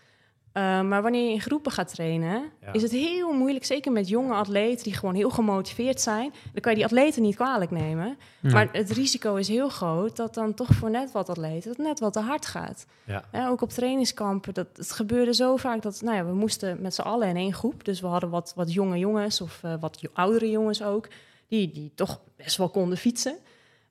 Uh, 0.56 0.80
maar 0.80 1.02
wanneer 1.02 1.26
je 1.26 1.32
in 1.32 1.40
groepen 1.40 1.72
gaat 1.72 1.94
trainen, 1.94 2.42
Ja. 2.60 2.72
is 2.72 2.82
het 2.82 2.90
heel 2.90 3.32
moeilijk, 3.32 3.64
zeker 3.64 3.92
met 3.92 4.08
jonge 4.08 4.34
atleten 4.34 4.84
die 4.84 4.92
gewoon 4.94 5.14
heel 5.14 5.30
gemotiveerd 5.30 6.00
zijn. 6.00 6.32
Dan 6.52 6.60
kan 6.60 6.70
je 6.72 6.76
die 6.76 6.86
atleten 6.86 7.22
niet 7.22 7.34
kwalijk 7.34 7.70
nemen. 7.70 8.16
Ja. 8.40 8.50
Maar 8.50 8.68
het 8.72 8.90
risico 8.90 9.34
is 9.34 9.48
heel 9.48 9.68
groot 9.68 10.16
dat 10.16 10.34
dan 10.34 10.54
toch 10.54 10.68
voor 10.74 10.90
net 10.90 11.12
wat 11.12 11.28
atleten 11.28 11.70
het 11.70 11.78
net 11.78 12.00
wat 12.00 12.12
te 12.12 12.20
hard 12.20 12.46
gaat. 12.46 12.86
Ja. 13.04 13.24
Hè, 13.30 13.48
ook 13.48 13.60
op 13.60 13.70
trainingskampen, 13.70 14.54
dat, 14.54 14.66
het 14.74 14.92
gebeurde 14.92 15.34
zo 15.34 15.56
vaak 15.56 15.82
dat 15.82 16.02
nou 16.02 16.16
ja, 16.16 16.24
we 16.24 16.34
moesten 16.34 16.80
met 16.80 16.94
z'n 16.94 17.02
allen 17.02 17.28
in 17.28 17.36
één 17.36 17.54
groep. 17.54 17.84
Dus 17.84 18.00
we 18.00 18.06
hadden 18.06 18.30
wat, 18.30 18.52
wat 18.56 18.72
jonge 18.72 18.98
jongens 18.98 19.40
of 19.40 19.60
eh, 19.62 19.74
wat 19.80 20.00
oudere 20.12 20.50
jongens 20.50 20.82
ook, 20.82 21.08
die, 21.48 21.70
die 21.72 21.92
toch 21.94 22.20
best 22.36 22.56
wel 22.56 22.68
konden 22.68 22.98
fietsen. 22.98 23.36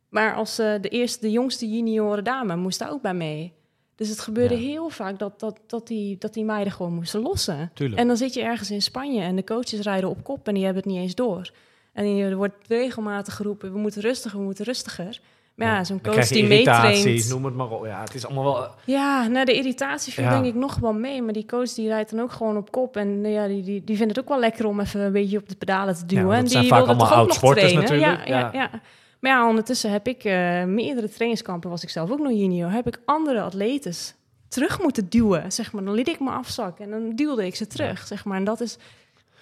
Maar 0.09 0.35
als 0.35 0.59
eh, 0.59 0.73
de 0.81 0.89
eerste, 0.89 1.19
de 1.19 1.31
jongste 1.31 1.69
junioren 1.69 2.23
dame 2.23 2.55
moest 2.55 2.79
daar 2.79 2.91
ook 2.91 3.01
bij 3.01 3.13
mee. 3.13 3.53
Dus 3.95 4.09
het 4.09 4.19
gebeurde 4.19 4.53
Ja. 4.55 4.59
heel 4.61 4.89
vaak 4.89 5.19
dat, 5.19 5.39
dat, 5.39 5.59
dat, 5.67 5.87
die, 5.87 6.15
dat 6.19 6.33
die 6.33 6.45
meiden 6.45 6.73
gewoon 6.73 6.93
moesten 6.93 7.21
lossen. 7.21 7.71
Tuurlijk. 7.73 7.99
En 7.99 8.07
dan 8.07 8.17
zit 8.17 8.33
je 8.33 8.41
ergens 8.41 8.71
in 8.71 8.81
Spanje 8.81 9.21
en 9.21 9.35
de 9.35 9.43
coaches 9.43 9.79
rijden 9.79 10.09
op 10.09 10.23
kop 10.23 10.47
en 10.47 10.53
die 10.53 10.63
hebben 10.63 10.83
het 10.83 10.91
niet 10.91 11.01
eens 11.01 11.15
door. 11.15 11.51
En 11.93 12.05
er 12.05 12.35
wordt 12.35 12.55
regelmatig 12.67 13.35
geroepen, 13.35 13.73
we 13.73 13.79
moeten 13.79 14.01
rustiger, 14.01 14.39
we 14.39 14.45
moeten 14.45 14.65
rustiger. 14.65 15.19
Maar 15.55 15.67
ja, 15.67 15.83
zo'n 15.83 16.01
coach 16.01 16.27
die 16.27 16.47
meetraint... 16.47 17.29
noem 17.29 17.45
het 17.45 17.55
maar 17.55 17.69
op. 17.69 17.85
Ja, 17.85 18.01
het 18.01 18.13
is 18.13 18.25
allemaal 18.25 18.43
wel... 18.43 18.67
Ja, 18.85 19.27
nou, 19.27 19.45
de 19.45 19.53
irritatie 19.53 20.13
viel 20.13 20.23
Ja. 20.23 20.29
denk 20.29 20.45
ik 20.45 20.55
nog 20.55 20.75
wel 20.75 20.93
mee. 20.93 21.21
Maar 21.21 21.33
die 21.33 21.45
coach 21.45 21.73
die 21.73 21.87
rijdt 21.87 22.09
dan 22.11 22.19
ook 22.19 22.31
gewoon 22.31 22.57
op 22.57 22.71
kop. 22.71 22.97
En 22.97 23.25
eh, 23.25 23.33
ja, 23.33 23.47
die, 23.47 23.63
die, 23.63 23.83
die 23.83 23.97
vindt 23.97 24.15
het 24.15 24.23
ook 24.23 24.29
wel 24.29 24.39
lekker 24.39 24.65
om 24.65 24.79
even 24.79 24.99
een 24.99 25.11
beetje 25.11 25.37
op 25.37 25.49
de 25.49 25.55
pedalen 25.55 25.95
te 25.95 26.05
duwen. 26.05 26.35
en 26.35 26.41
die 26.41 26.51
zijn 26.51 26.65
vaak 26.67 26.77
allemaal 26.79 26.95
toch 26.97 27.05
ook 27.05 27.11
nog 27.11 27.17
oud-sporters 27.19 27.71
trainen. 27.71 27.91
natuurlijk, 27.91 28.27
ja. 28.27 28.37
ja, 28.37 28.49
ja. 28.53 28.81
Maar 29.23 29.31
ja, 29.31 29.47
ondertussen 29.47 29.91
heb 29.91 30.07
ik 30.07 30.23
eh, 30.23 30.63
meerdere 30.63 31.09
trainingskampen, 31.09 31.69
was 31.69 31.83
ik 31.83 31.89
zelf 31.89 32.11
ook 32.11 32.19
nog 32.19 32.31
junior, 32.31 32.71
heb 32.71 32.87
ik 32.87 32.99
andere 33.05 33.41
atletes 33.41 34.13
terug 34.47 34.81
moeten 34.81 35.09
duwen. 35.09 35.51
Zeg 35.51 35.71
maar. 35.71 35.83
Dan 35.83 35.93
liet 35.93 36.07
ik 36.07 36.19
me 36.19 36.29
afzakken 36.29 36.85
en 36.85 36.91
dan 36.91 37.15
duwde 37.15 37.45
ik 37.45 37.55
ze 37.55 37.67
terug. 37.67 38.07
Zeg 38.07 38.25
maar. 38.25 38.37
En 38.37 38.43
dat 38.43 38.61
is... 38.61 38.77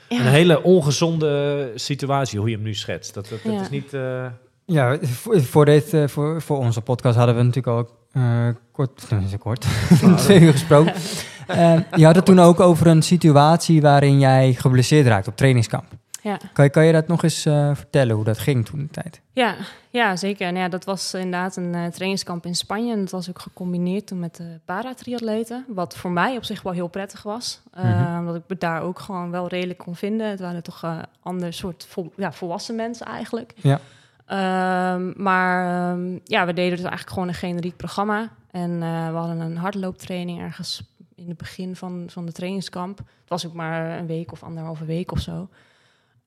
Ja, 0.09 0.19
Een 0.19 0.25
hele 0.27 0.63
ongezonde 0.63 1.71
situatie, 1.75 2.39
hoe 2.39 2.49
je 2.49 2.55
hem 2.55 2.63
nu 2.63 2.73
schetst. 2.73 3.13
Dat, 3.13 3.27
dat, 3.29 3.39
dat 3.43 3.53
Ja. 3.53 3.61
is 3.61 3.69
niet... 3.69 3.93
eh, 3.93 4.25
Ja, 4.65 4.97
voor, 5.01 5.41
voor, 5.41 5.65
dit, 5.65 5.93
eh, 5.93 6.07
voor, 6.07 6.41
voor 6.41 6.57
onze 6.57 6.81
podcast 6.81 7.17
hadden 7.17 7.35
we 7.35 7.43
natuurlijk 7.43 7.77
al 7.77 7.89
eh, 8.11 8.47
kort, 8.71 9.07
is 9.31 9.37
kort, 9.39 9.65
twee 10.17 10.39
uur 10.39 10.51
gesproken. 10.51 10.93
Eh, 11.47 11.79
je 11.95 12.05
had 12.05 12.15
het 12.15 12.25
toen 12.25 12.39
ook 12.39 12.59
over 12.59 12.87
een 12.87 13.01
situatie 13.01 13.81
waarin 13.81 14.19
jij 14.19 14.53
geblesseerd 14.53 15.07
raakt 15.07 15.27
op 15.27 15.37
trainingskamp. 15.37 15.85
Ja. 16.21 16.39
Kan 16.53 16.63
je, 16.65 16.71
kan 16.71 16.85
je 16.85 16.91
dat 16.91 17.07
nog 17.07 17.23
eens 17.23 17.45
eh, 17.45 17.75
vertellen, 17.75 18.15
hoe 18.15 18.23
dat 18.23 18.37
ging 18.37 18.65
toen 18.65 18.79
de 18.79 18.89
tijd? 18.89 19.21
Ja, 19.31 19.55
ja, 19.89 20.15
zeker. 20.15 20.47
En 20.47 20.55
ja, 20.55 20.67
dat 20.69 20.85
was 20.85 21.13
inderdaad 21.13 21.55
een 21.55 21.75
eh, 21.75 21.85
trainingskamp 21.85 22.45
in 22.45 22.55
Spanje. 22.55 22.91
En 22.93 22.99
dat 22.99 23.11
was 23.11 23.29
ook 23.29 23.39
gecombineerd 23.39 24.07
toen 24.07 24.19
met 24.19 24.35
de 24.35 24.59
paratriatleten. 24.65 25.65
Wat 25.67 25.97
voor 25.97 26.11
mij 26.11 26.35
op 26.37 26.43
zich 26.43 26.61
wel 26.61 26.73
heel 26.73 26.87
prettig 26.87 27.23
was. 27.23 27.61
Eh, 27.71 27.83
Mhm. 27.83 28.19
Omdat 28.19 28.35
ik 28.35 28.43
me 28.47 28.55
daar 28.57 28.81
ook 28.81 28.99
gewoon 28.99 29.31
wel 29.31 29.47
redelijk 29.47 29.79
kon 29.79 29.95
vinden. 29.95 30.29
Het 30.29 30.39
waren 30.39 30.63
toch 30.63 30.81
een 30.83 31.01
ander 31.21 31.53
soort 31.53 31.85
vol, 31.89 32.13
ja, 32.15 32.31
volwassen 32.31 32.75
mensen 32.75 33.05
eigenlijk. 33.05 33.53
Ja. 33.55 33.79
Ehm, 34.25 35.23
maar 35.23 35.65
ehm, 35.91 36.17
ja, 36.23 36.45
we 36.45 36.53
deden 36.53 36.71
dus 36.71 36.79
eigenlijk 36.85 37.09
gewoon 37.09 37.27
een 37.27 37.33
generiek 37.33 37.77
programma. 37.77 38.29
En 38.51 38.71
eh, 38.83 39.09
we 39.09 39.15
hadden 39.15 39.39
een 39.39 39.57
hardlooptraining 39.57 40.41
ergens 40.41 40.81
in 41.15 41.27
het 41.27 41.37
begin 41.37 41.75
van, 41.75 42.03
van 42.07 42.25
de 42.25 42.31
trainingskamp. 42.31 42.97
Het 42.97 43.29
was 43.29 43.45
ook 43.47 43.53
maar 43.53 43.97
een 43.99 44.07
week 44.07 44.31
of 44.31 44.43
anderhalve 44.43 44.85
week 44.85 45.11
of 45.11 45.19
zo. 45.19 45.47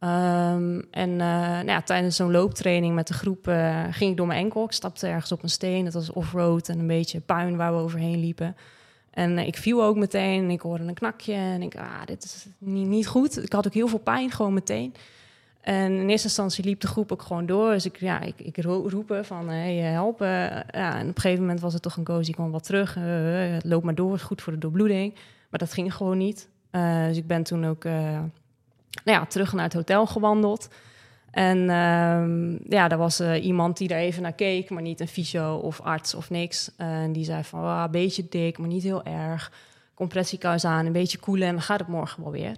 Ehm, 0.04 0.80
en 0.90 1.10
eh, 1.10 1.16
nou 1.38 1.66
ja, 1.66 1.82
tijdens 1.82 2.16
zo'n 2.16 2.30
looptraining 2.30 2.94
met 2.94 3.06
de 3.06 3.14
groep 3.14 3.48
eh, 3.48 3.84
ging 3.90 4.10
ik 4.10 4.16
door 4.16 4.26
mijn 4.26 4.44
enkel. 4.44 4.64
Ik 4.64 4.72
stapte 4.72 5.06
ergens 5.06 5.32
op 5.32 5.42
een 5.42 5.48
steen. 5.50 5.84
Het 5.84 5.94
was 5.94 6.12
off-road 6.12 6.68
en 6.68 6.78
een 6.78 6.86
beetje 6.86 7.20
puin 7.20 7.56
waar 7.56 7.72
we 7.74 7.80
overheen 7.80 8.20
liepen. 8.20 8.56
En 9.10 9.38
eh, 9.38 9.46
ik 9.46 9.56
viel 9.56 9.82
ook 9.84 9.96
meteen 9.96 10.42
en 10.42 10.50
ik 10.50 10.60
hoorde 10.60 10.84
een 10.84 10.94
knakje. 10.94 11.32
En 11.34 11.62
ik, 11.62 11.76
ah, 11.76 12.04
dit 12.04 12.24
is 12.24 12.46
niet, 12.58 12.86
niet 12.86 13.06
goed. 13.06 13.42
Ik 13.44 13.52
had 13.52 13.66
ook 13.66 13.74
heel 13.74 13.88
veel 13.88 13.98
pijn, 13.98 14.30
gewoon 14.30 14.54
meteen. 14.54 14.94
En 15.60 15.92
in 15.92 16.08
eerste 16.08 16.26
instantie 16.26 16.64
liep 16.64 16.80
de 16.80 16.86
groep 16.86 17.12
ook 17.12 17.22
gewoon 17.22 17.46
door. 17.46 17.70
Dus 17.70 17.84
ik, 17.84 17.96
ja, 18.00 18.20
ik, 18.20 18.34
ik 18.40 18.62
ro- 18.62 18.88
roepen 18.88 19.24
van, 19.24 19.48
hey, 19.48 19.74
help. 19.76 20.20
eh. 20.20 20.28
ja, 20.70 20.94
en 20.98 21.08
op 21.08 21.14
een 21.16 21.20
gegeven 21.20 21.40
moment 21.40 21.60
was 21.60 21.72
het 21.72 21.82
toch 21.82 21.96
een 21.96 22.04
coach 22.04 22.24
die 22.24 22.34
kwam 22.34 22.50
wat 22.50 22.64
terug. 22.64 22.96
loop 23.62 23.82
maar 23.82 23.94
door, 23.94 24.14
is 24.14 24.22
goed 24.22 24.42
voor 24.42 24.52
de 24.52 24.58
doorbloeding. 24.58 25.14
Maar 25.50 25.58
dat 25.58 25.72
ging 25.72 25.94
gewoon 25.94 26.18
niet. 26.18 26.48
Dus 27.08 27.16
ik 27.16 27.26
ben 27.26 27.42
toen 27.42 27.66
ook... 27.66 27.84
nou 29.04 29.18
ja, 29.18 29.26
terug 29.26 29.52
naar 29.52 29.64
het 29.64 29.72
hotel 29.72 30.06
gewandeld. 30.06 30.68
En 31.34 31.70
ehm, 31.70 32.72
ja, 32.74 32.88
er 32.88 32.96
was 32.96 33.20
eh, 33.20 33.44
iemand 33.44 33.76
die 33.76 33.88
er 33.88 33.98
even 33.98 34.22
naar 34.22 34.32
keek, 34.32 34.70
maar 34.70 34.82
niet 34.82 35.00
een 35.00 35.08
fysio 35.08 35.56
of 35.56 35.80
arts 35.80 36.14
of 36.14 36.30
niks. 36.30 36.70
en 36.76 37.12
die 37.12 37.24
zei 37.24 37.44
van, 37.44 37.60
ah, 37.60 37.82
een 37.84 37.90
beetje 37.90 38.26
dik, 38.28 38.58
maar 38.58 38.68
niet 38.68 38.82
heel 38.82 39.04
erg. 39.04 39.52
Compressiekous 39.94 40.64
aan, 40.64 40.86
een 40.86 40.92
beetje 40.92 41.18
koelen 41.18 41.48
en 41.48 41.52
dan 41.52 41.62
gaat 41.62 41.78
het 41.78 41.88
morgen 41.88 42.22
wel 42.22 42.32
weer. 42.32 42.56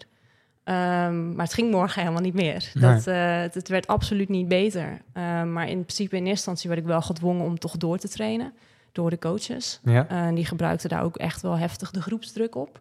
Ehm, 0.64 1.34
maar 1.34 1.44
het 1.44 1.54
ging 1.54 1.70
morgen 1.70 2.00
helemaal 2.00 2.22
niet 2.22 2.34
meer. 2.34 2.70
Nee. 2.74 2.94
Dat, 2.94 3.06
eh, 3.06 3.40
het, 3.40 3.54
het 3.54 3.68
werd 3.68 3.86
absoluut 3.86 4.28
niet 4.28 4.48
beter. 4.48 5.02
Ehm, 5.12 5.52
maar 5.52 5.68
in 5.68 5.80
principe 5.80 6.16
in 6.16 6.26
eerste 6.26 6.30
instantie 6.30 6.68
werd 6.68 6.80
ik 6.80 6.86
wel 6.86 7.02
gedwongen 7.02 7.44
om 7.44 7.58
toch 7.58 7.76
door 7.76 7.98
te 7.98 8.08
trainen 8.08 8.52
door 8.92 9.10
de 9.10 9.18
coaches. 9.18 9.80
Ja. 9.84 10.30
Die 10.32 10.44
gebruikten 10.44 10.88
daar 10.88 11.02
ook 11.02 11.16
echt 11.16 11.42
wel 11.42 11.58
heftig 11.58 11.90
de 11.90 12.02
groepsdruk 12.02 12.54
op. 12.54 12.80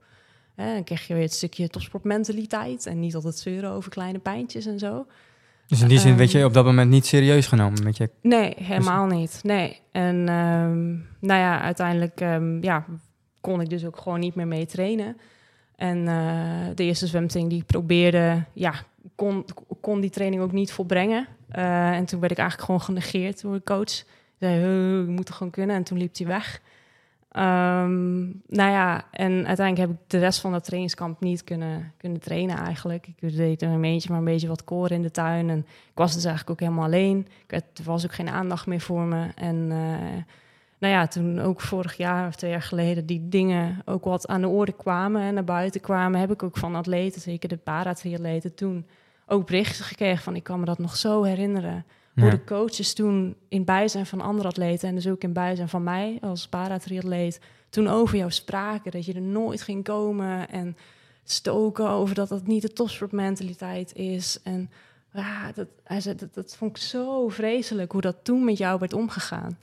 Hè, 0.55 0.73
dan 0.73 0.83
kreeg 0.83 1.07
je 1.07 1.13
weer 1.13 1.23
het 1.23 1.33
stukje 1.33 1.67
topsportmentaliteit 1.67 2.85
en 2.85 2.99
niet 2.99 3.15
altijd 3.15 3.37
zeuren 3.37 3.69
over 3.71 3.89
kleine 3.89 4.19
pijntjes 4.19 4.65
en 4.65 4.79
zo. 4.79 5.05
Dus 5.67 5.81
in 5.81 5.87
die 5.87 5.99
zin 5.99 6.09
Ehm, 6.09 6.17
werd 6.17 6.31
je 6.31 6.45
op 6.45 6.53
dat 6.53 6.65
moment 6.65 6.89
niet 6.89 7.05
serieus 7.05 7.47
genomen 7.47 7.83
met 7.83 7.97
je... 7.97 8.09
Nee, 8.21 8.53
helemaal 8.57 9.05
niet. 9.05 9.39
Nee. 9.43 9.79
En 9.91 10.15
ehm, 10.29 10.89
nou 11.27 11.39
ja, 11.39 11.61
uiteindelijk 11.61 12.21
ehm, 12.21 12.63
ja, 12.63 12.85
kon 13.41 13.61
ik 13.61 13.69
dus 13.69 13.85
ook 13.85 13.97
gewoon 13.97 14.19
niet 14.19 14.35
meer 14.35 14.47
mee 14.47 14.65
trainen. 14.65 15.17
En 15.75 16.07
eh, 16.07 16.75
de 16.75 16.83
eerste 16.83 17.07
zwemtraining 17.07 17.53
die 17.53 17.61
ik 17.61 17.67
probeerde, 17.67 18.43
ja, 18.53 18.73
kon, 19.15 19.45
kon 19.81 20.01
die 20.01 20.09
training 20.09 20.41
ook 20.41 20.51
niet 20.51 20.71
volbrengen. 20.71 21.27
Eh, 21.49 21.91
en 21.91 22.05
toen 22.05 22.19
werd 22.19 22.31
ik 22.31 22.37
eigenlijk 22.37 22.69
gewoon 22.69 22.85
genegeerd 22.85 23.41
door 23.41 23.53
de 23.53 23.63
coach. 23.63 23.85
Die 23.85 24.03
zei, 24.39 24.53
"Eh, 24.63 25.05
je 25.05 25.11
moet 25.11 25.27
het 25.27 25.37
gewoon 25.37 25.51
kunnen. 25.51 25.75
En 25.75 25.83
toen 25.83 25.97
liep 25.97 26.17
hij 26.17 26.27
weg. 26.27 26.61
Ehm, 27.35 28.23
nou 28.47 28.71
ja, 28.71 29.05
en 29.11 29.47
uiteindelijk 29.47 29.77
heb 29.77 29.89
ik 29.89 30.03
de 30.07 30.19
rest 30.19 30.39
van 30.39 30.51
dat 30.51 30.63
trainingskamp 30.63 31.19
niet 31.19 31.43
kunnen, 31.43 31.93
kunnen 31.97 32.19
trainen 32.19 32.57
eigenlijk. 32.57 33.07
Ik 33.07 33.35
deed 33.37 33.61
een 33.61 33.81
beetje 33.81 34.09
maar 34.09 34.17
een 34.17 34.25
beetje 34.25 34.47
wat 34.47 34.63
koren 34.63 34.95
in 34.95 35.01
de 35.01 35.11
tuin. 35.11 35.49
En 35.49 35.57
ik 35.59 35.95
was 35.95 36.13
dus 36.13 36.25
eigenlijk 36.25 36.51
ook 36.51 36.67
helemaal 36.67 36.85
alleen. 36.85 37.27
Ik 37.47 37.51
er 37.51 37.83
was 37.83 38.05
ook 38.05 38.13
geen 38.13 38.29
aandacht 38.29 38.67
meer 38.67 38.79
voor 38.81 39.01
me. 39.01 39.27
En 39.35 39.71
eh, 39.71 40.23
nou 40.79 40.93
ja, 40.93 41.07
toen 41.07 41.39
ook 41.39 41.61
vorig 41.61 41.97
jaar 41.97 42.27
of 42.27 42.35
twee 42.35 42.51
jaar 42.51 42.61
geleden 42.61 43.05
die 43.05 43.29
dingen 43.29 43.81
ook 43.85 44.03
wat 44.03 44.27
aan 44.27 44.41
de 44.41 44.47
orde 44.47 44.73
kwamen 44.73 45.21
en 45.21 45.33
naar 45.33 45.43
buiten 45.43 45.81
kwamen, 45.81 46.19
heb 46.19 46.31
ik 46.31 46.43
ook 46.43 46.57
van 46.57 46.75
atleten, 46.75 47.21
zeker 47.21 47.49
de 47.49 47.57
paratriatleten, 47.57 48.55
toen 48.55 48.85
ook 49.27 49.45
berichten 49.45 49.85
gekregen 49.85 50.23
van 50.23 50.35
ik 50.35 50.43
kan 50.43 50.59
me 50.59 50.65
dat 50.65 50.79
nog 50.79 50.95
zo 50.95 51.23
herinneren. 51.23 51.85
Hoe 52.15 52.29
de 52.29 52.43
coaches 52.43 52.93
toen 52.93 53.35
in 53.49 53.65
bijzijn 53.65 54.05
van 54.05 54.21
andere 54.21 54.47
atleten 54.47 54.89
en 54.89 54.95
dus 54.95 55.07
ook 55.07 55.23
in 55.23 55.33
bijzijn 55.33 55.69
van 55.69 55.83
mij 55.83 56.17
als 56.21 56.47
paratriatleet 56.47 57.39
toen 57.69 57.87
over 57.87 58.17
jou 58.17 58.31
spraken, 58.31 58.91
dat 58.91 59.05
je 59.05 59.13
er 59.13 59.21
nooit 59.21 59.61
ging 59.61 59.83
komen 59.83 60.49
en 60.49 60.77
stoken 61.23 61.89
over 61.89 62.15
dat 62.15 62.29
dat 62.29 62.47
niet 62.47 62.61
de 62.61 62.73
topsportmentaliteit 62.73 63.95
is. 63.95 64.39
En 64.43 64.69
ja, 65.13 65.51
dat, 65.51 65.67
hij 65.83 66.01
zei, 66.01 66.15
dat, 66.15 66.33
dat 66.33 66.55
vond 66.55 66.77
ik 66.77 66.83
zo 66.83 67.29
vreselijk 67.29 67.91
hoe 67.91 68.01
dat 68.01 68.23
toen 68.23 68.45
met 68.45 68.57
jou 68.57 68.79
werd 68.79 68.93
omgegaan. 68.93 69.57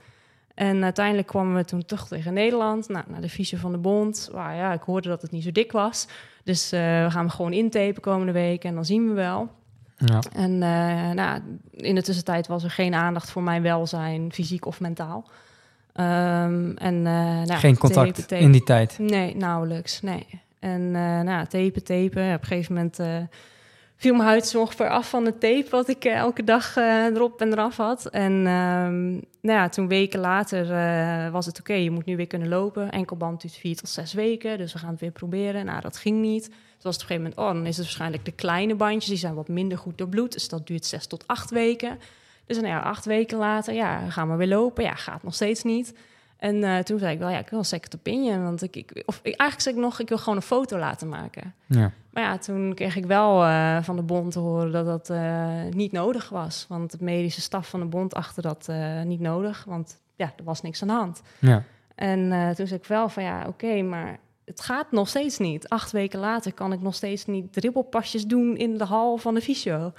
En 0.55 0.83
uiteindelijk 0.83 1.27
kwamen 1.27 1.55
we 1.55 1.65
toen 1.65 1.85
toch 1.85 2.09
tegen 2.09 2.33
Nederland, 2.33 2.89
nou, 2.89 3.05
naar 3.09 3.21
de 3.21 3.29
fysio 3.29 3.59
van 3.59 3.73
de 3.73 3.79
bond. 3.79 4.29
Waar 4.33 4.57
ja, 4.57 4.73
ik 4.73 4.83
hoorde 4.83 5.09
dat 5.09 5.23
het 5.23 5.31
niet 5.31 5.43
zo 5.43 5.53
dik 5.53 5.73
was. 5.73 6.07
Dus 6.45 6.73
eh, 6.73 6.81
we 6.81 7.11
gaan 7.11 7.21
hem 7.21 7.29
gewoon 7.29 7.53
intapen 7.53 8.03
komende 8.03 8.33
week 8.33 8.65
en 8.65 8.75
dan 8.75 8.85
zien 8.85 9.09
we 9.09 9.13
wel. 9.13 9.51
Ja. 9.97 10.23
En 10.33 10.63
eh, 10.63 11.11
nou, 11.11 11.41
in 11.71 11.95
de 11.95 12.03
tussentijd 12.03 12.47
was 12.47 12.65
er 12.65 12.71
geen 12.71 12.95
aandacht 12.95 13.31
voor 13.31 13.43
mijn 13.43 13.63
welzijn, 13.63 14.33
fysiek 14.33 14.67
of 14.67 14.81
mentaal. 14.81 15.31
Ehm, 15.93 16.71
en, 16.77 17.07
eh, 17.07 17.43
nou, 17.43 17.55
Geen 17.55 17.79
contact 17.79 18.33
in 18.33 18.53
die 18.53 18.63
tijd. 18.63 18.99
Nee, 18.99 19.37
nauwelijks, 19.37 20.01
nee. 20.01 20.27
En 20.59 20.81
eh 20.95 21.21
nou, 21.21 21.47
tapen, 21.47 21.85
tapen. 21.85 22.35
Op 22.35 22.41
een 22.41 22.47
gegeven 22.47 22.75
moment 22.75 22.99
viel 24.03 24.15
mijn 24.15 24.29
huid 24.29 24.47
zo 24.47 24.61
ongeveer 24.61 24.89
af 24.89 25.09
van 25.09 25.25
de 25.25 25.39
tape... 25.39 25.67
wat 25.71 25.89
ik 25.89 26.05
eh, 26.05 26.17
elke 26.17 26.45
dag 26.45 26.77
eh, 26.77 27.05
erop 27.05 27.41
en 27.41 27.53
eraf 27.53 27.77
had. 27.77 28.07
En 28.07 28.33
ehm, 28.33 29.11
nou 29.11 29.59
ja, 29.59 29.69
toen 29.69 29.89
weken 29.89 30.21
later 30.21 30.73
eh, 30.73 31.31
was 31.33 31.47
het 31.47 31.61
oké, 31.61 31.73
je 31.73 31.91
moet 31.91 32.05
nu 32.05 32.17
weer 32.17 32.27
kunnen 32.27 32.49
lopen. 32.49 32.91
Enkelband 32.91 33.41
duurt 33.41 33.55
vier 33.55 33.77
tot 33.77 33.89
zes 33.89 34.13
weken, 34.13 34.59
dus 34.59 34.73
we 34.73 34.79
gaan 34.79 34.91
het 34.91 35.01
weer 35.01 35.11
proberen. 35.11 35.65
Nou, 35.65 35.81
dat 35.81 35.97
ging 35.97 36.21
niet. 36.21 36.45
Toen 36.45 36.91
was 36.91 36.95
op 36.95 37.01
een 37.01 37.07
gegeven 37.07 37.23
moment, 37.23 37.41
oh, 37.41 37.47
dan 37.47 37.67
is 37.67 37.77
het 37.77 37.85
waarschijnlijk 37.85 38.25
de 38.25 38.33
kleine 38.33 38.75
bandjes... 38.75 39.07
die 39.07 39.19
zijn 39.19 39.35
wat 39.35 39.49
minder 39.49 39.79
goed 39.79 39.99
doorbloed, 39.99 40.33
dus 40.33 40.49
dat 40.49 40.67
duurt 40.67 40.87
zes 40.87 41.07
tot 41.07 41.27
acht 41.27 41.51
weken... 41.51 41.99
Dus 42.47 42.57
nou 42.57 42.69
ja, 42.69 42.81
acht 42.81 43.05
weken 43.05 43.39
later, 43.39 43.75
ja, 43.75 44.11
gaan 44.11 44.31
we 44.31 44.37
weer 44.37 44.49
lopen. 44.49 44.85
Ja, 44.85 44.95
gaat 44.95 45.23
nog 45.23 45.35
steeds 45.35 45.63
niet. 45.63 45.95
En 46.43 46.65
eh, 46.65 46.79
toen 46.79 46.99
zei 46.99 47.13
ik 47.13 47.19
wel, 47.19 47.29
ja, 47.29 47.39
ik 47.39 47.49
wil 47.49 47.59
een 47.59 47.65
second 47.65 47.95
opinion. 47.95 48.43
Want 48.43 48.63
ik, 48.63 48.77
ik, 48.77 49.03
of 49.07 49.17
ik, 49.17 49.25
eigenlijk 49.25 49.61
zei 49.61 49.75
ik 49.75 49.81
nog, 49.81 50.01
ik 50.01 50.09
wil 50.09 50.19
gewoon 50.19 50.37
een 50.37 50.43
foto 50.43 50.79
laten 50.79 51.09
maken. 51.09 51.55
Ja. 51.67 51.93
Maar 52.11 52.23
ja, 52.23 52.39
toen 52.39 52.75
kreeg 52.75 52.97
ik 52.97 53.07
wel 53.07 53.45
eh, 53.45 53.83
van 53.83 53.97
de 53.97 54.03
bond 54.03 54.33
te 54.33 54.39
horen 54.39 54.73
dat 54.73 54.87
dat 54.87 55.11
eh, 55.11 55.63
niet 55.71 55.93
nodig 55.93 56.29
was. 56.29 56.67
Want 56.69 56.93
het 56.93 57.01
medische 57.01 57.41
staf 57.41 57.69
van 57.69 57.81
de 57.81 57.87
bond 57.87 58.15
achter 58.15 58.43
dat 58.43 58.69
niet 59.05 59.21
nodig. 59.21 59.65
Want 59.65 60.01
ja, 60.17 60.33
er 60.37 60.45
was 60.45 60.63
niks 60.63 60.83
aan 60.83 60.89
de 60.89 60.95
hand. 60.95 61.23
Ja. 61.39 61.65
En 61.95 62.55
toen 62.55 62.67
zei 62.67 62.81
ik 62.81 62.87
wel 62.87 63.09
van 63.09 63.23
ja, 63.23 63.47
oké, 63.47 63.83
maar 63.83 64.19
het 64.45 64.61
gaat 64.61 64.93
nog 64.93 65.09
steeds 65.09 65.39
niet. 65.39 65.69
Acht 65.69 65.93
weken 65.93 66.21
later 66.21 66.53
kan 66.53 66.73
ik 66.73 66.81
nog 66.81 66.95
steeds 66.95 67.27
niet 67.27 67.53
dribbelpasjes 67.53 68.27
doen 68.27 68.57
in 68.57 68.79
de 68.79 68.85
hal 68.85 69.17
van 69.17 69.35
de 69.35 69.41
fysio. 69.41 69.93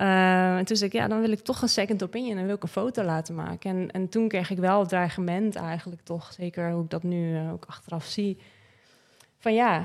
Eh, 0.00 0.56
en 0.56 0.64
toen 0.64 0.76
zei 0.76 0.90
ik, 0.90 0.96
ja, 0.96 1.08
dan 1.08 1.20
wil 1.20 1.30
ik 1.30 1.40
toch 1.40 1.62
een 1.62 1.68
second 1.68 2.02
opinion 2.02 2.38
en 2.38 2.46
wil 2.46 2.54
ik 2.54 2.62
een 2.62 2.68
foto 2.68 3.02
laten 3.02 3.34
maken. 3.34 3.70
En, 3.70 3.90
en 3.90 4.08
toen 4.08 4.28
kreeg 4.28 4.50
ik 4.50 4.58
wel 4.58 4.80
het 4.80 4.88
dreigement 4.88 5.56
eigenlijk 5.56 6.00
toch, 6.02 6.32
zeker 6.32 6.70
hoe 6.70 6.84
ik 6.84 6.90
dat 6.90 7.02
nu 7.02 7.36
eh, 7.36 7.52
ook 7.52 7.64
achteraf 7.68 8.04
zie. 8.04 8.38
Van 9.38 9.54
ja, 9.54 9.82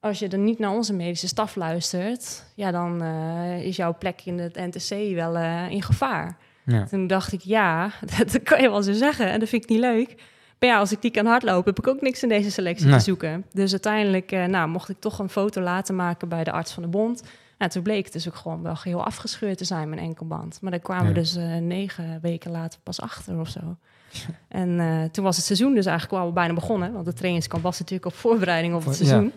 als 0.00 0.18
je 0.18 0.28
er 0.28 0.38
niet 0.38 0.58
naar 0.58 0.70
onze 0.70 0.92
medische 0.92 1.26
staf 1.28 1.56
luistert, 1.56 2.44
ja, 2.54 2.70
dan 2.70 3.02
eh, 3.02 3.64
is 3.64 3.76
jouw 3.76 3.96
plek 3.98 4.20
in 4.24 4.38
het 4.38 4.54
NTC 4.54 5.14
wel 5.14 5.36
in 5.68 5.82
gevaar. 5.82 6.36
Ja. 6.64 6.86
Toen 6.86 7.06
dacht 7.06 7.32
ik, 7.32 7.40
ja, 7.40 7.90
dat 8.18 8.42
kan 8.42 8.62
je 8.62 8.70
wel 8.70 8.82
zo 8.82 8.92
zeggen. 8.92 9.30
En 9.30 9.40
dat 9.40 9.48
vind 9.48 9.62
ik 9.62 9.68
niet 9.68 9.80
leuk. 9.80 10.14
Maar 10.58 10.68
ja, 10.68 10.78
als 10.78 10.92
ik 10.92 11.02
die 11.02 11.10
kan 11.10 11.26
hardlopen, 11.26 11.74
heb 11.74 11.78
ik 11.78 11.92
ook 11.92 12.00
niks 12.00 12.22
in 12.22 12.28
deze 12.28 12.50
selectie 12.50 12.86
Nee. 12.86 12.96
te 12.96 13.04
zoeken. 13.04 13.44
Dus 13.52 13.70
uiteindelijk 13.70 14.30
nou, 14.30 14.68
mocht 14.68 14.88
ik 14.88 15.00
toch 15.00 15.18
een 15.18 15.28
foto 15.28 15.60
laten 15.60 15.96
maken 15.96 16.28
bij 16.28 16.44
de 16.44 16.52
arts 16.52 16.72
van 16.72 16.82
de 16.82 16.88
bond. 16.88 17.22
Nou, 17.60 17.72
toen 17.72 17.82
bleek 17.82 18.04
het 18.04 18.12
dus 18.12 18.28
ook 18.28 18.34
gewoon 18.34 18.62
wel 18.62 18.76
geheel 18.76 19.04
afgescheurd 19.04 19.58
te 19.58 19.64
zijn, 19.64 19.88
mijn 19.88 20.00
enkelband. 20.00 20.58
Maar 20.60 20.70
daar 20.70 20.80
kwamen 20.80 21.02
Ja. 21.06 21.12
we 21.12 21.18
dus 21.18 21.36
eh, 21.36 21.56
negen 21.56 22.18
weken 22.22 22.50
later 22.50 22.80
pas 22.82 23.00
achter 23.00 23.38
of 23.40 23.48
zo. 23.48 23.76
En 24.48 24.80
eh, 24.80 25.04
toen 25.04 25.24
was 25.24 25.36
het 25.36 25.44
seizoen 25.44 25.74
dus 25.74 25.86
eigenlijk 25.86 26.22
wel 26.22 26.32
bijna 26.32 26.54
begonnen. 26.54 26.92
Want 26.92 27.04
de 27.04 27.12
trainingskamp 27.12 27.62
was 27.62 27.78
natuurlijk 27.78 28.06
op 28.06 28.14
voorbereiding 28.14 28.74
op 28.74 28.84
het 28.84 28.98
Ja. 28.98 29.04
seizoen. 29.04 29.32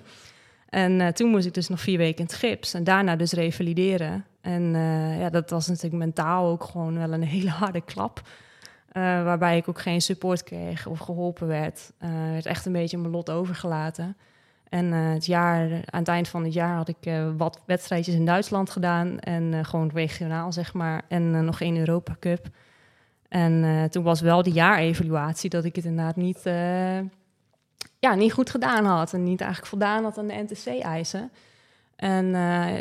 En 0.70 1.02
eh, 1.02 1.08
toen 1.08 1.30
moest 1.30 1.46
ik 1.46 1.54
dus 1.54 1.68
nog 1.68 1.80
vier 1.80 1.98
weken 1.98 2.18
in 2.20 2.26
het 2.26 2.34
gips. 2.34 2.74
En 2.74 2.84
daarna 2.84 3.16
dus 3.16 3.32
revalideren. 3.32 4.26
En 4.42 4.64
ja, 5.20 5.30
dat 5.30 5.50
was 5.50 5.68
natuurlijk 5.68 5.96
mentaal 6.04 6.48
ook 6.48 6.64
gewoon 6.64 6.98
wel 6.98 7.14
een 7.14 7.24
hele 7.24 7.50
harde 7.50 7.82
klap. 7.82 8.22
Waarbij 8.92 9.58
ik 9.58 9.70
ook 9.70 9.80
geen 9.82 10.02
support 10.02 10.44
kreeg 10.44 10.88
of 10.88 11.00
geholpen 11.00 11.48
werd. 11.48 11.92
Werd 12.32 12.46
echt 12.46 12.66
een 12.66 12.72
beetje 12.72 12.98
mijn 12.98 13.12
lot 13.12 13.30
overgelaten. 13.30 14.18
En 14.74 14.94
eh, 14.94 15.12
het 15.12 15.26
jaar, 15.26 15.70
aan 15.72 16.00
het 16.00 16.08
eind 16.08 16.28
van 16.28 16.44
het 16.44 16.54
jaar 16.54 16.76
had 16.76 16.88
ik 16.88 16.98
eh, 17.02 17.30
wat 17.38 17.62
wedstrijdjes 17.66 18.16
in 18.16 18.26
Duitsland 18.26 18.70
gedaan. 18.70 19.20
En 19.20 19.54
eh, 19.54 19.64
gewoon 19.64 19.92
regionaal, 19.94 20.52
zeg 20.52 20.74
maar. 20.74 21.02
En 21.08 21.46
nog 21.46 21.62
één 21.62 21.78
Europa 21.78 22.16
Cup. 22.20 22.48
En 23.28 23.88
toen 23.90 24.04
was 24.04 24.22
wel 24.22 24.44
de 24.44 24.52
jaarevaluatie 24.52 25.50
dat 25.50 25.64
ik 25.64 25.76
het 25.76 25.86
inderdaad 25.86 26.16
niet, 26.16 26.42
ja, 28.00 28.16
niet 28.16 28.34
goed 28.34 28.50
gedaan 28.50 28.86
had. 28.86 29.14
En 29.14 29.24
niet 29.24 29.42
eigenlijk 29.42 29.70
voldaan 29.70 30.04
had 30.04 30.18
aan 30.18 30.28
de 30.28 30.46
NTC-eisen. 30.48 31.32
En 31.96 32.28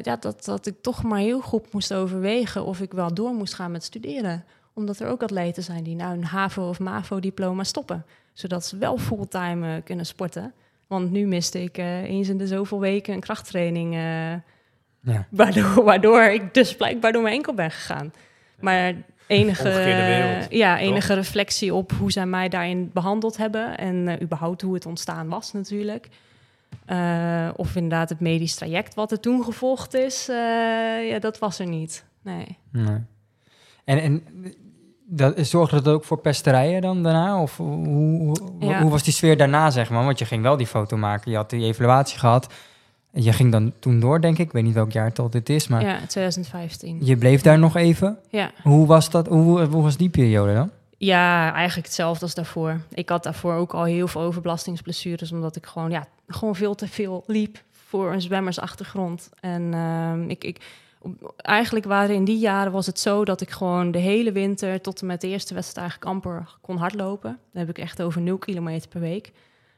ja, 0.02 0.16
dat, 0.20 0.44
dat 0.44 0.66
ik 0.66 0.82
toch 0.82 1.02
maar 1.02 1.18
heel 1.18 1.40
goed 1.40 1.72
moest 1.72 1.94
overwegen 1.94 2.64
of 2.64 2.80
ik 2.80 2.92
wel 2.92 3.14
door 3.14 3.34
moest 3.34 3.54
gaan 3.54 3.70
met 3.70 3.84
studeren. 3.84 4.44
Omdat 4.72 4.98
er 4.98 5.08
ook 5.08 5.22
atleten 5.22 5.62
zijn 5.62 5.84
die 5.84 5.96
nou 5.96 6.12
een 6.12 6.24
HAVO- 6.24 6.68
of 6.68 6.80
MAVO-diploma 6.80 7.64
stoppen. 7.64 8.06
Zodat 8.32 8.66
ze 8.66 8.76
wel 8.76 8.98
fulltime 8.98 9.82
kunnen 9.82 10.06
sporten. 10.06 10.54
Want 10.92 11.10
nu 11.10 11.26
miste 11.26 11.62
ik 11.62 11.78
eh, 11.78 12.02
eens 12.02 12.28
in 12.28 12.38
de 12.38 12.46
zoveel 12.46 12.80
weken 12.80 13.14
een 13.14 13.20
krachttraining. 13.20 13.94
eh, 13.94 14.32
Ja. 15.00 15.26
waardoor, 15.30 15.84
waardoor 15.90 16.22
ik 16.22 16.54
dus 16.54 16.76
blijkbaar 16.76 17.12
door 17.12 17.22
mijn 17.22 17.34
enkel 17.34 17.54
ben 17.54 17.70
gegaan. 17.70 18.12
Maar 18.60 18.94
enige, 19.26 19.62
wereld, 19.62 20.46
ja, 20.52 20.78
enige 20.78 21.14
reflectie 21.14 21.74
op 21.74 21.92
hoe 21.92 22.12
zij 22.12 22.26
mij 22.26 22.48
daarin 22.48 22.90
behandeld 22.92 23.36
hebben. 23.36 23.78
En 23.78 24.08
eh, 24.08 24.20
überhaupt 24.22 24.62
hoe 24.62 24.74
het 24.74 24.86
ontstaan 24.86 25.28
was 25.28 25.52
natuurlijk. 25.52 26.08
Of 27.56 27.76
inderdaad 27.76 28.08
het 28.08 28.20
medisch 28.20 28.54
traject 28.54 28.94
wat 28.94 29.12
er 29.12 29.20
toen 29.20 29.44
gevolgd 29.44 29.94
is. 29.94 30.26
ja, 31.08 31.18
dat 31.18 31.38
was 31.38 31.58
er 31.58 31.66
niet. 31.66 32.04
Nee. 32.22 32.58
Nee. 32.70 32.98
En, 33.84 33.98
en 33.98 34.22
dat, 35.16 35.34
zorgde 35.46 35.82
dat 35.82 35.94
ook 35.94 36.04
voor 36.04 36.18
pesterijen 36.18 36.80
dan 36.80 37.02
daarna? 37.02 37.42
Of 37.42 37.56
hoe, 37.56 37.86
hoe, 37.86 38.36
Ja. 38.58 38.80
hoe 38.82 38.90
was 38.90 39.02
die 39.02 39.12
sfeer 39.12 39.36
daarna, 39.36 39.70
zeg 39.70 39.90
maar? 39.90 40.04
Want 40.04 40.18
je 40.18 40.24
ging 40.24 40.42
wel 40.42 40.56
die 40.56 40.66
foto 40.66 40.96
maken, 40.96 41.30
je 41.30 41.36
had 41.36 41.50
die 41.50 41.64
evaluatie 41.64 42.18
gehad. 42.18 42.46
En 43.12 43.22
je 43.22 43.32
ging 43.32 43.52
dan 43.52 43.72
toen 43.78 44.00
door, 44.00 44.20
denk 44.20 44.38
ik. 44.38 44.46
Ik 44.46 44.52
weet 44.52 44.62
niet 44.62 44.74
welk 44.74 44.92
jaartal 44.92 45.30
dit 45.30 45.48
is, 45.48 45.68
maar 45.68 45.82
Ja, 45.82 45.98
2015. 46.06 46.98
je 47.02 47.16
bleef 47.16 47.42
daar 47.42 47.58
nog 47.58 47.76
even. 47.76 48.18
Ja. 48.30 48.50
Hoe 48.62 48.86
was, 48.86 49.10
dat, 49.10 49.26
hoe, 49.26 49.64
hoe 49.64 49.82
was 49.82 49.96
die 49.96 50.08
periode 50.08 50.54
dan? 50.54 50.70
Ja, 50.98 51.52
eigenlijk 51.54 51.86
hetzelfde 51.86 52.24
als 52.24 52.34
daarvoor. 52.34 52.80
Ik 52.92 53.08
had 53.08 53.22
daarvoor 53.22 53.54
ook 53.54 53.72
al 53.74 53.84
heel 53.84 54.08
veel 54.08 54.20
overbelastingsblessures, 54.20 55.32
omdat 55.32 55.56
ik 55.56 55.66
gewoon, 55.66 55.90
ja, 55.90 56.06
gewoon 56.26 56.54
veel 56.56 56.74
te 56.74 56.88
veel 56.88 57.24
liep 57.26 57.62
voor 57.86 58.12
een 58.12 58.20
zwemmersachtergrond. 58.20 59.30
En 59.40 59.74
ehm, 59.74 60.28
ik, 60.30 60.44
ik, 60.44 60.60
eigenlijk 61.36 61.86
waren 61.86 62.14
in 62.14 62.24
die 62.24 62.38
jaren 62.38 62.72
was 62.72 62.86
het 62.86 62.98
zo 62.98 63.24
dat 63.24 63.40
ik 63.40 63.50
gewoon 63.50 63.90
de 63.90 63.98
hele 63.98 64.32
winter 64.32 64.80
tot 64.80 65.00
en 65.00 65.06
met 65.06 65.20
de 65.20 65.28
eerste 65.28 65.54
wedstrijd 65.54 65.88
eigenlijk 65.88 66.10
amper 66.10 66.56
kon 66.60 66.76
hardlopen. 66.76 67.38
Dan 67.52 67.60
heb 67.60 67.68
ik 67.68 67.78
echt 67.78 68.02
over 68.02 68.20
0 68.20 68.38
kilometer 68.38 68.88
per 68.88 69.00
week. 69.00 69.32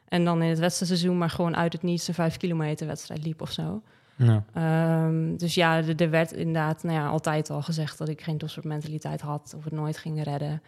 En 0.09 0.25
dan 0.25 0.43
in 0.43 0.49
het 0.49 0.59
wedstrijdseizoen 0.59 1.19
maar 1.19 1.31
gewoon 1.31 1.57
uit 1.57 1.73
het 1.73 1.83
niets 1.83 2.09
een 2.09 2.15
5 2.15 2.37
kilometer 2.37 2.87
wedstrijd 2.87 3.25
liep 3.25 3.41
of 3.41 3.51
zo. 3.53 3.83
Ja. 4.17 4.45
Ehm, 4.53 5.37
dus 5.37 5.55
ja, 5.55 5.77
er, 5.77 6.03
er 6.03 6.11
werd 6.11 6.33
inderdaad 6.33 6.83
nou 6.83 6.99
ja, 6.99 7.07
altijd 7.07 7.51
al 7.51 7.63
gezegd 7.63 7.99
dat 7.99 8.09
ik 8.09 8.21
geen 8.21 8.39
topsportmentaliteit 8.39 9.21
had 9.21 9.55
of 9.57 9.65
het 9.65 9.73
nooit 9.73 9.99
ging 9.99 10.23
redden. 10.23 10.63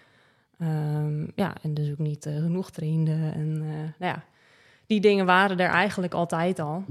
Ehm, 0.58 1.26
ja, 1.34 1.54
en 1.62 1.74
dus 1.74 1.90
ook 1.90 1.98
niet 1.98 2.26
eh, 2.26 2.34
genoeg 2.34 2.70
trainde. 2.70 3.30
En 3.34 3.56
eh, 3.60 3.98
nou 3.98 4.12
ja, 4.12 4.24
die 4.86 5.00
dingen 5.00 5.26
waren 5.26 5.58
er 5.58 5.70
eigenlijk 5.70 6.14
altijd 6.14 6.58
al. 6.58 6.84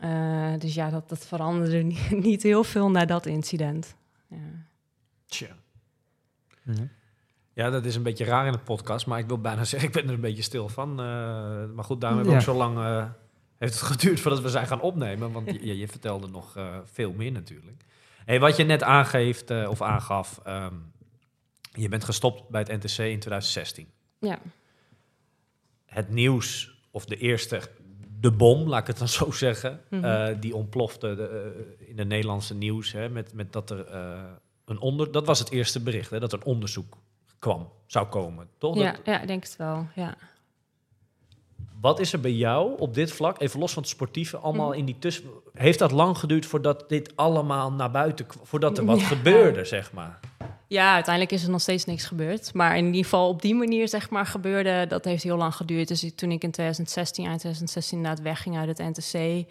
Eh, 0.00 0.52
dus 0.58 0.74
ja, 0.74 0.90
dat, 0.90 1.08
dat 1.08 1.26
veranderde 1.26 1.76
niet, 1.92 2.10
niet 2.10 2.42
heel 2.42 2.64
veel 2.64 2.90
na 2.90 3.04
dat 3.04 3.26
incident. 3.26 3.94
Ja. 4.28 4.36
Tja. 5.26 5.48
Ja. 6.62 6.88
Ja, 7.52 7.70
dat 7.70 7.84
is 7.84 7.94
een 7.94 8.02
beetje 8.02 8.24
raar 8.24 8.46
in 8.46 8.52
de 8.52 8.58
podcast, 8.58 9.06
maar 9.06 9.18
ik 9.18 9.26
wil 9.26 9.40
bijna 9.40 9.64
zeggen, 9.72 9.88
ik 9.88 9.94
ben 9.94 10.06
er 10.08 10.14
een 10.14 10.20
beetje 10.20 10.42
stil 10.42 10.68
van. 10.68 10.90
Eh, 10.90 10.96
maar 11.74 11.84
goed, 11.84 12.00
daarom 12.00 12.18
hebben 12.18 12.24
we 12.24 12.30
Ja. 12.42 12.48
ook 12.48 12.56
zo 12.56 12.64
lang 12.64 12.78
eh, 12.78 13.10
heeft 13.58 13.74
het 13.74 13.82
geduurd 13.92 14.20
voordat 14.20 14.40
we 14.40 14.48
zijn 14.48 14.66
gaan 14.66 14.80
opnemen, 14.80 15.32
want 15.32 15.50
je, 15.50 15.76
je 15.76 15.88
vertelde 15.88 16.28
nog 16.28 16.56
eh, 16.56 16.78
veel 16.84 17.12
meer 17.12 17.32
natuurlijk. 17.32 17.84
Hey, 18.24 18.40
wat 18.40 18.56
je 18.56 18.64
net 18.64 18.82
aangeeft 18.82 19.50
eh, 19.50 19.68
of 19.70 19.82
aangaf, 19.82 20.40
ehm, 20.44 20.74
je 21.72 21.88
bent 21.88 22.04
gestopt 22.04 22.48
bij 22.48 22.60
het 22.60 22.68
NTC 22.68 22.98
in 22.98 23.18
2016. 23.18 23.88
ja. 24.18 24.38
het 25.86 26.08
nieuws, 26.10 26.78
of 26.90 27.04
de 27.04 27.16
eerste, 27.16 27.60
de 28.20 28.30
bom, 28.30 28.68
laat 28.68 28.80
ik 28.80 28.86
het 28.86 28.98
dan 28.98 29.08
zo 29.20 29.30
zeggen, 29.30 29.80
Mhm. 29.90 30.04
eh, 30.04 30.36
die 30.40 30.54
ontplofte 30.54 31.14
de, 31.14 31.52
eh, 31.78 31.88
in 31.88 31.96
de 31.96 32.04
Nederlandse 32.04 32.54
nieuws, 32.54 32.92
hè, 32.92 33.08
met, 33.08 33.32
met 33.34 33.52
dat 33.52 33.70
er 33.70 33.84
eh, 33.86 34.20
een 34.64 34.78
onder... 34.80 35.12
Dat 35.12 35.26
was 35.26 35.38
het 35.38 35.50
eerste 35.50 35.80
bericht, 35.80 36.10
hè, 36.10 36.20
dat 36.20 36.32
er 36.32 36.38
een 36.38 36.44
onderzoek 36.44 36.96
kwam, 37.38 37.68
zou 37.86 38.06
komen, 38.06 38.48
toch? 38.58 38.76
Ja, 38.76 38.92
Dat- 38.92 39.00
ja, 39.04 39.20
ik 39.20 39.26
denk 39.26 39.42
het 39.42 39.56
wel. 39.56 39.86
Ja. 39.94 40.16
wat 41.80 42.00
is 42.00 42.12
er 42.12 42.20
bij 42.20 42.32
jou 42.32 42.78
op 42.78 42.94
dit 42.94 43.12
vlak, 43.12 43.40
even 43.40 43.60
los 43.60 43.72
van 43.72 43.82
het 43.82 43.90
sportieve, 43.90 44.36
allemaal 44.36 44.68
Mhm. 44.68 44.78
in 44.78 44.84
die 44.84 44.98
tussen... 44.98 45.24
Heeft 45.52 45.78
dat 45.78 45.90
lang 45.90 46.18
geduurd 46.18 46.46
voordat 46.46 46.88
dit 46.88 47.16
allemaal 47.16 47.72
naar 47.72 47.90
buiten 47.90 48.26
kwam, 48.26 48.46
voordat 48.46 48.78
er 48.78 48.84
wat 48.84 49.00
Ja. 49.00 49.06
gebeurde, 49.06 49.64
zeg 49.64 49.92
maar? 49.92 50.18
Ja, 50.70 50.94
uiteindelijk 50.94 51.34
is 51.34 51.42
er 51.44 51.50
nog 51.50 51.60
steeds 51.60 51.84
niks 51.84 52.04
gebeurd. 52.04 52.54
Maar 52.54 52.76
in 52.76 52.86
ieder 52.86 53.02
geval 53.02 53.28
op 53.28 53.42
die 53.42 53.54
manier 53.54 53.88
zeg 53.88 54.10
maar 54.10 54.26
gebeurde, 54.26 54.86
dat 54.88 55.04
heeft 55.04 55.22
heel 55.22 55.36
lang 55.36 55.54
geduurd. 55.54 55.88
Dus 55.88 56.00
toen 56.00 56.30
ik 56.30 56.42
in 56.42 56.50
2016, 56.50 57.24
eind 57.24 57.38
2016 57.38 57.96
inderdaad 57.96 58.24
wegging 58.24 58.56
uit 58.56 58.78
het 58.78 58.96
NTC. 58.96 59.46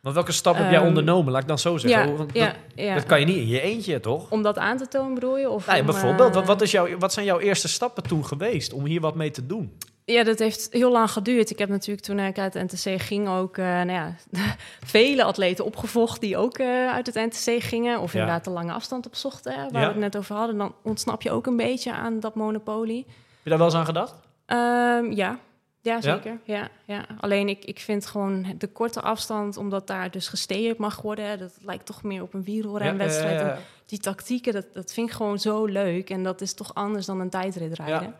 Maar 0.00 0.12
welke 0.12 0.32
stap 0.32 0.56
heb 0.56 0.70
jij 0.70 0.78
Ehm, 0.78 0.86
ondernomen, 0.86 1.32
laat 1.32 1.42
ik 1.42 1.48
dan 1.48 1.58
zo 1.58 1.76
zeggen? 1.76 2.10
Ja, 2.10 2.16
Want 2.16 2.34
dat, 2.34 2.54
ja. 2.74 2.94
dat 2.94 3.06
kan 3.06 3.20
je 3.20 3.26
niet 3.26 3.36
in 3.36 3.48
je 3.48 3.60
eentje, 3.60 4.00
toch? 4.00 4.30
Om 4.30 4.42
dat 4.42 4.58
aan 4.58 4.76
te 4.76 4.88
tonen 4.88 5.14
bedoel 5.14 5.38
je? 5.38 5.50
Of 5.50 5.66
Nee, 5.66 5.80
om, 5.80 5.86
bijvoorbeeld, 5.86 6.34
wat, 6.34 6.42
eh, 6.42 6.48
wat, 6.48 6.62
is 6.62 6.70
jouw, 6.70 6.98
wat 6.98 7.12
zijn 7.12 7.26
jouw 7.26 7.38
eerste 7.38 7.68
stappen 7.68 8.02
toen 8.02 8.26
geweest 8.26 8.72
om 8.72 8.84
hier 8.84 9.00
wat 9.00 9.14
mee 9.14 9.30
te 9.30 9.46
doen? 9.46 9.72
Ja, 10.06 10.22
dat 10.24 10.38
heeft 10.38 10.68
heel 10.70 10.90
lang 10.92 11.10
geduurd. 11.10 11.50
Ik 11.50 11.58
heb 11.58 11.68
natuurlijk 11.68 12.06
toen 12.06 12.18
ik 12.18 12.38
uit 12.38 12.54
het 12.54 12.72
NTC 12.72 13.00
ging 13.00 13.28
ook 13.28 13.58
eh, 13.58 13.64
nou 13.64 13.90
ja, 13.92 14.14
vele 14.84 15.24
atleten 15.24 15.64
opgevolgd 15.64 16.20
die 16.20 16.36
ook 16.36 16.58
eh, 16.58 16.88
uit 16.92 17.06
het 17.06 17.14
NTC 17.14 17.62
gingen. 17.62 18.00
Of 18.00 18.12
Ja. 18.12 18.18
inderdaad 18.20 18.44
de 18.44 18.50
lange 18.50 18.72
afstand 18.72 19.06
opzochten, 19.06 19.52
hè, 19.52 19.58
waar 19.70 19.80
Ja. 19.80 19.86
we 19.86 19.92
het 19.92 19.96
net 19.96 20.16
over 20.16 20.34
hadden. 20.36 20.58
Dan 20.58 20.74
ontsnap 20.82 21.22
je 21.22 21.30
ook 21.30 21.46
een 21.46 21.56
beetje 21.56 21.92
aan 21.92 22.20
dat 22.20 22.34
monopolie. 22.34 23.04
Heb 23.06 23.42
je 23.42 23.48
daar 23.50 23.58
wel 23.58 23.66
eens 23.66 23.76
aan 23.76 23.84
gedacht? 23.84 24.14
Ehm, 24.46 25.12
ja. 25.12 25.38
Ja, 25.80 26.00
zeker. 26.00 26.38
Ja? 26.44 26.68
Ja, 26.84 27.04
Alleen 27.20 27.48
ik, 27.48 27.64
ik 27.64 27.78
vind 27.78 28.06
gewoon 28.06 28.46
de 28.58 28.66
korte 28.66 29.00
afstand, 29.00 29.56
omdat 29.56 29.86
daar 29.86 30.10
dus 30.10 30.28
gesteerd 30.28 30.78
mag 30.78 31.02
worden, 31.02 31.38
dat 31.38 31.52
lijkt 31.62 31.86
toch 31.86 32.02
meer 32.02 32.22
op 32.22 32.34
een 32.34 32.42
wielrenwedstrijd. 32.44 33.40
Ja. 33.40 33.58
Die 33.86 33.98
tactieken, 33.98 34.52
dat, 34.52 34.66
dat 34.72 34.92
vind 34.92 35.08
ik 35.08 35.14
gewoon 35.14 35.38
zo 35.38 35.64
leuk. 35.64 36.10
En 36.10 36.22
dat 36.22 36.40
is 36.40 36.54
toch 36.54 36.74
anders 36.74 37.06
dan 37.06 37.20
een 37.20 37.30
tijdrit 37.30 37.74
rijden. 37.74 38.14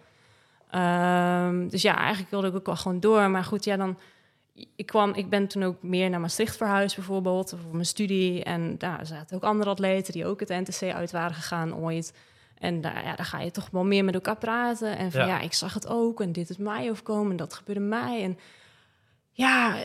Ehm, 0.74 1.68
dus 1.68 1.82
ja, 1.82 1.96
eigenlijk 1.96 2.30
wilde 2.30 2.46
ik 2.48 2.54
ook 2.54 2.66
wel 2.66 2.76
gewoon 2.76 3.00
door. 3.00 3.30
Maar 3.30 3.44
goed, 3.44 3.64
ja, 3.64 3.76
dan... 3.76 3.98
Ik, 4.76 4.86
kwam, 4.86 5.14
ik 5.14 5.28
ben 5.28 5.48
toen 5.48 5.62
ook 5.62 5.82
meer 5.82 6.10
naar 6.10 6.20
Maastricht 6.20 6.56
verhuisd 6.56 6.96
bijvoorbeeld, 6.96 7.54
voor 7.62 7.72
mijn 7.72 7.86
studie. 7.86 8.44
En 8.44 8.78
daar 8.78 9.06
zaten 9.06 9.36
ook 9.36 9.42
andere 9.42 9.70
atleten 9.70 10.12
die 10.12 10.26
ook 10.26 10.40
het 10.40 10.48
NTC 10.48 10.92
uit 10.92 11.10
waren 11.10 11.34
gegaan 11.34 11.74
ooit. 11.76 12.14
En 12.58 12.80
daar, 12.80 13.04
ja, 13.04 13.16
daar 13.16 13.26
ga 13.26 13.40
je 13.40 13.50
toch 13.50 13.68
wel 13.70 13.84
meer 13.84 14.04
met 14.04 14.14
elkaar 14.14 14.36
praten. 14.36 14.96
En 14.98 15.12
van 15.12 15.20
Ja. 15.20 15.26
ja, 15.26 15.40
ik 15.40 15.52
zag 15.52 15.74
het 15.74 15.88
ook 15.88 16.20
en 16.20 16.32
dit 16.32 16.50
is 16.50 16.56
mij 16.56 16.90
overkomen 16.90 17.30
en 17.30 17.36
dat 17.36 17.54
gebeurde 17.54 17.80
mij. 17.80 18.22
En 18.22 18.38
ja, 19.30 19.76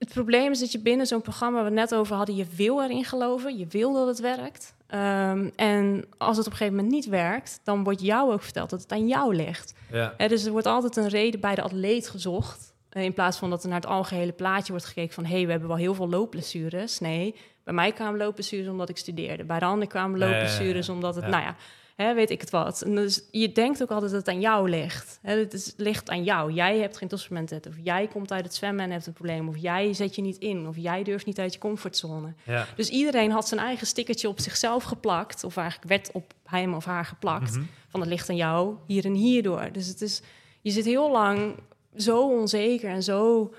het 0.00 0.12
probleem 0.12 0.50
is 0.50 0.60
dat 0.60 0.72
je 0.72 0.80
binnen 0.80 1.06
zo'n 1.06 1.20
programma 1.22 1.54
waar 1.62 1.70
we 1.72 1.78
het 1.80 1.90
net 1.90 1.98
over 1.98 2.16
hadden, 2.16 2.36
je 2.36 2.46
wil 2.56 2.82
erin 2.82 3.04
geloven, 3.04 3.58
je 3.58 3.66
wil 3.66 3.92
dat 3.92 4.06
het 4.06 4.20
werkt. 4.20 4.74
Ehm, 4.86 5.48
en 5.56 6.04
als 6.18 6.36
het 6.36 6.46
op 6.46 6.52
een 6.52 6.58
gegeven 6.58 6.74
moment 6.74 6.92
niet 6.94 7.06
werkt, 7.06 7.60
dan 7.64 7.84
wordt 7.84 8.00
jou 8.00 8.32
ook 8.32 8.42
verteld 8.42 8.70
dat 8.70 8.82
het 8.82 8.92
aan 8.92 9.08
jou 9.08 9.34
ligt. 9.34 9.74
Ja. 9.92 10.14
Dus 10.28 10.44
er 10.44 10.52
wordt 10.52 10.66
altijd 10.66 10.96
een 10.96 11.08
reden 11.08 11.40
bij 11.40 11.54
de 11.54 11.62
atleet 11.62 12.08
gezocht. 12.08 12.74
eh, 12.88 13.02
In 13.04 13.12
plaats 13.12 13.38
van 13.38 13.50
dat 13.50 13.62
er 13.62 13.68
naar 13.68 13.80
het 13.80 13.88
algehele 13.90 14.32
plaatje 14.32 14.72
wordt 14.72 14.86
gekeken 14.86 15.14
van... 15.14 15.24
hé, 15.24 15.34
hey, 15.36 15.44
we 15.44 15.50
hebben 15.50 15.68
wel 15.68 15.76
heel 15.78 15.94
veel 15.94 16.08
loopblessures. 16.08 16.98
Nee, 17.00 17.34
bij 17.64 17.74
mij 17.74 17.92
kwamen 17.92 18.18
loopblessures 18.18 18.68
omdat 18.68 18.88
ik 18.88 18.96
studeerde. 18.96 19.44
Bij 19.44 19.58
de 19.58 19.64
ander 19.64 19.88
kwamen 19.88 20.18
loopblessures 20.18 20.88
omdat 20.88 21.14
het, 21.14 21.24
Ja. 21.24 21.30
nou 21.30 21.42
ja, 21.42 21.56
hè, 22.02 22.14
weet 22.14 22.30
ik 22.30 22.40
het 22.40 22.50
wat. 22.50 22.82
En 22.82 22.94
dus 22.94 23.22
je 23.30 23.52
denkt 23.52 23.82
ook 23.82 23.90
altijd 23.90 24.10
dat 24.10 24.26
het 24.26 24.34
aan 24.34 24.40
jou 24.40 24.70
ligt. 24.70 25.18
Hè, 25.22 25.38
het 25.38 25.52
is, 25.52 25.74
ligt 25.76 26.10
aan 26.10 26.24
jou. 26.24 26.52
Jij 26.52 26.78
hebt 26.78 26.96
geen 26.96 27.08
topsuplement. 27.08 27.66
Of 27.66 27.74
jij 27.82 28.06
komt 28.06 28.32
uit 28.32 28.44
het 28.44 28.54
zwemmen 28.54 28.84
en 28.84 28.90
hebt 28.90 29.06
een 29.06 29.12
probleem. 29.12 29.48
Of 29.48 29.56
jij 29.56 29.92
zet 29.92 30.14
je 30.14 30.22
niet 30.22 30.38
in. 30.38 30.68
Of 30.68 30.76
jij 30.76 31.02
durft 31.02 31.26
niet 31.26 31.38
uit 31.38 31.52
je 31.52 31.58
comfortzone. 31.58 32.34
Ja. 32.42 32.66
Dus 32.76 32.88
iedereen 32.88 33.30
had 33.30 33.48
zijn 33.48 33.60
eigen 33.60 33.86
stickertje 33.86 34.28
op 34.28 34.40
zichzelf 34.40 34.84
geplakt. 34.84 35.44
Of 35.44 35.56
eigenlijk 35.56 35.88
werd 35.88 36.10
op 36.12 36.34
hem 36.44 36.74
of 36.74 36.84
haar 36.84 37.04
geplakt. 37.04 37.54
Mhm. 37.54 37.64
Van 37.88 38.00
het 38.00 38.08
ligt 38.08 38.28
aan 38.28 38.36
jou, 38.36 38.74
hier 38.86 39.04
en 39.04 39.14
hierdoor. 39.14 39.68
Dus 39.72 39.86
het 39.86 40.00
is, 40.00 40.22
je 40.60 40.70
zit 40.70 40.84
heel 40.84 41.10
lang 41.10 41.54
zo 41.96 42.28
onzeker 42.28 42.90
en 42.90 43.02
zo 43.02 43.52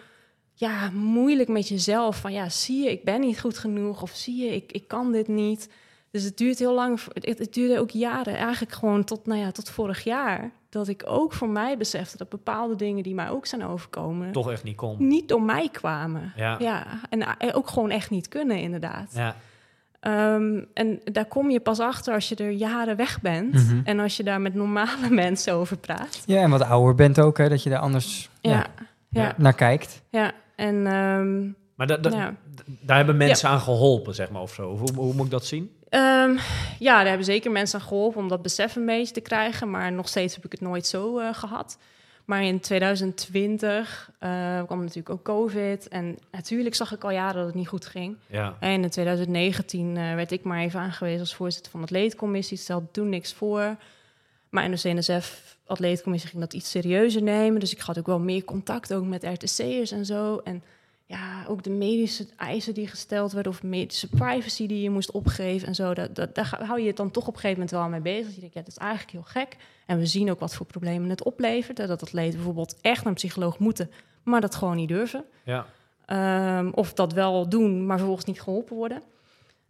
ja, 0.54 0.90
moeilijk 0.90 1.50
met 1.50 1.68
jezelf. 1.68 2.18
Van 2.18 2.34
ja, 2.34 2.50
zie 2.50 2.84
je, 2.84 2.92
ik 2.92 3.04
ben 3.04 3.20
niet 3.20 3.40
goed 3.40 3.58
genoeg. 3.58 4.02
Of 4.02 4.12
zie 4.12 4.44
je, 4.44 4.56
ik, 4.56 4.72
ik 4.72 4.88
kan 4.88 5.12
dit 5.12 5.28
niet. 5.28 5.70
Dus 6.12 6.24
het 6.24 6.38
duurt 6.38 6.60
heel 6.60 6.74
lang. 6.74 7.00
Het, 7.14 7.38
het 7.40 7.54
duurde 7.54 7.80
ook 7.80 7.90
jaren. 7.90 8.36
Eigenlijk 8.36 8.72
gewoon 8.74 9.04
tot, 9.04 9.26
nou 9.26 9.40
ja, 9.40 9.52
tot 9.52 9.70
vorig 9.70 10.04
jaar. 10.04 10.52
Dat 10.70 10.88
ik 10.88 11.04
ook 11.06 11.34
voor 11.34 11.50
mij 11.50 11.78
besefte 11.78 12.18
dat 12.18 12.30
bepaalde 12.30 12.76
dingen 12.76 13.04
die 13.04 13.16
mij 13.16 13.30
ook 13.30 13.46
zijn 13.46 13.66
overkomen... 13.66 14.32
Toch 14.32 14.52
echt 14.52 14.64
niet 14.64 14.76
kon. 14.76 14.96
niet 15.08 15.30
door 15.30 15.42
mij 15.42 15.70
kwamen. 15.72 16.34
Ja. 16.36 16.56
Ja, 16.60 16.86
en 17.10 17.22
eh, 17.22 17.56
ook 17.56 17.70
gewoon 17.70 17.90
echt 17.90 18.10
niet 18.10 18.28
kunnen, 18.28 18.58
inderdaad. 18.58 19.12
Ja. 19.14 19.36
Ehm, 20.00 20.64
en 20.74 21.00
daar 21.04 21.26
kom 21.26 21.50
je 21.50 21.60
pas 21.60 21.80
achter 21.80 22.14
als 22.14 22.30
je 22.30 22.36
er 22.36 22.50
jaren 22.52 22.96
weg 22.96 23.22
bent. 23.22 23.54
Mhm. 23.54 23.82
En 23.84 24.00
als 24.00 24.18
je 24.18 24.24
daar 24.24 24.42
met 24.42 24.54
normale 24.54 25.10
mensen 25.24 25.54
over 25.54 25.78
praat. 25.78 26.24
Ja, 26.26 26.42
en 26.42 26.50
wat 26.50 26.62
ouder 26.64 26.96
bent 26.96 27.20
ook, 27.20 27.38
hè, 27.38 27.50
dat 27.50 27.64
je 27.64 27.70
daar 27.70 27.80
anders 27.80 28.30
Ja, 28.42 28.52
ja, 28.52 28.66
ja, 29.10 29.22
ja. 29.24 29.34
naar 29.38 29.54
kijkt. 29.54 30.02
En 30.56 30.88
ehm, 30.88 31.42
Maar 31.76 31.88
da- 31.88 31.98
da- 31.98 32.10
Ja. 32.10 32.36
daar 32.80 32.98
hebben 32.98 33.18
mensen 33.18 33.50
aan 33.50 33.60
geholpen, 33.60 34.16
zeg 34.16 34.30
maar, 34.32 34.42
of 34.42 34.54
zo. 34.54 34.78
Hoe, 34.78 34.94
hoe 34.96 35.14
moet 35.14 35.26
ik 35.26 35.32
dat 35.32 35.46
zien? 35.46 35.72
Ehm, 35.92 36.38
ja, 36.80 36.98
daar 36.98 37.08
hebben 37.08 37.26
zeker 37.26 37.52
mensen 37.52 37.80
aan 37.80 37.86
geholpen 37.86 38.22
om 38.22 38.28
dat 38.28 38.42
besef 38.42 38.76
een 38.76 38.86
beetje 38.86 39.14
te 39.14 39.22
krijgen. 39.22 39.70
Maar 39.70 39.92
nog 39.92 40.08
steeds 40.08 40.36
heb 40.36 40.46
ik 40.46 40.52
het 40.52 40.62
nooit 40.62 40.88
zo 40.88 41.20
eh, 41.20 41.34
gehad. 41.34 41.78
Maar 42.26 42.44
in 42.44 42.60
2020 42.60 44.12
eh, 44.20 44.64
kwam 44.66 44.80
natuurlijk 44.80 45.10
ook 45.10 45.24
COVID. 45.24 45.88
En 45.88 46.18
natuurlijk 46.32 46.76
zag 46.76 46.92
ik 46.92 47.04
al 47.04 47.12
jaren 47.12 47.36
dat 47.36 47.46
het 47.46 47.56
niet 47.56 47.68
goed 47.68 47.86
ging. 47.86 48.18
Ja. 48.28 48.56
En 48.60 48.84
in 48.84 48.90
2019 48.90 49.98
eh, 49.98 50.14
werd 50.16 50.32
ik 50.32 50.44
maar 50.44 50.60
even 50.60 50.80
aangewezen 50.80 51.20
als 51.20 51.36
voorzitter 51.36 51.72
van 51.72 51.80
de 51.80 51.86
atleetcommissie. 51.86 52.58
Stelde 52.58 52.92
toen 52.92 53.10
niks 53.10 53.34
voor. 53.34 53.76
Maar 54.50 54.64
in 54.64 54.72
de 54.72 54.78
CNSF-atleetcommissie 54.78 56.30
ging 56.30 56.42
dat 56.42 56.54
iets 56.54 56.70
serieuzer 56.70 57.22
nemen. 57.22 57.60
Dus 57.60 57.72
ik 57.72 57.80
had 57.80 58.00
ook 58.00 58.06
wel 58.06 58.20
meer 58.20 58.44
contact 58.44 58.94
ook 58.94 59.06
met 59.06 59.24
RTC'ers 59.24 59.92
en 59.92 60.06
zo. 60.06 60.42
En 60.44 60.64
ja, 61.12 61.46
ook 61.48 61.64
de 61.64 61.70
medische 61.70 62.26
eisen 62.38 62.74
die 62.74 62.88
gesteld 62.88 63.32
werden... 63.32 63.52
of 63.52 63.64
medische 63.64 64.10
privacy 64.10 64.68
die 64.68 64.82
je 64.82 64.90
moest 64.90 65.12
opgeven 65.12 65.68
en 65.68 65.76
zo. 65.76 65.94
Dat, 65.94 66.16
dat, 66.16 66.36
daar 66.36 66.60
hou 66.64 66.80
je 66.80 66.88
het 66.88 66.98
dan 66.98 67.12
toch 67.12 67.28
op 67.28 67.34
een 67.34 67.40
gegeven 67.40 67.60
moment 67.60 67.72
wel 67.78 67.90
mee 67.90 68.14
bezig. 68.14 68.26
Dat 68.26 68.36
je 68.36 68.40
denkt, 68.40 68.56
ja, 68.56 68.62
dat 68.62 68.72
is 68.72 68.78
eigenlijk 68.78 69.12
heel 69.12 69.42
gek. 69.42 69.58
En 69.86 69.98
we 69.98 70.06
zien 70.06 70.32
ook 70.32 70.40
wat 70.40 70.56
voor 70.56 70.66
problemen 70.66 71.10
het 71.10 71.24
oplevert. 71.24 71.78
hè, 71.78 71.88
Dat 71.88 72.02
atleten 72.02 72.36
bijvoorbeeld 72.36 72.78
echt 72.82 72.98
naar 72.98 73.08
een 73.08 73.14
psycholoog 73.14 73.60
moeten... 73.60 73.92
maar 74.24 74.42
dat 74.42 74.56
gewoon 74.56 74.76
niet 74.76 74.88
durven. 74.88 75.26
Ja. 75.44 75.66
Ehm, 76.06 76.70
of 76.74 76.94
dat 76.94 77.14
wel 77.14 77.50
doen, 77.50 77.86
maar 77.86 77.98
vervolgens 77.98 78.28
niet 78.28 78.42
geholpen 78.42 78.76
worden. 78.76 79.02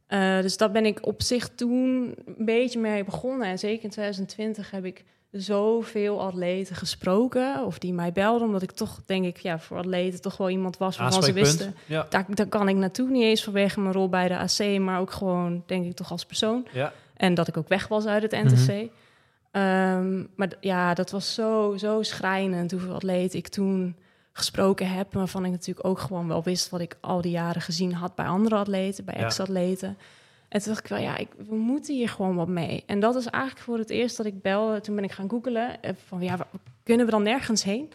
Eh, 0.08 0.42
dus 0.42 0.58
dat 0.58 0.72
ben 0.72 0.86
ik 0.86 1.06
op 1.06 1.22
zich 1.22 1.50
toen 1.50 2.14
een 2.26 2.46
beetje 2.46 2.80
mee 2.80 3.04
begonnen. 3.04 3.48
En 3.48 3.60
zeker 3.60 3.84
in 3.84 3.90
2020 3.90 4.72
heb 4.72 4.86
ik 4.86 5.04
zoveel 5.32 6.22
atleten 6.22 6.76
gesproken. 6.76 7.66
Of 7.66 7.80
die 7.80 7.94
mij 7.94 8.12
belden, 8.12 8.48
omdat 8.48 8.62
ik 8.62 8.72
toch, 8.72 9.00
denk 9.06 9.26
ik, 9.26 9.38
ja, 9.38 9.60
voor 9.60 9.78
atleten 9.78 10.22
toch 10.22 10.38
wel 10.38 10.50
iemand 10.50 10.78
was 10.78 10.98
waarvan 10.98 11.24
ze 11.24 11.34
wisten... 11.34 11.76
Ja. 11.86 12.06
Daar, 12.10 12.26
daar 12.30 12.46
kan 12.48 12.68
ik 12.70 12.76
naartoe, 12.76 13.10
niet 13.10 13.24
eens 13.24 13.44
vanwege 13.44 13.80
mijn 13.80 13.94
rol 13.94 14.10
bij 14.10 14.28
de 14.28 14.38
AC... 14.38 14.80
maar 14.80 15.00
ook 15.00 15.12
gewoon, 15.12 15.64
denk 15.66 15.86
ik, 15.86 15.96
toch 15.96 16.12
als 16.12 16.26
persoon. 16.26 16.68
Ja. 16.72 16.94
En 17.18 17.34
dat 17.34 17.48
ik 17.48 17.58
ook 17.58 17.68
weg 17.68 17.88
was 17.88 18.06
uit 18.06 18.22
het 18.22 18.32
NTC. 18.32 18.90
Ehm, 19.52 20.24
maar 20.36 20.48
d- 20.50 20.58
ja, 20.60 20.94
dat 20.94 21.12
was 21.12 21.34
zo, 21.34 21.74
zo 21.78 22.02
schrijnend 22.02 22.72
hoeveel 22.72 22.94
atleten 22.94 23.40
ik 23.40 23.48
toen 23.48 23.96
gesproken 24.34 24.90
heb. 24.94 25.14
Waarvan 25.14 25.46
ik 25.46 25.52
natuurlijk 25.52 25.88
ook 25.88 26.00
gewoon 26.00 26.28
wel 26.28 26.44
wist 26.44 26.70
wat 26.70 26.80
ik 26.82 26.98
al 27.02 27.22
die 27.22 27.32
jaren 27.32 27.62
gezien 27.62 27.94
had 27.94 28.16
bij 28.16 28.26
andere 28.26 28.56
atleten, 28.56 29.06
bij 29.06 29.16
Ja. 29.18 29.26
ex-atleten. 29.26 29.98
En 30.52 30.60
toen 30.60 30.74
dacht 30.74 30.84
ik 30.84 30.90
wel, 30.90 31.00
ja, 31.00 31.18
ik, 31.18 31.28
we 31.48 31.56
moeten 31.56 31.96
hier 31.96 32.10
gewoon 32.10 32.36
wat 32.36 32.48
mee. 32.48 32.84
En 32.86 33.00
dat 33.00 33.16
is 33.16 33.26
eigenlijk 33.26 33.64
voor 33.64 33.78
het 33.78 33.90
eerst 33.90 34.18
dat 34.18 34.26
ik 34.26 34.42
belde. 34.42 34.82
Toen 34.82 34.96
ben 34.96 35.04
ik 35.04 35.12
gaan 35.12 35.30
googlen 35.30 35.82
eh, 35.82 35.94
van, 36.06 36.22
ja, 36.22 36.48
kunnen 36.84 37.06
we 37.06 37.12
dan 37.12 37.24
nergens 37.24 37.64
heen? 37.64 37.92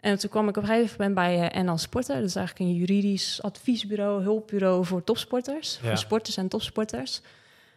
En 0.00 0.18
toen 0.18 0.30
kwam 0.30 0.48
ik 0.48 0.56
op 0.56 0.62
een 0.62 0.68
gegeven 0.68 0.96
moment 0.98 1.14
bij 1.14 1.50
eh, 1.50 1.62
NL 1.62 1.78
Sporten. 1.78 2.14
Dat 2.14 2.24
is 2.24 2.36
eigenlijk 2.36 2.70
een 2.70 2.76
juridisch 2.76 3.42
adviesbureau, 3.42 4.22
hulpbureau 4.22 4.84
voor 4.84 5.04
topsporters. 5.04 5.78
Ja. 5.82 5.88
Voor 5.88 5.96
sporters 5.96 6.36
en 6.36 6.48
topsporters. 6.48 7.20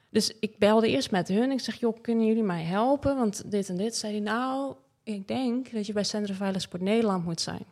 Dus 0.09 0.34
ik 0.39 0.57
belde 0.57 0.88
eerst 0.88 1.11
met 1.11 1.28
hun. 1.28 1.51
Ik 1.51 1.59
zeg, 1.59 1.80
joh, 1.80 2.01
kunnen 2.01 2.26
jullie 2.26 2.43
mij 2.43 2.63
helpen? 2.63 3.15
Want 3.15 3.51
dit 3.51 3.69
en 3.69 3.78
dit. 3.78 3.95
Zei 3.95 4.13
hij, 4.13 4.21
nou, 4.21 4.76
ik 5.03 5.28
denk 5.28 5.71
dat 5.71 5.86
je 5.86 5.93
bij 5.93 6.03
Centrum 6.03 6.36
Veilig 6.36 6.61
Sport 6.61 6.82
Nederland 6.82 7.26
moet 7.26 7.41
zijn. 7.41 7.65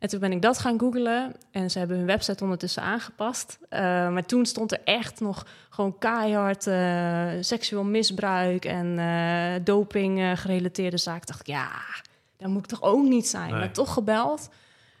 En 0.00 0.08
toen 0.08 0.20
ben 0.20 0.32
ik 0.32 0.42
dat 0.42 0.58
gaan 0.58 0.78
googlen. 0.78 1.34
En 1.50 1.70
ze 1.70 1.78
hebben 1.78 1.96
hun 1.96 2.06
website 2.06 2.42
ondertussen 2.44 2.82
aangepast. 2.82 3.58
Eh, 3.68 3.80
maar 3.80 4.26
toen 4.26 4.46
stond 4.46 4.72
er 4.72 4.80
echt 4.84 5.20
nog 5.20 5.46
gewoon 5.70 5.98
keihard 5.98 6.66
eh, 6.66 7.28
seksueel 7.40 7.84
misbruik 7.84 8.64
en 8.64 8.98
eh, 8.98 9.64
doping 9.64 10.40
gerelateerde 10.40 10.96
zaken. 10.96 11.26
Dacht 11.26 11.40
ik, 11.40 11.46
ja, 11.46 11.70
daar 12.36 12.48
moet 12.48 12.62
ik 12.62 12.66
toch 12.66 12.82
ook 12.82 13.04
niet 13.04 13.26
zijn. 13.26 13.50
Nee. 13.50 13.58
Maar 13.58 13.72
toch 13.72 13.92
gebeld. 13.92 14.48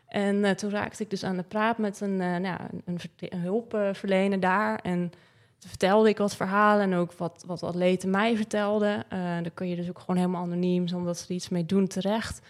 En 0.08 0.56
toen 0.56 0.70
raakte 0.70 1.02
ik 1.02 1.10
dus 1.10 1.24
aan 1.24 1.36
de 1.36 1.42
praat 1.42 1.78
met 1.78 2.00
een, 2.00 2.16
nou, 2.16 2.58
een, 2.84 3.00
hulpverlener 3.40 4.40
daar. 4.40 4.78
En 4.78 5.10
toen 5.58 5.68
vertelde 5.68 6.08
ik 6.08 6.18
wat 6.18 6.36
verhalen 6.36 6.82
en 6.82 6.94
ook 6.94 7.12
wat, 7.12 7.44
wat 7.46 7.62
atleten 7.62 8.10
mij 8.10 8.36
vertelden. 8.36 9.04
Dan 9.42 9.54
kun 9.54 9.68
je 9.68 9.76
dus 9.76 9.88
ook 9.88 9.98
gewoon 9.98 10.16
helemaal 10.16 10.42
anoniem, 10.42 10.88
zonder 10.88 11.06
dat 11.06 11.18
ze 11.18 11.28
er 11.28 11.34
iets 11.34 11.48
mee 11.48 11.66
doen, 11.66 11.86
terecht. 11.86 12.40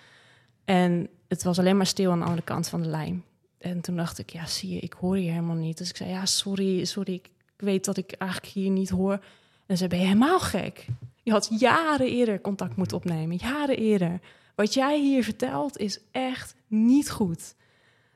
En 0.70 1.08
het 1.28 1.42
was 1.42 1.58
alleen 1.58 1.76
maar 1.76 1.86
stil 1.86 2.10
aan 2.10 2.18
de 2.18 2.24
andere 2.24 2.42
kant 2.42 2.68
van 2.68 2.82
de 2.82 2.88
lijn. 2.88 3.24
En 3.58 3.80
toen 3.80 3.96
dacht 3.96 4.18
ik, 4.18 4.30
ja, 4.30 4.46
zie 4.46 4.74
je, 4.74 4.80
ik 4.80 4.92
hoor 4.92 5.18
je 5.18 5.30
helemaal 5.30 5.56
niet. 5.56 5.78
Dus 5.78 5.88
ik 5.88 5.96
zei, 5.96 6.10
ja, 6.10 6.26
sorry, 6.26 6.84
sorry, 6.84 7.14
ik 7.14 7.30
weet 7.56 7.84
dat 7.84 7.96
ik 7.96 8.12
eigenlijk 8.12 8.52
hier 8.52 8.70
niet 8.70 8.90
hoor. 8.90 9.24
En 9.66 9.76
ze 9.76 9.86
ben 9.86 9.98
je 9.98 10.04
helemaal 10.04 10.40
gek. 10.40 10.86
Je 11.22 11.30
had 11.30 11.50
jaren 11.58 12.06
eerder 12.06 12.40
contact 12.40 12.76
moeten 12.76 12.96
opnemen, 12.96 13.36
jaren 13.36 13.76
eerder. 13.76 14.20
Wat 14.54 14.74
jij 14.74 15.00
hier 15.00 15.24
vertelt 15.24 15.78
is 15.78 16.00
echt 16.10 16.54
niet 16.66 17.10
goed. 17.10 17.54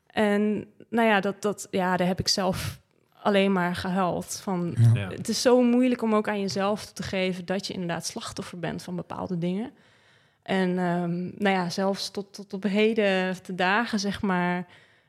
En 0.06 0.66
nou 0.88 1.08
ja, 1.08 1.20
dat, 1.20 1.42
dat, 1.42 1.68
ja 1.70 1.96
daar 1.96 2.06
heb 2.06 2.20
ik 2.20 2.28
zelf 2.28 2.80
alleen 3.22 3.52
maar 3.52 3.76
gehuild. 3.76 4.40
Van, 4.42 4.74
Ja. 4.94 5.08
Het 5.08 5.28
is 5.28 5.42
zo 5.42 5.62
moeilijk 5.62 6.02
om 6.02 6.14
ook 6.14 6.28
aan 6.28 6.40
jezelf 6.40 6.92
te 6.92 7.02
geven 7.02 7.44
dat 7.44 7.66
je 7.66 7.72
inderdaad 7.72 8.06
slachtoffer 8.06 8.58
bent 8.58 8.82
van 8.82 8.96
bepaalde 8.96 9.38
dingen. 9.38 9.72
En 10.44 10.78
ehm, 10.78 11.20
nou 11.22 11.56
ja, 11.56 11.70
zelfs 11.70 12.10
tot, 12.10 12.34
tot 12.34 12.52
op 12.52 12.62
heden 12.62 13.42
te 13.42 13.54
dagen, 13.54 13.98
zeg 14.00 14.22
maar, 14.22 14.66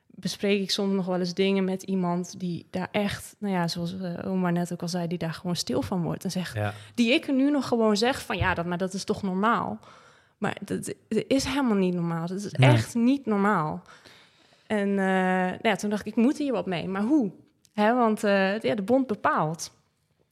bespreek 0.08 0.62
ik 0.62 0.72
soms 0.72 0.94
nog 0.94 1.06
wel 1.06 1.20
eens 1.20 1.34
dingen 1.34 1.64
met 1.64 1.84
iemand 1.84 2.40
die 2.40 2.68
daar 2.70 2.88
echt, 2.92 3.36
nou 3.38 3.54
ja, 3.54 3.68
zoals 3.68 3.96
eh, 4.00 4.32
oma 4.32 4.50
net 4.50 4.74
ook 4.74 4.82
al 4.82 4.88
zei, 4.88 5.08
die 5.08 5.18
daar 5.18 5.34
gewoon 5.34 5.56
stil 5.56 5.82
van 5.82 6.02
wordt. 6.04 6.24
En 6.24 6.32
zegt, 6.32 6.56
Ja. 6.56 6.74
die 6.94 7.14
ik 7.14 7.28
er 7.28 7.34
nu 7.34 7.52
nog 7.52 7.68
gewoon 7.68 7.98
zeg 7.98 8.22
van 8.22 8.38
ja, 8.38 8.54
dat, 8.54 8.66
maar 8.66 8.78
dat 8.78 8.94
is 8.94 9.04
toch 9.04 9.22
normaal. 9.22 9.80
Maar 10.38 10.58
dat, 10.66 10.86
dat 10.86 11.24
is 11.28 11.44
helemaal 11.46 11.76
niet 11.78 11.94
normaal. 11.94 12.28
Dat 12.28 12.38
is 12.44 12.52
Nee. 12.52 12.70
echt 12.72 12.96
niet 12.96 13.26
normaal. 13.26 13.82
En 14.68 14.90
eh, 14.90 14.96
nou 15.46 15.58
ja, 15.62 15.76
toen 15.76 15.90
dacht 15.90 16.06
ik, 16.06 16.16
ik 16.18 16.24
moet 16.24 16.38
hier 16.38 16.52
wat 16.54 16.66
mee. 16.66 16.88
Maar 16.88 17.02
hoe? 17.04 17.32
Hè, 17.74 17.94
want 17.96 18.24
eh, 18.24 18.60
ja, 18.60 18.76
de 18.76 18.82
bond 18.82 19.08
bepaalt. 19.08 19.72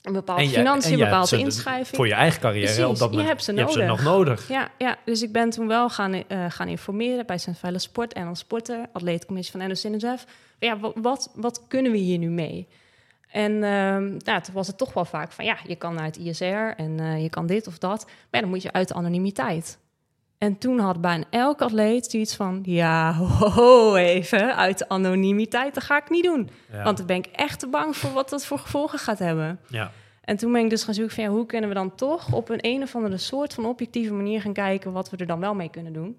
Een 0.03 0.13
bepaalt 0.13 0.39
En 0.39 0.45
jij- 0.45 0.53
financiën, 0.53 0.91
en 0.91 0.97
jij 0.97 1.07
bepaalt 1.07 1.29
hebt 1.29 1.41
ze 1.41 1.47
inschrijving. 1.47 1.95
Voor 1.95 2.07
je 2.07 2.13
eigen 2.13 2.41
carrière 2.41 2.65
Precies, 2.65 2.83
op 2.83 2.89
dat 2.89 2.99
je 2.99 3.05
moment. 3.09 3.27
hebt 3.27 3.43
ze 3.43 3.51
je 3.53 3.59
hebt 3.59 3.71
ze 3.71 3.79
nodig. 3.79 3.95
nog 4.03 4.13
nodig. 4.13 4.47
Ja, 4.47 4.69
ja, 4.77 4.97
dus 5.05 5.21
ik 5.21 5.31
ben 5.31 5.49
toen 5.49 5.67
wel 5.67 5.89
gaan, 5.89 6.13
eh, 6.13 6.45
gaan 6.49 6.67
informeren 6.67 7.25
bij 7.25 7.39
Veilig 7.53 7.81
Sport 7.81 8.13
en 8.13 8.27
als 8.27 8.39
sporter, 8.39 8.85
atleetcommissie 8.93 9.59
van 9.59 9.67
NOC-NSF. 9.67 10.25
Ja, 10.59 10.79
wat, 10.79 10.93
wat, 11.01 11.31
wat 11.35 11.61
kunnen 11.67 11.91
we 11.91 11.97
hier 11.97 12.17
nu 12.17 12.29
mee? 12.29 12.67
En 13.31 13.59
nou, 13.59 14.41
toen 14.41 14.53
was 14.53 14.67
het 14.67 14.77
toch 14.77 14.93
wel 14.93 15.05
vaak 15.05 15.31
van, 15.31 15.45
ja, 15.45 15.57
je 15.67 15.75
kan 15.75 15.93
naar 15.93 16.05
het 16.05 16.17
ISR 16.17 16.43
en 16.77 16.99
eh, 16.99 17.21
je 17.21 17.29
kan 17.29 17.45
dit 17.45 17.67
of 17.67 17.77
dat. 17.77 18.03
Maar 18.05 18.15
ja, 18.31 18.39
dan 18.39 18.49
moet 18.49 18.61
je 18.61 18.71
uit 18.71 18.87
de 18.87 18.93
anonimiteit. 18.93 19.77
En 20.37 20.57
toen 20.57 20.79
had 20.79 21.01
bijna 21.01 21.23
elke 21.29 21.63
atleet 21.63 22.05
zoiets 22.05 22.35
van, 22.35 22.59
ja, 22.63 23.13
ho, 23.13 23.25
ho, 23.49 23.95
even, 23.95 24.55
uit 24.55 24.77
de 24.77 24.89
anonimiteit, 24.89 25.73
dat 25.73 25.83
ga 25.83 25.97
ik 25.97 26.09
niet 26.09 26.23
doen. 26.23 26.49
Ja. 26.71 26.83
Want 26.83 26.97
dan 26.97 27.05
ben 27.05 27.15
ik 27.15 27.25
echt 27.25 27.59
te 27.59 27.67
bang 27.67 27.97
voor 27.97 28.11
wat 28.11 28.29
dat 28.29 28.45
voor 28.45 28.59
gevolgen 28.59 28.99
gaat 28.99 29.19
hebben. 29.19 29.59
ja. 29.67 29.91
En 30.23 30.37
toen 30.37 30.51
ben 30.51 30.63
ik 30.63 30.69
dus 30.69 30.83
gaan 30.83 30.93
zoeken 30.93 31.15
van 31.15 31.23
ja, 31.23 31.29
hoe 31.29 31.45
kunnen 31.45 31.69
we 31.69 31.75
dan 31.75 31.95
toch 31.95 32.33
op 32.33 32.49
een 32.49 32.57
een 32.61 32.81
of 32.81 32.95
andere 32.95 33.17
soort 33.17 33.53
van 33.53 33.65
objectieve 33.65 34.13
manier 34.13 34.41
gaan 34.41 34.53
kijken 34.53 34.91
wat 34.91 35.09
we 35.09 35.17
er 35.17 35.25
dan 35.25 35.39
wel 35.39 35.53
mee 35.55 35.69
kunnen 35.69 35.93
doen. 35.93 36.17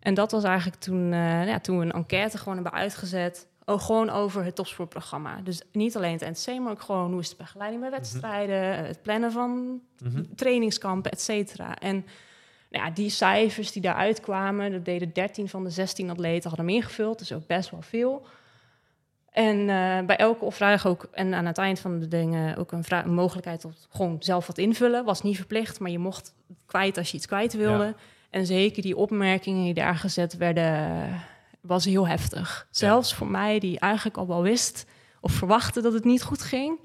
En 0.00 0.14
dat 0.14 0.30
was 0.32 0.44
eigenlijk 0.44 0.80
toen, 0.80 1.04
eh, 1.12 1.18
nou 1.18 1.46
ja, 1.46 1.60
toen 1.60 1.78
we 1.78 1.84
een 1.84 1.92
enquête 1.92 2.38
gewoon 2.38 2.54
hebben 2.54 2.72
uitgezet. 2.72 3.46
Oh, 3.64 3.80
gewoon 3.80 4.10
over 4.10 4.44
het 4.44 4.54
topsportprogramma. 4.54 5.40
Dus 5.44 5.62
niet 5.72 5.96
alleen 5.96 6.18
het 6.20 6.46
NC, 6.46 6.58
maar 6.60 6.70
ook 6.72 6.80
gewoon 6.82 7.10
hoe 7.10 7.20
is 7.20 7.28
de 7.30 7.36
begeleiding 7.38 7.82
bij 7.82 7.90
wedstrijden, 7.90 8.78
eh, 8.78 8.86
het 8.86 9.02
plannen 9.02 9.32
van 9.32 9.80
Mhm. 10.04 10.22
trainingskampen, 10.36 11.10
et 11.10 11.20
cetera. 11.20 11.78
En 11.78 12.04
nou 12.74 12.86
ja, 12.86 12.94
die 12.94 13.10
cijfers 13.10 13.72
die 13.72 13.82
daaruit 13.82 14.20
kwamen, 14.20 14.72
dat 14.72 14.84
deden 14.84 15.12
13 15.12 15.48
van 15.48 15.64
de 15.64 15.70
16 15.70 16.10
atleten 16.10 16.48
hadden 16.48 16.66
hem 16.66 16.76
ingevuld, 16.76 17.18
dus 17.18 17.32
ook 17.32 17.46
best 17.46 17.70
wel 17.70 17.82
veel. 17.82 18.26
En 19.30 19.58
eh, 19.58 20.06
bij 20.06 20.16
elke 20.16 20.50
vraag 20.50 20.86
ook, 20.86 21.08
en 21.12 21.34
aan 21.34 21.46
het 21.46 21.58
eind 21.58 21.78
van 21.78 21.98
de 21.98 22.08
dingen 22.08 22.56
ook 22.56 22.72
een, 22.72 22.84
vraag, 22.84 23.04
een 23.04 23.14
mogelijkheid 23.14 23.60
tot 23.60 23.86
gewoon 23.90 24.16
zelf 24.18 24.46
wat 24.46 24.58
invullen. 24.58 25.04
Was 25.04 25.22
niet 25.22 25.36
verplicht, 25.36 25.80
maar 25.80 25.90
je 25.90 25.98
mocht 25.98 26.34
kwijt 26.66 26.98
als 26.98 27.10
je 27.10 27.16
iets 27.16 27.26
kwijt 27.26 27.52
wilde. 27.52 27.84
Ja. 27.84 27.94
En 28.30 28.46
zeker 28.46 28.82
die 28.82 28.96
opmerkingen 28.96 29.64
die 29.64 29.74
daar 29.74 29.96
gezet 29.96 30.36
werden, 30.36 31.20
was 31.60 31.84
heel 31.84 32.08
heftig. 32.08 32.66
Zelfs 32.70 33.14
voor 33.14 33.26
mij, 33.26 33.58
die 33.58 33.78
eigenlijk 33.78 34.16
al 34.16 34.26
wel 34.26 34.42
wist 34.42 34.86
of 35.20 35.32
verwachtte 35.32 35.80
dat 35.80 35.92
het 35.92 36.04
niet 36.04 36.22
goed 36.22 36.42
ging, 36.42 36.78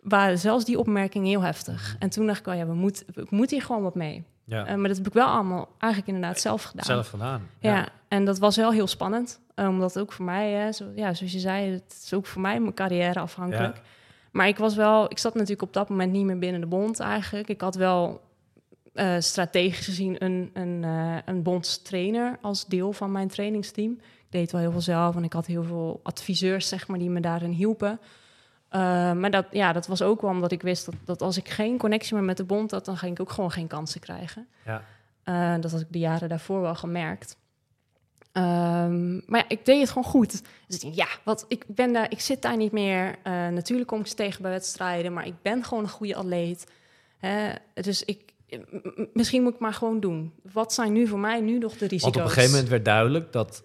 waren 0.00 0.38
zelfs 0.38 0.64
die 0.64 0.78
opmerkingen 0.78 1.28
heel 1.28 1.40
heftig. 1.40 1.96
En 1.98 2.10
toen 2.10 2.26
dacht 2.26 2.38
ik 2.38 2.44
wel, 2.44 2.54
ja, 2.54 2.66
we 2.66 2.74
moeten 2.74 3.06
we 3.14 3.26
moeten 3.30 3.56
hier 3.56 3.66
gewoon 3.66 3.82
wat 3.82 3.94
mee. 3.94 4.24
Ja. 4.46 4.66
Eh, 4.66 4.74
maar 4.74 4.88
dat 4.88 4.96
heb 4.96 5.06
ik 5.06 5.12
wel 5.12 5.26
allemaal 5.26 5.68
eigenlijk 5.78 6.12
inderdaad 6.14 6.40
zelf 6.40 6.62
gedaan. 6.62 6.84
Zelf 6.84 7.08
gedaan. 7.08 7.48
Ja. 7.60 7.88
en 8.08 8.24
dat 8.24 8.38
was 8.38 8.56
wel 8.56 8.72
heel 8.72 8.86
spannend. 8.86 9.40
eh, 9.54 9.68
Omdat 9.68 9.98
ook 9.98 10.12
voor 10.12 10.24
mij, 10.24 10.50
hè, 10.50 10.72
zo, 10.72 10.84
ja, 10.94 11.14
zoals 11.14 11.32
je 11.32 11.38
zei, 11.38 11.70
het 11.70 12.00
is 12.04 12.14
ook 12.14 12.26
voor 12.26 12.40
mij 12.42 12.60
mijn 12.60 12.74
carrière 12.74 13.20
afhankelijk. 13.20 13.76
Ja. 13.76 13.82
Maar 14.30 14.48
ik 14.48 14.58
was 14.58 14.74
wel, 14.74 15.10
ik 15.10 15.18
zat 15.18 15.34
natuurlijk 15.34 15.62
op 15.62 15.72
dat 15.72 15.88
moment 15.88 16.12
niet 16.12 16.24
meer 16.24 16.38
binnen 16.38 16.60
de 16.60 16.66
bond 16.66 17.00
eigenlijk. 17.00 17.48
Ik 17.48 17.60
had 17.60 17.74
wel 17.74 18.20
eh, 18.94 19.14
strategisch 19.18 19.84
gezien 19.84 20.24
een, 20.24 20.50
een, 20.54 20.84
eh 20.84 21.16
een 21.24 21.42
bondstrainer 21.42 22.38
als 22.40 22.66
deel 22.66 22.92
van 22.92 23.12
mijn 23.12 23.28
trainingsteam. 23.28 23.90
Ik 23.92 24.32
deed 24.32 24.52
wel 24.52 24.60
heel 24.60 24.70
veel 24.72 24.80
zelf 24.80 25.16
en 25.16 25.24
ik 25.24 25.32
had 25.32 25.46
heel 25.46 25.62
veel 25.64 26.00
adviseurs, 26.02 26.68
zeg 26.68 26.88
maar, 26.88 26.98
die 26.98 27.10
me 27.10 27.20
daarin 27.20 27.50
hielpen. 27.50 28.00
Eh, 28.68 29.12
maar 29.12 29.30
dat, 29.30 29.46
ja, 29.50 29.72
dat 29.72 29.86
was 29.86 30.02
ook 30.02 30.20
wel 30.20 30.30
omdat 30.30 30.52
ik 30.52 30.62
wist 30.62 30.84
dat, 30.84 30.94
dat 31.04 31.22
als 31.22 31.36
ik 31.36 31.48
geen 31.48 31.78
connectie 31.78 32.14
meer 32.14 32.24
met 32.24 32.36
de 32.36 32.44
bond 32.44 32.70
had, 32.70 32.84
dan 32.84 32.96
ging 32.96 33.12
ik 33.12 33.20
ook 33.20 33.30
gewoon 33.30 33.50
geen 33.50 33.66
kansen 33.66 34.00
krijgen. 34.00 34.46
Ja. 34.64 34.82
Eh, 35.22 35.60
dat 35.60 35.70
had 35.70 35.80
ik 35.80 35.86
de 35.90 35.98
jaren 35.98 36.28
daarvoor 36.28 36.60
wel 36.60 36.74
gemerkt. 36.74 37.36
Ehm, 38.32 39.14
maar 39.14 39.40
ja, 39.40 39.44
ik 39.48 39.64
deed 39.64 39.80
het 39.80 39.88
gewoon 39.88 40.10
goed. 40.10 40.42
Dus 40.66 40.78
ik 40.78 40.94
ja, 40.94 41.06
wat, 41.22 41.44
ik, 41.48 41.64
ben 41.66 41.92
daar, 41.92 42.10
ik 42.10 42.20
zit 42.20 42.42
daar 42.42 42.56
niet 42.56 42.72
meer. 42.72 43.14
Eh, 43.22 43.48
natuurlijk 43.48 43.88
kom 43.88 44.00
ik 44.00 44.06
ze 44.06 44.14
tegen 44.14 44.42
bij 44.42 44.50
wedstrijden, 44.50 45.12
maar 45.12 45.26
ik 45.26 45.42
ben 45.42 45.64
gewoon 45.64 45.82
een 45.82 45.90
goede 45.90 46.14
atleet. 46.14 46.66
Hè? 47.18 47.52
Dus 47.74 48.04
ik, 48.04 48.32
misschien 49.12 49.42
moet 49.42 49.54
ik 49.54 49.60
maar 49.60 49.74
gewoon 49.74 50.00
doen. 50.00 50.32
Wat 50.52 50.72
zijn 50.72 50.92
nu 50.92 51.06
voor 51.06 51.18
mij 51.18 51.40
nu 51.40 51.58
nog 51.58 51.76
de 51.76 51.86
risico's? 51.86 52.02
Want 52.02 52.16
op 52.16 52.22
een 52.22 52.28
gegeven 52.28 52.50
moment 52.50 52.68
werd 52.68 52.84
duidelijk 52.84 53.32
dat 53.32 53.62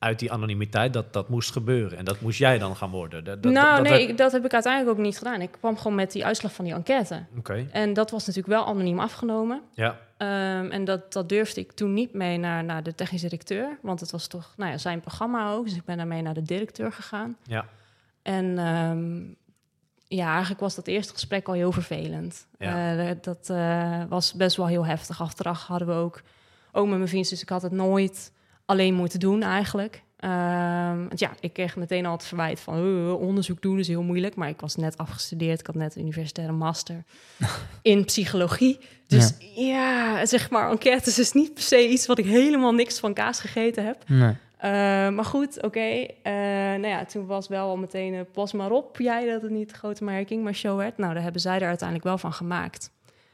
uit 0.00 0.18
die 0.18 0.32
anonimiteit 0.32 0.92
dat 0.92 1.12
dat 1.12 1.28
moest 1.28 1.52
gebeuren. 1.52 1.98
En 1.98 2.04
dat 2.04 2.20
moest 2.20 2.38
jij 2.38 2.58
dan 2.58 2.76
gaan 2.76 2.90
worden. 2.90 3.24
Dat, 3.24 3.42
dat- 3.42 3.52
nou, 3.52 3.74
dat 3.74 3.82
nee, 3.82 3.92
werd- 3.98 4.10
ik- 4.10 4.16
dat 4.18 4.32
heb 4.32 4.44
ik 4.44 4.52
uiteindelijk 4.52 4.98
ook 4.98 5.04
niet 5.04 5.18
gedaan. 5.18 5.40
Ik 5.40 5.50
kwam 5.50 5.76
gewoon 5.76 5.94
met 5.94 6.12
die 6.12 6.24
uitslag 6.24 6.52
van 6.52 6.64
die 6.64 6.74
enquête. 6.74 7.24
Oké, 7.38 7.66
En 7.72 7.92
dat 7.92 8.10
was 8.10 8.26
natuurlijk 8.26 8.54
wel 8.54 8.66
anoniem 8.66 8.98
afgenomen. 9.00 9.60
ja. 9.74 9.98
Ehm, 10.16 10.70
en 10.70 10.84
dat, 10.84 11.12
dat 11.12 11.28
durfde 11.28 11.60
ik 11.60 11.72
toen 11.72 11.94
niet 11.94 12.12
mee 12.14 12.38
naar, 12.38 12.64
naar 12.64 12.82
de 12.82 12.94
technische 12.94 13.28
directeur. 13.28 13.78
Want 13.82 14.00
het 14.00 14.10
was 14.10 14.26
toch 14.26 14.52
nou 14.56 14.70
ja, 14.70 14.78
zijn 14.78 15.00
programma 15.00 15.50
ook. 15.52 15.64
Dus 15.64 15.74
ik 15.76 15.84
ben 15.84 15.96
daarmee 15.96 16.22
naar 16.22 16.34
de 16.34 16.42
directeur 16.42 16.92
gegaan. 16.92 17.36
Ja. 17.42 17.64
En 18.22 18.58
ehm, 18.58 19.20
ja, 20.18 20.30
eigenlijk 20.30 20.60
was 20.60 20.74
dat 20.74 20.86
eerste 20.86 21.12
gesprek 21.12 21.46
al 21.48 21.54
heel 21.54 21.72
vervelend. 21.72 22.46
Ja. 22.58 22.98
Eh, 23.08 23.16
dat 23.20 23.50
eh, 23.50 24.02
was 24.08 24.32
best 24.34 24.56
wel 24.56 24.66
heel 24.66 24.86
heftig. 24.86 25.20
Achteraf 25.20 25.62
hadden 25.66 25.88
we 25.88 25.94
ook, 25.94 26.22
ook 26.72 26.86
met 26.88 26.96
mijn 26.96 27.08
vrienden, 27.08 27.30
dus 27.30 27.42
ik 27.42 27.48
had 27.48 27.62
het 27.62 27.72
nooit 27.72 28.32
alleen 28.70 28.94
moeten 28.94 29.20
doen 29.20 29.42
eigenlijk. 29.42 30.02
Ehm, 30.16 30.98
want 30.98 31.18
ja, 31.18 31.30
ik 31.40 31.52
kreeg 31.52 31.76
meteen 31.76 32.06
al 32.06 32.12
het 32.12 32.24
verwijt 32.24 32.60
van 32.60 32.74
"Eh, 32.74 33.20
onderzoek 33.20 33.62
doen 33.62 33.78
is 33.78 33.88
heel 33.88 34.02
moeilijk. 34.02 34.34
Maar 34.34 34.48
ik 34.48 34.60
was 34.60 34.76
net 34.76 34.96
afgestudeerd. 34.96 35.60
Ik 35.60 35.66
had 35.66 35.74
net 35.74 35.94
een 35.94 36.02
universitaire 36.02 36.52
master 36.52 37.04
in 37.82 38.04
psychologie. 38.04 38.78
Dus 39.06 39.34
ja. 39.54 40.26
zeg 40.26 40.50
maar, 40.50 40.70
enquêtes 40.70 41.18
is 41.18 41.32
niet 41.32 41.54
per 41.54 41.62
se 41.62 41.88
iets 41.88 42.06
wat 42.06 42.18
ik 42.18 42.24
helemaal 42.24 42.72
niks 42.72 42.98
van 42.98 43.14
kaas 43.14 43.40
gegeten 43.40 43.84
heb. 43.84 44.02
Nee. 44.06 44.34
Eh, 44.60 44.70
maar 45.08 45.24
goed, 45.24 45.62
oké. 45.62 46.06
Eh, 46.22 46.32
nou 46.72 46.86
ja, 46.86 47.04
toen 47.04 47.26
was 47.26 47.48
wel 47.48 47.68
al 47.68 47.76
meteen 47.76 48.14
eh, 48.14 48.20
pas 48.32 48.52
maar 48.52 48.70
op, 48.70 48.98
jij 48.98 49.26
dat 49.26 49.42
het 49.42 49.50
niet 49.50 49.68
de 49.68 49.74
grote 49.74 50.04
merking, 50.04 50.44
maar 50.44 50.54
show 50.54 50.78
werd. 50.78 50.98
Nou, 50.98 51.14
daar 51.14 51.22
hebben 51.22 51.40
zij 51.40 51.60
er 51.60 51.68
uiteindelijk 51.68 52.08
wel 52.08 52.18
van 52.18 52.32
gemaakt. 52.32 52.90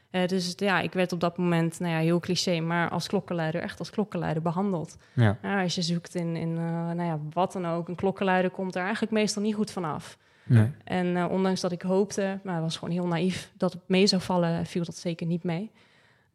Eh, 0.09 0.27
dus 0.27 0.53
ja, 0.55 0.79
ik 0.79 0.93
werd 0.93 1.11
op 1.11 1.19
dat 1.19 1.37
moment, 1.37 1.79
nou 1.79 1.93
ja, 1.93 1.99
heel 1.99 2.19
cliché, 2.19 2.59
maar 2.59 2.89
als 2.89 3.07
klokkenluider, 3.07 3.61
echt 3.61 3.79
als 3.79 3.89
klokkenluider 3.89 4.43
behandeld. 4.43 4.97
Ja. 5.13 5.37
Nou, 5.41 5.63
als 5.63 5.75
je 5.75 5.81
zoekt 5.81 6.15
in, 6.15 6.35
in 6.35 6.57
eh, 6.57 6.63
nou 6.91 7.03
ja, 7.03 7.19
wat 7.33 7.53
dan 7.53 7.67
ook, 7.67 7.87
een 7.87 7.95
klokkenluider 7.95 8.51
komt 8.51 8.75
er 8.75 8.81
eigenlijk 8.81 9.11
meestal 9.11 9.41
niet 9.41 9.55
goed 9.55 9.71
vanaf. 9.71 10.17
Nee. 10.43 10.71
En 10.83 11.17
eh, 11.17 11.31
ondanks 11.31 11.61
dat 11.61 11.71
ik 11.71 11.81
hoopte, 11.81 12.39
maar 12.43 12.53
het 12.53 12.63
was 12.63 12.77
gewoon 12.77 12.93
heel 12.93 13.07
naïef, 13.07 13.51
dat 13.57 13.73
het 13.73 13.81
mee 13.85 14.07
zou 14.07 14.21
vallen, 14.21 14.65
viel 14.65 14.83
dat 14.83 14.95
zeker 14.95 15.27
niet 15.27 15.43
mee. 15.43 15.71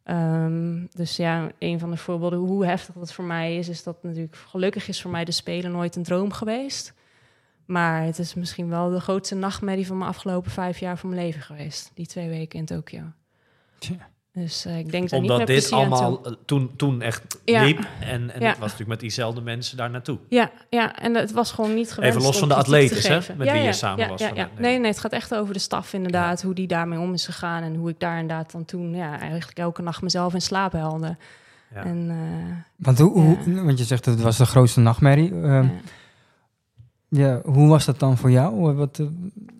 Ehm, 0.03 0.87
dus 0.91 1.17
ja, 1.17 1.51
een 1.59 1.79
van 1.79 1.91
de 1.91 1.97
voorbeelden 1.97 2.39
hoe 2.39 2.67
heftig 2.67 2.95
dat 2.95 3.13
voor 3.13 3.25
mij 3.25 3.57
is, 3.57 3.69
is 3.69 3.83
dat 3.83 4.03
natuurlijk 4.03 4.37
gelukkig 4.37 4.89
is 4.89 5.03
voor 5.03 5.11
mij 5.11 5.25
de 5.25 5.33
Spelen 5.33 5.73
nooit 5.73 5.97
een 5.97 6.03
droom 6.03 6.33
geweest. 6.33 6.95
Maar 7.65 8.05
het 8.05 8.19
is 8.19 8.35
misschien 8.35 8.69
wel 8.69 8.91
de 8.91 9.01
grootste 9.01 9.35
nachtmerrie 9.35 9.87
van 9.87 9.99
mijn 9.99 10.11
afgelopen 10.11 10.51
vijf 10.51 10.79
jaar 10.79 10.99
van 10.99 11.09
mijn 11.11 11.23
leven 11.23 11.43
geweest. 11.43 11.91
Die 11.95 12.07
twee 12.07 12.29
weken 12.29 12.59
in 12.59 12.65
Tokio. 12.65 13.03
Tja. 13.83 14.11
Dus 14.33 14.65
eh, 14.65 14.79
ik 14.79 14.91
denk 14.91 15.03
niet 15.03 15.13
Omdat 15.13 15.39
met 15.39 15.47
dit 15.47 15.73
allemaal 15.73 16.25
eh, 16.25 16.33
toen, 16.47 16.71
toen 16.77 17.03
echt 17.03 17.41
Ja. 17.45 17.63
liep. 17.65 17.79
En, 18.01 18.31
en 18.35 18.41
Ja. 18.41 18.47
het 18.49 18.59
was 18.59 18.61
natuurlijk 18.61 18.89
met 18.89 19.01
diezelfde 19.01 19.41
mensen 19.41 19.77
daar 19.77 19.91
naartoe. 19.91 20.19
Ja, 20.29 20.51
ja, 20.71 20.99
en 20.99 21.15
het 21.15 21.33
was 21.33 21.53
gewoon 21.53 21.75
niet 21.75 21.93
gewenst 21.93 22.17
Even 22.17 22.27
los 22.27 22.35
om 22.35 22.41
van 22.41 22.49
de 22.49 22.55
atletes, 22.55 23.07
hè, 23.09 23.15
met 23.37 23.47
ja, 23.47 23.53
wie 23.53 23.63
je 23.63 23.73
samen 23.73 24.05
ja, 24.05 24.09
was 24.11 24.21
Ja, 24.21 24.29
van 24.29 24.37
ja. 24.37 24.49
de- 24.55 24.61
Nee, 24.61 24.79
nee, 24.79 24.91
het 24.91 24.99
gaat 25.01 25.13
echt 25.13 25.35
over 25.35 25.53
de 25.55 25.61
staf 25.61 25.93
inderdaad, 25.93 26.43
hoe 26.43 26.55
die 26.55 26.67
daarmee 26.67 26.99
om 26.99 27.13
is 27.13 27.25
gegaan 27.25 27.63
en 27.63 27.75
hoe 27.75 27.89
ik 27.91 28.01
daar 28.01 28.19
inderdaad 28.21 28.53
dan 28.53 28.65
toen 28.65 28.95
ja, 28.95 29.19
eigenlijk 29.21 29.59
elke 29.59 29.83
nacht 29.83 30.03
mezelf 30.03 30.35
in 30.35 30.43
slaap 30.43 30.73
helde. 30.73 31.17
Ja. 31.75 31.85
En, 31.85 32.07
eh, 32.11 32.57
Want, 32.77 32.99
hoe, 32.99 33.13
hoe, 33.13 33.63
want 33.65 33.79
je 33.79 33.85
zegt 33.85 34.05
dat 34.05 34.15
het 34.15 34.23
was 34.23 34.37
de 34.37 34.47
grootste 34.47 34.81
nachtmerrie. 34.81 35.31
Ehm, 35.33 35.43
ja. 35.45 35.71
ja, 37.09 37.41
hoe 37.45 37.69
was 37.69 37.85
dat 37.85 37.99
dan 37.99 38.17
voor 38.17 38.31
jou? 38.31 38.75
Wat, 38.75 39.01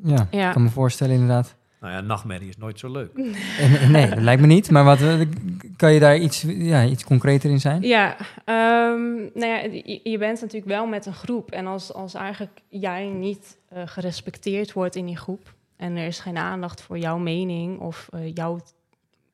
ja, 0.05 0.27
Ja. 0.31 0.47
ik 0.47 0.53
kan 0.53 0.63
me 0.63 0.69
voorstellen 0.69 1.15
inderdaad. 1.15 1.55
Nou 1.83 1.95
ja, 1.95 2.01
nachtmerrie 2.01 2.49
is 2.49 2.57
nooit 2.57 2.79
zo 2.79 2.91
leuk. 2.91 3.11
En 3.59 3.91
nee, 3.91 4.09
dat 4.09 4.19
lijkt 4.19 4.41
me 4.41 4.47
niet. 4.47 4.71
Maar 4.71 4.85
wat, 4.85 5.01
eh, 5.01 5.21
kan 5.77 5.93
je 5.93 6.01
daar 6.01 6.19
iets, 6.19 6.45
ja, 6.49 6.85
iets 6.85 7.05
concreter 7.05 7.51
in 7.51 7.61
zijn? 7.61 7.83
Ja, 7.83 8.17
ehm, 8.45 9.15
nou 9.15 9.47
ja, 9.47 9.59
je, 10.03 10.19
bent 10.19 10.41
natuurlijk 10.41 10.67
wel 10.67 10.87
met 10.87 11.07
een 11.07 11.15
groep. 11.15 11.51
En 11.51 11.67
als, 11.67 11.93
als 11.93 12.15
eigenlijk 12.15 12.61
jij 12.69 13.07
niet 13.07 13.59
eh, 13.69 13.83
gerespecteerd 13.87 14.73
wordt 14.73 14.97
in 14.97 15.07
die 15.07 15.17
groep... 15.17 15.55
en 15.77 15.97
er 15.97 16.07
is 16.07 16.21
geen 16.21 16.37
aandacht 16.37 16.83
voor 16.83 16.99
jouw 16.99 17.19
mening 17.19 17.81
of 17.81 18.09
eh, 18.13 18.35
jouw 18.35 18.61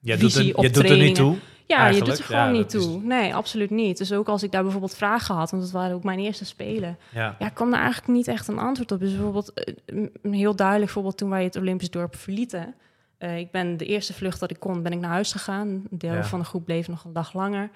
Je 0.01 0.17
doet, 0.17 0.33
visie 0.33 0.51
er, 0.53 0.57
op 0.57 0.65
je 0.65 0.71
doet 0.71 0.91
er 0.91 0.97
niet 0.99 1.15
trainingen. 1.15 1.15
toe. 1.15 1.37
Ja, 1.77 1.87
je 1.89 2.03
doet 2.03 2.19
er 2.19 2.25
gewoon 2.25 2.45
ja, 2.45 2.51
niet 2.51 2.75
is- 2.75 2.83
toe. 2.85 3.03
Nee, 3.03 3.35
absoluut 3.35 3.71
niet. 3.71 3.99
Dus 3.99 4.12
ook 4.12 4.29
als 4.29 4.43
ik 4.43 4.51
daar 4.53 4.62
bijvoorbeeld 4.62 4.95
vragen 4.95 5.35
had, 5.35 5.51
want 5.51 5.62
dat 5.62 5.73
waren 5.73 5.95
ook 5.97 6.05
mijn 6.05 6.19
eerste 6.19 6.45
spelen. 6.45 6.99
Ja. 7.14 7.37
Ja, 7.39 7.47
ik 7.47 7.55
kwam 7.55 7.71
daar 7.71 7.81
eigenlijk 7.81 8.12
niet 8.12 8.29
echt 8.29 8.49
een 8.49 8.59
antwoord 8.59 8.93
op. 8.93 8.99
Dus 9.01 9.12
bijvoorbeeld, 9.12 9.53
eh, 9.53 9.75
een 10.23 10.33
heel 10.33 10.57
duidelijk 10.57 10.91
voorbeeld 10.91 11.16
toen 11.19 11.31
wij 11.31 11.45
het 11.45 11.57
Olympisch 11.57 11.91
dorp 11.91 12.16
verlieten. 12.16 12.75
Eh, 13.19 13.39
ik 13.39 13.51
ben 13.51 13.77
de 13.77 13.85
eerste 13.87 14.12
vlucht 14.12 14.41
dat 14.41 14.51
ik 14.51 14.61
kon, 14.61 14.83
ben 14.83 14.93
ik 14.93 14.99
naar 15.01 15.11
huis 15.11 15.33
gegaan. 15.33 15.69
Een 15.69 15.87
deel 15.91 16.12
Ja. 16.14 16.25
van 16.25 16.39
de 16.39 16.45
groep 16.45 16.64
bleef 16.64 16.89
nog 16.89 17.05
een 17.05 17.12
dag 17.12 17.33
langer. 17.33 17.71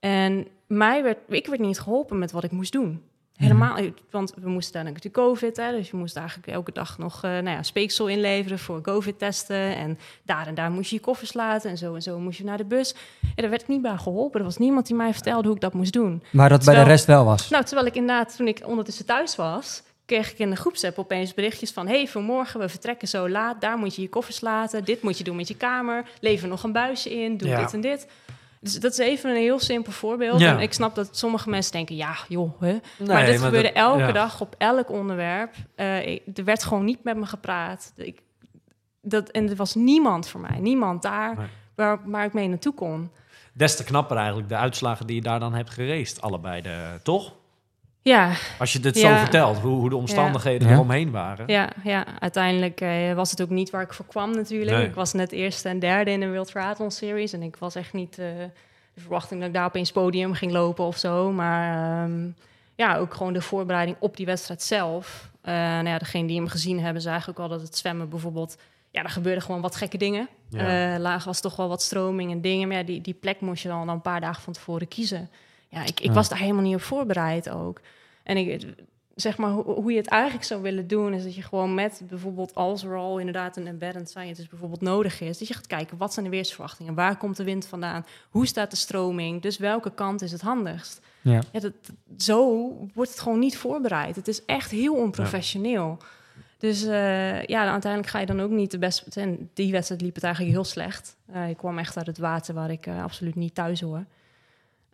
En 0.00 0.46
mij 0.66 1.02
werd, 1.02 1.18
ik 1.28 1.46
werd 1.46 1.60
niet 1.60 1.80
geholpen 1.80 2.18
met 2.18 2.32
wat 2.32 2.44
ik 2.44 2.50
moest 2.50 2.72
doen. 2.72 3.02
Helemaal, 3.42 3.76
want 4.10 4.32
we 4.40 4.48
moesten 4.48 4.72
daar 4.72 4.84
natuurlijk 4.84 5.14
COVID, 5.14 5.56
hè, 5.56 5.70
dus 5.70 5.90
je 5.90 5.96
moest 5.96 6.16
eigenlijk 6.16 6.48
elke 6.48 6.72
dag 6.72 6.98
nog 6.98 7.24
eh, 7.24 7.30
nou 7.30 7.48
ja, 7.48 7.62
speeksel 7.62 8.06
inleveren 8.06 8.58
voor 8.58 8.80
COVID-testen. 8.80 9.76
En 9.76 9.98
daar 10.22 10.46
en 10.46 10.54
daar 10.54 10.70
moest 10.70 10.90
je 10.90 10.96
je 10.96 11.02
koffers 11.02 11.32
laten 11.32 11.70
en 11.70 11.78
zo 11.78 11.94
en 11.94 12.02
zo 12.02 12.18
moest 12.18 12.38
je 12.38 12.44
naar 12.44 12.56
de 12.56 12.64
bus. 12.64 12.94
En 13.20 13.30
daar 13.34 13.50
werd 13.50 13.62
ik 13.62 13.68
niet 13.68 13.82
bij 13.82 13.96
geholpen. 13.96 14.38
Er 14.40 14.46
was 14.46 14.56
niemand 14.56 14.86
die 14.86 14.96
mij 14.96 15.12
vertelde 15.12 15.46
hoe 15.46 15.56
ik 15.56 15.62
dat 15.62 15.74
moest 15.74 15.92
doen. 15.92 16.22
Maar 16.30 16.48
dat 16.48 16.64
bij 16.64 16.74
de 16.74 16.82
rest 16.82 17.04
wel 17.04 17.24
was. 17.24 17.48
Nou, 17.48 17.64
terwijl 17.64 17.86
ik 17.86 17.94
inderdaad, 17.94 18.36
toen 18.36 18.46
ik 18.48 18.62
ondertussen 18.64 19.06
thuis 19.06 19.36
was, 19.36 19.82
kreeg 20.06 20.30
ik 20.32 20.38
in 20.38 20.50
de 20.50 20.56
groepsapp 20.56 20.98
opeens 20.98 21.34
berichtjes 21.34 21.70
van... 21.70 21.86
hey, 21.88 22.08
vanmorgen, 22.08 22.60
we 22.60 22.68
vertrekken 22.68 23.08
zo 23.08 23.28
laat, 23.28 23.60
daar 23.60 23.78
moet 23.78 23.94
je 23.94 24.02
je 24.02 24.08
koffers 24.08 24.40
laten... 24.40 24.84
dit 24.84 25.02
moet 25.02 25.18
je 25.18 25.24
doen 25.24 25.36
met 25.36 25.48
je 25.48 25.56
kamer, 25.56 26.04
lever 26.20 26.48
nog 26.48 26.62
een 26.62 26.72
buisje 26.72 27.14
in, 27.22 27.36
doe 27.36 27.48
Ja. 27.48 27.60
dit 27.60 27.72
en 27.72 27.80
dit. 27.80 28.06
Dus 28.64 28.80
dat 28.80 28.92
is 28.92 28.98
even 28.98 29.30
een 29.30 29.36
heel 29.36 29.58
simpel 29.58 29.92
voorbeeld. 29.92 30.40
Ja. 30.40 30.52
En 30.54 30.60
ik 30.60 30.72
snap 30.72 30.94
dat 30.94 31.16
sommige 31.16 31.50
mensen 31.50 31.72
denken, 31.72 31.96
ja, 31.96 32.14
joh, 32.28 32.60
hè. 32.60 32.78
maar 33.06 33.26
dit 33.26 33.40
gebeurde 33.40 33.62
dat- 33.68 33.76
elke 33.76 33.98
ja. 33.98 34.12
dag 34.12 34.40
op 34.40 34.54
elk 34.58 34.90
onderwerp. 34.90 35.54
Eh, 35.74 36.06
ik- 36.06 36.22
er 36.34 36.44
werd 36.44 36.64
gewoon 36.64 36.84
niet 36.84 37.04
met 37.04 37.16
me 37.16 37.26
gepraat. 37.26 37.92
Ik, 37.96 38.20
dat, 39.00 39.28
en 39.30 39.48
er 39.50 39.56
was 39.56 39.74
niemand 39.74 40.28
voor 40.28 40.40
mij, 40.40 40.58
niemand 40.60 41.02
daar 41.02 41.36
Nee. 41.36 41.46
waar, 41.74 41.98
waar 42.04 42.24
ik 42.24 42.32
mee 42.32 42.48
naartoe 42.48 42.74
kon. 42.74 43.10
Des 43.52 43.76
te 43.76 43.84
knapper 43.84 44.16
eigenlijk 44.16 44.48
de 44.48 44.56
uitslagen 44.56 45.06
die 45.06 45.16
je 45.16 45.22
daar 45.22 45.40
dan 45.40 45.54
hebt 45.54 45.70
gereest. 45.70 46.20
Allebei, 46.20 46.62
de, 46.62 47.00
toch? 47.02 47.32
Ja, 48.02 48.32
Als 48.58 48.72
je 48.72 48.80
dit 48.80 48.98
Ja. 48.98 49.14
zo 49.14 49.20
vertelt, 49.20 49.58
hoe, 49.58 49.78
hoe 49.78 49.88
de 49.88 49.96
omstandigheden 49.96 50.68
Ja. 50.68 50.74
eromheen 50.74 51.10
waren. 51.10 51.44
Ja, 51.46 51.68
ja 51.84 52.04
uiteindelijk 52.18 52.80
eh, 52.80 53.12
was 53.14 53.30
het 53.30 53.42
ook 53.42 53.48
niet 53.50 53.70
waar 53.70 53.82
ik 53.82 53.92
voor 53.92 54.06
kwam 54.06 54.34
natuurlijk. 54.34 54.76
Nee. 54.76 54.86
Ik 54.86 54.94
was 54.94 55.12
net 55.12 55.32
eerste 55.32 55.68
en 55.68 55.78
derde 55.78 56.10
in 56.10 56.20
de 56.20 56.30
World 56.30 56.46
Triathlon 56.48 56.90
Series. 56.90 57.32
En 57.32 57.42
ik 57.42 57.56
was 57.56 57.74
echt 57.74 57.92
niet 57.92 58.18
eh, 58.18 58.26
de 58.94 59.00
verwachting 59.00 59.40
dat 59.40 59.48
ik 59.48 59.54
daar 59.54 59.64
opeens 59.64 59.92
podium 59.92 60.34
ging 60.34 60.52
lopen 60.52 60.84
of 60.84 60.96
zo. 60.96 61.32
Maar 61.32 62.02
ehm, 62.04 62.28
ja, 62.74 62.96
ook 62.96 63.14
gewoon 63.14 63.32
de 63.32 63.40
voorbereiding 63.42 63.96
op 64.00 64.16
die 64.16 64.26
wedstrijd 64.26 64.62
zelf. 64.62 65.30
Eh 65.42 65.52
nou 65.54 65.88
ja, 65.88 65.98
degene 65.98 66.26
die 66.26 66.36
hem 66.36 66.48
gezien 66.48 66.80
hebben, 66.80 67.02
zagen 67.02 67.30
ook 67.30 67.38
al 67.38 67.48
dat 67.48 67.60
het 67.62 67.76
zwemmen 67.76 68.08
bijvoorbeeld... 68.08 68.56
Ja, 68.90 69.02
er 69.02 69.10
gebeurden 69.10 69.42
gewoon 69.42 69.60
wat 69.60 69.76
gekke 69.76 69.98
dingen. 69.98 70.28
Ja. 70.48 70.98
Laag 70.98 71.24
was 71.24 71.40
toch 71.40 71.56
wel 71.56 71.68
wat 71.68 71.82
stroming 71.82 72.30
en 72.30 72.40
dingen. 72.40 72.68
Maar 72.68 72.76
ja, 72.76 72.82
die, 72.82 73.00
die 73.00 73.14
plek 73.14 73.40
moest 73.40 73.62
je 73.62 73.68
dan, 73.68 73.86
dan 73.86 73.94
een 73.94 74.00
paar 74.02 74.20
dagen 74.20 74.42
van 74.42 74.52
tevoren 74.52 74.88
kiezen. 74.88 75.30
Ja, 75.72 75.82
ik, 75.82 76.00
ik 76.00 76.06
Ja. 76.06 76.12
was 76.12 76.28
daar 76.28 76.38
helemaal 76.38 76.62
niet 76.62 76.74
op 76.74 76.82
voorbereid 76.82 77.50
ook. 77.50 77.80
En 78.22 78.36
ik, 78.36 78.74
zeg 79.14 79.36
maar, 79.38 79.50
hoe, 79.50 79.64
hoe 79.64 79.90
je 79.92 79.96
het 79.98 80.06
eigenlijk 80.06 80.44
zou 80.44 80.62
willen 80.62 80.86
doen, 80.86 81.14
is 81.14 81.22
dat 81.22 81.34
je 81.34 81.42
gewoon 81.42 81.74
met 81.74 82.02
bijvoorbeeld 82.08 82.54
als 82.54 82.84
er 82.84 82.96
al 82.96 83.18
inderdaad 83.18 83.56
een 83.56 83.66
embedded 83.66 84.08
scientist 84.10 84.50
bijvoorbeeld 84.50 84.80
nodig 84.80 85.20
is, 85.20 85.38
dat 85.38 85.48
je 85.48 85.54
gaat 85.54 85.66
kijken 85.66 85.96
wat 85.96 86.12
zijn 86.12 86.24
de 86.24 86.30
weersverwachtingen, 86.30 86.94
waar 86.94 87.16
komt 87.16 87.36
de 87.36 87.44
wind 87.44 87.66
vandaan, 87.66 88.06
hoe 88.30 88.46
staat 88.46 88.70
de 88.70 88.76
stroming, 88.76 89.42
dus 89.42 89.58
welke 89.58 89.90
kant 89.94 90.22
is 90.22 90.32
het 90.32 90.40
handigst. 90.40 91.00
Ja. 91.20 91.40
Ja, 91.52 91.60
dat, 91.60 91.72
zo 92.18 92.68
wordt 92.94 93.10
het 93.10 93.20
gewoon 93.20 93.38
niet 93.38 93.56
voorbereid. 93.56 94.16
Het 94.16 94.28
is 94.28 94.44
echt 94.44 94.70
heel 94.70 94.94
onprofessioneel. 94.94 95.98
Dus 96.58 96.82
eh, 96.84 97.42
ja, 97.42 97.70
uiteindelijk 97.70 98.06
ga 98.12 98.18
je 98.18 98.26
dan 98.26 98.40
ook 98.40 98.50
niet 98.50 98.70
de 98.70 98.78
beste. 98.78 99.20
En 99.20 99.50
die 99.54 99.72
wedstrijd 99.72 100.00
liep 100.00 100.14
het 100.14 100.24
eigenlijk 100.24 100.54
heel 100.54 100.64
slecht. 100.64 101.16
Eh, 101.32 101.48
ik 101.48 101.56
kwam 101.56 101.78
echt 101.78 101.96
uit 101.96 102.06
het 102.06 102.18
water 102.18 102.54
waar 102.54 102.70
ik 102.70 102.86
eh, 102.86 103.02
absoluut 103.02 103.34
niet 103.34 103.54
thuis 103.54 103.80
hoor. 103.80 104.04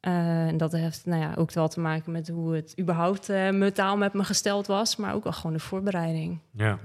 Eh, 0.00 0.46
en 0.46 0.56
dat 0.56 0.72
heeft 0.72 1.06
nou 1.06 1.22
ja, 1.22 1.34
ook 1.36 1.52
wel 1.52 1.68
te 1.68 1.80
maken 1.80 2.12
met 2.12 2.28
hoe 2.28 2.54
het 2.54 2.74
überhaupt 2.80 3.28
eh 3.28 3.50
metaal 3.50 3.96
met 3.96 4.12
me 4.12 4.24
gesteld 4.24 4.66
was, 4.66 4.96
maar 4.96 5.14
ook 5.14 5.24
wel 5.24 5.32
gewoon 5.32 5.52
de 5.52 5.58
voorbereiding. 5.62 6.38
Ja. 6.50 6.66
Ja. 6.66 6.78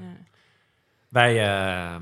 Wij, 1.10 1.30
eh, 1.32 1.96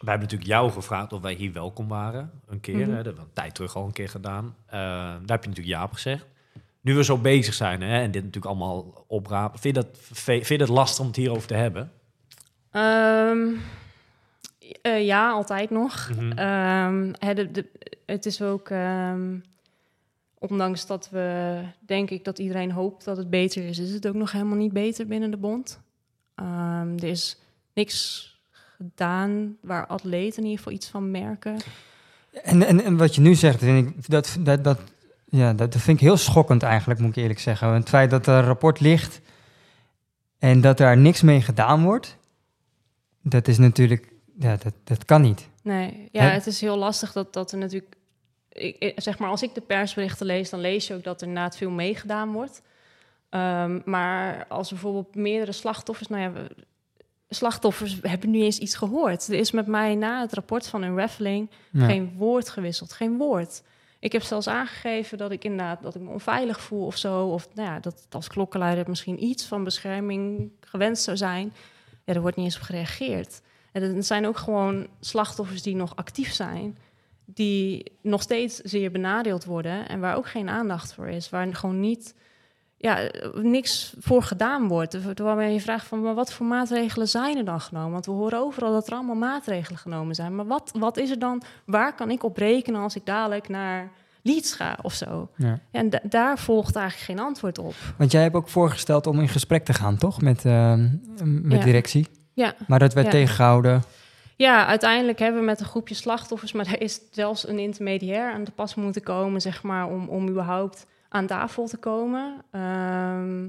wij 0.00 0.12
hebben 0.12 0.20
natuurlijk 0.28 0.50
jou 0.50 0.70
gevraagd 0.70 1.12
of 1.12 1.20
wij 1.22 1.34
hier 1.34 1.52
welkom 1.52 1.88
waren. 1.88 2.30
Een 2.46 2.60
keer, 2.60 2.76
Mhm. 2.76 2.88
hè, 2.90 2.96
dat 2.96 3.04
hebben 3.04 3.22
we 3.22 3.28
een 3.28 3.34
tijd 3.34 3.54
terug 3.54 3.76
al 3.76 3.84
een 3.86 3.92
keer 3.92 4.08
gedaan. 4.08 4.54
Daar 4.70 5.12
heb 5.12 5.42
je 5.42 5.48
natuurlijk 5.48 5.66
ja 5.76 5.84
op 5.84 5.92
gezegd. 5.92 6.26
Nu 6.80 6.94
we 6.94 7.04
zo 7.04 7.18
bezig 7.18 7.54
zijn 7.54 7.80
hè, 7.82 8.00
en 8.00 8.10
dit 8.10 8.22
natuurlijk 8.24 8.46
allemaal 8.54 9.04
oprapen, 9.08 9.58
vind 9.58 9.76
je, 9.76 9.82
dat, 9.82 9.98
vind 10.00 10.46
je 10.48 10.58
dat 10.58 10.68
lastig 10.68 11.00
om 11.00 11.06
het 11.06 11.16
hierover 11.16 11.46
te 11.48 11.54
hebben? 11.54 11.92
Ehm, 12.70 13.46
eh, 14.82 15.04
ja, 15.06 15.30
altijd 15.30 15.70
nog. 15.70 16.10
Mhm. 16.16 16.32
Ehm, 16.32 17.12
de- 17.52 17.70
het 18.06 18.26
is 18.26 18.42
ook, 18.42 18.68
ehm, 18.70 19.38
ondanks 20.50 20.86
dat 20.86 21.08
we, 21.10 21.60
denk 21.80 22.10
ik, 22.10 22.24
dat 22.24 22.38
iedereen 22.38 22.72
hoopt 22.72 23.04
dat 23.04 23.16
het 23.16 23.30
beter 23.30 23.64
is, 23.68 23.78
is 23.78 23.92
het 23.92 24.06
ook 24.06 24.14
nog 24.14 24.32
helemaal 24.32 24.56
niet 24.56 24.72
beter 24.72 25.06
binnen 25.06 25.30
de 25.30 25.36
bond. 25.36 25.80
Ehm, 26.34 26.96
er 26.96 27.04
is 27.04 27.36
niks 27.74 28.28
gedaan 28.76 29.56
waar 29.60 29.86
atleten 29.86 30.38
in 30.38 30.44
ieder 30.44 30.58
geval 30.58 30.72
iets 30.72 30.88
van 30.88 31.10
merken. 31.10 31.56
En, 32.42 32.62
en, 32.62 32.84
en 32.84 32.96
wat 32.96 33.14
je 33.14 33.20
nu 33.20 33.34
zegt, 33.34 33.58
vind 33.58 33.88
ik, 33.88 34.08
dat, 34.08 34.36
dat, 34.40 34.64
dat, 34.64 34.78
ja, 35.24 35.52
dat, 35.52 35.72
dat 35.72 35.82
vind 35.82 35.98
ik 36.00 36.04
heel 36.04 36.16
schokkend 36.16 36.62
eigenlijk, 36.62 37.00
moet 37.00 37.16
ik 37.16 37.22
eerlijk 37.22 37.40
zeggen. 37.40 37.68
Het 37.68 37.88
feit 37.88 38.10
dat 38.10 38.26
er 38.26 38.34
een 38.34 38.44
rapport 38.44 38.80
ligt 38.80 39.20
en 40.38 40.60
dat 40.60 40.78
daar 40.78 40.96
niks 40.96 41.22
mee 41.22 41.40
gedaan 41.40 41.82
wordt, 41.82 42.16
dat 43.22 43.48
is 43.48 43.58
natuurlijk, 43.58 44.12
ja, 44.38 44.56
dat, 44.56 44.72
dat 44.84 45.04
kan 45.04 45.22
niet. 45.22 45.48
Nee, 45.62 46.08
ja, 46.12 46.22
Hè? 46.22 46.28
het 46.28 46.46
is 46.46 46.60
heel 46.60 46.76
lastig 46.76 47.12
dat, 47.12 47.32
dat 47.32 47.52
er 47.52 47.58
natuurlijk... 47.58 47.96
Ik, 48.54 48.92
zeg 48.96 49.18
maar, 49.18 49.28
als 49.28 49.42
ik 49.42 49.54
de 49.54 49.60
persberichten 49.60 50.26
lees, 50.26 50.50
dan 50.50 50.60
lees 50.60 50.86
je 50.86 50.94
ook 50.94 51.04
dat 51.04 51.20
er 51.20 51.26
inderdaad 51.28 51.56
veel 51.56 51.70
meegedaan 51.70 52.32
wordt. 52.32 52.62
Ehm, 53.28 53.80
maar 53.84 54.46
als 54.48 54.68
bijvoorbeeld 54.70 55.14
meerdere 55.14 55.52
slachtoffers... 55.52 56.08
Nou 56.08 56.22
ja, 56.22 56.32
we- 56.32 56.50
slachtoffers 57.28 57.98
hebben 58.02 58.30
nu 58.30 58.42
eens 58.42 58.58
iets 58.58 58.74
gehoord. 58.74 59.28
Er 59.28 59.34
is 59.38 59.50
met 59.50 59.66
mij 59.66 59.94
na 59.94 60.20
het 60.20 60.32
rapport 60.32 60.66
van 60.68 60.82
een 60.82 60.96
raffling 60.96 61.50
Ja. 61.72 61.84
geen 61.86 62.12
woord 62.16 62.48
gewisseld, 62.48 62.92
geen 62.92 63.16
woord. 63.16 63.62
Ik 63.98 64.12
heb 64.12 64.22
zelfs 64.22 64.46
aangegeven 64.48 65.18
dat 65.18 65.30
ik 65.30 65.44
inderdaad 65.44 65.82
dat 65.82 65.94
ik 65.94 66.00
me 66.02 66.10
onveilig 66.10 66.60
voel 66.60 66.86
of 66.86 66.96
zo. 66.96 67.26
Of 67.26 67.48
nou 67.54 67.68
ja, 67.68 67.80
dat 67.80 68.06
als 68.10 68.28
klokkenluider 68.28 68.84
misschien 68.88 69.24
iets 69.24 69.44
van 69.46 69.64
bescherming 69.64 70.50
gewenst 70.60 71.02
zou 71.02 71.16
zijn. 71.16 71.52
Ja, 72.04 72.14
er 72.14 72.20
wordt 72.20 72.36
niet 72.36 72.44
eens 72.46 72.56
op 72.56 72.62
gereageerd. 72.62 73.40
En 73.72 73.82
er 73.82 74.02
zijn 74.02 74.26
ook 74.26 74.38
gewoon 74.38 74.86
slachtoffers 75.00 75.62
die 75.62 75.76
nog 75.76 75.96
actief 75.96 76.32
zijn, 76.32 76.78
die 77.24 77.92
nog 78.02 78.22
steeds 78.22 78.56
zeer 78.58 78.90
benadeeld 78.90 79.44
worden 79.44 79.88
en 79.88 80.00
waar 80.00 80.16
ook 80.16 80.28
geen 80.28 80.48
aandacht 80.48 80.94
voor 80.94 81.08
is, 81.08 81.30
waar 81.30 81.54
gewoon 81.54 81.80
niet, 81.80 82.14
ja, 82.76 82.98
niks 83.34 83.94
voor 84.00 84.22
gedaan 84.22 84.68
wordt. 84.68 85.14
Waarbij 85.14 85.52
je 85.52 85.60
vraagt 85.60 85.86
van, 85.86 86.02
maar 86.02 86.14
wat 86.14 86.32
voor 86.32 86.46
maatregelen 86.46 87.08
zijn 87.08 87.36
er 87.36 87.44
dan 87.44 87.60
genomen? 87.60 87.92
Want 87.92 88.06
we 88.06 88.12
horen 88.12 88.38
overal 88.38 88.72
dat 88.72 88.86
er 88.86 88.94
allemaal 88.94 89.14
maatregelen 89.14 89.78
genomen 89.78 90.14
zijn. 90.14 90.34
Maar 90.34 90.46
wat, 90.46 90.70
wat 90.78 90.96
is 90.96 91.10
er 91.10 91.18
dan, 91.18 91.42
waar 91.66 91.94
kan 91.94 92.10
ik 92.10 92.22
op 92.24 92.36
rekenen 92.36 92.80
als 92.80 92.96
ik 92.96 93.06
dadelijk 93.06 93.48
naar 93.48 93.90
Leeds 94.22 94.54
ga 94.54 94.78
of 94.82 94.92
zo? 94.94 95.28
Ja. 95.36 95.58
En 95.70 95.90
da- 95.90 96.00
daar 96.02 96.38
volgt 96.38 96.76
eigenlijk 96.76 97.06
geen 97.10 97.26
antwoord 97.26 97.58
op. 97.58 97.74
Want 97.96 98.12
jij 98.12 98.22
hebt 98.22 98.34
ook 98.34 98.48
voorgesteld 98.48 99.06
om 99.06 99.20
in 99.20 99.28
gesprek 99.28 99.64
te 99.64 99.72
gaan, 99.74 99.96
toch? 99.96 100.20
Met, 100.20 100.44
ehm, 100.44 100.88
met 101.42 101.58
Ja. 101.58 101.64
directie. 101.64 102.06
Ja. 102.32 102.54
Maar 102.66 102.78
dat 102.78 102.92
werd 102.92 103.06
Ja. 103.06 103.12
tegengehouden. 103.12 103.82
Ja, 104.36 104.66
uiteindelijk 104.66 105.18
hebben 105.18 105.40
we 105.40 105.46
met 105.46 105.60
een 105.60 105.66
groepje 105.66 105.94
slachtoffers, 105.94 106.52
maar 106.52 106.66
er 106.66 106.80
is 106.80 107.00
zelfs 107.10 107.48
een 107.48 107.58
intermediair 107.58 108.32
aan 108.32 108.44
de 108.44 108.50
pas 108.50 108.74
moeten 108.74 109.02
komen, 109.02 109.40
zeg 109.40 109.62
maar, 109.62 109.86
om, 109.88 110.08
om 110.08 110.28
überhaupt 110.28 110.86
aan 111.08 111.26
tafel 111.26 111.66
te 111.66 111.76
komen. 111.76 112.42
Ehm, 112.50 113.48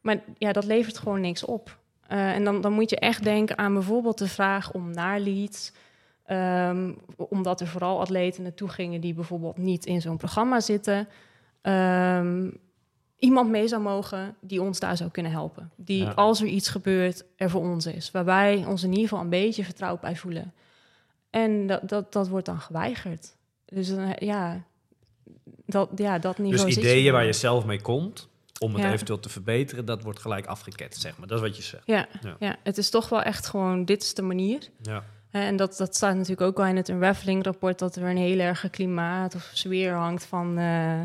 maar 0.00 0.18
ja, 0.38 0.52
dat 0.52 0.64
levert 0.64 0.98
gewoon 0.98 1.20
niks 1.20 1.44
op. 1.44 1.78
Eh, 2.06 2.34
en 2.34 2.44
dan, 2.44 2.60
dan 2.60 2.72
moet 2.72 2.90
je 2.90 2.98
echt 2.98 3.22
denken 3.24 3.58
aan 3.58 3.72
bijvoorbeeld 3.72 4.18
de 4.18 4.28
vraag 4.28 4.72
om 4.72 4.90
naar 4.90 5.20
Leeds. 5.20 5.72
ehm, 6.24 6.92
omdat 7.16 7.60
er 7.60 7.66
vooral 7.66 8.00
atleten 8.00 8.42
naartoe 8.42 8.68
gingen 8.68 9.00
die 9.00 9.14
bijvoorbeeld 9.14 9.56
niet 9.56 9.86
in 9.86 10.00
zo'n 10.00 10.16
programma 10.16 10.60
zitten. 10.60 11.08
Ehm, 11.62 12.50
iemand 13.18 13.50
mee 13.50 13.68
zou 13.68 13.82
mogen 13.82 14.34
die 14.40 14.62
ons 14.62 14.78
daar 14.80 14.96
zou 14.96 15.10
kunnen 15.10 15.32
helpen. 15.32 15.70
Die, 15.76 16.04
Ja. 16.04 16.10
als 16.10 16.40
er 16.40 16.46
iets 16.46 16.68
gebeurt, 16.68 17.24
er 17.36 17.50
voor 17.50 17.60
ons 17.62 17.86
is. 17.86 18.10
Waar 18.10 18.24
wij 18.24 18.64
ons 18.66 18.82
in 18.82 18.90
ieder 18.90 19.08
geval 19.08 19.24
een 19.24 19.30
beetje 19.30 19.64
vertrouwd 19.64 20.00
bij 20.00 20.16
voelen. 20.16 20.52
En 21.30 21.66
dat, 21.66 21.88
dat, 21.88 22.12
dat 22.12 22.28
wordt 22.28 22.46
dan 22.46 22.60
geweigerd. 22.60 23.34
Dus 23.64 23.88
dan, 23.88 24.16
ja, 24.18 24.62
dat, 25.66 25.90
ja, 25.96 26.18
dat 26.18 26.38
niveau 26.38 26.66
Dus 26.66 26.76
ideeën 26.76 27.12
waar 27.12 27.24
je 27.24 27.32
zelf 27.32 27.64
mee 27.64 27.80
komt, 27.80 28.28
om 28.58 28.74
het 28.74 28.82
Ja. 28.82 28.92
eventueel 28.92 29.20
te 29.20 29.28
verbeteren, 29.28 29.84
dat 29.84 30.02
wordt 30.02 30.18
gelijk 30.20 30.46
afgeketst, 30.46 31.00
zeg 31.00 31.18
maar. 31.18 31.26
Dat 31.26 31.36
is 31.42 31.48
wat 31.48 31.56
je 31.56 31.62
zegt. 31.62 31.86
Ja, 31.86 32.06
Ja. 32.22 32.36
ja. 32.38 32.56
het 32.62 32.78
is 32.78 32.90
toch 32.90 33.08
wel 33.08 33.22
echt 33.22 33.46
gewoon, 33.46 33.84
dit 33.84 34.02
is 34.02 34.14
de 34.14 34.22
manier. 34.22 34.68
Ja. 34.82 35.04
En 35.30 35.56
dat, 35.56 35.76
dat 35.76 35.94
staat 35.96 36.14
natuurlijk 36.14 36.40
ook 36.40 36.56
wel 36.56 36.66
in 36.66 36.76
het 36.76 36.88
Unraveling-rapport... 36.88 37.78
dat 37.78 37.96
er 37.96 38.02
een 38.02 38.16
heel 38.16 38.38
erg 38.38 38.70
klimaat 38.70 39.34
of 39.34 39.50
sfeer 39.54 39.92
hangt 39.94 40.24
van... 40.24 40.58
eh, 40.58 41.00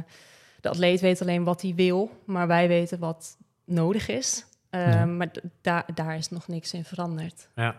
de 0.61 0.69
atleet 0.69 1.01
weet 1.01 1.21
alleen 1.21 1.43
wat 1.43 1.61
hij 1.61 1.73
wil, 1.75 2.11
maar 2.25 2.47
wij 2.47 2.67
weten 2.67 2.99
wat 2.99 3.37
nodig 3.65 4.07
is. 4.07 4.45
Eh, 4.69 4.93
Ja. 4.93 5.05
Maar 5.05 5.31
daar 5.61 5.85
daar 5.93 6.17
is 6.17 6.29
nog 6.29 6.47
niks 6.47 6.73
in 6.73 6.83
veranderd. 6.83 7.47
Ja. 7.55 7.75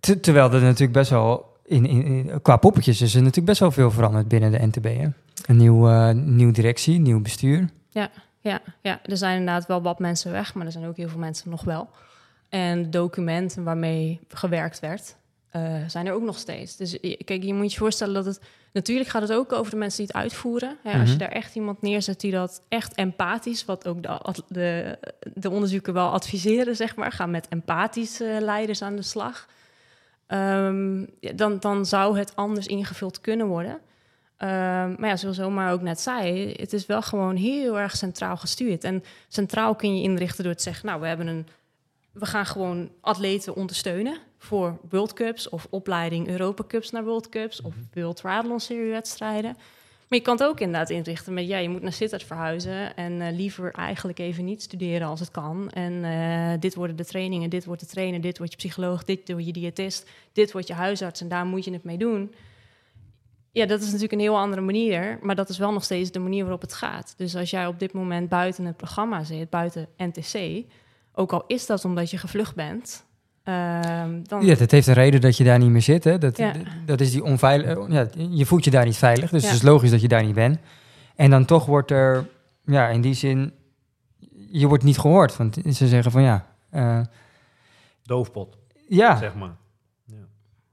Ter- 0.00 0.20
terwijl 0.20 0.52
er 0.52 0.60
natuurlijk 0.60 0.92
best 0.92 1.10
wel, 1.10 1.56
in, 1.64 1.86
in, 1.86 2.04
in- 2.04 2.42
qua 2.42 2.56
poppetjes 2.56 3.00
is 3.00 3.10
er 3.14 3.18
natuurlijk 3.20 3.46
best 3.46 3.60
wel 3.60 3.70
veel 3.70 3.90
veranderd 3.90 4.28
binnen 4.28 4.50
de 4.52 4.66
NTB. 4.66 4.84
Hè? 4.84 5.08
Een 5.46 5.56
nieuw, 5.56 5.88
eh, 5.88 6.10
nieuw 6.14 6.50
directie, 6.50 6.98
nieuw 6.98 7.20
bestuur. 7.20 7.68
Ja, 8.40 8.60
ja, 8.82 9.00
er 9.04 9.16
zijn 9.16 9.38
inderdaad 9.38 9.66
wel 9.66 9.82
wat 9.82 9.98
mensen 9.98 10.32
weg, 10.32 10.54
maar 10.54 10.66
er 10.66 10.72
zijn 10.72 10.86
ook 10.86 10.96
heel 10.96 11.08
veel 11.08 11.18
mensen 11.18 11.50
nog 11.50 11.64
wel. 11.64 11.88
En 12.48 12.90
documenten 12.90 13.64
waarmee 13.64 14.20
gewerkt 14.28 14.80
werd, 14.80 15.16
eh, 15.50 15.74
zijn 15.86 16.06
er 16.06 16.12
ook 16.12 16.22
nog 16.22 16.38
steeds. 16.38 16.76
Dus 16.76 16.98
kijk, 17.24 17.42
je 17.42 17.54
moet 17.54 17.72
je 17.72 17.78
voorstellen 17.78 18.14
dat 18.14 18.24
het... 18.24 18.40
Natuurlijk 18.72 19.10
gaat 19.10 19.22
het 19.22 19.32
ook 19.32 19.52
over 19.52 19.70
de 19.70 19.76
mensen 19.76 19.98
die 19.98 20.06
het 20.06 20.16
uitvoeren. 20.22 20.76
Hè, 20.82 20.92
Als 20.92 21.08
je 21.08 21.14
Mhm. 21.16 21.18
daar 21.18 21.28
echt 21.32 21.54
iemand 21.54 21.82
neerzet 21.82 22.20
die 22.20 22.32
dat 22.32 22.62
echt 22.68 22.94
empathisch... 22.94 23.64
wat 23.64 23.88
ook 23.88 24.02
de, 24.02 24.18
de, 24.48 24.98
de 25.34 25.50
onderzoeken 25.50 25.92
wel 25.92 26.08
adviseren, 26.10 26.76
zeg 26.76 26.96
maar... 26.96 27.12
gaan 27.12 27.30
met 27.30 27.48
empathische 27.48 28.38
leiders 28.40 28.82
aan 28.82 28.96
de 28.96 29.02
slag... 29.02 29.46
Ehm, 30.26 31.04
dan, 31.34 31.58
dan 31.58 31.86
zou 31.86 32.18
het 32.18 32.36
anders 32.36 32.66
ingevuld 32.66 33.20
kunnen 33.20 33.46
worden. 33.46 33.78
Ehm, 34.36 34.94
maar 34.98 35.08
ja, 35.08 35.16
zoals 35.16 35.40
Omar 35.40 35.72
ook 35.72 35.82
net 35.82 36.00
zei, 36.00 36.52
het 36.56 36.72
is 36.72 36.86
wel 36.86 37.02
gewoon 37.02 37.36
heel 37.36 37.78
erg 37.78 37.96
centraal 37.96 38.36
gestuurd. 38.36 38.84
En 38.84 39.04
centraal 39.28 39.74
kun 39.74 39.96
je 39.96 40.02
inrichten 40.02 40.44
door 40.44 40.54
te 40.54 40.62
zeggen, 40.62 40.86
nou, 40.86 41.00
we 41.00 41.06
hebben 41.06 41.26
een, 41.26 41.46
we 42.12 42.26
gaan 42.26 42.46
gewoon 42.46 42.90
atleten 43.00 43.54
ondersteunen 43.54 44.18
voor 44.38 44.78
World 44.88 45.12
Cups 45.12 45.48
of 45.48 45.66
opleiding 45.70 46.28
Europa 46.28 46.64
Cups 46.68 46.90
naar 46.90 47.04
World 47.04 47.28
Cups 47.28 47.62
of 47.62 47.74
World 47.94 48.16
Triathlon 48.16 48.60
Series 48.60 48.90
wedstrijden. 48.90 49.56
Maar 50.08 50.18
je 50.18 50.24
kan 50.24 50.36
het 50.36 50.46
ook 50.46 50.60
inderdaad 50.60 50.90
inrichten 50.90 51.34
met, 51.34 51.46
ja, 51.46 51.58
je 51.58 51.68
moet 51.68 51.82
naar 51.82 51.92
Sittard 51.92 52.24
verhuizen 52.24 52.96
en 52.96 53.20
eh, 53.20 53.36
liever 53.36 53.72
eigenlijk 53.72 54.18
even 54.18 54.44
niet 54.44 54.62
studeren 54.62 55.08
als 55.08 55.20
het 55.20 55.30
kan. 55.30 55.70
En 55.70 56.04
eh, 56.04 56.60
dit 56.60 56.74
worden 56.74 56.96
de 56.96 57.04
trainingen, 57.04 57.50
dit 57.50 57.64
wordt 57.64 57.80
de 57.80 57.86
trainer, 57.86 58.20
dit 58.20 58.38
wordt 58.38 58.52
je 58.52 58.58
psycholoog, 58.58 59.04
dit 59.04 59.30
wordt 59.30 59.46
je 59.46 59.52
diëtist, 59.52 60.10
dit 60.32 60.52
wordt 60.52 60.66
je 60.66 60.74
huisarts 60.74 61.20
en 61.20 61.28
daar 61.28 61.46
moet 61.46 61.64
je 61.64 61.72
het 61.72 61.84
mee 61.84 61.98
doen. 61.98 62.34
Ja, 63.52 63.66
dat 63.66 63.78
is 63.78 63.84
natuurlijk 63.84 64.12
een 64.12 64.20
heel 64.20 64.38
andere 64.38 64.62
manier, 64.62 65.18
maar 65.22 65.34
dat 65.34 65.48
is 65.48 65.58
wel 65.58 65.72
nog 65.72 65.84
steeds 65.84 66.10
de 66.10 66.18
manier 66.18 66.42
waarop 66.42 66.60
het 66.60 66.74
gaat. 66.74 67.14
Dus 67.16 67.36
als 67.36 67.50
jij 67.50 67.66
op 67.66 67.78
dit 67.78 67.92
moment 67.92 68.28
buiten 68.28 68.64
het 68.64 68.76
programma 68.76 69.24
zit, 69.24 69.50
buiten 69.50 69.88
NTC, 69.96 70.64
ook 71.12 71.32
al 71.32 71.44
is 71.46 71.66
dat 71.66 71.84
omdat 71.84 72.10
je 72.10 72.18
gevlucht 72.18 72.54
bent, 72.54 73.04
dan... 74.22 74.44
Ja, 74.44 74.54
dat 74.54 74.70
heeft 74.70 74.86
een 74.86 74.94
reden 74.94 75.20
dat 75.20 75.36
je 75.36 75.44
daar 75.44 75.58
niet 75.58 75.70
meer 75.70 75.82
zit. 75.82 76.04
Hè? 76.04 76.18
Dat, 76.18 76.36
Ja. 76.36 76.52
dat, 76.86 77.00
is 77.00 77.10
die 77.12 77.24
onveilig. 77.24 77.78
Ja, 77.88 78.06
je 78.30 78.46
voelt 78.46 78.64
je 78.64 78.70
daar 78.70 78.84
niet 78.84 78.96
veilig, 78.96 79.30
dus 79.30 79.42
Ja. 79.42 79.48
het 79.48 79.56
is 79.56 79.62
logisch 79.62 79.90
dat 79.90 80.00
je 80.00 80.08
daar 80.08 80.24
niet 80.24 80.34
bent. 80.34 80.58
En 81.16 81.30
dan 81.30 81.44
toch 81.44 81.66
wordt 81.66 81.90
er, 81.90 82.26
ja, 82.64 82.88
in 82.88 83.00
die 83.00 83.14
zin, 83.14 83.52
je 84.50 84.66
wordt 84.66 84.84
niet 84.84 84.98
gehoord. 84.98 85.36
Want 85.36 85.56
ze 85.72 85.88
zeggen 85.88 86.12
van 86.12 86.22
ja, 86.22 86.46
eh, 86.70 87.00
Doofpot, 88.02 88.56
ja, 88.88 89.16
zeg 89.16 89.34
maar. 89.34 89.56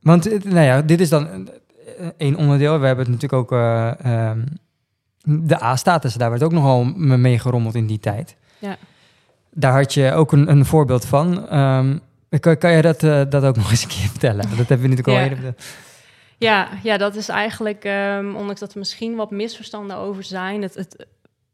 Want 0.02 0.28
eh, 0.32 0.42
nou 0.44 0.66
ja, 0.66 0.82
dit 0.82 1.02
is 1.02 1.10
dan 1.10 1.28
een- 1.28 1.50
eh, 2.00 2.08
één 2.18 2.36
onderdeel. 2.36 2.80
We 2.80 2.86
hebben 2.86 3.06
het 3.06 3.14
natuurlijk 3.14 3.42
ook 3.42 3.52
eh, 3.60 4.06
ehm, 4.30 4.46
de 5.24 5.64
A-status. 5.64 6.14
Daar 6.14 6.30
werd 6.30 6.44
ook 6.44 6.52
nogal 6.52 6.84
mee 6.96 7.40
gerommeld 7.40 7.76
in 7.76 7.88
die 7.88 8.00
tijd. 8.00 8.36
Ja. 8.60 8.78
Daar 9.52 9.74
had 9.74 9.94
je 9.94 10.12
ook 10.14 10.32
een, 10.32 10.50
een 10.52 10.66
voorbeeld 10.66 11.06
van. 11.06 11.48
Ehm, 11.50 11.98
kan, 12.40 12.58
kan 12.58 12.72
je 12.72 12.82
dat, 12.82 13.04
eh, 13.04 13.22
dat 13.30 13.44
ook 13.44 13.56
nog 13.62 13.72
eens 13.72 13.84
een 13.84 13.90
keer 13.90 14.10
vertellen? 14.10 14.50
Dat 14.50 14.68
hebben 14.68 14.82
we 14.82 14.88
natuurlijk 14.88 15.08
al 15.08 15.38
eerder. 15.38 15.56
Ja, 16.38 16.70
ja, 16.84 16.98
dat 16.98 17.16
is 17.16 17.30
eigenlijk, 17.30 17.84
ehm, 17.84 18.36
ondanks 18.36 18.60
dat 18.60 18.72
er 18.72 18.80
misschien 18.80 19.16
wat 19.16 19.32
misverstanden 19.32 19.98
over 19.98 20.24
zijn, 20.24 20.62
het, 20.62 20.74
het, 20.74 21.06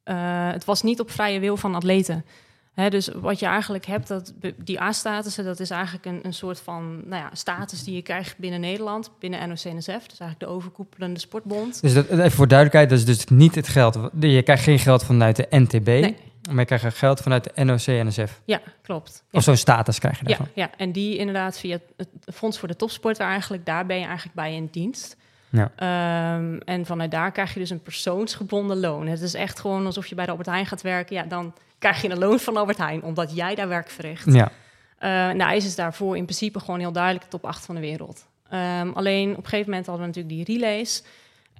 eh, 0.03 0.51
het 0.51 0.65
was 0.65 0.81
niet 0.81 0.99
op 0.99 1.11
vrije 1.11 1.39
wil 1.39 1.57
van 1.57 1.75
atleten. 1.75 2.25
Hè, 2.73 2.89
dus 2.89 3.09
wat 3.15 3.39
je 3.39 3.45
eigenlijk 3.45 3.85
hebt, 3.85 4.07
dat, 4.07 4.33
die 4.57 4.81
A-statussen, 4.81 5.43
dat 5.43 5.59
is 5.59 5.69
eigenlijk 5.69 6.05
een, 6.05 6.19
een 6.23 6.33
soort 6.33 6.59
van 6.59 7.01
nou 7.05 7.21
ja, 7.21 7.29
status 7.33 7.83
die 7.83 7.95
je 7.95 8.01
krijgt 8.01 8.37
binnen 8.37 8.59
Nederland, 8.59 9.11
binnen 9.19 9.47
NOC-NSF. 9.47 10.07
Dus 10.07 10.19
eigenlijk 10.19 10.39
de 10.39 10.45
overkoepelende 10.45 11.19
sportbond. 11.19 11.81
Dus 11.81 11.93
dat, 11.93 12.09
even 12.09 12.31
voor 12.31 12.47
duidelijkheid, 12.47 12.89
dat 12.89 12.99
is 12.99 13.05
dus 13.05 13.25
niet 13.25 13.55
het 13.55 13.67
geld. 13.67 13.99
Je 14.19 14.41
krijgt 14.41 14.63
geen 14.63 14.79
geld 14.79 15.03
vanuit 15.03 15.35
de 15.35 15.47
NTB, 15.49 15.85
Nee. 15.85 16.15
Maar 16.49 16.59
je 16.59 16.65
krijgt 16.77 16.97
geld 16.97 17.21
vanuit 17.21 17.43
de 17.55 17.63
NOC-NSF. 17.63 18.41
Ja, 18.45 18.61
klopt. 18.81 19.23
Ja. 19.29 19.37
Of 19.37 19.43
zo'n 19.43 19.55
status 19.57 19.99
krijg 19.99 20.15
je 20.19 20.21
Ja, 20.23 20.27
daarvan. 20.29 20.47
ja, 20.55 20.69
en 20.77 20.91
die 20.91 21.17
inderdaad 21.17 21.59
via 21.59 21.77
het 21.97 22.07
Fonds 22.33 22.59
voor 22.59 22.67
de 22.67 22.75
Topsporter 22.75 23.25
eigenlijk, 23.25 23.65
daar 23.65 23.85
ben 23.85 23.99
je 23.99 24.05
eigenlijk 24.05 24.35
bij 24.35 24.53
in 24.53 24.67
dienst. 24.71 25.17
Ja. 25.49 25.71
Ehm, 25.75 26.57
en 26.65 26.85
vanuit 26.85 27.11
daar 27.11 27.31
krijg 27.31 27.53
je 27.53 27.59
dus 27.59 27.69
een 27.69 27.81
persoonsgebonden 27.81 28.79
loon. 28.79 29.07
Het 29.07 29.21
is 29.21 29.33
echt 29.33 29.59
gewoon 29.59 29.85
alsof 29.85 30.07
je 30.07 30.15
bij 30.15 30.25
de 30.25 30.31
Albert 30.31 30.49
Heijn 30.49 30.65
gaat 30.65 30.81
werken. 30.81 31.15
Ja, 31.15 31.23
dan 31.23 31.53
krijg 31.79 32.01
je 32.01 32.09
een 32.09 32.17
loon 32.19 32.39
van 32.39 32.57
Albert 32.57 32.77
Heijn, 32.77 33.03
omdat 33.03 33.35
jij 33.35 33.55
daar 33.55 33.67
werk 33.67 33.89
verricht. 33.89 34.33
Ja. 34.33 34.51
Eh 34.97 35.09
nou, 35.29 35.55
is 35.55 35.75
daarvoor 35.75 36.17
in 36.17 36.23
principe 36.23 36.59
gewoon 36.59 36.79
heel 36.79 36.91
duidelijk 36.91 37.23
de 37.23 37.29
top 37.29 37.45
8 37.45 37.65
van 37.65 37.75
de 37.75 37.81
wereld. 37.81 38.25
Ehm, 38.49 38.89
alleen 38.93 39.29
op 39.31 39.37
een 39.37 39.43
gegeven 39.43 39.69
moment 39.69 39.87
hadden 39.87 40.07
we 40.07 40.13
natuurlijk 40.15 40.47
die 40.47 40.57
relays. 40.59 41.03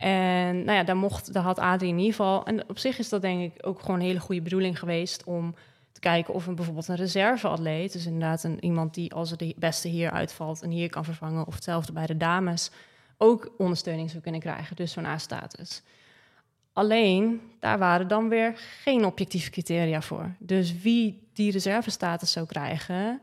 En 0.02 0.64
nou 0.64 0.78
ja, 0.78 0.84
daar, 0.84 0.98
mocht, 0.98 1.34
daar 1.34 1.44
had 1.44 1.60
Adrie 1.60 1.90
in 1.90 1.98
ieder 1.98 2.12
geval... 2.12 2.46
En 2.46 2.70
op 2.70 2.78
zich 2.78 3.00
is 3.00 3.10
dat 3.10 3.22
denk 3.22 3.54
ik 3.54 3.68
ook 3.68 3.80
gewoon 3.80 3.96
een 3.96 4.06
hele 4.06 4.20
goede 4.20 4.42
bedoeling 4.42 4.80
geweest... 4.80 5.24
om 5.24 5.56
te 5.92 6.00
kijken 6.00 6.34
of 6.34 6.48
een, 6.48 6.56
bijvoorbeeld 6.56 6.88
een 6.88 6.96
reserveatleet... 6.96 7.94
dus 7.94 8.06
inderdaad 8.06 8.44
een, 8.44 8.64
iemand 8.64 8.94
die 8.94 9.14
als 9.14 9.32
er 9.32 9.38
de 9.38 9.56
beste 9.58 9.88
hier 9.88 10.12
uitvalt... 10.12 10.62
en 10.62 10.70
hier 10.70 10.90
kan 10.90 11.06
vervangen, 11.06 11.48
of 11.48 11.54
hetzelfde 11.54 11.92
bij 11.92 12.06
de 12.06 12.18
dames... 12.18 12.72
ook 13.18 13.52
ondersteuning 13.58 14.10
zou 14.10 14.22
kunnen 14.22 14.42
krijgen, 14.42 14.76
dus 14.76 14.92
zo'n 14.92 15.06
A-status. 15.06 15.82
Alleen, 16.74 17.42
daar 17.60 17.78
waren 17.78 18.08
dan 18.08 18.30
weer 18.30 18.54
geen 18.84 19.06
objectieve 19.06 19.50
criteria 19.50 20.02
voor. 20.02 20.36
Dus 20.40 20.82
wie 20.82 21.28
die 21.34 21.52
reservestatus 21.52 22.32
zou 22.32 22.46
krijgen, 22.46 23.22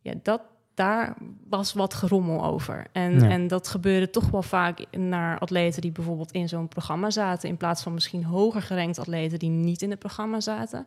ja, 0.00 0.12
dat, 0.22 0.42
daar 0.78 1.16
was 1.48 1.72
wat 1.72 1.94
gerommel 1.94 2.44
over. 2.44 2.86
En, 2.92 3.20
Ja. 3.20 3.28
en 3.28 3.46
dat 3.46 3.68
gebeurde 3.68 4.10
toch 4.10 4.30
wel 4.30 4.42
vaak 4.42 4.84
naar 4.90 5.38
atleten 5.38 5.82
die 5.82 5.92
bijvoorbeeld 5.92 6.32
in 6.32 6.48
zo'n 6.48 6.68
programma 6.68 7.10
zaten, 7.10 7.48
in 7.48 7.56
plaats 7.56 7.82
van 7.82 7.94
misschien 7.94 8.24
hoger 8.24 8.62
gerankt 8.62 8.98
atleten 8.98 9.38
die 9.38 9.50
niet 9.50 9.82
in 9.82 9.90
het 9.90 9.98
programma 9.98 10.40
zaten. 10.40 10.86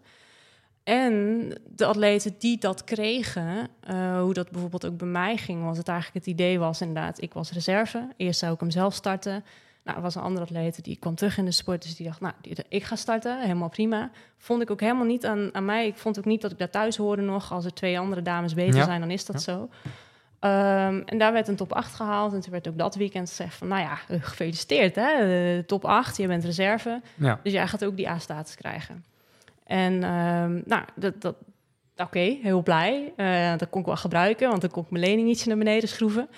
En 0.84 1.48
de 1.76 1.86
atleten 1.86 2.36
die 2.40 2.58
dat 2.58 2.84
kregen, 2.84 3.68
eh, 3.80 4.20
hoe 4.22 4.34
dat 4.34 4.52
bijvoorbeeld 4.52 4.86
ook 4.86 4.98
bij 4.98 5.08
mij 5.08 5.38
ging, 5.38 5.64
was 5.64 5.78
het 5.78 5.88
eigenlijk 5.88 6.26
het 6.26 6.34
idee 6.34 6.60
was 6.60 6.82
inderdaad, 6.82 7.22
ik 7.22 7.34
was 7.34 7.52
reserve. 7.52 8.08
Eerst 8.18 8.40
zou 8.40 8.54
ik 8.54 8.60
hem 8.60 8.72
zelf 8.72 8.94
starten. 8.94 9.44
Nou, 9.84 9.98
er 9.98 10.04
was 10.04 10.16
een 10.16 10.22
andere 10.22 10.46
atleet 10.46 10.84
die 10.84 10.98
kwam 11.00 11.16
terug 11.16 11.38
in 11.38 11.46
de 11.46 11.52
sport, 11.52 11.82
dus 11.82 11.96
die 11.96 12.06
dacht, 12.06 12.22
nou, 12.22 12.34
ik 12.70 12.84
ga 12.84 12.96
starten, 12.96 13.42
helemaal 13.42 13.70
prima. 13.70 14.12
Vond 14.38 14.62
ik 14.62 14.72
ook 14.72 14.80
helemaal 14.80 15.06
niet 15.06 15.26
aan, 15.26 15.50
aan 15.54 15.66
mij. 15.66 15.88
Ik 15.88 15.98
vond 15.98 16.18
ook 16.18 16.26
niet 16.26 16.42
dat 16.42 16.52
ik 16.52 16.58
daar 16.58 16.70
thuis 16.70 16.98
hoorde 16.98 17.22
nog. 17.22 17.52
Als 17.52 17.66
er 17.66 17.74
twee 17.74 18.00
andere 18.00 18.22
dames 18.22 18.54
beter 18.54 18.76
Ja. 18.76 18.84
zijn, 18.84 19.00
dan 19.00 19.12
is 19.12 19.26
dat 19.26 19.42
zo. 19.42 19.70
Ehm, 20.40 21.02
en 21.06 21.18
daar 21.18 21.34
werd 21.34 21.48
een 21.48 21.56
top 21.56 21.74
8 21.74 21.96
gehaald. 21.96 22.34
En 22.34 22.40
toen 22.42 22.52
werd 22.52 22.68
ook 22.68 22.78
dat 22.78 22.96
weekend 22.96 23.30
gezegd 23.30 23.56
van, 23.56 23.68
nou 23.68 23.82
ja, 23.82 23.98
eh, 24.08 24.18
gefeliciteerd 24.24 24.96
hè, 24.96 25.12
eh, 25.58 25.64
top 25.64 25.86
8, 25.86 26.18
je 26.18 26.28
bent 26.28 26.44
reserve. 26.46 27.02
Ja. 27.16 27.40
Dus 27.44 27.54
jij 27.54 27.68
gaat 27.68 27.86
ook 27.86 27.96
die 27.98 28.10
A-status 28.10 28.56
krijgen. 28.56 29.06
En 29.66 30.04
ehm, 30.04 30.62
nou, 30.66 30.84
dat, 30.96 31.22
dat, 31.22 31.36
oké, 31.98 32.20
heel 32.42 32.62
blij. 32.62 33.14
Eh, 33.16 33.58
dat 33.58 33.70
kon 33.70 33.80
ik 33.80 33.86
wel 33.88 33.96
gebruiken, 33.98 34.50
want 34.50 34.62
dan 34.62 34.70
kon 34.70 34.84
ik 34.84 34.90
mijn 34.90 35.04
lening 35.04 35.30
ietsje 35.30 35.48
naar 35.48 35.58
beneden 35.58 35.90
schroeven. 35.90 36.30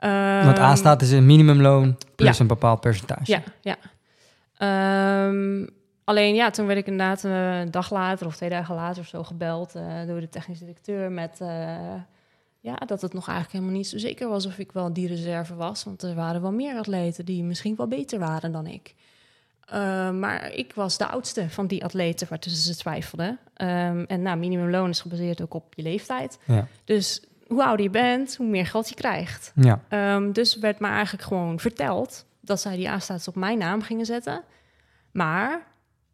Want 0.00 0.58
Ehm, 0.58 0.66
A 0.66 0.74
staat 0.74 1.02
is 1.02 1.10
een 1.10 1.26
minimumloon 1.26 1.96
plus 2.14 2.36
ja. 2.36 2.40
een 2.40 2.46
bepaald 2.46 2.80
percentage. 2.80 3.30
Ja, 3.32 3.42
ja. 3.60 3.76
Ehm, 4.56 5.66
alleen 6.04 6.34
ja, 6.34 6.50
toen 6.50 6.66
werd 6.66 6.78
ik 6.78 6.86
inderdaad 6.86 7.24
eh, 7.24 7.60
een 7.60 7.70
dag 7.70 7.90
later 7.90 8.26
of 8.26 8.36
twee 8.36 8.50
dagen 8.50 8.74
later 8.74 9.02
of 9.02 9.08
zo 9.08 9.24
gebeld 9.24 9.74
eh, 9.74 9.84
door 10.06 10.20
de 10.20 10.28
technisch 10.28 10.58
directeur 10.58 11.12
met 11.12 11.40
eh, 11.40 11.48
ja, 12.60 12.74
dat 12.74 13.00
het 13.00 13.12
nog 13.12 13.28
eigenlijk 13.28 13.52
helemaal 13.52 13.76
niet 13.76 13.88
zo 13.88 13.98
zeker 13.98 14.28
was 14.28 14.46
of 14.46 14.58
ik 14.58 14.72
wel 14.72 14.92
die 14.92 15.08
reserve 15.08 15.54
was. 15.54 15.84
Want 15.84 16.02
er 16.02 16.14
waren 16.14 16.42
wel 16.42 16.52
meer 16.52 16.76
atleten 16.78 17.24
die 17.24 17.44
misschien 17.44 17.76
wel 17.76 17.86
beter 17.86 18.18
waren 18.18 18.52
dan 18.52 18.66
ik. 18.66 18.94
Eh, 19.66 20.10
maar 20.10 20.52
ik 20.52 20.72
was 20.74 20.98
de 20.98 21.06
oudste 21.06 21.50
van 21.50 21.66
die 21.66 21.84
atleten 21.84 22.26
waartussen 22.28 22.74
ze 22.74 22.80
twijfelden. 22.80 23.38
Ehm, 23.54 24.04
en 24.06 24.22
nou, 24.22 24.38
minimumloon 24.38 24.88
is 24.88 25.00
gebaseerd 25.00 25.42
ook 25.42 25.54
op 25.54 25.74
je 25.74 25.82
leeftijd. 25.82 26.38
Ja. 26.44 26.66
Dus 26.84 27.25
hoe 27.46 27.64
ouder 27.64 27.84
je 27.84 27.90
bent, 27.90 28.36
hoe 28.36 28.46
meer 28.46 28.66
geld 28.66 28.88
je 28.88 28.94
krijgt. 28.94 29.52
Ja. 29.54 29.80
Ehm, 29.88 30.32
dus 30.32 30.56
werd 30.56 30.78
me 30.80 30.86
eigenlijk 30.86 31.24
gewoon 31.24 31.58
verteld 31.60 32.26
dat 32.40 32.60
zij 32.60 32.76
die 32.76 32.90
aanstaats 32.90 33.28
op 33.28 33.34
mijn 33.34 33.58
naam 33.58 33.82
gingen 33.82 34.06
zetten. 34.06 34.42
Maar 35.12 35.66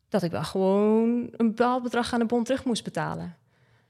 dat 0.08 0.22
ik 0.22 0.30
wel 0.30 0.42
gewoon 0.44 1.28
een 1.36 1.46
bepaald 1.48 1.82
bedrag 1.82 2.12
aan 2.12 2.18
de 2.18 2.24
bond 2.26 2.46
terug 2.46 2.64
moest 2.64 2.84
betalen. 2.84 3.36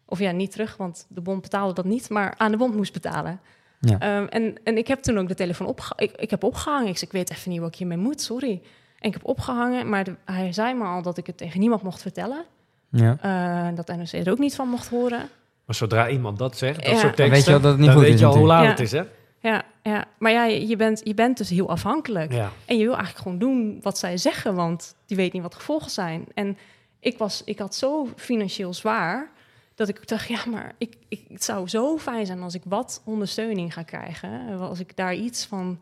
Of 0.05 0.19
ja, 0.19 0.31
niet 0.31 0.51
terug, 0.51 0.77
want 0.77 1.06
de 1.09 1.20
bond 1.20 1.43
betaalde 1.43 1.74
dat 1.74 1.85
niet, 1.85 2.10
maar 2.10 2.35
aan 2.36 2.51
de 2.51 2.56
bond 2.56 2.74
moest 2.74 2.93
betalen. 2.93 3.40
Ja. 3.81 3.98
Ehm, 3.98 4.27
en, 4.27 4.55
en 4.64 4.77
ik 4.77 4.86
heb 4.89 5.01
toen 5.02 5.19
ook 5.19 5.28
de 5.28 5.35
telefoon 5.35 5.66
opgehangen. 5.66 6.05
Ik, 6.14 6.20
ik 6.20 6.31
heb 6.31 6.44
opgehangen. 6.44 6.89
Ik, 6.89 6.97
zei, 6.98 7.06
ik 7.10 7.16
weet 7.16 7.31
even 7.31 7.51
niet 7.51 7.60
wat 7.60 7.69
ik 7.69 7.74
hiermee 7.78 7.97
moet, 7.97 8.20
sorry. 8.20 8.62
En 8.98 9.09
ik 9.09 9.12
heb 9.12 9.24
opgehangen, 9.24 9.89
maar 9.89 10.05
de- 10.05 10.16
hij 10.24 10.52
zei 10.52 10.74
me 10.74 10.85
al 10.85 11.02
dat 11.02 11.16
ik 11.19 11.27
het 11.27 11.36
tegen 11.36 11.60
niemand 11.60 11.82
mocht 11.82 12.02
vertellen. 12.02 12.44
Ja. 12.90 13.16
Eh, 13.20 13.77
dat 13.77 13.86
NOC 13.97 14.12
er 14.12 14.31
ook 14.31 14.39
niet 14.39 14.55
van 14.55 14.69
mocht 14.69 14.89
horen. 14.89 15.28
Maar 15.66 15.74
zodra 15.76 16.09
iemand 16.09 16.39
dat 16.39 16.56
zegt, 16.59 16.82
dat 16.82 16.90
Ja. 16.93 16.98
soort 16.98 17.16
Dan 17.16 17.28
teksten, 17.28 17.30
weet 17.36 17.44
je 17.44 17.52
al 17.52 17.60
dat 17.60 17.70
het 17.70 17.78
niet 17.78 17.86
dan 17.86 17.97
goed 17.97 18.05
weet 18.05 18.14
is 18.14 18.20
je 18.20 18.26
al 18.26 18.36
hoe 18.36 18.47
laat 18.47 18.66
het 18.66 18.80
is, 18.80 18.93
hè? 18.93 19.02
Ja, 19.39 19.62
ja. 19.82 20.05
maar 20.18 20.32
ja, 20.32 20.44
je, 20.44 20.76
bent, 20.76 21.01
je 21.05 21.14
bent 21.14 21.36
dus 21.39 21.48
heel 21.51 21.68
afhankelijk. 21.68 22.32
Ja. 22.32 22.51
En 22.64 22.76
je 22.78 22.84
wil 22.84 22.94
eigenlijk 22.94 23.22
gewoon 23.22 23.39
doen 23.39 23.78
wat 23.82 23.98
zij 23.98 24.16
zeggen, 24.16 24.55
want 24.55 24.94
die 25.06 25.16
weet 25.16 25.32
niet 25.32 25.43
wat 25.43 25.51
de 25.52 25.59
gevolgen 25.59 25.90
zijn. 25.90 26.24
En 26.34 26.59
ik, 27.01 27.18
was, 27.18 27.43
ik 27.44 27.59
had 27.59 27.74
zo 27.74 28.09
financieel 28.16 28.74
zwaar 28.74 29.30
dat 29.74 29.89
ik 29.89 30.09
dacht, 30.09 30.28
ja, 30.28 30.39
maar 30.51 30.72
ik, 30.78 30.97
ik, 31.09 31.20
het 31.28 31.44
zou 31.44 31.68
zo 31.68 31.98
fijn 31.98 32.26
zijn 32.26 32.43
als 32.43 32.55
ik 32.55 32.62
wat 32.64 33.02
ondersteuning 33.05 33.72
ga 33.72 33.82
krijgen. 33.82 34.59
Als 34.60 34.80
ik 34.80 34.97
daar 34.97 35.14
iets 35.14 35.47
van. 35.47 35.78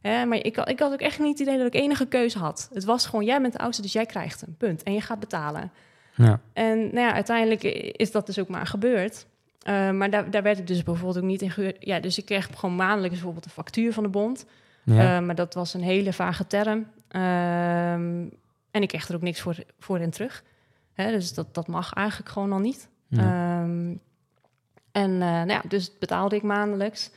Hè, 0.00 0.24
maar 0.24 0.38
ik, 0.38 0.56
had- 0.56 0.68
ik 0.68 0.78
had 0.80 0.92
ook 0.92 1.00
echt 1.00 1.18
niet 1.18 1.38
het 1.38 1.48
idee 1.48 1.58
dat 1.58 1.66
ik 1.74 1.74
enige 1.80 2.06
keuze 2.06 2.38
had. 2.38 2.68
Het 2.72 2.84
was 2.84 3.06
gewoon, 3.06 3.24
jij 3.24 3.40
bent 3.40 3.52
de 3.52 3.58
oudste, 3.58 3.82
dus 3.82 3.92
jij 3.92 4.06
krijgt 4.06 4.40
hem. 4.40 4.54
Punt. 4.58 4.82
En 4.82 4.92
je 4.92 5.00
gaat 5.00 5.20
betalen. 5.20 5.72
Ja. 6.24 6.40
En 6.52 6.78
nou 6.78 7.06
ja, 7.06 7.12
uiteindelijk 7.12 7.62
is 7.96 8.12
dat 8.12 8.26
dus 8.26 8.38
ook 8.38 8.48
maar 8.48 8.66
gebeurd. 8.66 9.26
Uh, 9.68 9.90
maar 9.90 10.10
daar, 10.10 10.30
daar 10.30 10.42
werd 10.42 10.58
ik 10.58 10.66
dus 10.66 10.82
bijvoorbeeld 10.82 11.16
ook 11.16 11.30
niet 11.30 11.42
in 11.42 11.50
gehuurd. 11.50 11.76
Ja, 11.80 12.00
dus 12.00 12.18
ik 12.18 12.24
kreeg 12.24 12.48
gewoon 12.54 12.76
maandelijks 12.76 13.14
bijvoorbeeld 13.14 13.44
een 13.44 13.50
factuur 13.50 13.92
van 13.92 14.02
de 14.02 14.08
bond. 14.08 14.46
Ja. 14.84 15.18
Uh, 15.18 15.26
maar 15.26 15.34
dat 15.34 15.54
was 15.54 15.74
een 15.74 15.82
hele 15.82 16.12
vage 16.12 16.46
term. 16.46 16.78
Um, 16.78 18.30
en 18.70 18.82
ik 18.82 18.88
kreeg 18.88 19.08
er 19.08 19.14
ook 19.14 19.22
niks 19.22 19.40
voor, 19.40 19.56
voor 19.78 20.00
in 20.00 20.10
terug. 20.10 20.44
Hè, 20.92 21.10
dus 21.10 21.34
dat, 21.34 21.54
dat 21.54 21.66
mag 21.66 21.92
eigenlijk 21.92 22.28
gewoon 22.28 22.52
al 22.52 22.58
niet. 22.58 22.88
Ja. 23.08 23.62
Um, 23.62 24.00
en 24.92 25.10
uh, 25.10 25.18
nou 25.18 25.50
ja, 25.50 25.62
dus 25.68 25.98
betaalde 25.98 26.36
ik 26.36 26.42
maandelijks. 26.42 27.10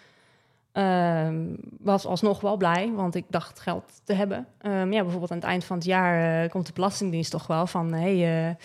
Um, 0.74 1.58
was 1.80 2.06
alsnog 2.06 2.42
wel 2.42 2.58
blij, 2.58 2.92
want 2.92 3.16
ik 3.16 3.26
dacht 3.28 3.60
geld 3.60 4.02
te 4.04 4.14
hebben. 4.14 4.48
Um, 4.62 4.94
ja, 4.94 5.02
bijvoorbeeld 5.02 5.32
aan 5.32 5.38
het 5.38 5.46
eind 5.46 5.64
van 5.64 5.78
het 5.78 5.86
jaar 5.86 6.50
komt 6.50 6.68
de 6.68 6.74
Belastingdienst 6.74 7.32
toch 7.32 7.48
wel 7.48 7.68
van... 7.68 7.94
Hey, 7.94 8.58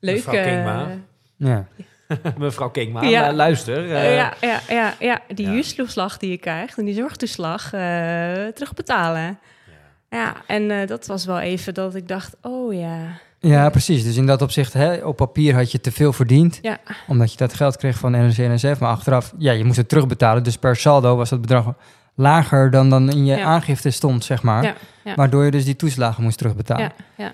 uh, 0.00 0.10
leuk... 0.10 0.98
ja. 1.36 1.66
Mevrouw 2.38 2.70
Kingma, 2.70 3.02
ja. 3.02 3.32
luister. 3.32 3.84
Uh, 3.84 4.16
ja, 4.16 4.32
ja, 4.40 4.60
ja, 4.68 4.94
ja, 4.98 5.20
die 5.34 5.46
ja. 5.46 5.52
huurtoeslag 5.52 6.18
die 6.18 6.30
je 6.30 6.38
krijgt 6.38 6.78
en 6.78 6.84
die 6.84 6.94
zorgtoeslag 6.94 7.64
uh, 7.64 7.80
terugbetalen. 8.46 9.38
Ja, 10.10 10.18
ja 10.18 10.36
en 10.46 10.62
uh, 10.62 10.86
dat 10.86 11.06
was 11.06 11.24
wel 11.24 11.40
even 11.40 11.74
dat 11.74 11.94
ik 11.94 12.08
dacht, 12.08 12.36
oh 12.42 12.74
ja. 12.74 13.20
Ja, 13.40 13.70
precies. 13.70 14.04
Dus 14.04 14.16
in 14.16 14.26
dat 14.26 14.42
opzicht, 14.42 14.72
hè, 14.72 14.94
op 14.94 15.16
papier 15.16 15.54
had 15.54 15.72
je 15.72 15.80
te 15.80 15.92
veel 15.92 16.12
verdiend. 16.12 16.58
Ja. 16.62 16.78
Omdat 17.06 17.32
je 17.32 17.38
dat 17.38 17.54
geld 17.54 17.76
kreeg 17.76 17.98
van 17.98 18.10
NRC 18.10 18.38
en 18.38 18.54
NSF. 18.54 18.78
Maar 18.78 18.90
achteraf, 18.90 19.34
ja, 19.38 19.52
je 19.52 19.64
moest 19.64 19.76
het 19.76 19.88
terugbetalen. 19.88 20.42
Dus 20.42 20.56
per 20.56 20.76
saldo 20.76 21.16
was 21.16 21.30
dat 21.30 21.40
bedrag 21.40 21.74
lager 22.14 22.70
dan 22.70 22.90
dan 22.90 23.10
in 23.10 23.24
je 23.26 23.36
ja. 23.36 23.44
aangifte 23.44 23.90
stond, 23.90 24.24
zeg 24.24 24.42
maar. 24.42 24.62
Ja, 24.62 24.74
ja. 25.04 25.14
Waardoor 25.14 25.44
je 25.44 25.50
dus 25.50 25.64
die 25.64 25.76
toeslagen 25.76 26.22
moest 26.22 26.38
terugbetalen. 26.38 26.92
Ja, 27.16 27.32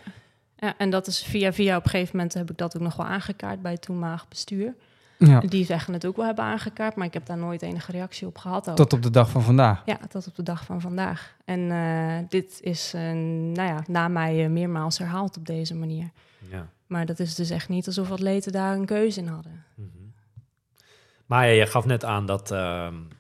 ja. 0.65 0.69
Ja, 0.69 0.75
en 0.79 0.91
dat 0.91 1.07
is 1.07 1.23
via 1.23 1.53
via 1.53 1.77
op 1.77 1.85
een 1.85 1.91
gegeven 1.91 2.17
moment 2.17 2.35
heb 2.35 2.51
ik 2.51 2.59
dat 2.59 2.77
ook 2.77 2.83
nog 2.83 2.97
wel 2.97 3.07
aangekaart 3.07 3.63
bij 3.63 3.73
het 3.73 3.83
toenmalig 3.83 4.29
bestuur. 4.29 4.75
Ja. 5.19 5.41
Die 5.41 5.65
zeggen 5.65 5.93
het 5.93 6.07
ook 6.07 6.17
wel 6.17 6.27
hebben 6.27 6.45
aangekaart, 6.45 6.97
maar 6.97 7.07
ik 7.07 7.13
heb 7.15 7.27
daar 7.27 7.39
nooit 7.39 7.63
enige 7.63 7.93
reactie 7.93 8.27
op 8.27 8.39
gehad. 8.39 8.71
Ook. 8.71 8.77
Tot 8.77 8.93
op 8.93 9.03
de 9.03 9.11
dag 9.11 9.31
van 9.31 9.43
vandaag. 9.43 9.83
Ja, 9.87 9.99
tot 10.09 10.27
op 10.27 10.35
de 10.35 10.43
dag 10.43 10.65
van 10.65 10.81
vandaag. 10.81 11.37
En 11.45 11.61
uh, 11.61 12.29
dit 12.29 12.59
is, 12.61 12.95
uh, 12.95 13.01
nou 13.03 13.69
ja, 13.69 13.83
na 13.87 14.09
mij 14.09 14.45
uh, 14.45 14.51
meermaals 14.51 14.99
herhaald 14.99 15.37
op 15.37 15.47
deze 15.47 15.75
manier. 15.75 16.11
Ja. 16.51 16.69
Maar 16.87 17.07
dat 17.07 17.19
is 17.19 17.35
dus 17.35 17.51
echt 17.51 17.69
niet 17.69 17.87
alsof 17.87 18.11
atleten 18.11 18.53
daar 18.53 18.77
een 18.77 18.87
keuze 18.87 19.21
in 19.21 19.27
hadden. 19.27 19.65
Mm 19.75 19.91
-hmm. 19.93 20.13
Maar 21.27 21.47
ja, 21.47 21.53
je 21.53 21.67
gaf 21.67 21.85
net 21.85 22.05
aan 22.05 22.27
dat, 22.27 22.51
nou, 22.51 23.13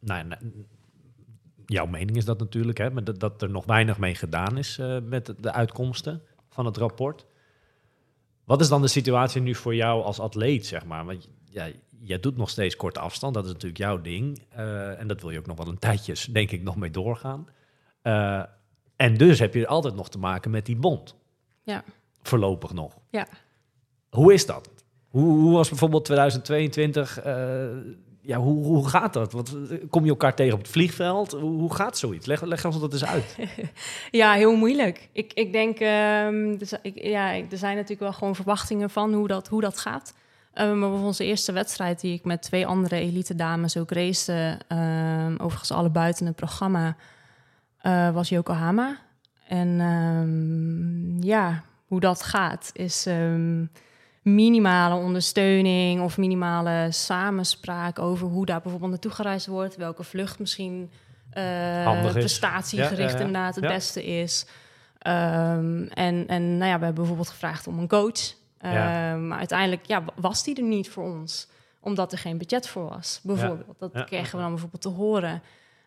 nou, 0.00 0.36
jouw 1.66 1.86
mening 1.86 2.16
is 2.16 2.24
dat 2.24 2.38
natuurlijk, 2.38 2.78
hè, 2.78 2.90
maar 2.90 3.04
dat, 3.04 3.20
dat 3.20 3.42
er 3.42 3.50
nog 3.50 3.64
weinig 3.64 3.98
mee 3.98 4.14
gedaan 4.14 4.58
is 4.58 4.78
uh, 4.78 4.98
met 5.02 5.34
de 5.38 5.52
uitkomsten 5.52 6.22
van 6.56 6.66
het 6.66 6.76
rapport. 6.76 7.26
Wat 8.44 8.60
is 8.60 8.68
dan 8.68 8.82
de 8.82 8.88
situatie 8.88 9.40
nu 9.40 9.54
voor 9.54 9.74
jou 9.74 10.02
als 10.02 10.20
atleet, 10.20 10.66
zeg 10.66 10.84
maar? 10.84 11.04
Want 11.04 11.28
ja, 11.50 11.68
jij 12.00 12.20
doet 12.20 12.36
nog 12.36 12.50
steeds 12.50 12.76
korte 12.76 13.00
afstand, 13.00 13.34
dat 13.34 13.44
is 13.44 13.52
natuurlijk 13.52 13.80
jouw 13.80 14.00
ding. 14.00 14.42
Uh, 14.56 15.00
en 15.00 15.06
dat 15.06 15.20
wil 15.20 15.30
je 15.30 15.38
ook 15.38 15.46
nog 15.46 15.56
wel 15.56 15.68
een 15.68 15.78
tijdje, 15.78 16.32
denk 16.32 16.50
ik, 16.50 16.62
nog 16.62 16.76
mee 16.76 16.90
doorgaan. 16.90 17.48
Uh, 18.02 18.42
en 18.96 19.16
dus 19.16 19.38
heb 19.38 19.54
je 19.54 19.66
altijd 19.66 19.94
nog 19.94 20.08
te 20.08 20.18
maken 20.18 20.50
met 20.50 20.66
die 20.66 20.76
bond. 20.76 21.16
Ja. 21.62 21.84
Voorlopig 22.22 22.72
nog. 22.72 22.98
Ja. 23.10 23.26
Hoe 24.10 24.32
is 24.32 24.46
dat? 24.46 24.70
Hoe, 25.08 25.38
hoe 25.38 25.52
was 25.52 25.68
bijvoorbeeld 25.68 26.04
2022? 26.04 27.26
Uh, 27.26 27.66
ja, 28.26 28.38
hoe, 28.38 28.64
hoe 28.64 28.88
gaat 28.88 29.12
dat? 29.12 29.32
Wat, 29.32 29.56
kom 29.90 30.04
je 30.04 30.10
elkaar 30.10 30.34
tegen 30.34 30.52
op 30.52 30.58
het 30.58 30.68
vliegveld? 30.68 31.32
Hoe, 31.32 31.60
hoe 31.60 31.74
gaat 31.74 31.98
zoiets? 31.98 32.26
Leg, 32.26 32.42
leg 32.42 32.64
ons 32.64 32.80
dat 32.80 32.92
eens 32.92 33.04
uit. 33.04 33.36
ja, 34.10 34.32
heel 34.32 34.56
moeilijk. 34.56 35.08
Ik, 35.12 35.32
ik 35.32 35.52
denk, 35.52 35.80
um, 35.80 36.58
dus, 36.58 36.72
ik, 36.82 37.02
ja, 37.02 37.34
er 37.34 37.58
zijn 37.58 37.74
natuurlijk 37.74 38.00
wel 38.00 38.12
gewoon 38.12 38.34
verwachtingen 38.34 38.90
van 38.90 39.14
hoe 39.14 39.28
dat, 39.28 39.48
hoe 39.48 39.60
dat 39.60 39.78
gaat. 39.78 40.14
Uh, 40.54 40.72
maar 40.72 40.90
onze 40.90 41.24
eerste 41.24 41.52
wedstrijd, 41.52 42.00
die 42.00 42.14
ik 42.14 42.24
met 42.24 42.42
twee 42.42 42.66
andere 42.66 42.96
elite 42.96 43.34
dames 43.34 43.76
ook 43.76 43.90
race, 43.90 44.58
uh, 44.72 45.26
overigens 45.38 45.70
alle 45.70 45.90
buiten 45.90 46.26
het 46.26 46.36
programma, 46.36 46.96
uh, 47.82 48.10
was 48.10 48.28
Yokohama. 48.28 48.98
En 49.48 49.80
um, 49.80 51.22
ja, 51.22 51.62
hoe 51.86 52.00
dat 52.00 52.22
gaat 52.22 52.70
is... 52.72 53.06
Minimale 54.26 54.94
ondersteuning 54.94 56.00
of 56.00 56.18
minimale 56.18 56.88
samenspraak 56.90 57.98
over 57.98 58.26
hoe 58.26 58.46
daar 58.46 58.60
bijvoorbeeld 58.60 58.90
naartoe 58.90 59.10
gereisd 59.10 59.46
wordt, 59.46 59.76
welke 59.76 60.04
vlucht 60.04 60.38
misschien 60.38 60.90
uh, 61.34 62.12
prestatiegericht 62.12 63.12
ja, 63.12 63.18
inderdaad 63.18 63.54
het 63.54 63.66
beste 63.66 64.04
is. 64.04 64.46
Um, 65.06 65.88
en, 65.88 66.24
en 66.26 66.56
nou 66.56 66.70
ja, 66.70 66.78
we 66.78 66.84
hebben 66.84 66.94
bijvoorbeeld 66.94 67.28
gevraagd 67.28 67.66
om 67.66 67.78
een 67.78 67.88
coach. 67.88 68.34
Um, 68.64 69.26
maar 69.26 69.38
uiteindelijk 69.38 69.86
ja, 69.86 70.04
was 70.14 70.44
die 70.44 70.56
er 70.56 70.62
niet 70.62 70.88
voor 70.88 71.04
ons, 71.04 71.48
omdat 71.80 72.12
er 72.12 72.18
geen 72.18 72.38
budget 72.38 72.68
voor 72.68 72.88
was. 72.88 73.20
Bijvoorbeeld, 73.22 73.78
dat 73.78 74.04
kregen 74.04 74.36
we 74.36 74.42
dan 74.42 74.50
bijvoorbeeld 74.50 74.82
te 74.82 74.88
horen. 74.88 75.42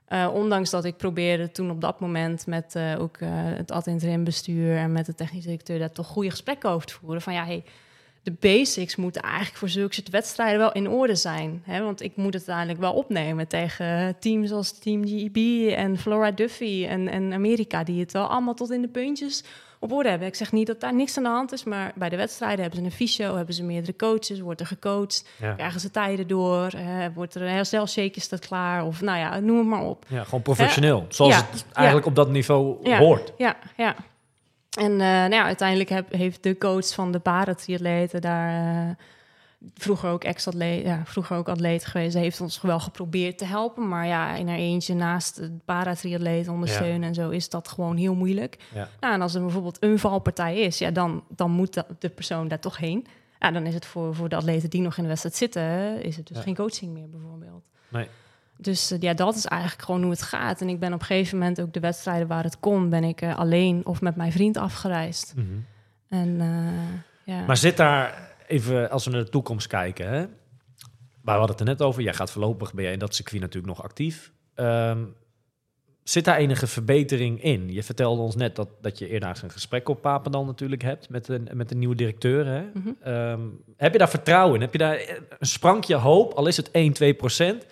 Uh, 0.10 0.30
ondanks 0.34 0.70
dat 0.70 0.86
ik 0.86 0.98
probeerde 0.98 1.52
toen 1.52 1.72
op 1.72 1.82
dat 1.82 1.99
moment 1.99 2.48
met 2.48 2.76
uh, 2.76 3.02
ook 3.02 3.18
uh, 3.20 3.30
het 3.34 3.72
ad 3.72 3.88
interim 3.88 4.24
bestuur 4.24 4.78
en 4.78 4.91
met 4.91 5.06
de 5.06 5.16
technische 5.16 5.49
directeur 5.49 5.80
daar 5.80 5.91
toch 5.91 6.07
goede 6.07 6.30
gesprekken 6.30 6.70
over 6.70 6.88
te 6.88 6.94
voeren. 6.94 7.22
Van 7.22 7.34
ja, 7.34 7.45
hey, 7.45 7.64
de 8.30 8.35
basics 8.39 8.95
moeten 8.95 9.22
eigenlijk 9.22 9.56
voor 9.56 9.69
zulke 9.69 9.93
soort 9.93 10.10
wedstrijden 10.10 10.60
wel 10.60 10.72
in 10.72 10.89
orde 10.89 11.15
zijn. 11.15 11.61
Hè? 11.65 11.84
Want 11.84 12.01
ik 12.01 12.11
moet 12.15 12.34
het 12.34 12.47
uiteindelijk 12.47 12.80
wel 12.80 12.93
opnemen 12.93 13.47
tegen 13.47 14.15
teams 14.19 14.51
als 14.51 14.80
Team 14.80 15.03
GB 15.06 15.38
en 15.72 15.97
Flora 15.97 16.31
Duffy 16.31 16.85
en, 16.89 17.07
en 17.07 17.34
Amerika, 17.34 17.84
die 17.84 17.99
het 17.99 18.11
wel 18.11 18.27
allemaal 18.27 18.53
tot 18.53 18.72
in 18.72 18.81
de 18.81 18.88
puntjes 18.88 19.43
op 19.80 19.91
orde 19.91 20.10
hebben. 20.10 20.27
Ik 20.27 20.35
zeg 20.35 20.51
niet 20.51 20.68
dat 20.68 20.80
daar 20.80 20.95
niks 20.95 21.18
aan 21.18 21.23
de 21.23 21.30
hand 21.30 21.51
is, 21.51 21.64
maar 21.64 21.91
bij 21.95 22.10
de 22.10 22.15
wedstrijden 22.15 22.61
hebben 22.61 22.80
ze 22.80 22.85
een 22.85 22.91
fysio, 22.91 23.35
hebben 23.35 23.56
ze 23.56 23.64
meerdere 23.64 23.95
coaches, 23.95 24.39
wordt 24.39 24.60
er 24.60 24.68
gecoacht, 24.68 25.26
ja. 25.39 25.53
krijgen 25.53 25.80
ze 25.80 25.91
tijden 25.91 26.27
door, 26.27 26.72
wordt 27.14 27.35
er 27.35 27.41
een 27.41 27.53
herstelshake 27.53 28.15
is 28.15 28.30
dat 28.30 28.47
klaar, 28.47 28.85
of 28.85 29.01
nou 29.01 29.18
ja, 29.18 29.39
noem 29.39 29.57
het 29.57 29.68
maar 29.68 29.84
op. 29.84 30.06
Ja, 30.07 30.23
gewoon 30.23 30.41
professioneel, 30.41 31.06
zoals 31.10 31.34
ja, 31.34 31.47
het 31.51 31.65
eigenlijk 31.73 32.06
ja. 32.06 32.11
op 32.11 32.18
dat 32.18 32.30
niveau 32.30 32.95
hoort. 32.97 33.34
Ja, 33.38 33.57
ja. 33.77 33.95
En 34.80 34.91
uh, 34.91 34.97
nou 34.99 35.34
ja, 35.34 35.43
uiteindelijk 35.43 35.89
heb, 35.89 36.14
heeft 36.14 36.43
de 36.43 36.57
coach 36.57 36.93
van 36.93 37.11
de 37.11 37.19
paratriatleten 37.19 38.22
daar 38.22 38.88
uh, 38.88 38.95
vroeger 39.73 40.10
ook 40.10 40.23
ex-atleet, 40.23 40.85
ja, 40.85 41.01
vroeger 41.06 41.38
ook 41.38 41.49
atleet 41.49 41.85
geweest, 41.85 42.15
heeft 42.15 42.41
ons 42.41 42.61
wel 42.61 42.80
geprobeerd 42.80 43.38
te 43.38 43.45
helpen. 43.45 43.88
Maar 43.88 44.07
ja, 44.07 44.35
in 44.35 44.47
haar 44.47 44.57
eentje 44.57 44.93
naast 44.93 45.35
het 45.35 45.65
paratriatleet 45.65 46.47
ondersteunen 46.47 47.01
ja. 47.01 47.07
en 47.07 47.14
zo 47.14 47.30
is 47.30 47.49
dat 47.49 47.68
gewoon 47.68 47.97
heel 47.97 48.15
moeilijk. 48.15 48.57
Ja. 48.73 48.89
Nou, 48.99 49.14
en 49.14 49.22
als 49.22 49.35
er 49.35 49.41
bijvoorbeeld 49.41 49.77
een 49.80 49.99
valpartij 49.99 50.60
is, 50.60 50.77
ja, 50.77 50.91
dan, 50.91 51.23
dan 51.27 51.51
moet 51.51 51.73
de, 51.73 51.85
de 51.99 52.10
persoon 52.10 52.47
daar 52.47 52.60
toch 52.60 52.77
heen. 52.77 53.07
Ja, 53.39 53.51
dan 53.51 53.65
is 53.65 53.73
het 53.73 53.85
voor, 53.85 54.15
voor 54.15 54.30
de 54.30 54.35
atleten 54.35 54.69
die 54.69 54.81
nog 54.81 54.97
in 54.97 55.03
de 55.03 55.10
wedstrijd 55.10 55.35
zitten, 55.35 56.01
is 56.03 56.18
het 56.18 56.27
dus 56.27 56.39
geen 56.39 56.56
coaching 56.56 56.93
meer 56.93 57.10
bijvoorbeeld. 57.10 57.69
Nee. 57.88 58.07
Dus 58.61 58.91
uh, 58.91 58.99
ja, 58.99 59.14
dat 59.14 59.36
is 59.36 59.45
eigenlijk 59.45 59.81
gewoon 59.81 60.02
hoe 60.02 60.11
het 60.11 60.22
gaat. 60.22 60.61
En 60.61 60.69
ik 60.69 60.80
ben 60.80 60.94
op 60.94 60.99
een 60.99 61.06
gegeven 61.06 61.38
moment 61.38 61.61
ook 61.61 61.73
de 61.73 61.80
wedstrijden 61.80 62.27
waar 62.27 62.44
het 62.44 62.60
kon, 62.60 62.90
ben 62.90 63.03
ik 63.03 63.22
uh, 63.22 63.38
alleen 63.38 63.86
of 63.86 64.02
met 64.02 64.15
mijn 64.15 64.31
vriend 64.31 64.57
afgereisd. 64.57 65.34
Mm 65.36 65.45
-hmm. 65.45 65.65
En, 66.10 66.30
uh, 66.30 67.36
ja. 67.36 67.45
Maar 67.45 67.57
zit 67.57 67.77
daar, 67.77 68.31
even 68.48 68.90
als 68.90 69.06
we 69.06 69.11
naar 69.11 69.23
de 69.23 69.30
toekomst 69.30 69.68
kijken, 69.68 70.10
hè? 70.10 70.26
we 71.22 71.31
hadden 71.31 71.49
het 71.49 71.60
er 71.60 71.65
net 71.65 71.81
over, 71.81 72.02
jij 72.02 72.14
gaat 72.14 72.31
voorlopig, 72.31 72.73
ben 72.73 72.84
jij 72.84 72.94
in 72.94 72.99
dat 72.99 73.15
circuit 73.15 73.41
natuurlijk 73.41 73.73
nog 73.73 73.84
actief. 73.84 74.31
Um, 74.56 75.15
zit 76.03 76.26
daar 76.26 76.38
enige 76.38 76.68
verbetering 76.68 77.44
in? 77.44 77.73
Je 77.73 77.84
vertelde 77.84 78.22
ons 78.22 78.36
net 78.36 78.56
dat, 78.56 78.69
dat 78.81 78.99
je 78.99 79.07
eerder 79.07 79.40
een 79.44 79.52
gesprek 79.52 79.90
op 79.90 80.02
Papendal 80.02 80.45
natuurlijk 80.45 80.81
hebt 80.81 81.10
met 81.10 81.26
de, 81.26 81.44
met 81.53 81.69
de 81.69 81.76
nieuwe 81.76 81.95
directeur. 81.95 82.45
Hè? 82.45 82.61
Mhm. 82.61 82.77
Mm 82.77 82.98
-hmm. 83.02 83.14
um, 83.14 83.64
heb 83.77 83.91
je 83.91 83.98
daar 83.98 84.10
vertrouwen 84.10 84.56
in? 84.56 84.61
Heb 84.61 84.72
je 84.72 84.77
daar 84.77 84.99
een 85.40 85.48
sprankje 85.48 85.95
hoop, 85.95 86.34
al 86.34 86.48
is 86.48 86.57
het 86.57 86.72
1, 86.72 86.94
2 86.94 87.14
procent? 87.14 87.65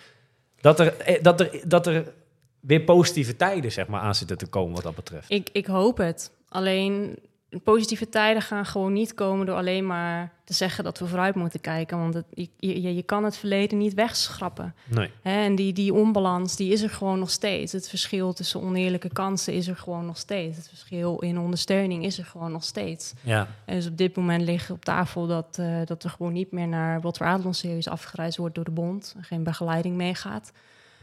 Dat 0.60 0.80
er, 0.80 1.18
dat, 1.22 1.40
er, 1.40 1.60
dat 1.64 1.86
er 1.86 2.12
weer 2.60 2.80
positieve 2.80 3.36
tijden 3.36 3.72
zeg 3.72 3.86
maar, 3.86 4.00
aan 4.00 4.14
zitten 4.14 4.38
te 4.38 4.46
komen 4.46 4.74
wat 4.74 4.82
dat 4.82 4.94
betreft. 4.94 5.30
Ik, 5.30 5.48
ik 5.52 5.66
hoop 5.66 5.96
het. 5.96 6.30
Alleen 6.48 7.18
positieve 7.64 8.08
tijden 8.08 8.42
gaan 8.42 8.66
gewoon 8.66 8.92
niet 8.92 9.14
komen 9.14 9.46
door 9.46 9.56
alleen 9.56 9.86
maar 9.86 10.32
te 10.44 10.52
zeggen 10.54 10.84
dat 10.84 10.98
we 10.98 11.06
vooruit 11.06 11.34
moeten 11.34 11.60
kijken. 11.60 11.98
Want 11.98 12.14
het, 12.14 12.24
je, 12.34 12.48
je, 12.82 12.94
je 12.94 13.02
kan 13.02 13.24
het 13.24 13.36
verleden 13.36 13.78
niet 13.78 13.94
wegschrappen. 13.94 14.74
Nee. 14.84 15.10
Hè? 15.22 15.42
En 15.42 15.54
die, 15.54 15.72
die 15.72 15.94
onbalans, 15.94 16.56
die 16.56 16.72
is 16.72 16.82
er 16.82 16.90
gewoon 16.90 17.18
nog 17.18 17.30
steeds. 17.30 17.72
Het 17.72 17.88
verschil 17.88 18.32
tussen 18.32 18.60
oneerlijke 18.60 19.08
kansen 19.08 19.52
is 19.52 19.68
er 19.68 19.76
gewoon 19.76 20.06
nog 20.06 20.16
steeds. 20.16 20.56
Het 20.56 20.68
verschil 20.68 21.18
in 21.18 21.38
ondersteuning 21.38 22.04
is 22.04 22.18
er 22.18 22.24
gewoon 22.24 22.52
nog 22.52 22.64
steeds. 22.64 23.12
Ja. 23.22 23.48
En 23.64 23.74
dus 23.74 23.86
op 23.86 23.96
dit 23.96 24.16
moment 24.16 24.42
ligt 24.42 24.70
op 24.70 24.84
tafel 24.84 25.26
dat, 25.26 25.58
eh, 25.58 25.80
dat 25.84 26.04
er 26.04 26.10
gewoon 26.10 26.32
niet 26.32 26.52
meer 26.52 26.68
naar 26.68 27.00
wat 27.00 27.16
voor 27.16 27.26
Adelon-series 27.26 27.88
afgereisd 27.88 28.36
wordt 28.36 28.54
door 28.54 28.64
de 28.64 28.70
bond. 28.70 29.14
Geen 29.20 29.42
begeleiding 29.42 29.96
meegaat. 29.96 30.52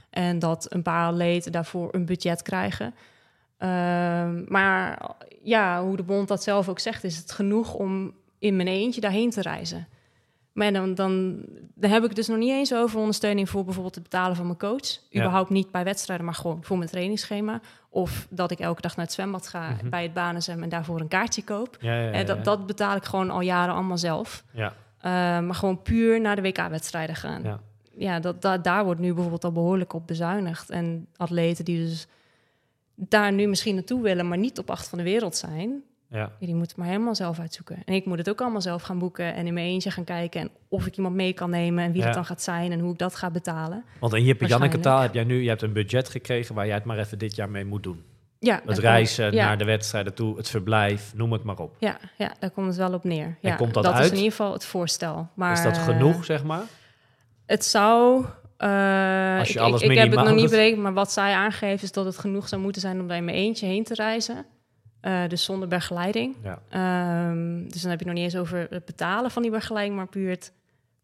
En 0.10 0.40
dat 0.40 0.74
een 0.74 0.82
paar 0.82 1.14
leden 1.14 1.52
daarvoor 1.52 1.90
een 1.92 2.06
budget 2.06 2.42
krijgen. 2.42 2.94
Ehm, 3.58 4.44
maar 4.48 5.02
ja, 5.44 5.84
hoe 5.84 5.96
de 5.96 6.04
bond 6.04 6.28
dat 6.28 6.44
zelf 6.44 6.70
ook 6.70 6.80
zegt, 6.80 7.04
is 7.04 7.18
het 7.18 7.32
genoeg 7.32 7.74
om 7.74 8.14
in 8.40 8.56
mijn 8.56 8.68
eentje 8.68 9.02
daarheen 9.02 9.30
te 9.30 9.42
reizen. 9.42 9.88
Maar 10.54 10.74
dan, 10.74 10.96
dan, 10.96 11.36
dan 11.76 11.90
heb 11.92 12.02
ik 12.02 12.08
het 12.08 12.16
dus 12.16 12.28
nog 12.28 12.38
niet 12.38 12.50
eens 12.52 12.74
over 12.74 13.00
ondersteuning 13.00 13.50
voor 13.50 13.64
bijvoorbeeld 13.64 13.96
het 13.96 14.04
betalen 14.04 14.36
van 14.36 14.46
mijn 14.46 14.58
coach. 14.58 15.00
Ja. 15.10 15.20
Überhaupt 15.22 15.50
niet 15.50 15.72
bij 15.72 15.84
wedstrijden, 15.84 16.26
maar 16.26 16.36
gewoon 16.36 16.64
voor 16.64 16.78
mijn 16.78 16.90
trainingsschema. 16.90 17.60
Of 17.90 18.28
dat 18.30 18.52
ik 18.52 18.60
elke 18.60 18.82
dag 18.82 18.96
naar 18.96 19.06
het 19.06 19.14
zwembad 19.14 19.48
ga 19.48 19.70
Mhm. 19.70 19.90
bij 19.90 20.04
het 20.04 20.14
banenzwem 20.14 20.64
en 20.64 20.70
daarvoor 20.70 21.00
een 21.00 21.08
kaartje 21.08 21.44
koop. 21.44 21.78
Ja, 21.80 21.94
ja, 21.96 22.02
ja, 22.06 22.12
Eh, 22.12 22.26
dat, 22.26 22.44
dat 22.46 22.66
betaal 22.68 22.96
ik 22.96 23.04
gewoon 23.04 23.30
al 23.30 23.42
jaren 23.42 23.74
allemaal 23.74 23.98
zelf. 23.98 24.44
Ja. 24.52 24.74
Eh, 24.98 25.12
maar 25.46 25.56
gewoon 25.56 25.82
puur 25.82 26.22
naar 26.22 26.36
de 26.36 26.42
WK-wedstrijden 26.42 27.16
gaan. 27.16 27.44
Ja. 27.44 27.60
Ja, 27.98 28.20
dat, 28.20 28.42
dat, 28.42 28.64
daar 28.64 28.84
wordt 28.86 29.00
nu 29.00 29.08
bijvoorbeeld 29.14 29.44
al 29.44 29.52
behoorlijk 29.52 29.94
op 29.94 30.08
bezuinigd. 30.08 30.70
En 30.70 31.08
atleten 31.18 31.66
die 31.66 31.86
dus 31.86 32.08
daar 32.96 33.32
nu 33.34 33.48
misschien 33.48 33.76
naartoe 33.76 34.02
willen, 34.02 34.28
maar 34.28 34.38
niet 34.38 34.60
op 34.60 34.70
acht 34.70 34.88
van 34.88 34.98
de 34.98 35.04
wereld 35.04 35.36
zijn, 35.36 35.84
Ja. 36.10 36.32
die 36.40 36.48
moeten 36.48 36.68
het 36.68 36.78
maar 36.78 36.88
helemaal 36.88 37.16
zelf 37.16 37.40
uitzoeken. 37.40 37.78
En 37.86 37.94
ik 37.94 38.06
moet 38.06 38.18
het 38.18 38.30
ook 38.30 38.42
allemaal 38.42 38.62
zelf 38.62 38.82
gaan 38.82 39.00
boeken 39.00 39.34
en 39.34 39.48
in 39.48 39.54
mijn 39.54 39.66
eentje 39.66 39.92
gaan 39.92 40.04
kijken. 40.04 40.42
En 40.42 40.50
of 40.70 40.86
ik 40.86 40.96
iemand 40.98 41.16
mee 41.16 41.34
kan 41.34 41.50
nemen 41.50 41.84
en 41.84 41.92
wie 41.92 42.00
Ja. 42.00 42.06
het 42.06 42.16
dan 42.16 42.26
gaat 42.26 42.42
zijn 42.42 42.72
en 42.72 42.80
hoe 42.80 42.92
ik 42.92 42.98
dat 43.00 43.16
ga 43.16 43.30
betalen. 43.32 43.84
Want 44.00 44.14
in 44.14 44.38
en 44.40 44.48
Janneke 44.48 44.80
taal 44.80 45.02
heb 45.02 45.14
jij 45.14 45.24
nu 45.24 45.42
je 45.42 45.50
hebt 45.50 45.62
een 45.62 45.74
budget 45.74 46.10
gekregen 46.10 46.56
waar 46.56 46.66
jij 46.66 46.76
het 46.76 46.84
maar 46.84 46.98
even 46.98 47.18
dit 47.20 47.36
jaar 47.36 47.50
mee 47.50 47.66
moet 47.66 47.84
doen. 47.84 48.04
Ja, 48.40 48.62
Het 48.66 48.78
reizen 48.78 49.34
ja. 49.34 49.46
naar 49.46 49.58
de 49.58 49.64
wedstrijden 49.64 50.14
toe, 50.14 50.38
het 50.38 50.50
verblijf, 50.50 51.14
noem 51.16 51.32
het 51.32 51.44
maar 51.44 51.58
op. 51.60 51.76
Ja, 51.80 51.98
ja, 52.18 52.34
daar 52.40 52.50
komt 52.50 52.68
het 52.68 52.76
wel 52.76 52.94
op 52.94 53.04
neer. 53.04 53.38
Ja, 53.42 53.56
komt 53.56 53.74
dat 53.74 53.86
is 53.86 53.92
uit? 53.92 54.10
in 54.12 54.16
ieder 54.16 54.32
geval 54.32 54.54
het 54.54 54.66
voorstel. 54.66 55.28
Maar, 55.34 55.52
is 55.54 55.64
dat 55.64 55.76
eh, 55.78 55.84
genoeg, 55.84 56.26
zeg 56.26 56.44
maar? 56.44 56.64
Het 57.46 57.66
zou. 57.66 58.26
Eh, 58.58 59.40
Als 59.40 59.48
je 59.48 59.54
ik, 59.54 59.60
alles 59.60 59.82
ik, 59.82 59.92
ik 59.92 59.98
heb 59.98 60.12
het 60.12 60.24
nog 60.24 60.36
niet 60.36 60.50
berekend, 60.50 60.82
maar 60.82 60.94
wat 60.94 61.12
zij 61.12 61.34
aangeven 61.34 61.84
is 61.84 61.92
dat 61.92 62.06
het 62.06 62.18
genoeg 62.18 62.48
zou 62.48 62.62
moeten 62.62 62.82
zijn 62.82 63.00
om 63.00 63.08
daar 63.08 63.18
in 63.18 63.26
mijn 63.26 63.38
eentje 63.38 63.66
heen 63.66 63.84
te 63.84 63.94
reizen. 63.94 64.46
Eh, 65.02 65.28
dus 65.28 65.44
zonder 65.44 65.68
begeleiding. 65.68 66.36
Ja. 66.44 66.62
Ehm, 66.70 67.68
dus 67.68 67.82
dan 67.82 67.92
heb 67.92 68.00
je 68.00 68.06
nog 68.06 68.16
niet 68.16 68.24
eens 68.24 68.36
over 68.36 68.68
het 68.70 68.86
betalen 68.86 69.32
van 69.32 69.42
die 69.42 69.52
begeleiding, 69.52 69.96
maar 69.98 70.08
puur 70.08 70.30
het 70.30 70.54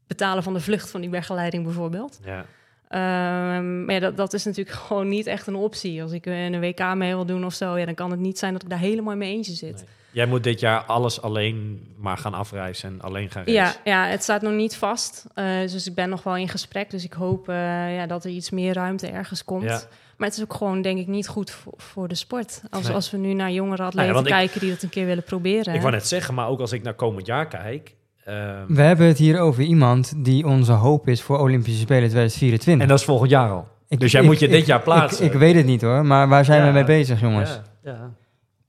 betalen 0.08 0.44
van 0.44 0.54
de 0.54 0.60
vlucht 0.60 0.90
van 0.90 1.02
die 1.02 1.10
begeleiding 1.10 1.64
bijvoorbeeld. 1.64 2.20
Ja. 2.24 2.46
Ehm, 2.88 3.86
maar 3.86 3.94
ja, 3.94 4.00
dat, 4.00 4.18
dat 4.18 4.34
is 4.34 4.46
natuurlijk 4.46 4.76
gewoon 4.88 5.08
niet 5.08 5.26
echt 5.26 5.48
een 5.48 5.56
optie. 5.56 6.02
Als 6.02 6.12
ik 6.12 6.26
een 6.26 6.60
WK 6.60 6.94
mee 6.96 7.16
wil 7.16 7.26
doen 7.26 7.46
of 7.46 7.54
zo, 7.54 7.78
ja, 7.78 7.86
dan 7.86 7.96
kan 7.96 8.12
het 8.12 8.20
niet 8.20 8.40
zijn 8.40 8.54
dat 8.54 8.64
ik 8.64 8.70
daar 8.70 8.80
helemaal 8.80 9.12
in 9.12 9.18
mijn 9.18 9.32
eentje 9.32 9.54
zit. 9.54 9.76
Nee. 9.76 9.86
Jij 10.12 10.26
moet 10.26 10.44
dit 10.44 10.60
jaar 10.60 10.84
alles 10.84 11.22
alleen 11.22 11.88
maar 11.98 12.18
gaan 12.18 12.34
afreizen 12.34 12.90
en 12.90 13.02
alleen 13.02 13.30
gaan 13.30 13.44
Ja, 13.46 13.64
racen. 13.64 13.80
ja, 13.84 14.06
het 14.06 14.24
staat 14.24 14.42
nog 14.42 14.54
niet 14.54 14.76
vast. 14.76 15.26
Eh, 15.34 15.46
dus 15.60 15.88
ik 15.88 15.96
ben 15.96 16.10
nog 16.10 16.24
wel 16.24 16.36
in 16.36 16.48
gesprek. 16.50 16.90
Dus 16.90 17.04
ik 17.04 17.14
hoop 17.14 17.50
eh, 17.50 17.96
ja, 17.96 18.06
dat 18.08 18.24
er 18.24 18.30
iets 18.32 18.50
meer 18.50 18.74
ruimte 18.74 19.08
ergens 19.08 19.44
komt. 19.44 19.64
Ja. 19.64 19.82
Maar 20.18 20.28
het 20.30 20.38
is 20.38 20.44
ook 20.44 20.54
gewoon, 20.54 20.82
denk 20.82 21.00
ik, 21.00 21.08
niet 21.08 21.28
goed 21.28 21.52
voor, 21.52 21.74
voor 21.78 22.08
de 22.08 22.16
sport. 22.16 22.62
Als, 22.70 22.84
Nee. 22.86 22.94
als 22.96 23.12
we 23.12 23.18
nu 23.18 23.34
naar 23.34 23.52
jongere 23.52 23.76
Nou 23.78 23.88
atleten 23.90 24.14
ja, 24.14 24.20
ik- 24.20 24.26
kijken 24.26 24.60
die 24.60 24.70
dat 24.70 24.82
een 24.82 24.90
keer 24.90 25.06
willen 25.06 25.24
proberen. 25.24 25.74
Ik 25.74 25.82
wou 25.82 25.94
net 25.94 26.08
zeggen, 26.08 26.34
maar 26.34 26.48
ook 26.48 26.60
als 26.60 26.72
ik 26.72 26.84
naar 26.84 26.94
komend 26.94 27.26
jaar 27.26 27.48
kijk. 27.48 27.96
ehm, 28.26 28.66
We 28.68 28.82
hebben 28.82 29.08
het 29.08 29.18
hier 29.18 29.40
over 29.40 29.64
iemand 29.64 30.14
die 30.26 30.46
onze 30.48 30.72
hoop 30.72 31.08
is 31.08 31.22
voor 31.22 31.40
Olympische 31.40 31.80
Spelen 31.80 32.10
2024. 32.10 32.84
en 32.84 32.90
dat 32.90 33.00
is 33.00 33.06
volgend 33.06 33.30
jaar 33.30 33.50
al. 33.52 33.68
Ik- 33.88 34.00
dus 34.00 34.12
jij 34.12 34.22
ik- 34.22 34.28
moet 34.28 34.40
je 34.40 34.48
dit 34.48 34.66
jaar 34.66 34.82
plaatsen. 34.82 35.26
Ik, 35.26 35.34
ik 35.34 35.40
weet 35.40 35.56
het 35.56 35.66
niet 35.66 35.82
hoor, 35.82 36.06
maar 36.06 36.28
waar 36.28 36.46
zijn 36.46 36.60
Ja. 36.62 36.68
we 36.68 36.74
mee 36.74 36.84
bezig, 36.84 37.20
jongens? 37.22 37.50
Ja, 37.50 37.92
ja, 37.92 38.12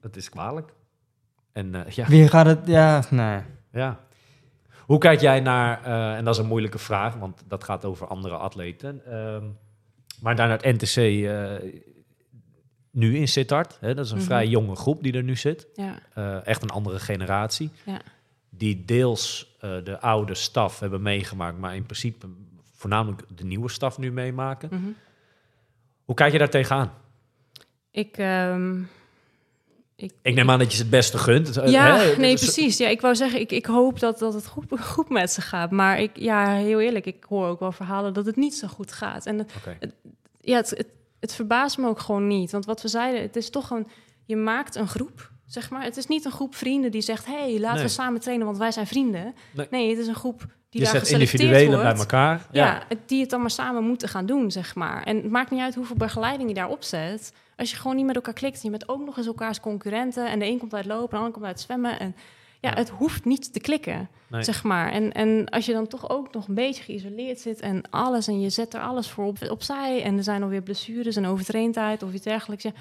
dat 0.01 0.17
is 0.17 0.29
kwalijk. 0.29 0.73
En 1.53 1.75
eh, 1.87 1.93
ja, 1.93 2.07
Wie 2.07 2.29
gaat 2.29 2.47
het... 2.47 2.59
Ja, 2.67 3.03
nee. 3.11 3.41
ja. 3.73 4.01
Hoe 4.87 4.99
kijk 4.99 5.21
jij 5.21 5.41
naar, 5.41 5.83
eh, 5.85 6.17
en 6.17 6.25
dat 6.25 6.35
is 6.35 6.41
een 6.41 6.47
moeilijke 6.49 6.79
vraag, 6.79 7.15
want 7.15 7.43
dat 7.49 7.65
gaat 7.65 7.85
over 7.85 8.07
andere 8.07 8.37
atleten. 8.37 9.01
ehm, 9.07 9.45
maar 10.21 10.37
daar 10.37 10.49
naar 10.49 10.59
het 10.63 10.83
NTC 10.83 10.97
eh, 10.97 11.53
nu 12.91 13.17
in 13.17 13.29
Sittard. 13.29 13.79
Hè, 13.81 13.95
dat 13.95 14.05
is 14.05 14.11
een 14.11 14.17
Mhm. 14.17 14.27
vrij 14.27 14.47
jonge 14.47 14.77
groep 14.77 15.03
die 15.03 15.13
er 15.13 15.23
nu 15.23 15.37
zit. 15.37 15.67
Ja, 15.75 16.43
echt 16.45 16.63
een 16.63 16.71
andere 16.71 16.99
generatie. 16.99 17.71
Ja. 17.85 18.01
Die 18.51 18.85
deels 18.85 19.57
de 19.61 20.01
oude 20.01 20.35
staf 20.35 20.81
hebben 20.81 21.03
meegemaakt, 21.03 21.59
maar 21.59 21.75
in 21.75 21.83
principe 21.83 22.27
voornamelijk 22.75 23.23
de 23.37 23.45
nieuwe 23.45 23.71
staf 23.71 23.99
nu 23.99 24.13
meemaken. 24.13 24.69
mhm. 24.73 24.89
Hoe 26.05 26.15
kijk 26.15 26.33
je 26.33 26.39
daar 26.39 26.51
tegenaan? 26.51 26.93
Ik, 27.91 28.17
ehm, 28.17 28.81
ik, 30.03 30.13
Ik 30.23 30.35
neem 30.35 30.51
aan 30.51 30.59
dat 30.59 30.71
je 30.71 30.77
ze 30.77 30.83
het 30.83 30.91
beste 30.91 31.19
gunt. 31.19 31.57
Eh, 31.57 31.69
Ja, 31.71 31.97
nee, 32.19 32.35
precies. 32.37 32.77
Ja, 32.77 32.89
ik 32.89 33.01
wou 33.01 33.15
zeggen, 33.15 33.41
ik, 33.41 33.53
ik 33.53 33.67
hoop 33.67 34.01
dat, 34.01 34.19
dat 34.19 34.35
het 34.35 34.47
goed, 34.47 34.65
goed 34.81 35.09
met 35.09 35.33
ze 35.33 35.41
gaat. 35.41 35.71
Maar 35.71 36.01
ik, 36.01 36.11
ja, 36.15 36.51
heel 36.55 36.81
eerlijk, 36.81 37.07
ik 37.07 37.25
hoor 37.29 37.47
ook 37.49 37.61
wel 37.61 37.73
verhalen 37.73 38.13
dat 38.13 38.27
het 38.27 38.37
niet 38.37 38.55
zo 38.55 38.69
goed 38.69 38.93
gaat. 38.93 39.27
En 39.27 39.39
het- 39.39 39.53
Oké. 39.57 39.79
ja, 40.41 40.57
het, 40.57 40.71
het, 40.71 40.87
het 41.21 41.35
verbaast 41.35 41.79
me 41.79 41.89
ook 41.89 42.01
gewoon 42.01 42.27
niet. 42.27 42.51
Want 42.53 42.65
wat 42.65 42.83
we 42.83 42.89
zeiden, 42.89 43.23
het 43.23 43.37
is 43.37 43.51
toch 43.51 43.71
een... 43.71 43.87
Je 44.25 44.37
maakt 44.37 44.75
een 44.75 44.89
groep, 44.89 45.31
zeg 45.47 45.71
maar. 45.71 45.83
Het 45.83 45.97
is 45.97 46.07
niet 46.07 46.25
een 46.25 46.31
groep 46.33 46.55
vrienden 46.55 46.91
die 46.91 47.01
zegt... 47.01 47.27
hey, 47.27 47.59
laten 47.59 47.75
Nee. 47.77 47.85
we 47.85 47.91
samen 47.91 48.21
trainen, 48.21 48.47
want 48.47 48.59
wij 48.59 48.71
zijn 48.73 48.87
vrienden. 48.87 49.35
Nee. 49.55 49.67
Nee, 49.71 49.89
het 49.91 49.99
is 49.99 50.07
een 50.07 50.15
groep 50.15 50.47
die 50.71 50.81
je 50.81 50.87
daar 50.93 51.01
geselecteerd 51.01 51.67
wordt. 51.67 51.83
bij 51.83 51.95
elkaar. 51.95 52.47
Ja, 52.53 52.83
het- 52.89 52.99
die 53.07 53.21
het 53.21 53.31
dan 53.31 53.41
maar 53.41 53.51
samen 53.51 53.85
moeten 53.85 54.09
gaan 54.09 54.27
doen, 54.27 54.51
zeg 54.51 54.75
maar. 54.75 55.03
En 55.03 55.17
het 55.17 55.31
maakt 55.31 55.51
niet 55.51 55.61
uit 55.61 55.75
hoeveel 55.75 55.97
begeleiding 55.97 56.49
je 56.49 56.55
daarop 56.55 56.83
zet. 56.83 57.33
Als 57.57 57.71
je 57.71 57.77
gewoon 57.77 57.97
niet 57.97 58.07
met 58.07 58.15
elkaar 58.15 58.35
klikt... 58.35 58.55
en 58.57 58.61
je 58.63 58.71
bent 58.71 58.89
ook 58.89 59.05
nog 59.05 59.17
eens 59.17 59.27
elkaars 59.27 59.61
concurrenten... 59.61 60.31
en 60.31 60.39
de 60.39 60.47
een 60.47 60.59
komt 60.59 60.75
uit 60.75 60.85
lopen, 60.87 61.03
en 61.03 61.09
de 61.11 61.17
ander 61.17 61.33
komt 61.33 61.45
uit 61.45 61.61
zwemmen... 61.61 61.99
en 61.99 62.15
ja, 62.61 62.71
Ja. 62.71 62.77
het 62.77 62.89
hoeft 62.89 63.25
niet 63.25 63.53
te 63.53 63.61
klikken, 63.61 64.09
Nee. 64.29 64.43
zeg 64.43 64.63
maar. 64.63 64.93
En, 64.93 65.13
en 65.13 65.49
als 65.49 65.67
je 65.67 65.73
dan 65.73 65.87
toch 65.87 66.11
ook 66.11 66.33
nog 66.35 66.49
een 66.49 66.55
beetje 66.55 66.83
geïsoleerd 66.83 67.41
zit... 67.41 67.61
en 67.61 67.83
alles, 67.91 68.27
en 68.29 68.41
je 68.41 68.51
zet 68.51 68.75
er 68.75 68.81
alles 68.81 69.09
voor 69.11 69.25
op, 69.27 69.39
opzij... 69.51 70.03
en 70.03 70.17
er 70.17 70.23
zijn 70.23 70.43
alweer 70.43 70.63
blessures 70.63 71.17
en 71.17 71.27
overtraindheid 71.27 72.03
of 72.03 72.13
iets 72.13 72.25
dergelijks... 72.25 72.63
Ja, 72.65 72.73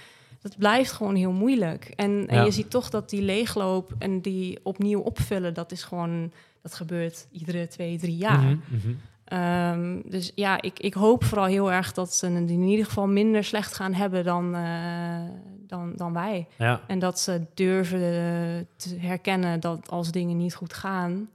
dat 0.41 0.57
blijft 0.57 0.91
gewoon 0.91 1.15
heel 1.15 1.31
moeilijk. 1.31 1.93
En, 1.95 2.23
en 2.27 2.37
Ja. 2.37 2.43
je 2.43 2.51
ziet 2.51 2.69
toch 2.69 2.89
dat 2.89 3.09
die 3.09 3.21
leegloop 3.21 3.91
en 3.99 4.21
die 4.21 4.59
opnieuw 4.63 4.99
opvullen... 4.99 5.53
dat 5.53 5.71
is 5.71 5.83
gewoon... 5.83 6.31
Dat 6.61 6.73
gebeurt 6.73 7.27
iedere 7.31 7.67
twee, 7.67 7.97
drie 7.97 8.17
jaar. 8.17 8.39
Mhm, 8.41 8.57
mhm. 8.69 8.93
Ehm, 9.31 9.99
dus 10.05 10.31
ja, 10.35 10.61
ik, 10.61 10.79
ik 10.79 10.93
hoop 10.93 11.23
vooral 11.23 11.45
heel 11.45 11.71
erg 11.71 11.93
dat 11.93 12.13
ze 12.15 12.25
het 12.27 12.49
in 12.49 12.61
ieder 12.63 12.85
geval 12.85 13.07
minder 13.07 13.43
slecht 13.43 13.73
gaan 13.75 13.93
hebben 13.93 14.23
dan, 14.23 14.55
eh, 14.55 15.21
dan, 15.67 15.93
dan 15.95 16.13
wij. 16.13 16.47
Ja. 16.57 16.81
En 16.87 16.99
dat 16.99 17.19
ze 17.19 17.41
durven 17.53 17.99
eh, 17.99 18.65
te 18.75 18.95
herkennen 18.99 19.59
dat 19.59 19.89
als 19.89 20.11
dingen 20.11 20.37
niet 20.37 20.55
goed 20.55 20.73
gaan, 20.73 21.29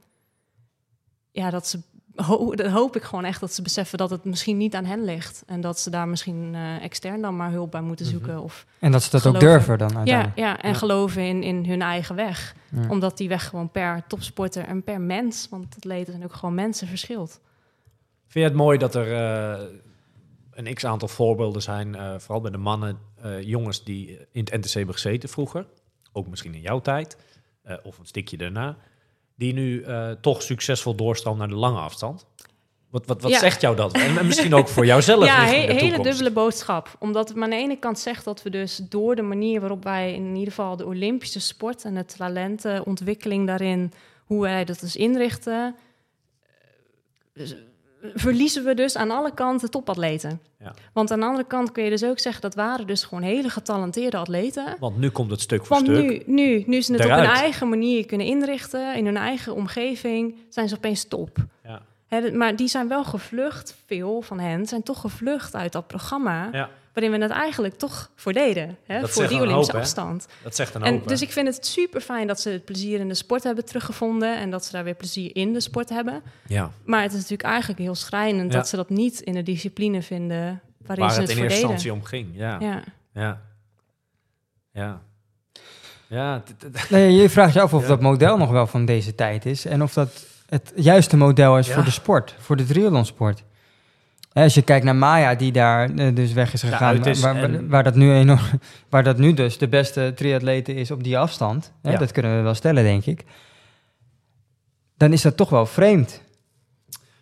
ja, 1.31 1.49
dat 1.49 1.67
ze. 1.67 1.79
Ho 2.15 2.55
dat 2.55 2.67
hoop 2.71 2.95
ik 2.95 3.03
gewoon 3.03 3.25
echt 3.25 3.39
dat 3.39 3.53
ze 3.53 3.61
beseffen 3.61 3.97
dat 3.97 4.09
het 4.09 4.23
misschien 4.25 4.57
niet 4.57 4.75
aan 4.75 4.85
hen 4.85 5.03
ligt. 5.03 5.43
En 5.47 5.61
dat 5.61 5.79
ze 5.79 5.89
daar 5.89 6.07
misschien 6.07 6.51
eh, 6.55 6.83
extern 6.83 7.21
dan 7.21 7.35
maar 7.35 7.51
hulp 7.51 7.71
bij 7.71 7.81
moeten 7.81 8.05
Mhm. 8.05 8.15
zoeken. 8.15 8.41
Of, 8.43 8.65
En 8.79 8.91
dat 8.91 9.03
ze 9.03 9.09
dat 9.09 9.21
Geloven. 9.21 9.47
ook 9.47 9.53
durven 9.53 9.77
dan 9.77 9.89
ja, 9.89 9.95
uiteindelijk. 9.97 10.37
ja, 10.37 10.59
en 10.61 10.69
Ja. 10.69 10.75
geloven 10.77 11.21
in, 11.21 11.43
in 11.43 11.65
hun 11.65 11.81
eigen 11.81 12.15
weg. 12.15 12.55
Ja. 12.71 12.89
Omdat 12.89 13.17
die 13.17 13.29
weg 13.29 13.47
gewoon 13.49 13.69
per 13.71 14.03
topsporter 14.07 14.63
en 14.63 14.83
per 14.83 15.01
mens, 15.01 15.47
want 15.49 15.75
atleten 15.75 16.11
zijn 16.13 16.23
ook 16.25 16.33
gewoon 16.33 16.55
mensen, 16.55 16.87
verschilt. 16.87 17.39
Vind 18.27 18.45
je 18.45 18.51
het 18.51 18.53
mooi 18.53 18.77
dat 18.77 18.95
er 18.95 19.13
eh, 19.13 19.65
een 20.51 20.73
x-aantal 20.73 21.07
voorbeelden 21.07 21.61
zijn, 21.61 21.95
eh, 21.95 22.13
vooral 22.17 22.41
bij 22.41 22.51
de 22.51 22.57
mannen, 22.57 22.99
eh, 23.21 23.41
jongens 23.41 23.83
die 23.83 24.09
in 24.31 24.43
het 24.43 24.51
NTC 24.53 24.71
hebben 24.73 24.93
gezeten 24.93 25.29
vroeger, 25.29 25.65
ook 26.13 26.27
misschien 26.27 26.53
in 26.53 26.61
jouw 26.61 26.79
tijd, 26.81 27.17
of 27.83 27.97
een 27.97 28.05
stukje 28.05 28.37
daarna, 28.37 28.77
die 29.35 29.53
nu 29.53 29.85
toch 30.21 30.41
succesvol 30.41 30.95
doorstromen 30.95 31.39
naar 31.39 31.47
de 31.47 31.55
lange 31.55 31.79
afstand? 31.79 32.25
Wat, 32.89 33.05
wat, 33.05 33.21
wat 33.21 33.31
Ja. 33.31 33.39
zegt 33.39 33.61
jou 33.61 33.75
dat? 33.75 33.93
En 33.93 34.25
misschien 34.25 34.53
ook 34.53 34.67
voor 34.67 34.85
jouzelf 34.95 35.25
Ja, 35.25 35.45
he- 35.45 35.51
hele 35.51 35.75
toekomst. 35.77 36.03
dubbele 36.03 36.31
boodschap. 36.31 36.95
Omdat 36.99 37.29
het 37.29 37.37
aan 37.41 37.49
de 37.49 37.55
ene 37.55 37.77
kant 37.79 37.99
zegt 37.99 38.25
dat 38.25 38.43
we 38.43 38.49
dus 38.49 38.75
door 38.89 39.15
de 39.15 39.21
manier 39.21 39.59
waarop 39.59 39.83
wij 39.83 40.13
in 40.13 40.29
ieder 40.35 40.53
geval 40.53 40.75
de 40.77 40.85
Olympische 40.85 41.39
sport 41.39 41.83
en 41.85 41.95
de 41.95 42.05
talentenontwikkeling 42.05 43.47
daarin, 43.47 43.91
hoe 44.25 44.41
wij 44.41 44.65
dat 44.65 44.79
dus 44.79 44.95
inrichten, 44.95 45.75
dus, 47.33 47.55
verliezen 48.13 48.63
we 48.63 48.73
dus 48.73 48.95
aan 48.95 49.11
alle 49.11 49.33
kanten 49.33 49.71
topatleten. 49.71 50.41
Ja. 50.59 50.73
Want 50.93 51.11
aan 51.11 51.19
de 51.19 51.25
andere 51.25 51.47
kant 51.47 51.71
kun 51.71 51.83
je 51.83 51.89
dus 51.89 52.03
ook 52.03 52.19
zeggen 52.19 52.41
dat 52.41 52.55
waren 52.55 52.87
dus 52.87 53.03
gewoon 53.03 53.23
hele 53.23 53.49
getalenteerde 53.49 54.17
atleten. 54.17 54.75
Want 54.79 54.97
nu 54.97 55.09
komt 55.09 55.31
het 55.31 55.41
stuk 55.41 55.65
voor 55.65 55.75
Want 55.75 55.87
stuk. 55.87 56.03
nu, 56.03 56.21
nu, 56.25 56.63
nu 56.67 56.81
ze 56.81 56.93
het 56.93 57.05
op 57.05 57.11
hun 57.11 57.25
eigen 57.25 57.69
manier 57.69 58.05
kunnen 58.05 58.27
inrichten, 58.27 58.95
in 58.95 59.05
hun 59.05 59.17
eigen 59.17 59.55
omgeving, 59.55 60.35
zijn 60.49 60.69
ze 60.69 60.75
opeens 60.75 61.07
top. 61.07 61.37
Ja. 61.63 61.81
Maar 62.33 62.55
die 62.55 62.67
zijn 62.67 62.87
wel 62.87 63.03
gevlucht, 63.03 63.75
veel 63.85 64.21
van 64.21 64.39
hen 64.39 64.65
zijn 64.65 64.83
toch 64.83 65.01
gevlucht 65.01 65.55
uit 65.55 65.71
dat 65.71 65.87
programma. 65.87 66.49
Ja, 66.51 66.69
Waarin 66.99 67.17
we 67.17 67.23
het 67.25 67.31
eigenlijk 67.33 67.77
toch 67.77 68.09
voor 68.15 68.33
deden. 68.33 68.77
Hè, 68.85 69.07
voor 69.07 69.27
die 69.27 69.37
Olympische 69.37 69.55
hoop, 69.55 69.71
hè? 69.71 69.79
afstand. 69.79 70.27
dat 70.43 70.55
zegt 70.55 70.75
een 70.75 70.83
En 70.83 70.93
hoop. 70.93 71.07
dus 71.07 71.21
ik 71.21 71.31
vind 71.31 71.47
het 71.47 71.65
super 71.65 72.01
fijn 72.01 72.27
dat 72.27 72.39
ze 72.41 72.49
het 72.49 72.65
plezier 72.65 72.99
in 72.99 73.07
de 73.07 73.13
sport 73.13 73.43
hebben 73.43 73.65
teruggevonden. 73.65 74.37
En 74.37 74.49
dat 74.51 74.65
ze 74.65 74.71
daar 74.71 74.83
weer 74.83 74.93
plezier 74.95 75.35
in 75.35 75.53
de 75.53 75.59
sport 75.59 75.89
hebben. 75.89 76.21
ja. 76.47 76.71
Maar 76.85 77.01
het 77.01 77.11
is 77.11 77.17
natuurlijk 77.17 77.49
eigenlijk 77.49 77.79
heel 77.79 77.95
schrijnend 77.95 78.51
Ja. 78.51 78.57
dat 78.57 78.67
ze 78.67 78.75
dat 78.75 78.89
niet 78.89 79.19
in 79.19 79.33
de 79.33 79.43
discipline 79.43 80.01
vinden 80.01 80.61
waarin 80.85 81.05
Waar 81.05 81.13
ze 81.13 81.19
het 81.19 81.29
het, 81.29 81.37
in 81.37 81.43
voor 81.43 81.43
eerste 81.43 81.67
deden. 81.67 81.75
instantie 81.75 81.93
om 81.93 82.03
ging. 82.03 82.27
Ja, 82.33 82.57
ja. 82.59 82.83
Ja. 83.13 83.41
Ja. 84.71 85.01
Ja, 86.07 86.43
Nee, 86.89 87.11
je 87.13 87.29
vraagt 87.29 87.53
je 87.53 87.61
af 87.61 87.73
of 87.73 87.81
Ja. 87.81 87.87
dat 87.87 88.01
model 88.01 88.37
nog 88.37 88.49
wel 88.51 88.67
van 88.67 88.85
deze 88.85 89.15
tijd 89.15 89.45
is. 89.45 89.65
En 89.65 89.83
of 89.83 89.93
dat 89.93 90.25
het 90.49 90.71
juiste 90.75 91.17
model 91.17 91.57
is 91.57 91.67
Ja. 91.67 91.73
voor 91.73 91.83
de 91.83 91.91
sport, 91.91 92.35
voor 92.39 92.55
de 92.55 92.65
triathlonsport. 92.65 93.39
Hè, 93.39 93.45
Als 94.43 94.53
je 94.53 94.61
kijkt 94.61 94.85
naar 94.85 94.95
Maya, 94.95 95.35
die 95.35 95.51
daar 95.51 95.89
eh, 95.95 96.15
dus 96.15 96.33
weg 96.33 96.53
is 96.53 96.61
gegaan, 96.61 97.05
is 97.05 97.19
waar, 97.19 97.33
waar, 97.33 97.43
en- 97.43 97.69
waar 97.69 97.83
dat 97.83 97.95
nu 97.95 98.13
enorm, 98.13 98.39
waar 98.89 99.03
dat 99.03 99.17
nu 99.17 99.33
dus 99.33 99.57
de 99.57 99.67
beste 99.67 100.11
triatlete 100.15 100.73
is 100.73 100.91
op 100.91 101.03
die 101.03 101.17
afstand. 101.17 101.71
Hè, 101.81 101.91
Ja. 101.91 101.97
Dat 101.97 102.11
kunnen 102.11 102.37
we 102.37 102.41
wel 102.41 102.53
stellen, 102.53 102.83
denk 102.83 103.05
ik. 103.05 103.23
Dan 104.97 105.13
is 105.13 105.21
dat 105.21 105.37
toch 105.37 105.49
wel 105.49 105.65
vreemd. 105.65 106.21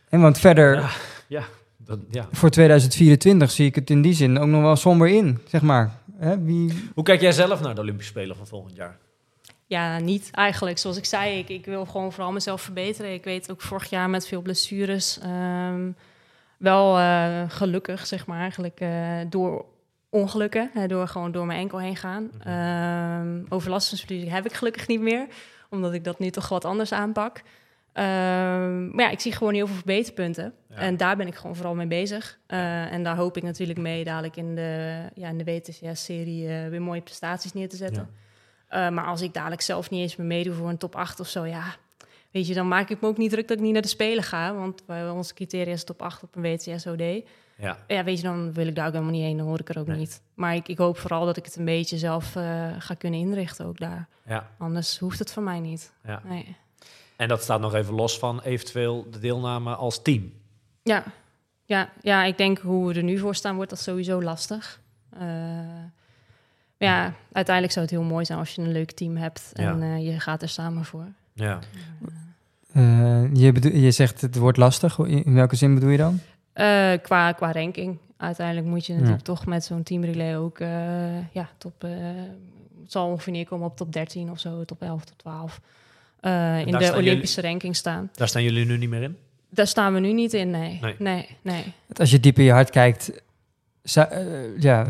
En 0.09 0.21
want 0.21 0.39
verder, 0.39 0.75
Ja. 0.75 0.89
ja, 1.27 1.43
dat, 1.77 1.99
ja. 2.09 2.27
voor 2.31 2.49
2024 2.49 3.51
zie 3.51 3.65
ik 3.65 3.75
het 3.75 3.89
in 3.89 4.01
die 4.01 4.13
zin 4.13 4.39
ook 4.39 4.47
nog 4.47 4.61
wel 4.61 4.75
somber 4.75 5.07
in, 5.07 5.39
zeg 5.47 5.61
maar. 5.61 5.91
Hè, 6.17 6.41
wie, 6.43 6.89
Hoe 6.93 7.03
kijk 7.03 7.21
jij 7.21 7.31
zelf 7.31 7.61
naar 7.61 7.75
de 7.75 7.81
Olympische 7.81 8.11
Spelen 8.11 8.35
van 8.35 8.47
volgend 8.47 8.75
jaar? 8.75 8.97
Ja, 9.67 9.99
niet 9.99 10.29
eigenlijk. 10.31 10.77
Zoals 10.77 10.97
ik 10.97 11.05
zei, 11.05 11.37
ik, 11.39 11.49
ik 11.49 11.65
wil 11.65 11.85
gewoon 11.85 12.11
vooral 12.11 12.31
mezelf 12.31 12.61
verbeteren. 12.61 13.13
Ik 13.13 13.23
weet 13.23 13.51
ook 13.51 13.61
vorig 13.61 13.89
jaar 13.89 14.09
met 14.09 14.27
veel 14.27 14.41
blessures 14.41 15.19
ehm, 15.19 15.89
wel 16.57 16.97
eh, 16.97 17.43
gelukkig, 17.47 18.05
zeg 18.05 18.25
maar, 18.25 18.39
eigenlijk 18.39 18.79
eh, 18.79 19.19
door 19.29 19.65
ongelukken, 20.09 20.69
hè, 20.73 20.87
door 20.87 21.07
gewoon 21.07 21.31
door 21.31 21.45
mijn 21.45 21.59
enkel 21.59 21.79
heen 21.79 21.95
gaan. 21.95 22.31
Ehm 22.43 23.43
overlastingsverliezen 23.49 24.31
heb 24.31 24.45
ik 24.45 24.53
gelukkig 24.53 24.87
niet 24.87 25.01
meer, 25.01 25.27
omdat 25.69 25.93
ik 25.93 26.03
dat 26.03 26.19
nu 26.19 26.29
toch 26.29 26.49
wat 26.49 26.65
anders 26.65 26.91
aanpak. 26.91 27.41
Ehm, 27.93 28.89
maar 28.89 29.05
ja, 29.05 29.09
ik 29.09 29.19
zie 29.19 29.31
gewoon 29.31 29.53
heel 29.53 29.67
veel 29.67 29.75
verbeterpunten. 29.75 30.53
Ja. 30.69 30.75
En 30.75 30.97
daar 30.97 31.17
ben 31.17 31.27
ik 31.27 31.35
gewoon 31.35 31.55
vooral 31.55 31.75
mee 31.75 31.87
bezig. 31.87 32.39
Eh, 32.47 32.91
en 32.91 33.03
daar 33.03 33.15
hoop 33.15 33.37
ik 33.37 33.43
natuurlijk 33.43 33.79
mee 33.79 34.03
dadelijk 34.03 34.35
in 34.35 34.55
de, 34.55 35.01
ja, 35.13 35.29
in 35.29 35.37
de 35.37 35.43
WTCS-serie 35.43 36.47
weer 36.47 36.81
mooie 36.81 37.01
prestaties 37.01 37.53
neer 37.53 37.69
te 37.69 37.75
zetten. 37.75 38.09
Ja. 38.11 38.87
Uh, 38.87 38.89
maar 38.89 39.05
als 39.05 39.21
ik 39.21 39.33
dadelijk 39.33 39.61
zelf 39.61 39.89
niet 39.89 40.01
eens 40.01 40.15
meer 40.15 40.27
meedoe 40.27 40.53
voor 40.53 40.69
een 40.69 40.77
top 40.77 40.95
8 40.95 41.19
of 41.19 41.27
zo, 41.27 41.45
ja, 41.45 41.63
weet 42.35 42.47
je, 42.47 42.53
dan 42.53 42.67
maak 42.67 42.89
ik 42.89 43.01
me 43.01 43.07
ook 43.07 43.17
niet 43.17 43.31
druk 43.31 43.47
dat 43.47 43.57
ik 43.57 43.63
niet 43.63 43.73
naar 43.73 43.81
de 43.81 43.87
Spelen 43.87 44.23
ga. 44.23 44.53
Want 44.55 44.85
bij 44.85 45.09
onze 45.09 45.33
criteria 45.33 45.73
is 45.73 45.83
top 45.83 46.01
8 46.01 46.23
op 46.23 46.35
een 46.35 46.41
WTS-OD. 46.41 47.01
Ja, 47.57 47.77
Ja, 47.87 48.03
weet 48.03 48.17
je, 48.17 48.23
dan 48.23 48.53
wil 48.53 48.67
ik 48.67 48.75
daar 48.75 48.85
ook 48.87 48.91
helemaal 48.93 49.13
niet 49.13 49.23
heen, 49.23 49.37
dan 49.37 49.45
hoor 49.47 49.59
ik 49.59 49.69
er 49.69 49.79
ook 49.79 49.87
Nee. 49.87 49.97
niet. 49.97 50.21
Maar 50.33 50.55
ik, 50.55 50.67
ik 50.67 50.77
hoop 50.77 50.97
vooral 50.97 51.25
dat 51.25 51.37
ik 51.37 51.45
het 51.45 51.55
een 51.55 51.65
beetje 51.65 51.97
zelf 51.97 52.35
eh, 52.35 52.69
ga 52.79 52.93
kunnen 52.93 53.19
inrichten 53.19 53.65
ook 53.65 53.77
daar. 53.79 54.07
ja, 54.25 54.49
Anders 54.57 54.99
hoeft 54.99 55.19
het 55.19 55.31
van 55.31 55.43
mij 55.43 55.59
niet. 55.59 55.91
ja. 56.05 56.21
Nee. 56.25 56.55
En 57.15 57.27
dat 57.27 57.41
staat 57.43 57.59
nog 57.59 57.73
even 57.73 57.93
los 57.93 58.19
van 58.19 58.41
eventueel 58.41 59.07
de 59.11 59.19
deelname 59.19 59.75
als 59.75 60.01
team. 60.01 60.33
Ja. 60.83 61.03
Ja, 61.65 61.89
ja, 62.01 62.23
ik 62.23 62.37
denk 62.37 62.57
hoe 62.57 62.87
we 62.87 62.93
er 62.93 63.03
nu 63.03 63.17
voor 63.17 63.35
staan, 63.35 63.55
wordt 63.55 63.69
dat 63.69 63.79
sowieso 63.79 64.21
lastig. 64.21 64.79
Eh, 65.13 65.19
maar 66.77 66.87
ja, 66.89 67.13
uiteindelijk 67.31 67.73
zou 67.73 67.85
het 67.85 67.95
heel 67.95 68.03
mooi 68.03 68.25
zijn 68.25 68.39
als 68.39 68.55
je 68.55 68.61
een 68.61 68.71
leuk 68.71 68.91
team 68.91 69.15
hebt 69.17 69.49
en 69.53 69.79
Ja. 69.79 69.95
eh, 69.95 70.05
je 70.13 70.19
gaat 70.19 70.41
er 70.41 70.49
samen 70.49 70.85
voor. 70.85 71.07
Ja. 71.33 71.59
Eh, 72.75 73.23
je, 73.33 73.51
bedo- 73.51 73.77
je 73.77 73.91
zegt 73.91 74.21
het 74.21 74.35
wordt 74.35 74.57
lastig. 74.57 74.99
In 74.99 75.33
welke 75.33 75.55
zin 75.55 75.73
bedoel 75.73 75.89
je 75.89 75.97
dan? 75.97 76.19
Eh, 76.53 76.91
qua, 77.01 77.31
qua 77.31 77.51
ranking. 77.51 77.97
Uiteindelijk 78.17 78.67
moet 78.67 78.85
je 78.85 78.91
Ja. 78.93 78.97
natuurlijk 78.99 79.25
toch 79.25 79.45
met 79.45 79.63
zo'n 79.63 79.83
teamrelay 79.83 80.37
ook 80.37 80.59
eh, 80.59 81.31
ja, 81.31 81.49
top. 81.57 81.83
eh, 81.83 81.89
het 82.81 82.91
zal 82.91 83.07
ongeveer 83.09 83.33
neerkomen 83.33 83.67
op 83.67 83.77
top 83.77 83.93
13 83.93 84.29
of 84.31 84.39
zo, 84.39 84.65
top 84.65 84.81
11, 84.81 85.03
top 85.05 85.17
12. 85.17 85.61
eh, 86.19 86.59
in 86.65 86.71
de 86.77 86.93
Olympische 86.95 87.41
ranking 87.41 87.75
staan. 87.75 88.09
Daar 88.13 88.27
staan 88.27 88.43
jullie 88.43 88.65
nu 88.65 88.77
niet 88.77 88.89
meer 88.89 89.01
in? 89.01 89.17
Daar 89.49 89.67
staan 89.67 89.93
we 89.93 89.99
nu 89.99 90.13
niet 90.13 90.33
in, 90.33 90.49
nee. 90.49 90.77
Nee. 90.81 90.95
Nee, 90.99 91.27
nee. 91.41 91.63
Als 91.93 92.11
je 92.11 92.19
diep 92.19 92.37
in 92.37 92.43
je 92.43 92.51
hart 92.51 92.69
kijkt, 92.69 93.11
zou, 93.83 94.07
ja, 94.59 94.87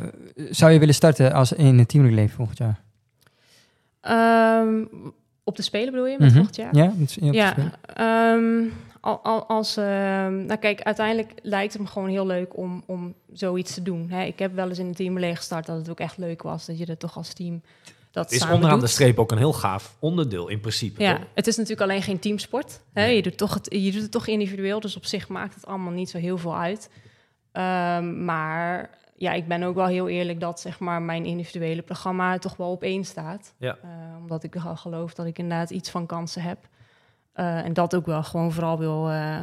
zou 0.49 0.72
je 0.72 0.80
willen 0.80 0.94
starten 0.94 1.34
als 1.34 1.53
in 1.53 1.78
een 1.80 1.86
teamrelay 1.86 2.30
volgend 2.30 2.57
jaar? 2.57 2.82
Ehm, 4.02 4.84
op 5.46 5.56
de 5.56 5.62
Spelen 5.62 5.92
bedoel 5.92 6.08
je, 6.08 6.16
met 6.20 6.34
volgend 6.34 6.56
jaar? 6.56 6.76
Ja, 6.76 6.94
ja, 7.08 7.32
Ja, 7.32 7.50
spelen. 7.52 7.74
ehm, 7.96 8.64
al, 9.00 9.20
al, 9.24 9.46
als, 9.46 9.78
ehm, 9.78 10.46
nou 10.46 10.56
kijk, 10.60 10.82
uiteindelijk 10.82 11.32
lijkt 11.42 11.74
het 11.74 11.82
me 11.82 11.88
gewoon 11.88 12.10
heel 12.10 12.26
leuk 12.26 12.58
om, 12.58 12.84
om 12.86 13.14
zoiets 13.34 13.74
te 13.74 13.82
doen. 13.82 14.10
Hè. 14.10 14.24
Ik 14.24 14.40
heb 14.40 14.56
wel 14.56 14.70
eens 14.70 14.80
in 14.80 14.86
een 14.86 14.94
teamrelay 14.96 15.36
gestart 15.36 15.66
dat 15.66 15.78
het 15.78 15.90
ook 15.90 16.00
echt 16.00 16.18
leuk 16.18 16.42
was, 16.42 16.66
dat 16.66 16.78
je 16.78 16.86
er 16.86 16.98
toch 16.98 17.18
als 17.18 17.34
team 17.34 17.62
dat 18.12 18.24
Het 18.32 18.34
is 18.42 18.48
onderaan 18.50 18.70
doet. 18.72 18.82
de 18.82 18.88
streep 18.94 19.20
ook 19.20 19.32
een 19.32 19.38
heel 19.38 19.54
gaaf 19.54 19.96
onderdeel 20.00 20.48
in 20.48 20.60
principe. 20.60 21.04
Ja, 21.04 21.16
toch? 21.18 21.26
het 21.34 21.48
is 21.48 21.56
natuurlijk 21.56 21.90
alleen 21.90 22.02
geen 22.02 22.20
teamsport. 22.20 22.82
Hè? 22.94 23.06
Nee. 23.06 23.16
Je, 23.16 23.22
doet 23.22 23.38
toch 23.38 23.54
het, 23.54 23.68
je 23.70 23.92
doet 23.92 24.02
het 24.02 24.12
toch 24.12 24.28
individueel, 24.28 24.80
dus 24.80 24.96
op 24.96 25.06
zich 25.06 25.28
maakt 25.28 25.56
het 25.56 25.66
allemaal 25.66 25.92
niet 25.92 26.10
zo 26.10 26.18
heel 26.18 26.38
veel 26.38 26.58
uit. 26.58 26.90
Ehm, 27.52 28.26
maar 28.26 28.90
ja, 29.18 29.32
ik 29.34 29.48
ben 29.48 29.64
ook 29.64 29.76
wel 29.76 29.86
heel 29.86 30.10
eerlijk 30.10 30.40
dat 30.40 30.60
zeg 30.60 30.80
maar, 30.80 31.02
mijn 31.02 31.26
individuele 31.26 31.82
programma 31.82 32.38
toch 32.38 32.56
wel 32.58 32.72
op 32.72 32.84
één 32.84 33.04
staat. 33.04 33.54
Ja. 33.58 33.78
Eh, 33.84 33.90
omdat 34.22 34.44
ik 34.44 34.54
wel 34.54 34.76
geloof 34.76 35.14
dat 35.14 35.26
ik 35.26 35.38
inderdaad 35.38 35.70
iets 35.70 35.90
van 35.90 36.06
kansen 36.06 36.42
heb. 36.42 36.58
Eh, 37.34 37.58
en 37.66 37.74
dat 37.74 37.96
ook 37.96 38.06
wel 38.06 38.24
gewoon 38.24 38.52
vooral 38.52 38.78
wil 38.80 39.10
eh, 39.10 39.38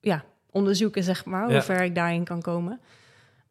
ja, 0.00 0.24
onderzoeken, 0.50 1.02
zeg 1.02 1.24
maar, 1.24 1.46
Ja. 1.48 1.52
hoe 1.52 1.62
ver 1.62 1.82
ik 1.82 1.94
daarin 1.94 2.24
kan 2.24 2.42
komen. 2.42 2.80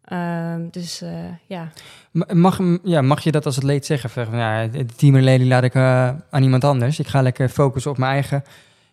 Ehm, 0.01 0.61
dus 0.71 1.01
eh, 1.01 1.11
ja, 1.47 1.69
Ma- 2.11 2.33
Mag, 2.33 2.59
ja, 2.83 3.01
mag 3.01 3.23
je 3.23 3.31
dat 3.31 3.45
als 3.45 3.57
atleet 3.57 3.85
zeggen? 3.85 4.09
Van, 4.09 4.37
ja, 4.37 4.67
de 4.67 4.85
teamrelay 4.85 5.37
die 5.37 5.47
laat 5.47 5.63
ik 5.63 5.75
aan 5.75 6.43
iemand 6.43 6.63
anders. 6.63 6.99
Ik 6.99 7.07
ga 7.07 7.21
lekker 7.21 7.49
focussen 7.49 7.91
op 7.91 7.97
mijn 7.97 8.11
eigen. 8.11 8.43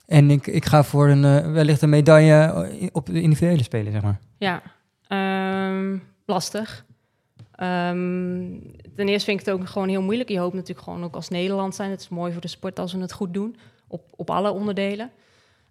En 0.07 0.31
ik, 0.31 0.47
ik 0.47 0.65
ga 0.65 0.83
voor 0.85 1.09
een, 1.09 1.53
wellicht 1.53 1.83
een 1.83 1.89
medaille 1.89 2.69
op 2.93 3.07
de 3.07 3.21
individuele 3.21 3.63
spelen, 3.63 3.93
zeg 3.93 4.03
maar. 4.03 4.19
Ja, 4.39 4.63
ehm, 5.09 5.97
lastig. 6.29 6.85
Ehm, 7.53 8.61
ten 8.95 9.09
eerste 9.09 9.25
vind 9.25 9.41
ik 9.41 9.47
het 9.47 9.55
ook 9.55 9.69
gewoon 9.69 9.89
heel 9.89 10.03
moeilijk. 10.03 10.29
Je 10.29 10.39
hoopt 10.39 10.55
natuurlijk 10.55 10.87
gewoon 10.87 11.05
ook 11.05 11.15
als 11.15 11.29
Nederland 11.29 11.75
zijn. 11.75 11.91
Het 11.91 12.01
is 12.01 12.09
mooi 12.09 12.33
voor 12.33 12.41
de 12.41 12.49
sport 12.49 12.79
als 12.79 12.93
we 12.93 13.01
het 13.01 13.13
goed 13.13 13.35
doen. 13.35 13.57
Op, 13.87 14.03
op 14.17 14.31
alle 14.31 14.51
onderdelen. 14.51 15.11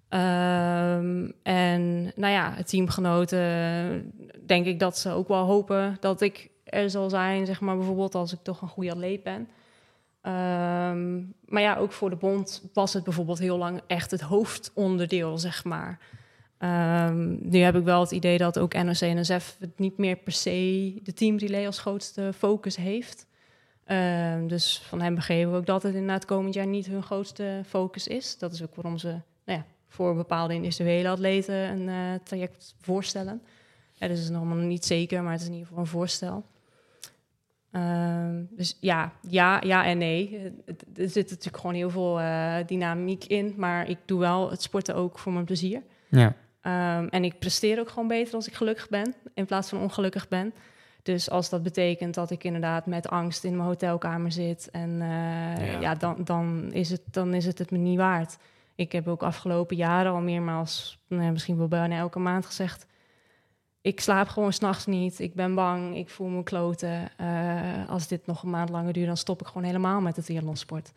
Ehm, 0.10 1.30
en 1.44 2.12
nou 2.16 2.34
ja, 2.34 2.64
teamgenoten, 2.64 4.14
denk 4.46 4.66
ik 4.66 4.80
dat 4.80 4.98
ze 4.98 5.12
ook 5.12 5.28
wel 5.28 5.46
hopen 5.46 5.98
dat 6.00 6.22
ik 6.22 6.50
er 6.64 6.90
zal 6.90 7.10
zijn, 7.10 7.46
zeg 7.46 7.62
maar 7.62 7.78
bijvoorbeeld 7.78 8.16
als 8.16 8.34
ik 8.34 8.40
toch 8.44 8.62
een 8.62 8.68
goede 8.68 8.92
atleet 8.92 9.24
ben. 9.24 9.50
Ehm, 10.22 11.18
maar 11.46 11.62
ja, 11.62 11.76
ook 11.76 11.92
voor 11.92 12.10
de 12.10 12.16
bond 12.16 12.70
was 12.74 12.94
het 12.94 13.04
bijvoorbeeld 13.04 13.40
heel 13.40 13.58
lang 13.58 13.82
echt 13.88 14.12
het 14.12 14.22
hoofdonderdeel, 14.22 15.38
zeg 15.38 15.64
maar. 15.64 16.00
Ehm, 16.58 17.50
nu 17.50 17.60
heb 17.60 17.76
ik 17.76 17.84
wel 17.84 18.02
het 18.02 18.12
idee 18.12 18.38
dat 18.38 18.60
ook 18.60 18.74
NOC-NSF 18.74 19.56
het 19.60 19.80
niet 19.80 19.98
meer 19.98 20.16
per 20.16 20.32
se 20.32 21.00
de 21.04 21.14
teamrelay 21.14 21.66
als 21.66 21.80
grootste 21.80 22.32
focus 22.36 22.76
heeft. 22.76 23.28
Ehm, 23.84 24.48
dus 24.48 24.82
van 24.84 25.02
hen 25.02 25.16
begrepen 25.16 25.52
we 25.52 25.58
ook 25.58 25.66
dat 25.66 25.84
het 25.84 25.94
inderdaad 25.94 26.26
komend 26.26 26.54
jaar 26.54 26.68
niet 26.68 26.86
hun 26.86 27.04
grootste 27.04 27.62
focus 27.66 28.08
is. 28.08 28.38
Dat 28.38 28.54
is 28.54 28.64
ook 28.64 28.76
waarom 28.76 28.98
ze 28.98 29.08
nou 29.46 29.60
ja, 29.60 29.66
voor 29.88 30.16
bepaalde 30.16 30.54
individuele 30.54 31.10
atleten 31.10 31.56
een 31.56 31.90
eh, 31.90 32.20
traject 32.24 32.76
voorstellen. 32.82 33.42
Ja, 33.94 34.08
dus 34.08 34.20
is 34.20 34.30
nog 34.30 34.56
niet 34.56 34.86
zeker, 34.86 35.24
maar 35.24 35.32
het 35.32 35.42
is 35.42 35.48
in 35.48 35.54
ieder 35.54 35.68
geval 35.68 35.84
een 35.84 35.90
voorstel. 35.90 36.44
Ehm, 37.72 38.44
dus 38.50 38.78
ja, 38.80 39.12
ja, 39.22 39.62
ja 39.66 39.86
en 39.86 39.98
nee. 39.98 40.54
Er 40.96 41.10
zit 41.10 41.30
natuurlijk 41.30 41.58
gewoon 41.58 41.76
heel 41.76 41.90
veel 41.90 42.20
eh, 42.20 42.56
dynamiek 42.66 43.26
in, 43.26 43.54
maar 43.58 43.90
ik 43.90 43.98
doe 44.06 44.20
wel 44.20 44.50
het 44.50 44.62
sporten 44.62 44.96
ook 44.96 45.20
voor 45.20 45.34
mijn 45.34 45.46
plezier. 45.46 45.82
Ja. 46.10 46.36
Ehm, 46.68 47.08
en 47.08 47.24
ik 47.24 47.40
presteer 47.40 47.80
ook 47.80 47.90
gewoon 47.90 48.08
beter 48.08 48.36
als 48.36 48.48
ik 48.48 48.54
gelukkig 48.54 48.90
ben, 48.90 49.16
in 49.34 49.46
plaats 49.46 49.70
van 49.70 49.80
ongelukkig 49.80 50.28
ben. 50.28 50.54
Dus 51.04 51.30
als 51.30 51.50
dat 51.50 51.64
betekent 51.64 52.14
dat 52.14 52.32
ik 52.32 52.44
inderdaad 52.44 52.86
met 52.86 53.10
angst 53.10 53.44
in 53.44 53.56
mijn 53.56 53.68
hotelkamer 53.68 54.32
zit, 54.32 54.70
en 54.72 55.02
eh, 55.02 55.72
Ja. 55.72 55.80
ja. 55.80 55.96
dan, 55.96 56.16
dan, 56.24 56.70
is 56.72 56.90
het, 56.90 57.02
dan 57.12 57.34
is 57.34 57.46
het 57.46 57.58
het 57.58 57.72
me 57.72 57.78
niet 57.78 57.98
waard. 57.98 58.38
Ik 58.76 58.92
heb 58.92 59.08
ook 59.08 59.24
afgelopen 59.24 59.76
jaren 59.76 60.12
al 60.12 60.22
meermaals, 60.22 61.00
nou 61.08 61.32
misschien 61.32 61.58
wel 61.58 61.68
bijna 61.68 61.98
elke 61.98 62.20
maand 62.20 62.46
gezegd... 62.46 62.86
ik 63.82 64.00
slaap 64.00 64.28
gewoon 64.28 64.54
s'nachts 64.54 64.86
niet, 64.86 65.20
ik 65.20 65.34
ben 65.34 65.56
bang, 65.56 65.96
ik 65.98 66.10
voel 66.10 66.28
me 66.28 66.44
kloten. 66.44 67.10
Eh, 67.18 67.90
als 67.90 68.08
dit 68.08 68.26
nog 68.26 68.44
een 68.44 68.50
maand 68.50 68.70
langer 68.70 68.94
duurt, 68.94 69.08
dan 69.08 69.18
stop 69.18 69.42
ik 69.42 69.48
gewoon 69.48 69.64
helemaal 69.64 70.02
met 70.02 70.16
het 70.16 70.26
triathlonsport. 70.26 70.92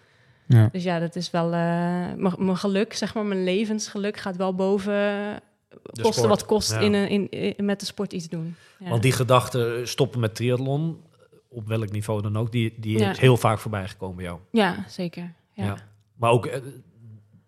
Ja. 0.47 0.69
Dus 0.73 0.83
ja, 0.83 0.99
dat 0.99 1.17
is 1.17 1.31
wel... 1.31 1.49
mijn 1.49 2.35
mijn 2.39 2.57
geluk, 2.57 2.95
zeg 2.95 3.15
maar, 3.15 3.25
mijn 3.25 3.45
levensgeluk 3.45 4.17
gaat 4.17 4.37
wel 4.37 4.55
boven... 4.55 5.41
De 5.71 5.79
kosten 6.03 6.13
sport, 6.13 6.29
wat 6.29 6.47
kost 6.47 6.71
ja. 6.71 6.79
in, 6.79 6.93
een- 6.95 7.09
in, 7.09 7.31
in, 7.57 7.65
met 7.65 7.81
de 7.81 7.87
sport 7.87 8.13
iets 8.13 8.29
doen. 8.29 8.57
Ja. 8.79 8.89
Want 8.89 9.03
die 9.03 9.13
gedachte 9.13 9.75
eh, 9.75 9.87
stoppen 9.87 10.21
met 10.21 10.35
triathlon, 10.35 11.03
op 11.49 11.67
welk 11.67 11.91
niveau 11.91 12.23
dan 12.23 12.37
ook, 12.39 12.53
die, 12.53 12.75
die 12.77 12.99
Ja. 12.99 13.11
is 13.11 13.19
heel 13.19 13.37
vaak 13.37 13.59
voorbij 13.59 13.89
gekomen 13.89 14.17
bij 14.17 14.25
jou. 14.25 14.39
Ja, 14.51 14.85
zeker. 14.89 15.33
Ja. 15.53 15.65
Ja. 15.65 15.77
Maar 16.15 16.31
ook 16.31 16.47
eh, 16.47 16.61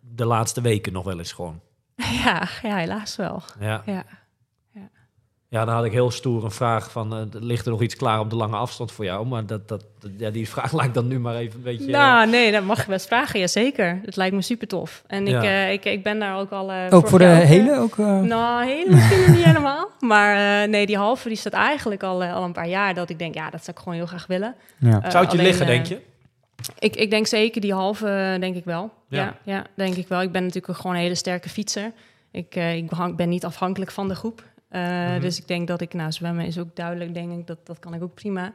de 0.00 0.24
laatste 0.24 0.60
weken 0.60 0.92
nog 0.92 1.04
wel 1.04 1.18
eens 1.18 1.32
gewoon. 1.32 1.60
Ja, 2.24 2.48
ja, 2.62 2.76
helaas 2.76 3.16
wel. 3.16 3.42
Ja. 3.60 3.82
Ja. 5.52 5.64
Dan 5.64 5.74
had 5.74 5.84
ik 5.84 5.92
heel 5.92 6.10
stoer 6.10 6.44
een 6.44 6.50
vraag 6.50 6.90
van, 6.90 7.14
eh, 7.14 7.20
ligt 7.30 7.64
er 7.64 7.70
nog 7.70 7.82
iets 7.82 7.96
klaar 7.96 8.20
op 8.20 8.30
de 8.30 8.36
lange 8.36 8.56
afstand 8.56 8.92
voor 8.92 9.04
jou? 9.04 9.26
Maar 9.26 9.46
dat, 9.46 9.68
dat, 9.68 9.84
ja, 10.16 10.30
die 10.30 10.48
vraag 10.48 10.72
lijkt 10.80 10.94
dan 10.94 11.08
nu 11.08 11.18
maar 11.18 11.34
even 11.36 11.56
een 11.56 11.62
beetje... 11.62 11.90
Nou, 11.90 12.28
nee, 12.30 12.52
dat 12.52 12.64
mag 12.64 12.80
je 12.84 12.90
best 12.90 13.06
vragen. 13.06 13.40
Jazeker. 13.40 14.00
Het 14.04 14.16
lijkt 14.16 14.34
me 14.34 14.42
super 14.42 14.66
tof. 14.68 15.02
En 15.06 15.26
ik, 15.26 15.42
eh, 15.42 15.72
ik, 15.72 15.84
ik 15.84 16.02
ben 16.02 16.18
daar 16.18 16.38
ook 16.38 16.50
al... 16.50 16.70
eh, 16.72 16.76
Ook 16.90 17.08
voor 17.08 17.18
de 17.18 17.24
ook, 17.24 17.30
eh, 17.30 17.38
hele? 17.38 17.78
Ook, 17.78 17.98
eh, 17.98 18.20
Nou, 18.20 18.64
hele 18.66 18.90
misschien 18.90 19.32
niet 19.32 19.44
helemaal. 19.44 19.90
Maar 20.00 20.62
eh, 20.62 20.68
nee, 20.68 20.86
die 20.86 20.96
halve 20.96 21.28
die 21.28 21.36
staat 21.36 21.52
eigenlijk 21.52 22.02
al, 22.02 22.22
eh, 22.22 22.34
al 22.34 22.44
een 22.44 22.52
paar 22.52 22.68
jaar 22.68 22.94
dat 22.94 23.10
ik 23.10 23.18
denk, 23.18 23.34
ja, 23.34 23.50
dat 23.50 23.64
zou 23.64 23.76
ik 23.76 23.78
gewoon 23.82 23.94
heel 23.98 24.06
graag 24.06 24.26
willen. 24.26 24.54
ja. 24.78 25.02
Eh, 25.02 25.10
Zou 25.10 25.22
het 25.24 25.32
je 25.32 25.38
alleen, 25.38 25.50
liggen, 25.50 25.66
eh, 25.66 25.72
denk 25.72 25.86
je? 25.86 26.00
Ik, 26.78 26.96
ik 26.96 27.10
denk 27.10 27.26
zeker 27.26 27.60
die 27.60 27.72
halve, 27.74 28.08
eh, 28.08 28.40
denk 28.40 28.56
ik 28.56 28.64
wel. 28.64 28.90
Ja. 29.08 29.22
Ja. 29.22 29.34
Ja, 29.54 29.64
denk 29.74 29.94
ik 29.94 30.08
wel. 30.08 30.22
Ik 30.22 30.32
ben 30.32 30.42
natuurlijk 30.44 30.76
gewoon 30.78 30.96
een 30.96 31.02
hele 31.02 31.14
sterke 31.14 31.48
fietser. 31.48 31.92
Ik, 32.30 32.54
eh, 32.54 32.74
ik 32.76 33.16
ben 33.16 33.28
niet 33.28 33.44
afhankelijk 33.44 33.90
van 33.90 34.08
de 34.08 34.14
groep. 34.14 34.42
Eh, 34.72 34.80
Mhm. 34.82 35.20
Dus 35.20 35.38
ik 35.38 35.48
denk 35.48 35.68
dat 35.68 35.80
ik, 35.80 35.94
nou, 35.94 36.12
zwemmen 36.12 36.46
is 36.46 36.58
ook 36.58 36.76
duidelijk, 36.76 37.14
denk 37.14 37.32
ik. 37.38 37.46
Dat, 37.46 37.58
dat 37.64 37.78
kan 37.78 37.94
ik 37.94 38.02
ook 38.02 38.14
prima. 38.14 38.52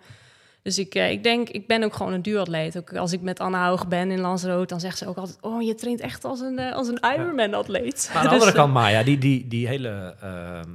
Dus 0.61 0.79
ik, 0.79 0.95
eh, 0.95 1.11
ik 1.11 1.23
denk, 1.23 1.49
ik 1.49 1.67
ben 1.67 1.83
ook 1.83 1.93
gewoon 1.93 2.13
een 2.13 2.21
duuratleet. 2.21 2.77
Ook 2.77 2.95
als 2.95 3.11
ik 3.13 3.21
met 3.21 3.39
Anne 3.39 3.57
Hoog 3.67 3.87
ben 3.87 4.11
in 4.11 4.19
Lanzarote, 4.19 4.65
dan 4.67 4.79
zegt 4.79 4.97
ze 4.97 5.07
ook 5.07 5.17
altijd... 5.17 5.37
Oh, 5.41 5.61
je 5.61 5.75
traint 5.75 5.99
echt 5.99 6.23
als 6.25 6.39
een, 6.39 6.59
eh, 6.59 6.73
als 6.73 6.87
een 6.87 6.99
Ironman-atleet. 7.15 8.09
Maar 8.13 8.17
aan 8.17 8.23
de 8.23 8.29
Dus, 8.35 8.39
andere 8.39 8.57
kant, 8.57 8.73
Maya, 8.73 9.03
die, 9.03 9.17
die, 9.17 9.47
die 9.47 9.67
hele... 9.67 10.15
ehm, 10.21 10.69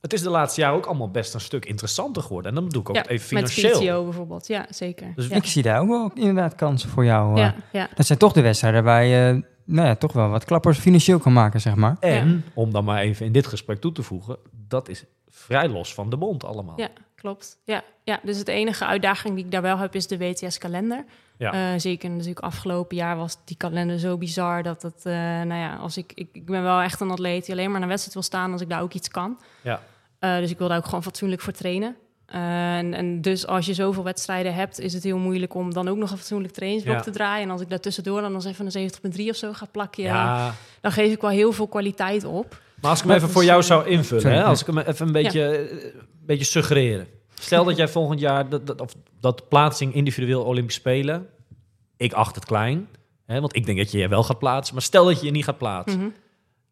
het 0.00 0.12
is 0.12 0.22
de 0.22 0.30
laatste 0.30 0.60
jaren 0.60 0.76
ook 0.76 0.86
allemaal 0.86 1.10
best 1.10 1.34
een 1.34 1.40
stuk 1.40 1.64
interessanter 1.66 2.22
geworden. 2.22 2.48
En 2.50 2.54
dan 2.56 2.64
bedoel 2.66 2.80
ik 2.82 2.88
ook 2.88 2.96
ja, 2.96 3.06
even 3.06 3.34
met 3.40 3.52
financieel. 3.52 4.04
Bijvoorbeeld. 4.04 4.46
Ja, 4.46 4.66
zeker. 4.70 5.12
Dus 5.14 5.26
ja. 5.26 5.36
Ik 5.36 5.44
zie 5.44 5.62
daar 5.62 5.80
ook 5.80 5.88
wel 5.88 6.10
inderdaad 6.14 6.54
kansen 6.54 6.88
voor 6.88 7.04
jou. 7.04 7.30
eh. 7.36 7.42
ja, 7.42 7.54
ja. 7.72 7.88
Dat 7.94 8.06
zijn 8.06 8.18
toch 8.18 8.32
de 8.32 8.40
wedstrijden 8.40 8.84
waar 8.84 9.04
je 9.04 9.42
nou 9.68 9.86
ja, 9.86 9.94
toch 9.94 10.12
wel 10.12 10.28
wat 10.28 10.44
klappers 10.44 10.78
financieel 10.78 11.18
kan 11.18 11.32
maken, 11.32 11.60
zeg 11.60 11.74
maar. 11.74 11.96
En, 12.00 12.44
om 12.54 12.72
dan 12.72 12.84
maar 12.84 13.00
even 13.00 13.26
in 13.26 13.32
dit 13.32 13.46
gesprek 13.46 13.80
toe 13.80 13.92
te 13.92 14.02
voegen, 14.02 14.36
dat 14.68 14.88
is 14.88 15.04
vrij 15.28 15.68
los 15.68 15.94
van 15.94 16.10
de 16.10 16.16
bond 16.16 16.44
allemaal. 16.44 16.80
Ja, 16.80 16.88
klopt. 17.14 17.58
Ja, 17.64 17.82
ja, 18.04 18.20
dus 18.22 18.38
het 18.38 18.48
enige 18.48 18.86
uitdaging 18.86 19.34
die 19.34 19.44
ik 19.44 19.50
daar 19.50 19.62
wel 19.62 19.78
heb 19.78 19.94
is 19.94 20.06
de 20.06 20.18
WTS-kalender. 20.18 21.04
Ja. 21.38 21.52
Eh, 21.52 21.80
zeker 21.80 22.10
natuurlijk 22.10 22.40
afgelopen 22.40 22.96
jaar 22.96 23.16
was 23.16 23.36
die 23.44 23.56
kalender 23.56 23.98
zo 23.98 24.18
bizar 24.18 24.62
dat 24.62 24.82
het, 24.82 25.06
eh, 25.06 25.12
nou 25.12 25.54
ja, 25.54 25.76
als 25.76 25.96
ik, 25.96 26.12
ik, 26.14 26.28
ik 26.32 26.46
ben 26.46 26.62
wel 26.62 26.80
echt 26.80 27.00
een 27.00 27.10
atleet 27.10 27.44
die 27.44 27.54
alleen 27.54 27.70
maar 27.70 27.80
naar 27.80 27.88
wedstrijd 27.88 28.14
wil 28.14 28.26
staan 28.26 28.52
als 28.52 28.60
ik 28.60 28.68
daar 28.68 28.82
ook 28.82 28.92
iets 28.92 29.08
kan. 29.08 29.40
Ja. 29.62 29.80
Eh, 30.18 30.36
dus 30.36 30.50
ik 30.50 30.58
wil 30.58 30.68
daar 30.68 30.78
ook 30.78 30.84
gewoon 30.84 31.02
fatsoenlijk 31.02 31.42
voor 31.42 31.52
trainen. 31.52 31.96
Eh, 32.28 32.76
en, 32.76 32.94
en 32.94 33.20
dus 33.20 33.46
als 33.46 33.66
je 33.66 33.74
zoveel 33.74 34.04
wedstrijden 34.04 34.54
hebt, 34.54 34.80
is 34.80 34.92
het 34.92 35.02
heel 35.04 35.18
moeilijk 35.18 35.54
om 35.54 35.72
dan 35.72 35.88
ook 35.88 35.96
nog 35.96 36.10
een 36.10 36.16
fatsoenlijk 36.16 36.52
trainingsblok 36.54 36.96
Ja. 36.96 37.02
te 37.02 37.10
draaien. 37.10 37.44
En 37.44 37.50
als 37.50 37.60
ik 37.60 37.68
daar 37.68 37.80
tussendoor 37.80 38.20
dan 38.20 38.32
nog 38.32 38.44
eens 38.44 38.52
even 38.52 38.82
een 38.82 38.90
70.3 39.16 39.28
of 39.28 39.36
zo 39.36 39.52
ga 39.52 39.66
plakken, 39.70 40.02
ja, 40.02 40.54
dan 40.80 40.92
geef 40.92 41.12
ik 41.12 41.20
wel 41.20 41.30
heel 41.30 41.52
veel 41.52 41.66
kwaliteit 41.66 42.24
op. 42.24 42.60
maar 42.80 42.90
als 42.90 43.00
ik 43.00 43.06
hem 43.06 43.16
even 43.16 43.28
voor 43.28 43.44
jou 43.44 43.62
zou 43.62 43.86
invullen, 43.88 44.32
hè, 44.32 44.44
als 44.44 44.60
ik 44.60 44.66
hem 44.66 44.78
even 44.78 45.06
een 45.06 45.12
beetje, 45.12 45.70
een 45.70 46.26
beetje 46.26 46.44
suggereren. 46.44 47.06
Stel 47.34 47.64
dat 47.64 47.76
jij 47.76 47.88
volgend 47.88 48.20
jaar, 48.20 48.48
dat, 48.48 48.66
dat, 48.66 48.80
of 48.80 48.92
dat 49.20 49.48
plaatsing 49.48 49.94
individueel 49.94 50.44
Olympisch 50.44 50.74
Spelen, 50.74 51.26
ik 51.96 52.12
acht 52.12 52.34
het 52.34 52.44
klein, 52.44 52.88
hè, 53.26 53.40
want 53.40 53.56
ik 53.56 53.66
denk 53.66 53.78
dat 53.78 53.90
je 53.90 53.98
je 53.98 54.08
wel 54.08 54.22
gaat 54.22 54.38
plaatsen, 54.38 54.74
maar 54.74 54.82
stel 54.84 55.04
dat 55.04 55.20
je 55.20 55.26
je 55.26 55.32
niet 55.32 55.44
gaat 55.44 55.58
plaatsen. 55.58 55.98
Mhm. 56.00 56.08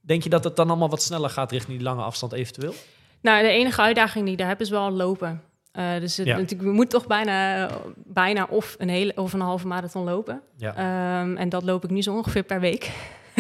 Denk 0.01 0.23
je 0.23 0.29
dat 0.29 0.45
het 0.45 0.57
dan 0.57 0.69
allemaal 0.69 0.89
wat 0.89 1.03
sneller 1.03 1.31
gaat 1.31 1.51
richting 1.53 1.77
die 1.77 1.87
lange 1.87 2.03
afstand 2.03 2.33
eventueel? 2.33 2.75
Nou, 3.21 3.43
de 3.43 3.49
enige 3.49 3.81
uitdaging 3.81 4.25
die 4.25 4.33
ik 4.33 4.39
daar 4.39 4.49
heb 4.49 4.61
is 4.61 4.71
wel 4.71 4.91
lopen. 4.91 5.43
Eh, 5.77 6.01
dus 6.01 6.17
het, 6.17 6.27
Ja. 6.27 6.37
natuurlijk, 6.37 6.69
we 6.69 6.75
moeten 6.75 6.99
toch 6.99 7.09
bijna, 7.09 7.69
bijna 7.95 8.47
of 8.51 8.75
een 8.79 8.89
hele 8.89 9.13
of 9.17 9.33
een 9.33 9.41
halve 9.41 9.67
marathon 9.67 10.05
lopen. 10.05 10.41
Ja. 10.57 10.75
Ehm, 10.77 11.37
en 11.37 11.49
dat 11.49 11.63
loop 11.63 11.85
ik 11.85 11.91
nu 11.91 12.03
zo 12.03 12.15
ongeveer 12.15 12.43
per 12.43 12.61
week. 12.61 12.91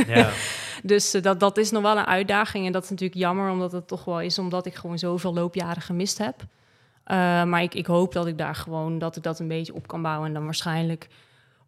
ja. 0.06 0.28
Dus 0.82 1.14
eh, 1.14 1.22
dat, 1.22 1.40
dat 1.40 1.56
is 1.56 1.70
nog 1.70 1.82
wel 1.82 1.96
een 1.98 2.06
uitdaging. 2.06 2.66
En 2.66 2.72
dat 2.72 2.84
is 2.84 2.90
natuurlijk 2.90 3.18
jammer, 3.20 3.50
omdat 3.50 3.72
het 3.72 3.88
toch 3.88 4.04
wel 4.04 4.20
is, 4.20 4.38
omdat 4.38 4.66
ik 4.66 4.74
gewoon 4.74 4.98
zoveel 4.98 5.34
loopjaren 5.34 5.82
gemist 5.82 6.18
heb. 6.18 6.34
Eh, 7.04 7.16
maar 7.44 7.62
ik, 7.62 7.74
ik 7.74 7.86
hoop 7.86 8.12
dat 8.12 8.26
ik 8.26 8.38
daar 8.38 8.54
gewoon 8.54 8.98
dat 8.98 9.16
ik 9.16 9.22
dat 9.22 9.38
een 9.38 9.48
beetje 9.48 9.74
op 9.74 9.86
kan 9.86 10.02
bouwen. 10.02 10.26
En 10.28 10.34
dan 10.34 10.44
waarschijnlijk 10.44 11.08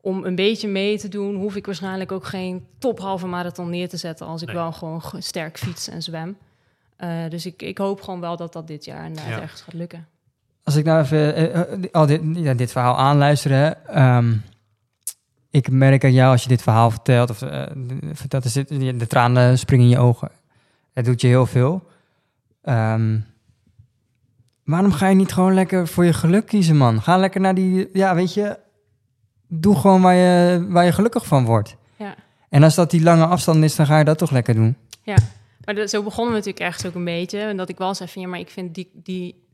om 0.01 0.25
een 0.25 0.35
beetje 0.35 0.69
mee 0.69 0.99
te 0.99 1.09
doen, 1.09 1.35
hoef 1.37 1.57
ik 1.57 1.67
waarschijnlijk 1.67 2.13
ook 2.13 2.25
geen 2.25 2.67
top 2.79 2.99
halve 3.01 3.27
marathon 3.27 3.71
neer 3.71 3.89
te 3.89 3.97
zetten 3.97 4.27
als 4.27 4.41
ik 4.43 4.47
Nee. 4.47 4.57
wel 4.57 4.73
gewoon 4.73 5.03
ge- 5.03 5.21
sterk 5.21 5.59
fiets 5.59 5.89
en 5.89 6.03
zwem. 6.03 6.37
Dus 7.29 7.47
ik, 7.47 7.63
ik 7.63 7.79
hoop 7.79 8.01
gewoon 8.03 8.21
wel 8.21 8.37
dat 8.37 8.53
dat 8.53 8.67
dit 8.67 8.85
jaar 8.85 9.07
inderdaad 9.07 9.41
ergens 9.41 9.61
gaat 9.61 9.75
lukken. 9.75 10.07
Als 10.69 10.77
ik 10.77 10.85
nou 10.85 11.03
even 11.03 11.35
eh, 11.35 11.61
eh, 11.61 11.79
al 11.93 12.07
dit, 12.07 12.21
ja, 12.35 12.55
dit 12.55 12.73
verhaal 12.73 12.99
aanluister, 12.99 13.51
hè, 13.51 13.69
ehm, 13.69 14.37
ik 15.51 15.71
merk 15.71 16.05
aan 16.05 16.13
jou 16.13 16.31
als 16.31 16.43
je 16.43 16.49
dit 16.49 16.63
verhaal 16.63 16.91
vertelt, 16.91 17.31
of 17.31 17.43
eh, 17.43 17.63
vertelt, 18.13 18.45
er 18.45 18.51
zit, 18.51 18.69
de 18.69 19.07
tranen 19.07 19.59
springen 19.59 19.85
in 19.85 19.93
je 19.93 19.99
ogen. 19.99 20.31
Het 20.93 21.05
doet 21.05 21.21
je 21.21 21.27
heel 21.27 21.47
veel. 21.47 21.89
Ehm, 22.63 23.19
waarom 24.65 24.93
ga 24.93 25.09
je 25.09 25.15
niet 25.15 25.33
gewoon 25.33 25.55
lekker 25.55 25.89
voor 25.89 26.05
je 26.05 26.13
geluk 26.13 26.47
kiezen, 26.47 26.77
man? 26.77 27.03
Ga 27.03 27.17
lekker 27.17 27.41
naar 27.41 27.55
die, 27.55 27.89
ja, 27.93 28.15
weet 28.15 28.35
je, 28.35 28.59
doe 29.47 29.77
gewoon 29.77 30.03
waar 30.03 30.15
je, 30.15 30.67
waar 30.69 30.85
je 30.85 30.93
gelukkig 30.93 31.27
van 31.27 31.45
wordt. 31.45 31.77
Ja. 31.97 32.15
En 32.49 32.63
als 32.63 32.75
dat 32.75 32.91
die 32.91 33.03
lange 33.03 33.27
afstand 33.27 33.65
is, 33.65 33.77
dan 33.77 33.87
ga 33.87 33.99
je 33.99 34.05
dat 34.05 34.19
toch 34.19 34.31
lekker 34.31 34.55
doen. 34.55 34.77
Maar 35.65 35.75
dat, 35.75 35.91
zo 35.91 36.03
begonnen 36.03 36.33
we 36.33 36.39
natuurlijk 36.39 36.65
ergens 36.65 36.87
ook 36.87 36.95
een 36.95 37.05
beetje. 37.05 37.41
En 37.41 37.57
dat 37.57 37.69
ik 37.69 37.79
wel 37.79 37.95
zei 37.95 38.09
van 38.09 38.23
ja, 38.23 38.29
maar 38.29 38.39
ik 38.39 38.51
vind 38.51 38.75
die, 38.75 38.91
die, 38.95 39.48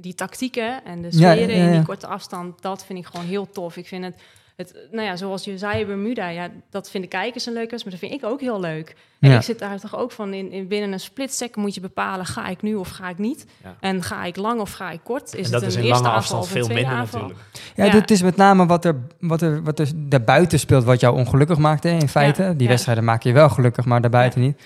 die 0.00 0.14
tactieken 0.14 0.84
en 0.84 1.02
de 1.02 1.08
Ja, 1.10 1.32
sferen 1.32 1.56
ja, 1.56 1.64
in 1.66 1.72
die 1.72 1.82
korte 1.82 2.06
afstand, 2.06 2.62
dat 2.62 2.84
vind 2.84 2.98
ik 2.98 3.06
gewoon 3.06 3.26
heel 3.26 3.50
tof. 3.50 3.76
Ik 3.76 3.86
vind 3.86 4.04
het, 4.04 4.14
het 4.56 4.74
nou 4.90 5.04
ja, 5.06 5.16
zoals 5.16 5.44
je 5.44 5.58
zei, 5.58 5.86
Bermuda, 5.86 6.28
ja, 6.28 6.48
dat 6.70 6.90
vinden 6.90 7.10
kijkers 7.10 7.46
een 7.46 7.52
leuk, 7.52 7.70
maar 7.70 7.80
dat 7.90 7.98
vind 7.98 8.12
ik 8.12 8.24
ook 8.24 8.40
heel 8.40 8.60
leuk. 8.60 8.96
En 9.20 9.30
Ja. 9.30 9.36
ik 9.36 9.42
zit 9.42 9.58
daar 9.58 9.80
toch 9.80 9.96
ook 9.96 10.12
van, 10.12 10.32
in, 10.34 10.52
in 10.52 10.68
binnen 10.68 10.92
een 10.92 11.00
split 11.00 11.34
second 11.34 11.56
moet 11.64 11.74
je 11.74 11.80
bepalen, 11.80 12.26
ga 12.26 12.48
ik 12.48 12.62
nu 12.62 12.74
of 12.74 12.88
ga 12.88 13.08
ik 13.08 13.18
niet? 13.18 13.46
Ja. 13.64 13.76
En 13.80 14.02
ga 14.02 14.24
ik 14.24 14.36
lang 14.36 14.60
of 14.60 14.72
ga 14.72 14.90
ik 14.90 15.00
kort? 15.04 15.34
Is 15.34 15.46
en 15.46 15.52
dat 15.52 15.60
het 15.60 15.70
is 15.70 15.76
een 15.76 15.82
in 15.82 15.88
eerste 15.88 16.02
lange 16.02 16.16
afstand 16.16 16.42
of 16.42 16.54
een 16.54 16.64
veel 16.64 16.74
minder 16.74 16.92
aanval? 16.92 17.20
natuurlijk. 17.20 17.48
Ja, 17.74 17.84
Ja. 17.84 17.90
dit 17.92 18.10
is 18.10 18.22
met 18.22 18.36
name 18.36 18.66
wat 18.66 18.84
er, 18.84 18.94
wat 19.20 19.42
er, 19.42 19.62
wat 19.62 19.78
er 19.78 19.88
daarbuiten 19.94 20.58
speelt, 20.58 20.84
wat 20.84 21.00
jou 21.00 21.16
ongelukkig 21.16 21.58
maakt 21.58 21.82
hè, 21.82 21.90
in 21.90 22.08
feite. 22.08 22.42
Ja, 22.42 22.52
Die 22.52 22.62
ja. 22.62 22.68
wedstrijden 22.68 23.04
maak 23.04 23.22
je 23.22 23.32
wel 23.32 23.48
gelukkig, 23.48 23.84
maar 23.84 24.00
daarbuiten 24.00 24.40
niet. 24.40 24.60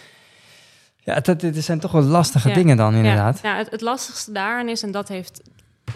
Ja, 1.04 1.20
dat, 1.20 1.40
dit 1.40 1.64
zijn 1.64 1.80
toch 1.80 1.92
wel 1.92 2.02
lastige 2.02 2.48
Ja. 2.48 2.54
dingen 2.54 2.76
dan 2.76 2.94
inderdaad. 2.94 3.40
Ja, 3.42 3.50
ja 3.52 3.56
het, 3.56 3.70
het 3.70 3.80
lastigste 3.80 4.32
daarin 4.32 4.68
is, 4.68 4.82
en 4.82 4.90
dat 4.90 5.08
heeft 5.08 5.42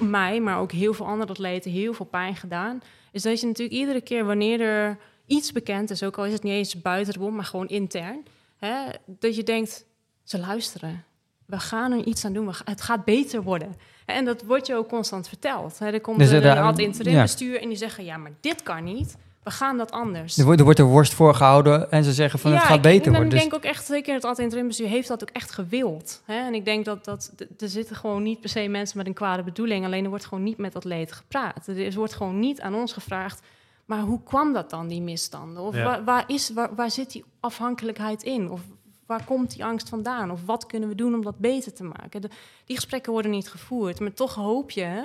mij, 0.00 0.40
maar 0.40 0.58
ook 0.58 0.72
heel 0.72 0.94
veel 0.94 1.06
andere 1.06 1.30
atleten, 1.32 1.70
heel 1.70 1.94
veel 1.94 2.06
pijn 2.06 2.36
gedaan, 2.36 2.80
is 3.12 3.22
dat 3.22 3.40
je 3.40 3.46
natuurlijk 3.46 3.78
iedere 3.78 4.00
keer 4.00 4.24
wanneer 4.24 4.60
er 4.60 4.98
iets 5.26 5.52
bekend 5.52 5.90
is, 5.90 6.02
ook 6.02 6.18
al 6.18 6.24
is 6.24 6.32
het 6.32 6.42
niet 6.42 6.52
eens 6.52 6.80
buiten 6.82 7.12
de 7.12 7.18
bom, 7.18 7.34
maar 7.34 7.44
gewoon 7.44 7.68
intern, 7.68 8.24
hè, 8.58 8.74
dat 9.06 9.36
je 9.36 9.42
denkt, 9.42 9.84
ze 10.24 10.38
luisteren. 10.38 11.04
We 11.46 11.58
gaan 11.58 11.92
er 11.92 12.04
iets 12.04 12.24
aan 12.24 12.32
doen. 12.32 12.50
Het 12.64 12.82
gaat 12.82 13.04
beter 13.04 13.42
worden. 13.42 13.74
En 14.06 14.24
dat 14.24 14.42
wordt 14.42 14.66
je 14.66 14.74
ook 14.74 14.88
constant 14.88 15.28
verteld. 15.28 15.78
Hè. 15.78 15.86
Er 15.90 16.00
komt 16.00 16.18
Dus 16.18 16.30
een, 16.30 16.42
er- 16.42 16.56
een 16.56 16.62
ad 16.62 16.78
interim 16.78 17.12
ja. 17.14 17.22
bestuur 17.22 17.60
en 17.62 17.68
die 17.68 17.76
zeggen, 17.76 18.04
ja, 18.04 18.16
maar 18.16 18.30
dit 18.40 18.62
kan 18.62 18.84
niet. 18.84 19.16
We 19.46 19.52
gaan 19.52 19.76
dat 19.76 19.90
anders. 19.90 20.38
Er 20.38 20.44
wordt, 20.44 20.58
er 20.58 20.64
wordt 20.64 20.78
er 20.80 20.84
worst 20.84 21.14
voorgehouden 21.14 21.90
en 21.90 22.04
ze 22.04 22.12
zeggen 22.12 22.38
van 22.38 22.52
het 22.52 22.62
gaat 22.62 22.76
ik- 22.76 22.82
beter 22.82 23.06
en 23.06 23.10
worden. 23.10 23.24
ik 23.24 23.30
Dus, 23.30 23.40
denk 23.40 23.54
ook 23.54 23.62
echt, 23.70 23.86
zeker 23.86 24.14
het 24.14 24.24
ad 24.24 24.38
interim 24.38 24.66
bestuur 24.66 24.88
heeft 24.88 25.08
dat 25.08 25.22
ook 25.22 25.30
echt 25.30 25.50
gewild. 25.50 26.22
Hè? 26.24 26.34
En 26.46 26.54
ik 26.54 26.64
denk 26.64 26.84
dat, 26.84 27.04
dat 27.04 27.32
er 27.58 27.68
zitten 27.68 27.96
gewoon 27.96 28.22
niet 28.22 28.40
per 28.40 28.48
se 28.48 28.68
mensen 28.68 28.98
met 28.98 29.06
een 29.06 29.12
kwade 29.14 29.42
bedoeling. 29.42 29.84
Alleen 29.84 30.02
er 30.04 30.08
wordt 30.10 30.24
gewoon 30.26 30.44
niet 30.44 30.58
met 30.58 30.76
atleten 30.76 31.16
gepraat. 31.16 31.66
Er 31.66 31.78
is- 31.78 31.94
wordt 31.94 32.14
gewoon 32.14 32.38
niet 32.38 32.60
aan 32.60 32.74
ons 32.74 32.92
gevraagd. 32.92 33.40
Maar 33.84 34.00
hoe 34.00 34.20
kwam 34.24 34.52
dat 34.52 34.70
dan, 34.70 34.88
die 34.88 35.00
misstanden? 35.02 35.62
Of 35.62 35.74
Ja. 35.76 35.84
waar, 35.84 36.04
waar, 36.04 36.24
is, 36.26 36.50
waar, 36.52 36.74
waar 36.74 36.90
zit 36.90 37.12
die 37.12 37.24
afhankelijkheid 37.40 38.22
in? 38.22 38.50
Of 38.50 38.60
waar 39.06 39.24
komt 39.24 39.50
die 39.54 39.64
angst 39.64 39.88
vandaan? 39.88 40.30
Of 40.30 40.40
wat 40.46 40.66
kunnen 40.66 40.88
we 40.88 40.94
doen 40.94 41.14
om 41.14 41.22
dat 41.24 41.38
beter 41.38 41.72
te 41.72 41.84
maken? 41.84 42.20
De- 42.20 42.30
die 42.64 42.76
gesprekken 42.76 43.12
worden 43.12 43.30
niet 43.30 43.48
gevoerd. 43.48 44.00
Maar 44.00 44.12
toch 44.12 44.34
hoop 44.34 44.70
je 44.70 44.82
hè, 44.82 45.02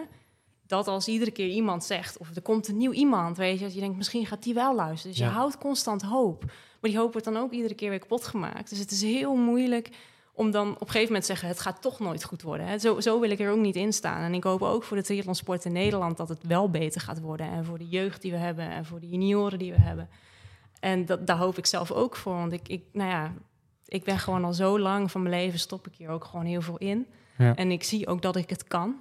dat 0.71 0.87
als 0.87 1.07
iedere 1.07 1.31
keer 1.31 1.47
iemand 1.47 1.83
zegt... 1.83 2.17
of 2.17 2.35
er 2.35 2.41
komt 2.41 2.67
een 2.67 2.77
nieuw 2.77 2.91
iemand, 2.91 3.37
weet 3.37 3.57
je... 3.57 3.63
dat 3.63 3.73
je 3.73 3.79
denkt, 3.79 3.97
misschien 3.97 4.25
gaat 4.25 4.43
die 4.43 4.53
wel 4.53 4.75
luisteren. 4.75 5.11
Dus 5.11 5.25
Ja. 5.25 5.27
je 5.27 5.33
houdt 5.33 5.57
constant 5.57 6.01
hoop. 6.01 6.43
Maar 6.79 6.89
die 6.89 6.97
hoop 6.99 7.11
wordt 7.11 7.27
dan 7.27 7.37
ook 7.37 7.51
iedere 7.51 7.73
keer 7.73 7.89
weer 7.89 7.99
kapot 7.99 8.25
gemaakt. 8.25 8.69
Dus 8.69 8.79
het 8.79 8.91
is 8.91 9.01
heel 9.01 9.35
moeilijk 9.35 9.89
om 10.33 10.51
dan 10.51 10.67
op 10.69 10.81
een 10.81 10.85
gegeven 10.87 11.05
moment 11.05 11.21
te 11.21 11.31
zeggen... 11.31 11.47
het 11.47 11.59
gaat 11.59 11.81
toch 11.81 11.99
nooit 11.99 12.23
goed 12.23 12.41
worden. 12.41 12.65
Hè. 12.65 12.79
Zo, 12.79 12.99
zo 12.99 13.19
wil 13.19 13.29
ik 13.29 13.39
er 13.39 13.51
ook 13.51 13.59
niet 13.59 13.75
in 13.75 13.93
staan. 13.93 14.21
En 14.21 14.33
ik 14.33 14.43
hoop 14.43 14.61
ook 14.61 14.83
voor 14.83 14.97
de 14.97 15.03
triathlonsport 15.03 15.65
in 15.65 15.71
Nederland... 15.71 16.17
dat 16.17 16.29
het 16.29 16.43
wel 16.47 16.69
beter 16.69 17.01
gaat 17.01 17.19
worden. 17.19 17.51
En 17.51 17.65
voor 17.65 17.77
de 17.77 17.87
jeugd 17.87 18.21
die 18.21 18.31
we 18.31 18.37
hebben 18.37 18.69
en 18.69 18.85
voor 18.85 18.99
de 18.99 19.09
junioren 19.09 19.59
die 19.59 19.71
we 19.71 19.81
hebben. 19.81 20.09
En 20.79 21.05
dat, 21.05 21.27
daar 21.27 21.37
hoop 21.37 21.57
ik 21.57 21.65
zelf 21.65 21.91
ook 21.91 22.15
voor. 22.15 22.33
Want 22.33 22.51
ik, 22.53 22.67
ik, 22.67 22.83
nou 22.91 23.09
ja, 23.09 23.33
ik 23.85 24.03
ben 24.03 24.19
gewoon 24.19 24.45
al 24.45 24.53
zo 24.53 24.79
lang 24.79 25.11
van 25.11 25.21
mijn 25.21 25.35
leven... 25.35 25.59
stop 25.59 25.87
ik 25.87 25.93
hier 25.95 26.09
ook 26.09 26.23
gewoon 26.25 26.45
heel 26.45 26.61
veel 26.61 26.77
in. 26.77 27.07
Ja. 27.37 27.55
En 27.55 27.71
ik 27.71 27.83
zie 27.83 28.07
ook 28.07 28.21
dat 28.21 28.35
ik 28.35 28.49
het 28.49 28.63
kan. 28.63 28.95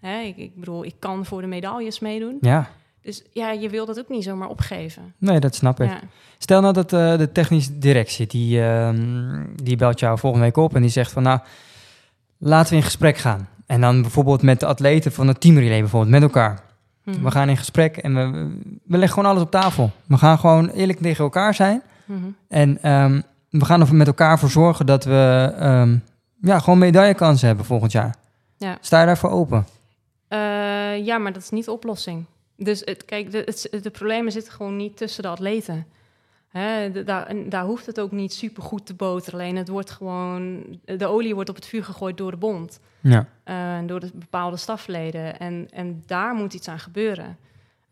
Hè, 0.00 0.20
ik, 0.20 0.36
ik 0.36 0.54
bedoel, 0.54 0.84
ik 0.84 0.94
kan 0.98 1.24
voor 1.24 1.40
de 1.40 1.46
medailles 1.46 2.00
meedoen. 2.00 2.38
ja, 2.40 2.68
Dus 3.02 3.24
ja, 3.32 3.50
je 3.50 3.68
wil 3.68 3.86
dat 3.86 3.98
ook 3.98 4.08
niet 4.08 4.24
zomaar 4.24 4.48
opgeven. 4.48 5.14
nee, 5.18 5.40
dat 5.40 5.54
snap 5.54 5.80
ik. 5.80 5.88
Ja. 5.88 6.00
Stel 6.38 6.60
nou 6.60 6.72
dat 6.72 6.92
eh, 6.92 7.18
de 7.18 7.32
technische 7.32 7.78
directie, 7.78 8.26
die, 8.26 8.62
ehm, 8.62 9.44
die 9.54 9.76
belt 9.76 10.00
jou 10.00 10.18
volgende 10.18 10.44
week 10.46 10.56
op 10.56 10.74
en 10.74 10.80
die 10.80 10.90
zegt 10.90 11.12
van 11.12 11.22
nou, 11.22 11.38
laten 12.38 12.70
we 12.70 12.76
in 12.76 12.82
gesprek 12.82 13.16
gaan. 13.16 13.48
En 13.66 13.80
dan 13.80 14.02
bijvoorbeeld 14.02 14.42
met 14.42 14.60
de 14.60 14.66
atleten 14.66 15.12
van 15.12 15.28
het 15.28 15.40
teamrelay 15.40 15.80
bijvoorbeeld, 15.80 16.12
met 16.12 16.22
elkaar. 16.22 16.60
Mhm. 17.04 17.22
We 17.22 17.30
gaan 17.30 17.48
in 17.48 17.56
gesprek 17.56 17.96
en 17.96 18.14
we, 18.14 18.56
we 18.84 18.96
leggen 18.98 19.14
gewoon 19.14 19.30
alles 19.30 19.42
op 19.42 19.50
tafel. 19.50 19.90
We 20.06 20.16
gaan 20.16 20.38
gewoon 20.38 20.68
eerlijk 20.68 20.98
tegen 21.00 21.24
elkaar 21.24 21.54
zijn. 21.54 21.82
Mhm. 22.04 22.20
En 22.48 22.82
ehm, 22.82 23.20
we 23.50 23.64
gaan 23.64 23.80
er 23.80 23.94
met 23.94 24.06
elkaar 24.06 24.38
voor 24.38 24.50
zorgen 24.50 24.86
dat 24.86 25.04
we 25.04 25.52
ehm, 25.58 25.96
ja, 26.40 26.58
gewoon 26.58 26.78
medaillekansen 26.78 27.46
hebben 27.46 27.64
volgend 27.66 27.92
jaar. 27.92 28.14
Ja. 28.56 28.78
Sta 28.80 29.00
je 29.00 29.06
daarvoor 29.06 29.30
open? 29.30 29.66
Eh, 30.40 31.04
ja, 31.06 31.18
maar 31.18 31.32
dat 31.32 31.42
is 31.42 31.50
niet 31.50 31.64
de 31.64 31.72
oplossing. 31.72 32.24
Dus 32.56 32.80
het, 32.84 33.04
kijk, 33.04 33.30
de, 33.30 33.38
het, 33.44 33.68
de 33.82 33.90
problemen 33.90 34.32
zitten 34.32 34.52
gewoon 34.52 34.76
niet 34.76 34.96
tussen 34.96 35.22
de 35.22 35.28
atleten. 35.28 35.86
Hè, 36.48 36.90
de- 36.90 37.02
daar, 37.04 37.26
en 37.26 37.48
daar 37.48 37.64
hoeft 37.64 37.86
het 37.86 38.00
ook 38.00 38.12
niet 38.12 38.32
super 38.32 38.62
goed 38.62 38.86
te 38.86 38.94
boteren. 38.94 39.40
Alleen 39.40 39.56
het 39.56 39.68
wordt 39.68 39.90
gewoon, 39.90 40.64
de 40.84 41.06
olie 41.06 41.34
wordt 41.34 41.48
op 41.50 41.54
het 41.56 41.66
vuur 41.66 41.84
gegooid 41.84 42.16
door 42.16 42.30
de 42.30 42.36
bond. 42.36 42.80
Ja. 43.00 43.28
eh, 43.44 43.78
door 43.86 44.00
de 44.00 44.10
bepaalde 44.14 44.56
stafleden. 44.56 45.38
En, 45.38 45.68
en 45.70 46.02
daar 46.06 46.34
moet 46.34 46.54
iets 46.54 46.68
aan 46.68 46.78
gebeuren. 46.78 47.36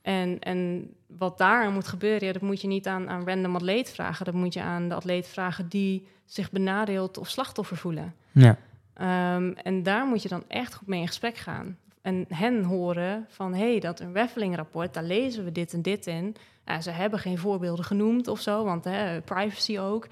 En, 0.03 0.39
en 0.39 0.91
wat 1.07 1.39
daar 1.39 1.71
moet 1.71 1.87
gebeuren, 1.89 2.27
ja, 2.27 2.33
dat 2.33 2.43
moet 2.43 2.61
je 2.61 2.67
niet 2.69 2.87
aan, 2.87 3.09
aan 3.09 3.27
random 3.29 3.55
atleet 3.55 3.91
vragen. 3.91 4.25
Dat 4.25 4.35
moet 4.35 4.55
je 4.55 4.63
aan 4.63 4.89
de 4.89 4.95
atleet 4.95 5.29
vragen 5.29 5.69
die 5.69 6.07
zich 6.25 6.51
benadeeld 6.51 7.19
of 7.19 7.29
slachtoffer 7.29 7.77
voelen. 7.77 8.15
ja. 8.33 8.57
Ehm, 8.95 9.53
en 9.63 9.83
daar 9.83 10.07
moet 10.07 10.23
je 10.23 10.29
dan 10.29 10.45
echt 10.49 10.75
goed 10.75 10.87
mee 10.89 11.01
in 11.01 11.07
gesprek 11.07 11.37
gaan. 11.37 11.79
En 12.05 12.25
hen 12.29 12.63
horen 12.65 13.27
van, 13.29 13.55
hé, 13.55 13.71
hey, 13.71 13.81
dat 13.81 14.01
een 14.01 14.15
Raffling-rapport, 14.15 14.95
daar 14.95 15.03
lezen 15.05 15.45
we 15.45 15.53
dit 15.53 15.73
en 15.73 15.83
dit 15.83 16.07
in. 16.07 16.37
Ja, 16.67 16.81
ze 16.81 16.91
hebben 16.91 17.19
geen 17.19 17.39
voorbeelden 17.39 17.85
genoemd 17.85 18.29
of 18.29 18.41
zo, 18.41 18.65
want 18.65 18.85
hè, 18.85 19.21
privacy 19.21 19.79
ook. 19.79 20.07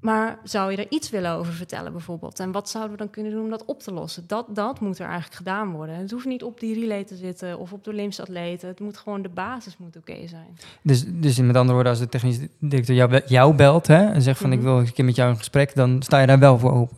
Maar 0.00 0.38
zou 0.44 0.70
je 0.70 0.76
er 0.76 0.86
iets 0.90 1.10
willen 1.10 1.32
over 1.32 1.52
vertellen 1.52 1.92
bijvoorbeeld? 1.92 2.40
En 2.40 2.52
wat 2.52 2.68
zouden 2.70 2.92
we 2.92 2.98
dan 2.98 3.10
kunnen 3.10 3.32
doen 3.32 3.42
om 3.44 3.50
dat 3.50 3.64
op 3.64 3.80
te 3.80 3.92
lossen? 3.92 4.24
Dat, 4.26 4.46
dat 4.48 4.80
moet 4.80 4.98
er 4.98 5.04
eigenlijk 5.04 5.34
gedaan 5.34 5.72
worden. 5.72 5.94
Het 5.94 6.10
hoeft 6.10 6.26
niet 6.26 6.42
op 6.42 6.60
die 6.60 6.74
relay 6.80 7.04
te 7.04 7.16
zitten 7.16 7.58
of 7.58 7.72
op 7.72 7.84
de 7.84 7.90
Olympische 7.90 8.22
atleten. 8.22 8.68
Het 8.68 8.80
moet 8.80 8.96
gewoon, 8.98 9.22
de 9.22 9.28
basis 9.28 9.76
moet 9.78 9.96
oké 9.96 10.26
zijn. 10.26 10.56
Dus, 10.82 11.04
dus 11.06 11.38
met 11.38 11.56
andere 11.56 11.72
woorden, 11.74 11.92
als 11.92 12.00
de 12.00 12.08
technisch 12.08 12.38
directeur 12.58 12.96
jou, 12.96 13.20
jou 13.26 13.54
belt 13.54 13.86
hè, 13.86 14.06
en 14.06 14.22
zegt 14.22 14.40
van 14.40 14.52
ik 14.52 14.58
Mhm. 14.58 14.66
wil 14.68 14.78
een 14.78 14.92
keer 14.92 15.04
met 15.04 15.16
jou 15.16 15.30
in 15.30 15.36
gesprek, 15.36 15.74
dan 15.74 16.02
sta 16.02 16.20
je 16.20 16.26
daar 16.26 16.38
wel 16.38 16.58
voor 16.58 16.72
open. 16.72 16.96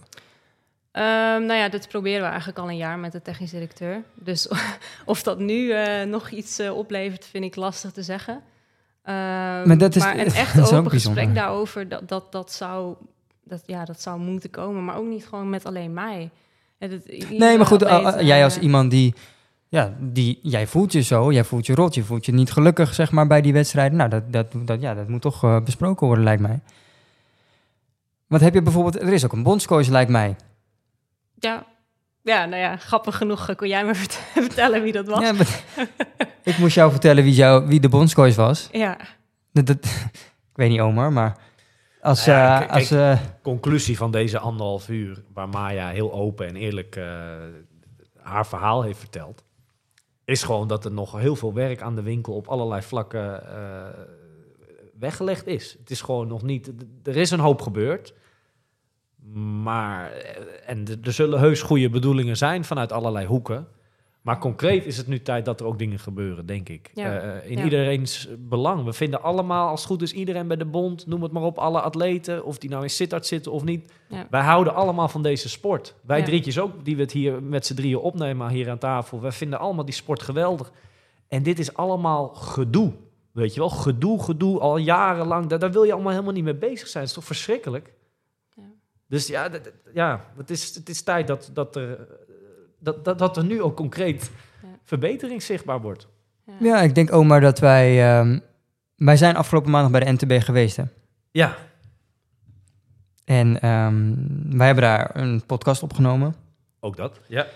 Ehm, 0.93 1.05
nou 1.47 1.53
ja, 1.55 1.69
dit 1.69 1.89
proberen 1.89 2.21
we 2.23 2.27
eigenlijk 2.29 2.59
al 2.59 2.69
een 2.69 2.77
jaar 2.77 2.99
met 2.99 3.13
de 3.13 3.23
technisch 3.23 3.51
directeur. 3.51 4.03
Dus 4.15 4.49
of 5.05 5.23
dat 5.23 5.39
nu 5.39 5.71
eh, 5.73 6.07
nog 6.07 6.31
iets 6.31 6.59
eh, 6.59 6.77
oplevert, 6.77 7.25
vind 7.27 7.45
ik 7.45 7.57
lastig 7.57 7.91
te 7.93 8.03
zeggen. 8.03 8.41
Ehm, 9.03 9.15
Maar 9.69 9.79
dat 9.79 9.97
is- 9.97 10.05
een 10.05 10.19
echt 10.35 10.57
dat 10.57 10.73
open 10.73 10.91
gesprek 10.91 11.15
bijzonder. 11.15 11.35
daarover, 11.35 11.89
dat, 11.89 12.09
dat, 12.09 12.33
dat, 12.33 12.53
zou, 12.53 12.95
dat, 13.45 13.63
ja, 13.67 13.85
dat 13.85 14.01
zou 14.01 14.21
moeten 14.21 14.51
komen. 14.51 14.85
Maar 14.85 14.97
ook 14.97 15.07
niet 15.07 15.27
gewoon 15.27 15.51
met 15.51 15.67
alleen 15.67 15.93
mij. 15.93 16.31
Ja, 16.79 16.87
dat- 16.89 17.07
Nee, 17.31 17.57
maar 17.57 17.67
goed, 17.67 17.81
jij 18.21 18.45
als 18.45 18.57
eh, 18.57 18.63
iemand 18.63 18.91
die, 18.91 19.15
ja, 19.69 19.95
die, 20.01 20.39
jij 20.43 20.67
voelt 20.67 20.93
je 20.93 21.01
zo, 21.03 21.33
jij 21.33 21.45
voelt 21.45 21.67
je 21.67 21.75
rot, 21.75 21.95
je 21.95 22.03
voelt 22.05 22.27
je 22.27 22.33
niet 22.33 22.53
gelukkig, 22.53 22.95
zeg 22.95 23.11
maar, 23.11 23.27
bij 23.27 23.41
die 23.41 23.53
wedstrijden. 23.53 23.99
Nou, 23.99 24.11
dat, 24.11 24.33
dat, 24.33 24.47
dat, 24.65 24.81
ja, 24.81 24.95
dat 24.95 25.09
moet 25.09 25.23
toch 25.23 25.63
besproken 25.65 26.07
worden, 26.07 26.25
lijkt 26.25 26.43
mij. 26.43 26.61
Wat 28.27 28.41
heb 28.41 28.55
je 28.55 28.63
bijvoorbeeld, 28.63 29.01
er 29.01 29.13
is 29.13 29.25
ook 29.25 29.33
een 29.33 29.43
bondscoach, 29.43 29.87
lijkt 29.87 30.11
mij. 30.11 30.37
Ja. 31.43 31.67
ja, 32.23 32.45
nou 32.45 32.63
ja, 32.63 32.77
grappig 32.77 33.17
genoeg 33.17 33.49
eh, 33.49 33.57
kon 33.57 33.69
jij 33.69 33.85
me 33.85 33.95
vert- 34.05 34.21
vertellen 34.33 34.83
wie 34.83 34.93
dat 34.93 35.07
was. 35.07 35.21
Ja, 35.21 35.33
maar- 35.33 35.63
ik 36.45 36.59
moest 36.59 36.75
jou 36.75 36.91
vertellen 36.91 37.25
wie, 37.25 37.33
jou, 37.35 37.67
wie 37.67 37.81
de 37.81 37.89
bondscoach 37.89 38.35
was. 38.35 38.69
Ja, 38.73 38.97
Dat, 39.53 39.67
dat- 39.67 39.85
ik 40.53 40.59
weet 40.59 40.71
niet, 40.71 40.81
Omar, 40.81 41.13
maar 41.13 41.37
als, 42.01 42.27
Nou 42.27 42.39
ja, 42.39 42.53
eh, 42.55 42.59
kijk, 42.59 42.71
als 42.73 42.91
eh, 42.91 43.19
Conclusie 43.43 43.97
van 43.97 44.11
deze 44.11 44.39
anderhalf 44.39 44.89
uur, 44.89 45.23
waar 45.35 45.49
Maya 45.49 45.89
heel 45.89 46.13
open 46.13 46.47
en 46.47 46.57
eerlijk 46.57 46.97
eh, 46.97 47.05
haar 48.23 48.47
verhaal 48.47 48.83
heeft 48.83 48.99
verteld, 48.99 49.45
is 50.25 50.43
gewoon 50.43 50.69
dat 50.69 50.85
er 50.85 50.93
nog 50.93 51.19
heel 51.19 51.37
veel 51.37 51.53
werk 51.55 51.83
aan 51.83 51.95
de 51.95 52.03
winkel 52.03 52.35
op 52.35 52.49
allerlei 52.49 52.83
vlakken 52.83 53.47
eh, 53.57 53.89
weggelegd 54.99 55.47
is. 55.47 55.77
Het 55.79 55.91
is 55.91 56.01
gewoon 56.01 56.27
nog 56.29 56.43
niet. 56.43 56.73
Er 57.05 57.17
is 57.17 57.31
een 57.31 57.41
hoop 57.41 57.61
gebeurd. 57.63 58.15
Maar, 59.63 60.11
eh, 60.13 60.43
en 60.67 60.85
er- 61.03 61.13
zullen 61.13 61.39
heus 61.39 61.63
goede 61.63 61.91
bedoelingen 61.91 62.37
zijn 62.37 62.65
vanuit 62.65 62.93
allerlei 62.93 63.27
hoeken. 63.27 63.67
Maar 64.23 64.39
concreet 64.39 64.87
is 64.87 64.97
het 64.97 65.07
nu 65.07 65.23
tijd 65.23 65.45
dat 65.45 65.61
er 65.61 65.67
ook 65.67 65.79
dingen 65.79 65.99
gebeuren, 65.99 66.47
denk 66.47 66.69
ik. 66.69 66.91
Ja. 66.95 67.19
Eh, 67.19 67.51
in 67.51 67.57
Ja. 67.59 67.65
iedereen's 67.65 68.29
belang. 68.39 68.85
We 68.85 68.93
vinden 68.93 69.23
allemaal, 69.23 69.69
als 69.69 69.81
het 69.81 69.89
goed 69.91 70.03
is, 70.03 70.13
iedereen 70.13 70.47
bij 70.47 70.57
de 70.57 70.65
bond, 70.65 71.07
noem 71.07 71.23
het 71.23 71.33
maar 71.33 71.43
op, 71.43 71.59
alle 71.59 71.81
atleten, 71.81 72.45
of 72.45 72.59
die 72.59 72.71
nou 72.71 72.83
in 72.83 72.91
Sittard 72.91 73.27
zitten 73.27 73.53
of 73.53 73.65
niet. 73.65 73.93
Ja. 74.09 74.27
Wij 74.31 74.43
houden 74.43 74.75
allemaal 74.75 75.09
van 75.09 75.23
deze 75.23 75.49
sport. 75.49 75.95
Wij 76.07 76.23
drietjes 76.23 76.59
ook, 76.59 76.85
die 76.85 76.97
we 76.97 77.03
het 77.03 77.13
hier 77.13 77.43
met 77.43 77.67
z'n 77.67 77.75
drieën 77.75 77.99
opnemen 77.99 78.49
hier 78.49 78.71
aan 78.71 78.79
tafel. 78.79 79.21
Wij 79.21 79.33
vinden 79.33 79.59
allemaal 79.59 79.85
die 79.85 79.95
sport 79.95 80.23
geweldig. 80.23 80.73
En 81.29 81.43
dit 81.43 81.59
is 81.59 81.75
allemaal 81.75 82.29
gedoe. 82.29 82.93
Weet 83.33 83.55
je 83.55 83.61
wel, 83.61 83.69
gedoe, 83.71 84.23
gedoe, 84.23 84.59
al 84.61 84.77
jarenlang. 84.77 85.47
Daar, 85.47 85.59
daar 85.59 85.73
wil 85.73 85.83
je 85.85 85.93
allemaal 85.93 86.13
helemaal 86.13 86.33
niet 86.33 86.45
mee 86.45 86.55
bezig 86.55 86.87
zijn. 86.89 87.03
Dat 87.05 87.13
is 87.13 87.19
toch 87.19 87.25
verschrikkelijk? 87.25 87.93
Ja. 89.13 89.19
Dus 89.19 89.27
ja, 89.27 89.49
dat- 89.49 89.71
ja 89.95 90.25
het, 90.37 90.51
is, 90.51 90.75
het 90.75 90.89
is 90.89 91.03
tijd 91.03 91.27
dat, 91.27 91.51
dat, 91.53 91.77
er, 91.77 91.91
eh, 91.93 92.05
dat, 92.79 93.05
dat, 93.05 93.19
dat 93.19 93.37
er 93.37 93.45
nu 93.45 93.63
ook 93.63 93.77
concreet 93.77 94.31
Ja. 94.63 94.69
verbetering 94.83 95.43
zichtbaar 95.43 95.81
wordt. 95.81 96.09
ja, 96.61 96.81
ik 96.81 96.95
denk, 96.95 97.13
Omar, 97.13 97.41
dat 97.41 97.59
wij, 97.59 98.03
ehm, 98.19 98.39
wij 98.97 99.17
zijn 99.17 99.37
afgelopen 99.37 99.71
maandag 99.71 99.91
bij 99.91 100.01
de 100.01 100.13
NTB 100.13 100.43
geweest, 100.45 100.77
hè. 100.77 100.85
Ja, 101.31 101.57
En 103.25 103.61
ehm, 103.61 104.15
wij 104.57 104.67
hebben 104.67 104.85
daar 104.85 105.11
een 105.17 105.47
podcast 105.47 105.83
opgenomen. 105.83 106.35
ook 106.81 106.97
dat. 106.97 107.21
Ja. 107.29 107.47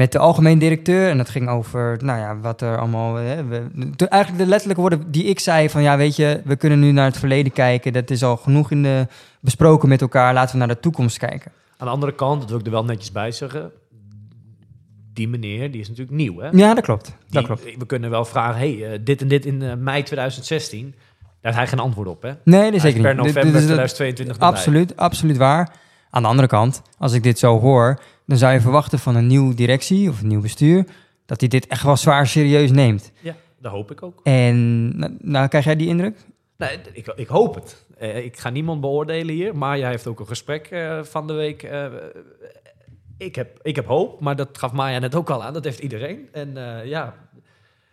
Met 0.00 0.12
de 0.12 0.18
algemeen 0.18 0.58
directeur. 0.58 1.08
En 1.10 1.16
dat 1.16 1.28
ging 1.28 1.48
over, 1.48 1.98
nou 2.04 2.18
ja, 2.18 2.38
wat 2.38 2.60
er 2.60 2.78
allemaal... 2.78 3.14
Hè, 3.14 3.44
we, 3.44 3.62
de- 3.96 4.08
eigenlijk 4.08 4.42
de 4.42 4.48
letterlijke 4.48 4.80
woorden 4.80 5.10
die 5.10 5.24
ik 5.24 5.40
zei 5.40 5.70
van... 5.70 5.82
ja, 5.82 5.96
weet 5.96 6.16
je, 6.16 6.40
we 6.44 6.56
kunnen 6.56 6.80
nu 6.80 6.92
naar 6.92 7.04
het 7.04 7.18
verleden 7.18 7.52
kijken. 7.52 7.92
Dat 7.92 8.10
is 8.10 8.22
al 8.24 8.36
genoeg 8.36 8.70
in 8.70 8.82
de, 8.82 9.06
besproken 9.40 9.88
met 9.88 10.00
elkaar. 10.00 10.34
Laten 10.34 10.52
we 10.52 10.58
naar 10.58 10.74
de 10.74 10.80
toekomst 10.80 11.18
kijken. 11.18 11.52
Aan 11.76 11.86
de 11.86 11.92
andere 11.92 12.14
kant, 12.14 12.40
dat 12.40 12.50
wil 12.50 12.58
ik 12.58 12.64
er 12.66 12.70
wel 12.72 12.84
netjes 12.84 13.12
bij 13.12 13.30
zeggen. 13.32 13.70
Die 15.12 15.28
meneer, 15.28 15.70
die 15.70 15.80
is 15.80 15.88
natuurlijk 15.88 16.16
nieuw. 16.16 16.38
Hè? 16.38 16.48
Ja, 16.52 16.74
dat 16.74 16.84
klopt. 16.84 17.16
Dat 17.30 17.44
klopt. 17.44 17.64
We 17.78 17.86
kunnen 17.86 18.10
wel 18.10 18.24
vragen, 18.24 18.58
hey, 18.58 18.92
eh, 18.92 18.98
dit 19.04 19.20
en 19.20 19.28
dit 19.28 19.46
in 19.46 19.62
eh, 19.62 19.74
mei 19.78 20.02
2016. 20.02 20.94
Daar 21.20 21.36
heeft 21.40 21.56
hij 21.56 21.66
geen 21.66 21.78
antwoord 21.78 22.08
op, 22.08 22.22
hè? 22.22 22.32
Nee, 22.44 22.62
dat 22.64 22.72
is 22.74 22.82
zeker 22.82 23.00
per 23.02 23.14
niet. 23.14 23.24
November 23.24 23.52
dit 23.52 23.60
is 23.60 23.66
dat- 23.68 23.76
2022 23.76 24.34
erbij. 24.34 24.48
Absoluut, 24.48 24.96
absoluut 24.96 25.36
waar. 25.36 25.72
Aan 26.10 26.22
de 26.22 26.28
andere 26.28 26.48
kant, 26.48 26.82
als 26.98 27.12
ik 27.12 27.22
dit 27.22 27.38
zo 27.38 27.58
hoor... 27.60 28.00
dan 28.30 28.38
zou 28.38 28.52
je 28.52 28.60
verwachten 28.60 28.98
van 28.98 29.16
een 29.16 29.26
nieuwe 29.26 29.54
directie 29.54 30.08
of 30.08 30.20
een 30.20 30.28
nieuw 30.28 30.40
bestuur... 30.40 30.84
dat 31.26 31.40
hij 31.40 31.48
dit 31.48 31.66
echt 31.66 31.82
wel 31.82 31.96
zwaar 31.96 32.26
serieus 32.26 32.70
neemt. 32.70 33.12
Ja, 33.20 33.36
dat 33.58 33.72
hoop 33.72 33.90
ik 33.90 34.02
ook. 34.02 34.20
En 34.22 34.88
nou, 34.98 35.16
nou 35.20 35.48
krijg 35.48 35.64
jij 35.64 35.76
die 35.76 35.88
indruk? 35.88 36.16
Nee, 36.56 36.78
ik, 36.92 37.06
ik 37.06 37.28
hoop 37.28 37.54
het. 37.54 37.86
Eh, 37.98 38.24
ik 38.24 38.38
ga 38.38 38.50
niemand 38.50 38.80
beoordelen 38.80 39.34
hier, 39.34 39.56
maar 39.56 39.78
jij 39.78 39.90
heeft 39.90 40.06
ook 40.06 40.20
een 40.20 40.26
gesprek 40.26 40.66
eh, 40.66 41.02
van 41.02 41.26
de 41.26 41.32
week. 41.32 41.62
eh, 41.62 41.86
ik, 43.16 43.34
heb, 43.34 43.58
ik 43.62 43.76
heb 43.76 43.86
hoop, 43.86 44.20
maar 44.20 44.36
dat 44.36 44.58
gaf 44.58 44.72
Maya 44.72 44.98
net 44.98 45.14
ook 45.14 45.30
al 45.30 45.44
aan. 45.44 45.52
Dat 45.52 45.64
heeft 45.64 45.78
iedereen. 45.78 46.28
En 46.32 46.54
ja, 46.84 47.14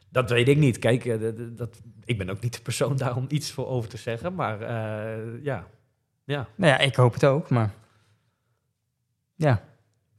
dat 0.09 0.29
weet 0.29 0.47
ik 0.47 0.57
niet. 0.57 0.79
Kijk, 0.79 1.19
dat, 1.57 1.81
ik 2.05 2.17
ben 2.17 2.29
ook 2.29 2.41
niet 2.41 2.53
de 2.53 2.61
persoon 2.61 2.97
daar 2.97 3.15
om 3.15 3.25
iets 3.29 3.51
voor 3.51 3.67
over 3.67 3.89
te 3.89 3.97
zeggen. 3.97 4.35
Maar 4.35 4.61
ja, 5.43 5.67
ja. 6.23 6.47
Nou 6.55 6.71
ja, 6.71 6.77
ik 6.77 6.95
hoop 6.95 7.13
het 7.13 7.25
ook, 7.25 7.49
maar... 7.49 7.73
Ja. 9.35 9.63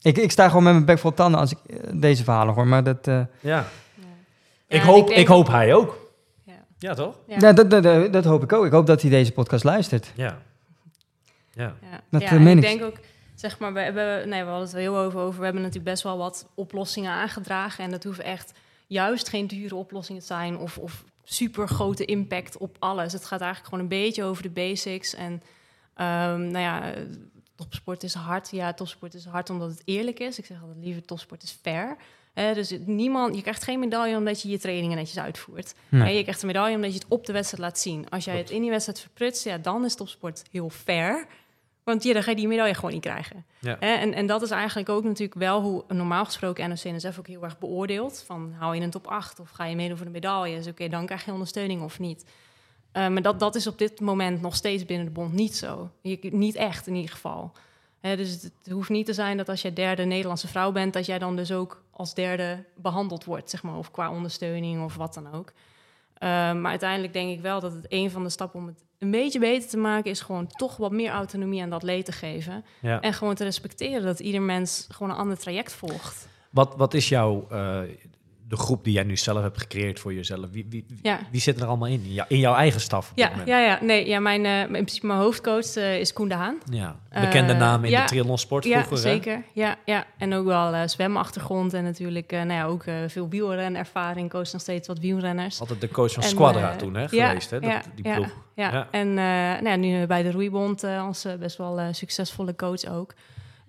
Ik, 0.01 0.17
ik 0.17 0.31
sta 0.31 0.47
gewoon 0.47 0.63
met 0.63 0.73
mijn 0.73 0.85
bek 0.85 0.99
vol 0.99 1.13
tanden 1.13 1.39
als 1.39 1.51
ik 1.51 1.57
eh, 1.65 1.89
deze 1.93 2.23
verhalen 2.23 2.53
hoor, 2.53 2.67
maar 2.67 2.83
dat... 2.83 3.07
eh, 3.07 3.15
ja. 3.15 3.25
Ja. 3.39 3.65
Ik, 4.67 4.81
hoop, 4.81 5.07
denk 5.07 5.19
ik 5.19 5.27
hoop 5.27 5.47
hij 5.47 5.73
ook. 5.73 6.09
Ja. 6.43 6.53
Ja, 6.79 6.93
toch? 6.93 7.15
Ja. 7.27 7.35
ja. 7.39 7.53
dat, 7.53 7.69
dat, 7.69 7.83
dat, 7.83 8.13
dat 8.13 8.25
hoop 8.25 8.43
ik 8.43 8.53
ook. 8.53 8.65
Ik 8.65 8.71
hoop 8.71 8.85
dat 8.87 9.01
hij 9.01 9.09
deze 9.09 9.31
podcast 9.31 9.63
luistert. 9.63 10.11
Ja. 10.15 10.41
Ja. 11.53 11.75
Ja, 11.81 12.01
Dat, 12.09 12.21
ja 12.21 12.29
eh, 12.31 12.45
ik 12.45 12.55
ik. 12.55 12.61
denk 12.61 12.83
ook, 12.83 12.97
zeg 13.35 13.59
maar, 13.59 13.73
we 13.73 13.79
hebben, 13.79 14.29
nee, 14.29 14.41
we 14.43 14.49
hadden 14.49 14.65
het 14.65 14.73
er 14.75 14.81
heel 14.81 14.97
over, 14.97 15.19
over. 15.19 15.37
We 15.39 15.43
hebben 15.43 15.61
natuurlijk 15.61 15.91
best 15.91 16.03
wel 16.03 16.17
wat 16.17 16.47
oplossingen 16.55 17.11
aangedragen. 17.11 17.83
En 17.83 17.91
dat 17.91 18.03
hoeven 18.03 18.23
echt 18.23 18.51
juist 18.87 19.29
geen 19.29 19.47
dure 19.47 19.75
oplossingen 19.75 20.21
te 20.21 20.27
zijn 20.27 20.57
of, 20.57 20.77
of 20.77 21.03
super 21.23 21.67
grote 21.67 22.05
impact 22.05 22.57
op 22.57 22.75
alles. 22.79 23.13
Het 23.13 23.25
gaat 23.25 23.41
eigenlijk 23.41 23.69
gewoon 23.73 23.83
een 23.83 24.01
beetje 24.03 24.23
over 24.23 24.43
de 24.43 24.49
basics. 24.49 25.15
En 25.15 25.41
ehm, 25.95 26.39
nou 26.41 26.59
ja, 26.59 26.81
topsport 27.59 28.03
is 28.03 28.13
hard. 28.13 28.51
Ja, 28.51 28.73
topsport 28.73 29.13
is 29.13 29.25
hard 29.25 29.49
omdat 29.49 29.69
het 29.69 29.81
eerlijk 29.85 30.19
is. 30.19 30.39
Ik 30.39 30.45
zeg 30.45 30.61
altijd 30.61 30.77
liever 30.81 31.05
topsport 31.05 31.43
is 31.43 31.57
fair. 31.61 31.97
Dus 32.33 32.73
niemand, 32.85 33.35
je 33.35 33.41
krijgt 33.41 33.63
geen 33.63 33.79
medaille 33.79 34.17
omdat 34.17 34.41
je 34.41 34.49
je 34.49 34.59
trainingen 34.59 34.97
netjes 34.97 35.19
uitvoert. 35.19 35.73
Nee. 35.89 36.17
Je 36.17 36.21
krijgt 36.21 36.41
een 36.41 36.47
medaille 36.47 36.75
omdat 36.75 36.93
je 36.93 36.99
het 36.99 37.07
op 37.07 37.25
de 37.25 37.33
wedstrijd 37.33 37.63
laat 37.63 37.79
zien. 37.79 38.09
Als 38.09 38.25
jij 38.25 38.37
het 38.37 38.49
in 38.49 38.61
die 38.61 38.69
wedstrijd 38.69 38.99
verprutst, 38.99 39.43
ja, 39.43 39.57
dan 39.57 39.85
is 39.85 39.95
topsport 39.95 40.43
heel 40.51 40.69
fair. 40.69 41.27
Want 41.83 42.03
ja, 42.03 42.13
dan 42.13 42.23
ga 42.23 42.29
je 42.29 42.35
die 42.35 42.47
medaille 42.47 42.73
gewoon 42.73 42.91
niet 42.91 43.01
krijgen. 43.01 43.45
Ja. 43.59 43.79
En, 43.79 44.13
en 44.13 44.25
dat 44.25 44.41
is 44.41 44.51
eigenlijk 44.51 44.89
ook 44.89 45.03
natuurlijk 45.03 45.39
wel 45.39 45.61
hoe 45.61 45.83
normaal 45.87 46.25
gesproken 46.25 46.69
NOC-NSF 46.69 47.19
ook 47.19 47.27
heel 47.27 47.43
erg 47.43 47.57
beoordeelt. 47.57 48.23
Van 48.25 48.53
hou 48.57 48.75
je 48.75 48.81
een 48.81 48.89
top 48.89 49.07
8 49.07 49.39
of 49.39 49.49
ga 49.49 49.65
je 49.65 49.75
meedoen 49.75 49.97
voor 49.97 50.05
de 50.05 50.11
medaille? 50.11 50.57
Dus 50.57 50.67
oké, 50.67 50.87
dan 50.87 51.05
krijg 51.05 51.25
je 51.25 51.31
ondersteuning 51.31 51.81
of 51.81 51.99
niet. 51.99 52.25
Eh, 52.91 53.07
maar 53.07 53.21
dat, 53.21 53.39
dat 53.39 53.55
is 53.55 53.67
op 53.67 53.77
dit 53.77 53.99
moment 53.99 54.41
nog 54.41 54.55
steeds 54.55 54.85
binnen 54.85 55.05
de 55.05 55.11
bond 55.11 55.33
niet 55.33 55.55
zo. 55.55 55.91
Je, 56.01 56.17
niet 56.21 56.55
echt 56.55 56.87
in 56.87 56.95
ieder 56.95 57.11
geval. 57.11 57.51
Dus 58.01 58.31
het, 58.31 58.43
het 58.63 58.73
hoeft 58.73 58.89
niet 58.89 59.05
te 59.05 59.13
zijn 59.13 59.37
dat 59.37 59.49
als 59.49 59.61
jij 59.61 59.73
derde 59.73 60.03
Nederlandse 60.03 60.47
vrouw 60.47 60.71
bent... 60.71 60.93
dat 60.93 61.05
jij 61.05 61.19
dan 61.19 61.35
dus 61.35 61.51
ook 61.51 61.83
als 61.91 62.13
derde 62.13 62.63
behandeld 62.75 63.23
wordt, 63.23 63.49
zeg 63.49 63.63
maar. 63.63 63.77
Of 63.77 63.91
qua 63.91 64.11
ondersteuning 64.11 64.83
of 64.83 64.95
wat 64.95 65.13
dan 65.13 65.33
ook. 65.33 65.53
maar 66.19 66.65
uiteindelijk 66.65 67.13
denk 67.13 67.29
ik 67.29 67.41
wel 67.41 67.59
dat 67.59 67.73
het 67.73 67.85
een 67.89 68.11
van 68.11 68.23
de 68.23 68.29
stappen 68.29 68.59
om 68.59 68.67
het 68.67 68.83
een 68.99 69.11
beetje 69.11 69.39
beter 69.39 69.69
te 69.69 69.77
maken 69.77 70.11
is 70.11 70.21
gewoon 70.21 70.47
toch 70.47 70.77
wat 70.77 70.91
meer 70.91 71.11
autonomie 71.11 71.61
aan 71.61 71.69
dat 71.69 71.79
atleet 71.79 72.05
te 72.05 72.11
geven. 72.11 72.65
Ja. 72.81 73.01
En 73.01 73.13
gewoon 73.13 73.35
te 73.35 73.43
respecteren 73.43 74.03
dat 74.03 74.19
ieder 74.19 74.41
mens 74.41 74.87
gewoon 74.89 75.11
een 75.11 75.17
ander 75.17 75.37
traject 75.37 75.73
volgt. 75.73 76.27
Wat, 76.49 76.75
wat 76.75 76.93
is 76.93 77.09
jouw, 77.09 77.47
eh, 77.49 77.81
de 78.49 78.57
groep 78.57 78.83
die 78.83 78.93
jij 78.93 79.03
nu 79.03 79.17
zelf 79.17 79.41
hebt 79.41 79.57
gecreëerd 79.57 79.99
voor 79.99 80.13
jezelf? 80.13 80.45
Wie, 80.51 80.65
wie, 80.69 80.85
Ja. 81.01 81.19
wie 81.31 81.41
zit 81.41 81.59
er 81.59 81.67
allemaal 81.67 81.87
in? 81.87 82.01
In, 82.03 82.13
jou- 82.13 82.27
in 82.29 82.39
jouw 82.39 82.55
eigen 82.55 82.81
staf? 82.81 83.11
Ja, 83.15 83.31
ja, 83.45 83.59
ja. 83.59 83.79
Nee, 83.81 84.07
ja, 84.07 84.19
mijn, 84.19 84.45
eh, 84.45 84.59
in 84.61 84.67
principe 84.71 85.07
mijn 85.07 85.19
hoofdcoach 85.19 85.75
eh, 85.75 85.99
is 85.99 86.13
Koen 86.13 86.27
de 86.27 86.33
Haan. 86.35 86.57
ja. 86.71 86.95
Bekende 87.21 87.53
Eh, 87.53 87.59
naam 87.59 87.83
in 87.83 87.89
ja. 87.91 88.01
de 88.01 88.07
triathlonsport 88.07 88.63
Ja, 88.65 88.83
vroeger, 88.83 89.07
hè? 89.07 89.13
zeker. 89.13 89.43
Ja, 89.53 89.75
ja. 89.85 90.05
En 90.17 90.33
ook 90.33 90.45
wel 90.45 90.87
zwemachtergrond 90.89 91.73
en 91.73 91.83
natuurlijk 91.83 92.31
nou 92.31 92.51
ja, 92.51 92.65
ook 92.65 92.83
veel 93.07 93.29
wielrenervaring. 93.29 94.29
Coach 94.29 94.51
nog 94.51 94.61
steeds 94.61 94.87
wat 94.87 94.99
wielrenners. 94.99 95.59
Altijd 95.59 95.81
de 95.81 95.89
coach 95.89 96.13
van 96.13 96.23
En, 96.23 96.29
Squadra 96.29 96.75
toen, 96.75 96.93
hè, 96.95 97.01
ja, 97.09 97.27
geweest, 97.27 97.49
hè? 97.49 97.59
Dat, 97.59 97.71
ja, 97.71 97.81
die 97.95 98.07
ja, 98.07 98.15
ploeg. 98.15 98.29
Ja, 98.55 98.71
Ja. 98.71 98.87
en 98.91 99.13
nou 99.13 99.63
ja, 99.69 99.75
nu 99.75 100.05
bij 100.05 100.23
de 100.23 100.31
Roeibond 100.31 100.83
als 100.83 101.25
best 101.39 101.57
wel 101.57 101.79
succesvolle 101.91 102.55
coach 102.55 102.85
ook. 102.85 103.13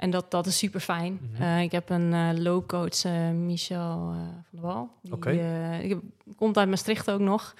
En 0.01 0.10
dat, 0.10 0.31
dat 0.31 0.47
is 0.47 0.59
super 0.59 0.81
fijn. 0.81 1.18
Mhm. 1.32 1.59
ik 1.59 1.72
heb 1.72 1.90
een 1.90 2.12
eh, 2.12 2.28
loopcoach, 2.35 3.05
eh, 3.05 3.31
Michel 3.31 4.10
eh, 4.12 4.16
van 4.16 4.44
der 4.51 4.60
Wal. 4.60 4.89
Die 5.02 5.12
Oké. 5.12 5.31
eh, 5.31 5.82
ik 5.85 5.89
heb- 5.89 6.01
komt 6.36 6.59
uit 6.59 6.68
Maastricht 6.68 7.10
ook 7.10 7.20
nog. 7.20 7.55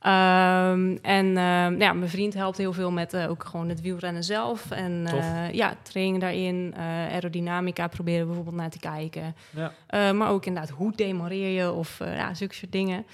Ehm, 0.00 0.96
en 1.02 1.36
ehm, 1.36 1.80
ja, 1.80 1.92
mijn 1.92 2.08
vriend 2.08 2.34
helpt 2.34 2.56
heel 2.56 2.72
veel 2.72 2.90
met 2.90 3.12
eh, 3.14 3.30
ook 3.30 3.44
gewoon 3.44 3.68
het 3.68 3.80
wielrennen 3.80 4.24
zelf. 4.24 4.70
En 4.70 5.06
eh, 5.06 5.52
ja, 5.52 5.74
training 5.82 6.20
daarin. 6.20 6.72
eh, 6.76 6.82
aerodynamica 6.84 7.86
proberen 7.88 8.20
we 8.20 8.26
bijvoorbeeld 8.26 8.56
naar 8.56 8.70
te 8.70 8.78
kijken. 8.78 9.34
Ja. 9.50 9.72
Eh, 9.86 10.12
maar 10.12 10.30
ook 10.30 10.46
inderdaad, 10.46 10.70
hoe 10.70 10.92
demoreer 10.96 11.62
je 11.62 11.72
of 11.72 12.00
eh, 12.00 12.16
ja, 12.16 12.34
zulke 12.34 12.54
soort 12.54 12.72
dingen. 12.72 13.04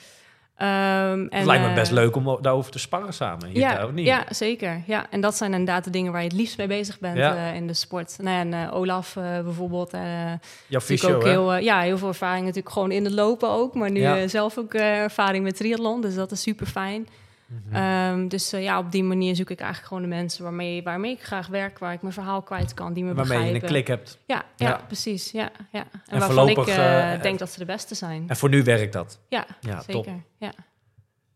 Ehm, 0.59 1.21
Het 1.23 1.33
en, 1.33 1.47
lijkt 1.47 1.63
me 1.63 1.69
eh, 1.69 1.75
best 1.75 1.91
leuk 1.91 2.17
om 2.17 2.39
daarover 2.41 2.71
te 2.73 2.79
sparren 2.79 3.13
samen. 3.15 3.49
Hier, 3.49 3.59
ja, 3.59 3.87
niet? 3.93 4.07
ja, 4.07 4.25
zeker. 4.31 4.83
Ja, 4.87 5.07
en 5.11 5.21
dat 5.21 5.37
zijn 5.37 5.51
inderdaad 5.53 5.85
de 5.85 5.91
dingen 5.91 6.13
waar 6.13 6.21
je 6.23 6.29
het 6.29 6.37
liefst 6.37 6.59
mee 6.59 6.67
bezig 6.67 6.99
bent 6.99 7.17
Ja. 7.17 7.37
eh, 7.37 7.55
in 7.55 7.67
de 7.67 7.75
sport. 7.75 8.17
Nou, 8.21 8.35
ja, 8.37 8.41
en 8.41 8.69
eh, 8.69 8.75
Olaf 8.77 9.17
eh, 9.17 9.23
bijvoorbeeld, 9.41 9.93
eh 9.93 10.01
natuurlijk 10.01 10.83
fysio, 10.83 11.15
ook 11.17 11.25
heel, 11.25 11.53
eh, 11.55 11.63
ja, 11.63 11.81
heel 11.81 11.99
veel 11.99 12.09
ervaring 12.09 12.45
natuurlijk 12.45 12.73
gewoon 12.73 12.91
in 12.91 13.05
het 13.05 13.13
lopen 13.15 13.49
ook. 13.51 13.75
Maar 13.75 13.91
nu 13.91 14.01
Ja. 14.01 14.19
eh, 14.19 14.29
zelf 14.29 14.59
ook 14.59 14.75
eh, 14.75 14.99
ervaring 14.99 15.45
met 15.45 15.57
triathlon, 15.57 16.01
dus 16.01 16.15
dat 16.15 16.31
is 16.33 16.43
super 16.43 16.67
fijn. 16.67 17.09
Mhm. 17.49 17.75
Ehm, 17.75 18.29
dus 18.29 18.53
eh, 18.53 18.62
ja, 18.62 18.79
op 18.79 18.93
die 18.93 19.05
manier 19.05 19.37
zoek 19.37 19.51
ik 19.51 19.59
eigenlijk 19.59 19.89
gewoon 19.89 20.03
de 20.11 20.16
mensen 20.16 20.43
waarmee, 20.43 20.83
waarmee 20.83 21.12
ik 21.12 21.23
graag 21.23 21.47
werk, 21.47 21.79
waar 21.79 21.93
ik 21.93 22.03
mijn 22.03 22.15
verhaal 22.15 22.43
kwijt 22.43 22.75
kan, 22.75 22.93
die 22.93 23.05
me 23.05 23.15
Waarmee 23.15 23.39
je 23.39 23.43
begrijpen. 23.45 23.62
een 23.69 23.75
klik 23.75 23.87
hebt. 23.87 24.19
Ja, 24.27 24.45
ja, 24.57 24.69
Ja. 24.69 24.81
precies. 24.87 25.31
Ja, 25.31 25.51
ja. 25.73 25.81
En, 25.93 26.01
En 26.07 26.19
waarvan 26.19 26.49
ik 26.49 26.57
eh, 26.66 27.12
eh, 27.15 27.23
denk 27.23 27.39
dat 27.39 27.51
ze 27.51 27.59
de 27.59 27.65
beste 27.65 27.95
zijn. 27.95 28.25
En 28.29 28.37
voor 28.37 28.49
nu 28.49 28.62
werkt 28.62 28.93
dat. 28.93 29.20
Ja, 29.29 29.47
Ja, 29.61 29.81
zeker. 29.81 29.93
top. 29.93 30.07
Ja. 30.39 30.53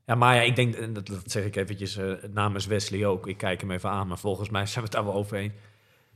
Ja, 0.06 0.14
maar 0.14 0.34
ja, 0.34 0.40
ik 0.42 0.56
denk, 0.56 0.74
en 0.74 0.92
dat, 0.92 1.06
dat 1.06 1.22
zeg 1.30 1.44
ik 1.44 1.56
eventjes 1.56 1.96
eh, 1.96 2.12
namens 2.32 2.66
Wesley 2.66 3.06
ook. 3.06 3.26
Ik 3.26 3.36
kijk 3.36 3.60
hem 3.60 3.70
even 3.70 3.90
aan, 3.90 4.06
maar 4.06 4.18
volgens 4.18 4.50
mij 4.50 4.66
zijn 4.72 4.74
we 4.78 4.82
het 4.82 4.92
daar 4.92 5.04
wel 5.04 5.14
overheen. 5.14 5.52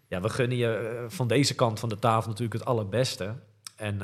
Ja, 0.09 0.21
we 0.21 0.29
gunnen 0.29 0.57
je 0.57 1.05
van 1.09 1.29
deze 1.29 1.55
kant 1.55 1.81
van 1.81 1.89
de 1.89 1.99
tafel 1.99 2.29
natuurlijk 2.29 2.59
het 2.59 2.69
allerbeste. 2.69 3.35
En 3.77 3.99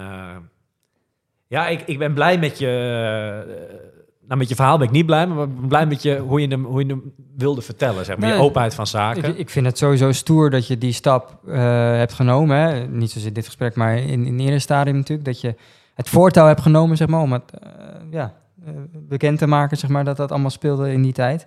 ja, 1.47 1.69
ik, 1.69 1.81
ik 1.81 1.99
ben 1.99 2.15
blij 2.15 2.39
met 2.39 2.59
je... 2.59 3.92
nou, 4.33 4.45
met 4.45 4.49
je 4.49 4.63
verhaal 4.63 4.79
ben 4.79 4.87
ik 4.87 4.93
niet 4.93 5.07
blij, 5.07 5.27
maar 5.27 5.49
blij 5.49 5.87
met 5.87 6.03
je, 6.03 6.19
hoe, 6.19 6.41
je 6.41 6.49
hem, 6.49 6.65
hoe 6.65 6.81
je 6.81 6.87
hem 6.87 7.13
wilde 7.37 7.63
vertellen. 7.63 8.05
Zeg 8.05 8.17
maar. 8.17 8.29
je 8.29 8.35
Nee, 8.35 8.43
openheid 8.43 8.75
van 8.75 8.87
zaken. 8.87 9.25
Ik, 9.25 9.37
ik 9.37 9.51
vind 9.51 9.67
het 9.67 9.79
sowieso 9.79 10.13
stoer 10.13 10.51
dat 10.51 10.67
je 10.67 10.79
die 10.79 10.93
stap 10.93 11.39
eh, 11.47 11.55
hebt 11.97 12.13
genomen. 12.13 12.57
Hè? 12.57 12.87
Niet 12.87 13.11
zozeer 13.11 13.29
in 13.29 13.35
dit 13.35 13.47
gesprek, 13.47 13.75
maar 13.75 13.97
in, 13.97 14.27
in 14.27 14.41
eerder 14.41 14.61
stadium 14.61 14.97
natuurlijk. 14.97 15.27
Dat 15.27 15.41
je 15.41 15.55
het 15.95 16.09
voortouw 16.09 16.47
hebt 16.47 16.61
genomen, 16.61 16.97
zeg 16.97 17.09
maar, 17.09 17.21
om 17.21 17.33
het 17.33 17.43
eh, 17.51 17.69
ja, 18.11 18.35
eh, 18.67 18.73
bekend 18.93 19.39
te 19.39 19.47
maken, 19.47 19.77
zeg 19.77 19.91
maar, 19.91 20.05
dat 20.05 20.17
dat 20.17 20.31
allemaal 20.31 20.51
speelde 20.51 20.93
in 20.93 21.03
die 21.03 21.13
tijd. 21.13 21.47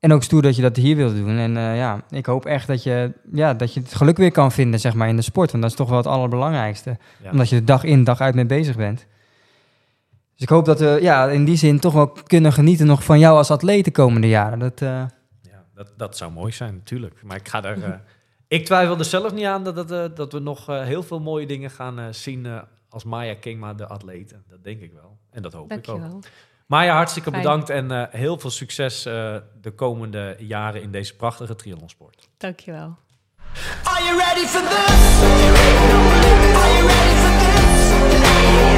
En 0.00 0.12
ook 0.12 0.22
stoer 0.22 0.42
dat 0.42 0.56
je 0.56 0.62
dat 0.62 0.76
hier 0.76 0.96
wilde 0.96 1.14
doen. 1.14 1.38
En 1.38 1.52
ja, 1.52 2.02
ik 2.10 2.26
hoop 2.26 2.46
echt 2.46 2.66
dat 2.66 2.82
je, 2.82 3.12
ja, 3.32 3.54
dat 3.54 3.74
je 3.74 3.80
het 3.80 3.94
geluk 3.94 4.16
weer 4.16 4.32
kan 4.32 4.52
vinden, 4.52 4.80
zeg 4.80 4.94
maar, 4.94 5.08
in 5.08 5.16
de 5.16 5.22
sport. 5.22 5.50
Want 5.50 5.62
dat 5.62 5.72
is 5.72 5.78
toch 5.78 5.88
wel 5.88 5.98
het 5.98 6.06
allerbelangrijkste. 6.06 6.96
Ja. 7.22 7.30
Omdat 7.30 7.48
je 7.48 7.56
er 7.56 7.64
dag 7.64 7.84
in, 7.84 8.04
dag 8.04 8.20
uit 8.20 8.34
mee 8.34 8.46
bezig 8.46 8.76
bent. 8.76 9.06
Dus 10.38 10.46
ik 10.46 10.48
hoop 10.48 10.64
dat 10.64 10.80
we 10.80 10.98
ja, 11.02 11.28
in 11.28 11.44
die 11.44 11.56
zin 11.56 11.80
toch 11.80 11.92
wel 11.92 12.08
kunnen 12.26 12.52
genieten 12.52 12.86
nog 12.86 13.04
van 13.04 13.18
jou 13.18 13.36
als 13.36 13.50
atleet 13.50 13.84
de 13.84 13.90
komende 13.90 14.28
jaren. 14.28 14.58
Dat, 14.58 14.82
eh, 14.82 14.88
Ja, 15.42 15.64
dat, 15.74 15.92
dat 15.96 16.16
zou 16.16 16.32
mooi 16.32 16.52
zijn, 16.52 16.74
natuurlijk. 16.74 17.22
Maar 17.22 17.36
ik 17.36 17.48
ga 17.48 17.64
er. 17.64 17.82
eh, 17.84 17.90
ik 18.58 18.64
twijfel 18.64 18.98
er 18.98 19.04
zelf 19.04 19.32
niet 19.32 19.44
aan 19.44 19.64
dat, 19.64 19.74
dat, 19.76 19.90
eh, 19.90 20.04
dat 20.14 20.32
we 20.32 20.38
nog 20.38 20.68
eh, 20.68 20.82
heel 20.82 21.02
veel 21.02 21.20
mooie 21.20 21.46
dingen 21.46 21.70
gaan 21.70 21.98
eh, 21.98 22.04
zien 22.10 22.46
eh, 22.46 22.58
als 22.88 23.04
Maya 23.04 23.34
Kingma, 23.34 23.74
de 23.74 23.86
atleten. 23.86 24.44
Dat 24.48 24.64
denk 24.64 24.80
ik 24.80 24.92
wel. 24.92 25.18
En 25.30 25.42
dat 25.42 25.52
hoop 25.52 25.72
ik 25.72 25.78
ook. 25.78 25.84
Dankjewel. 25.84 26.20
Maya, 26.66 26.94
hartstikke 26.94 27.30
Fijn. 27.30 27.42
bedankt 27.42 27.70
en 27.70 27.90
eh, 27.90 28.02
heel 28.10 28.38
veel 28.38 28.50
succes 28.50 29.06
eh, 29.06 29.36
de 29.60 29.70
komende 29.70 30.36
jaren 30.38 30.82
in 30.82 30.90
deze 30.90 31.16
prachtige 31.16 31.56
triathlonsport. 31.56 32.28
Dankjewel. 32.36 32.96
Are 33.84 34.04
you 34.04 34.18
ready 34.18 34.46
for 34.46 34.60
this? 34.60 35.22
Are 36.54 36.72
you 36.74 36.86
ready 36.86 37.14
for 37.22 37.38
this? 37.38 38.77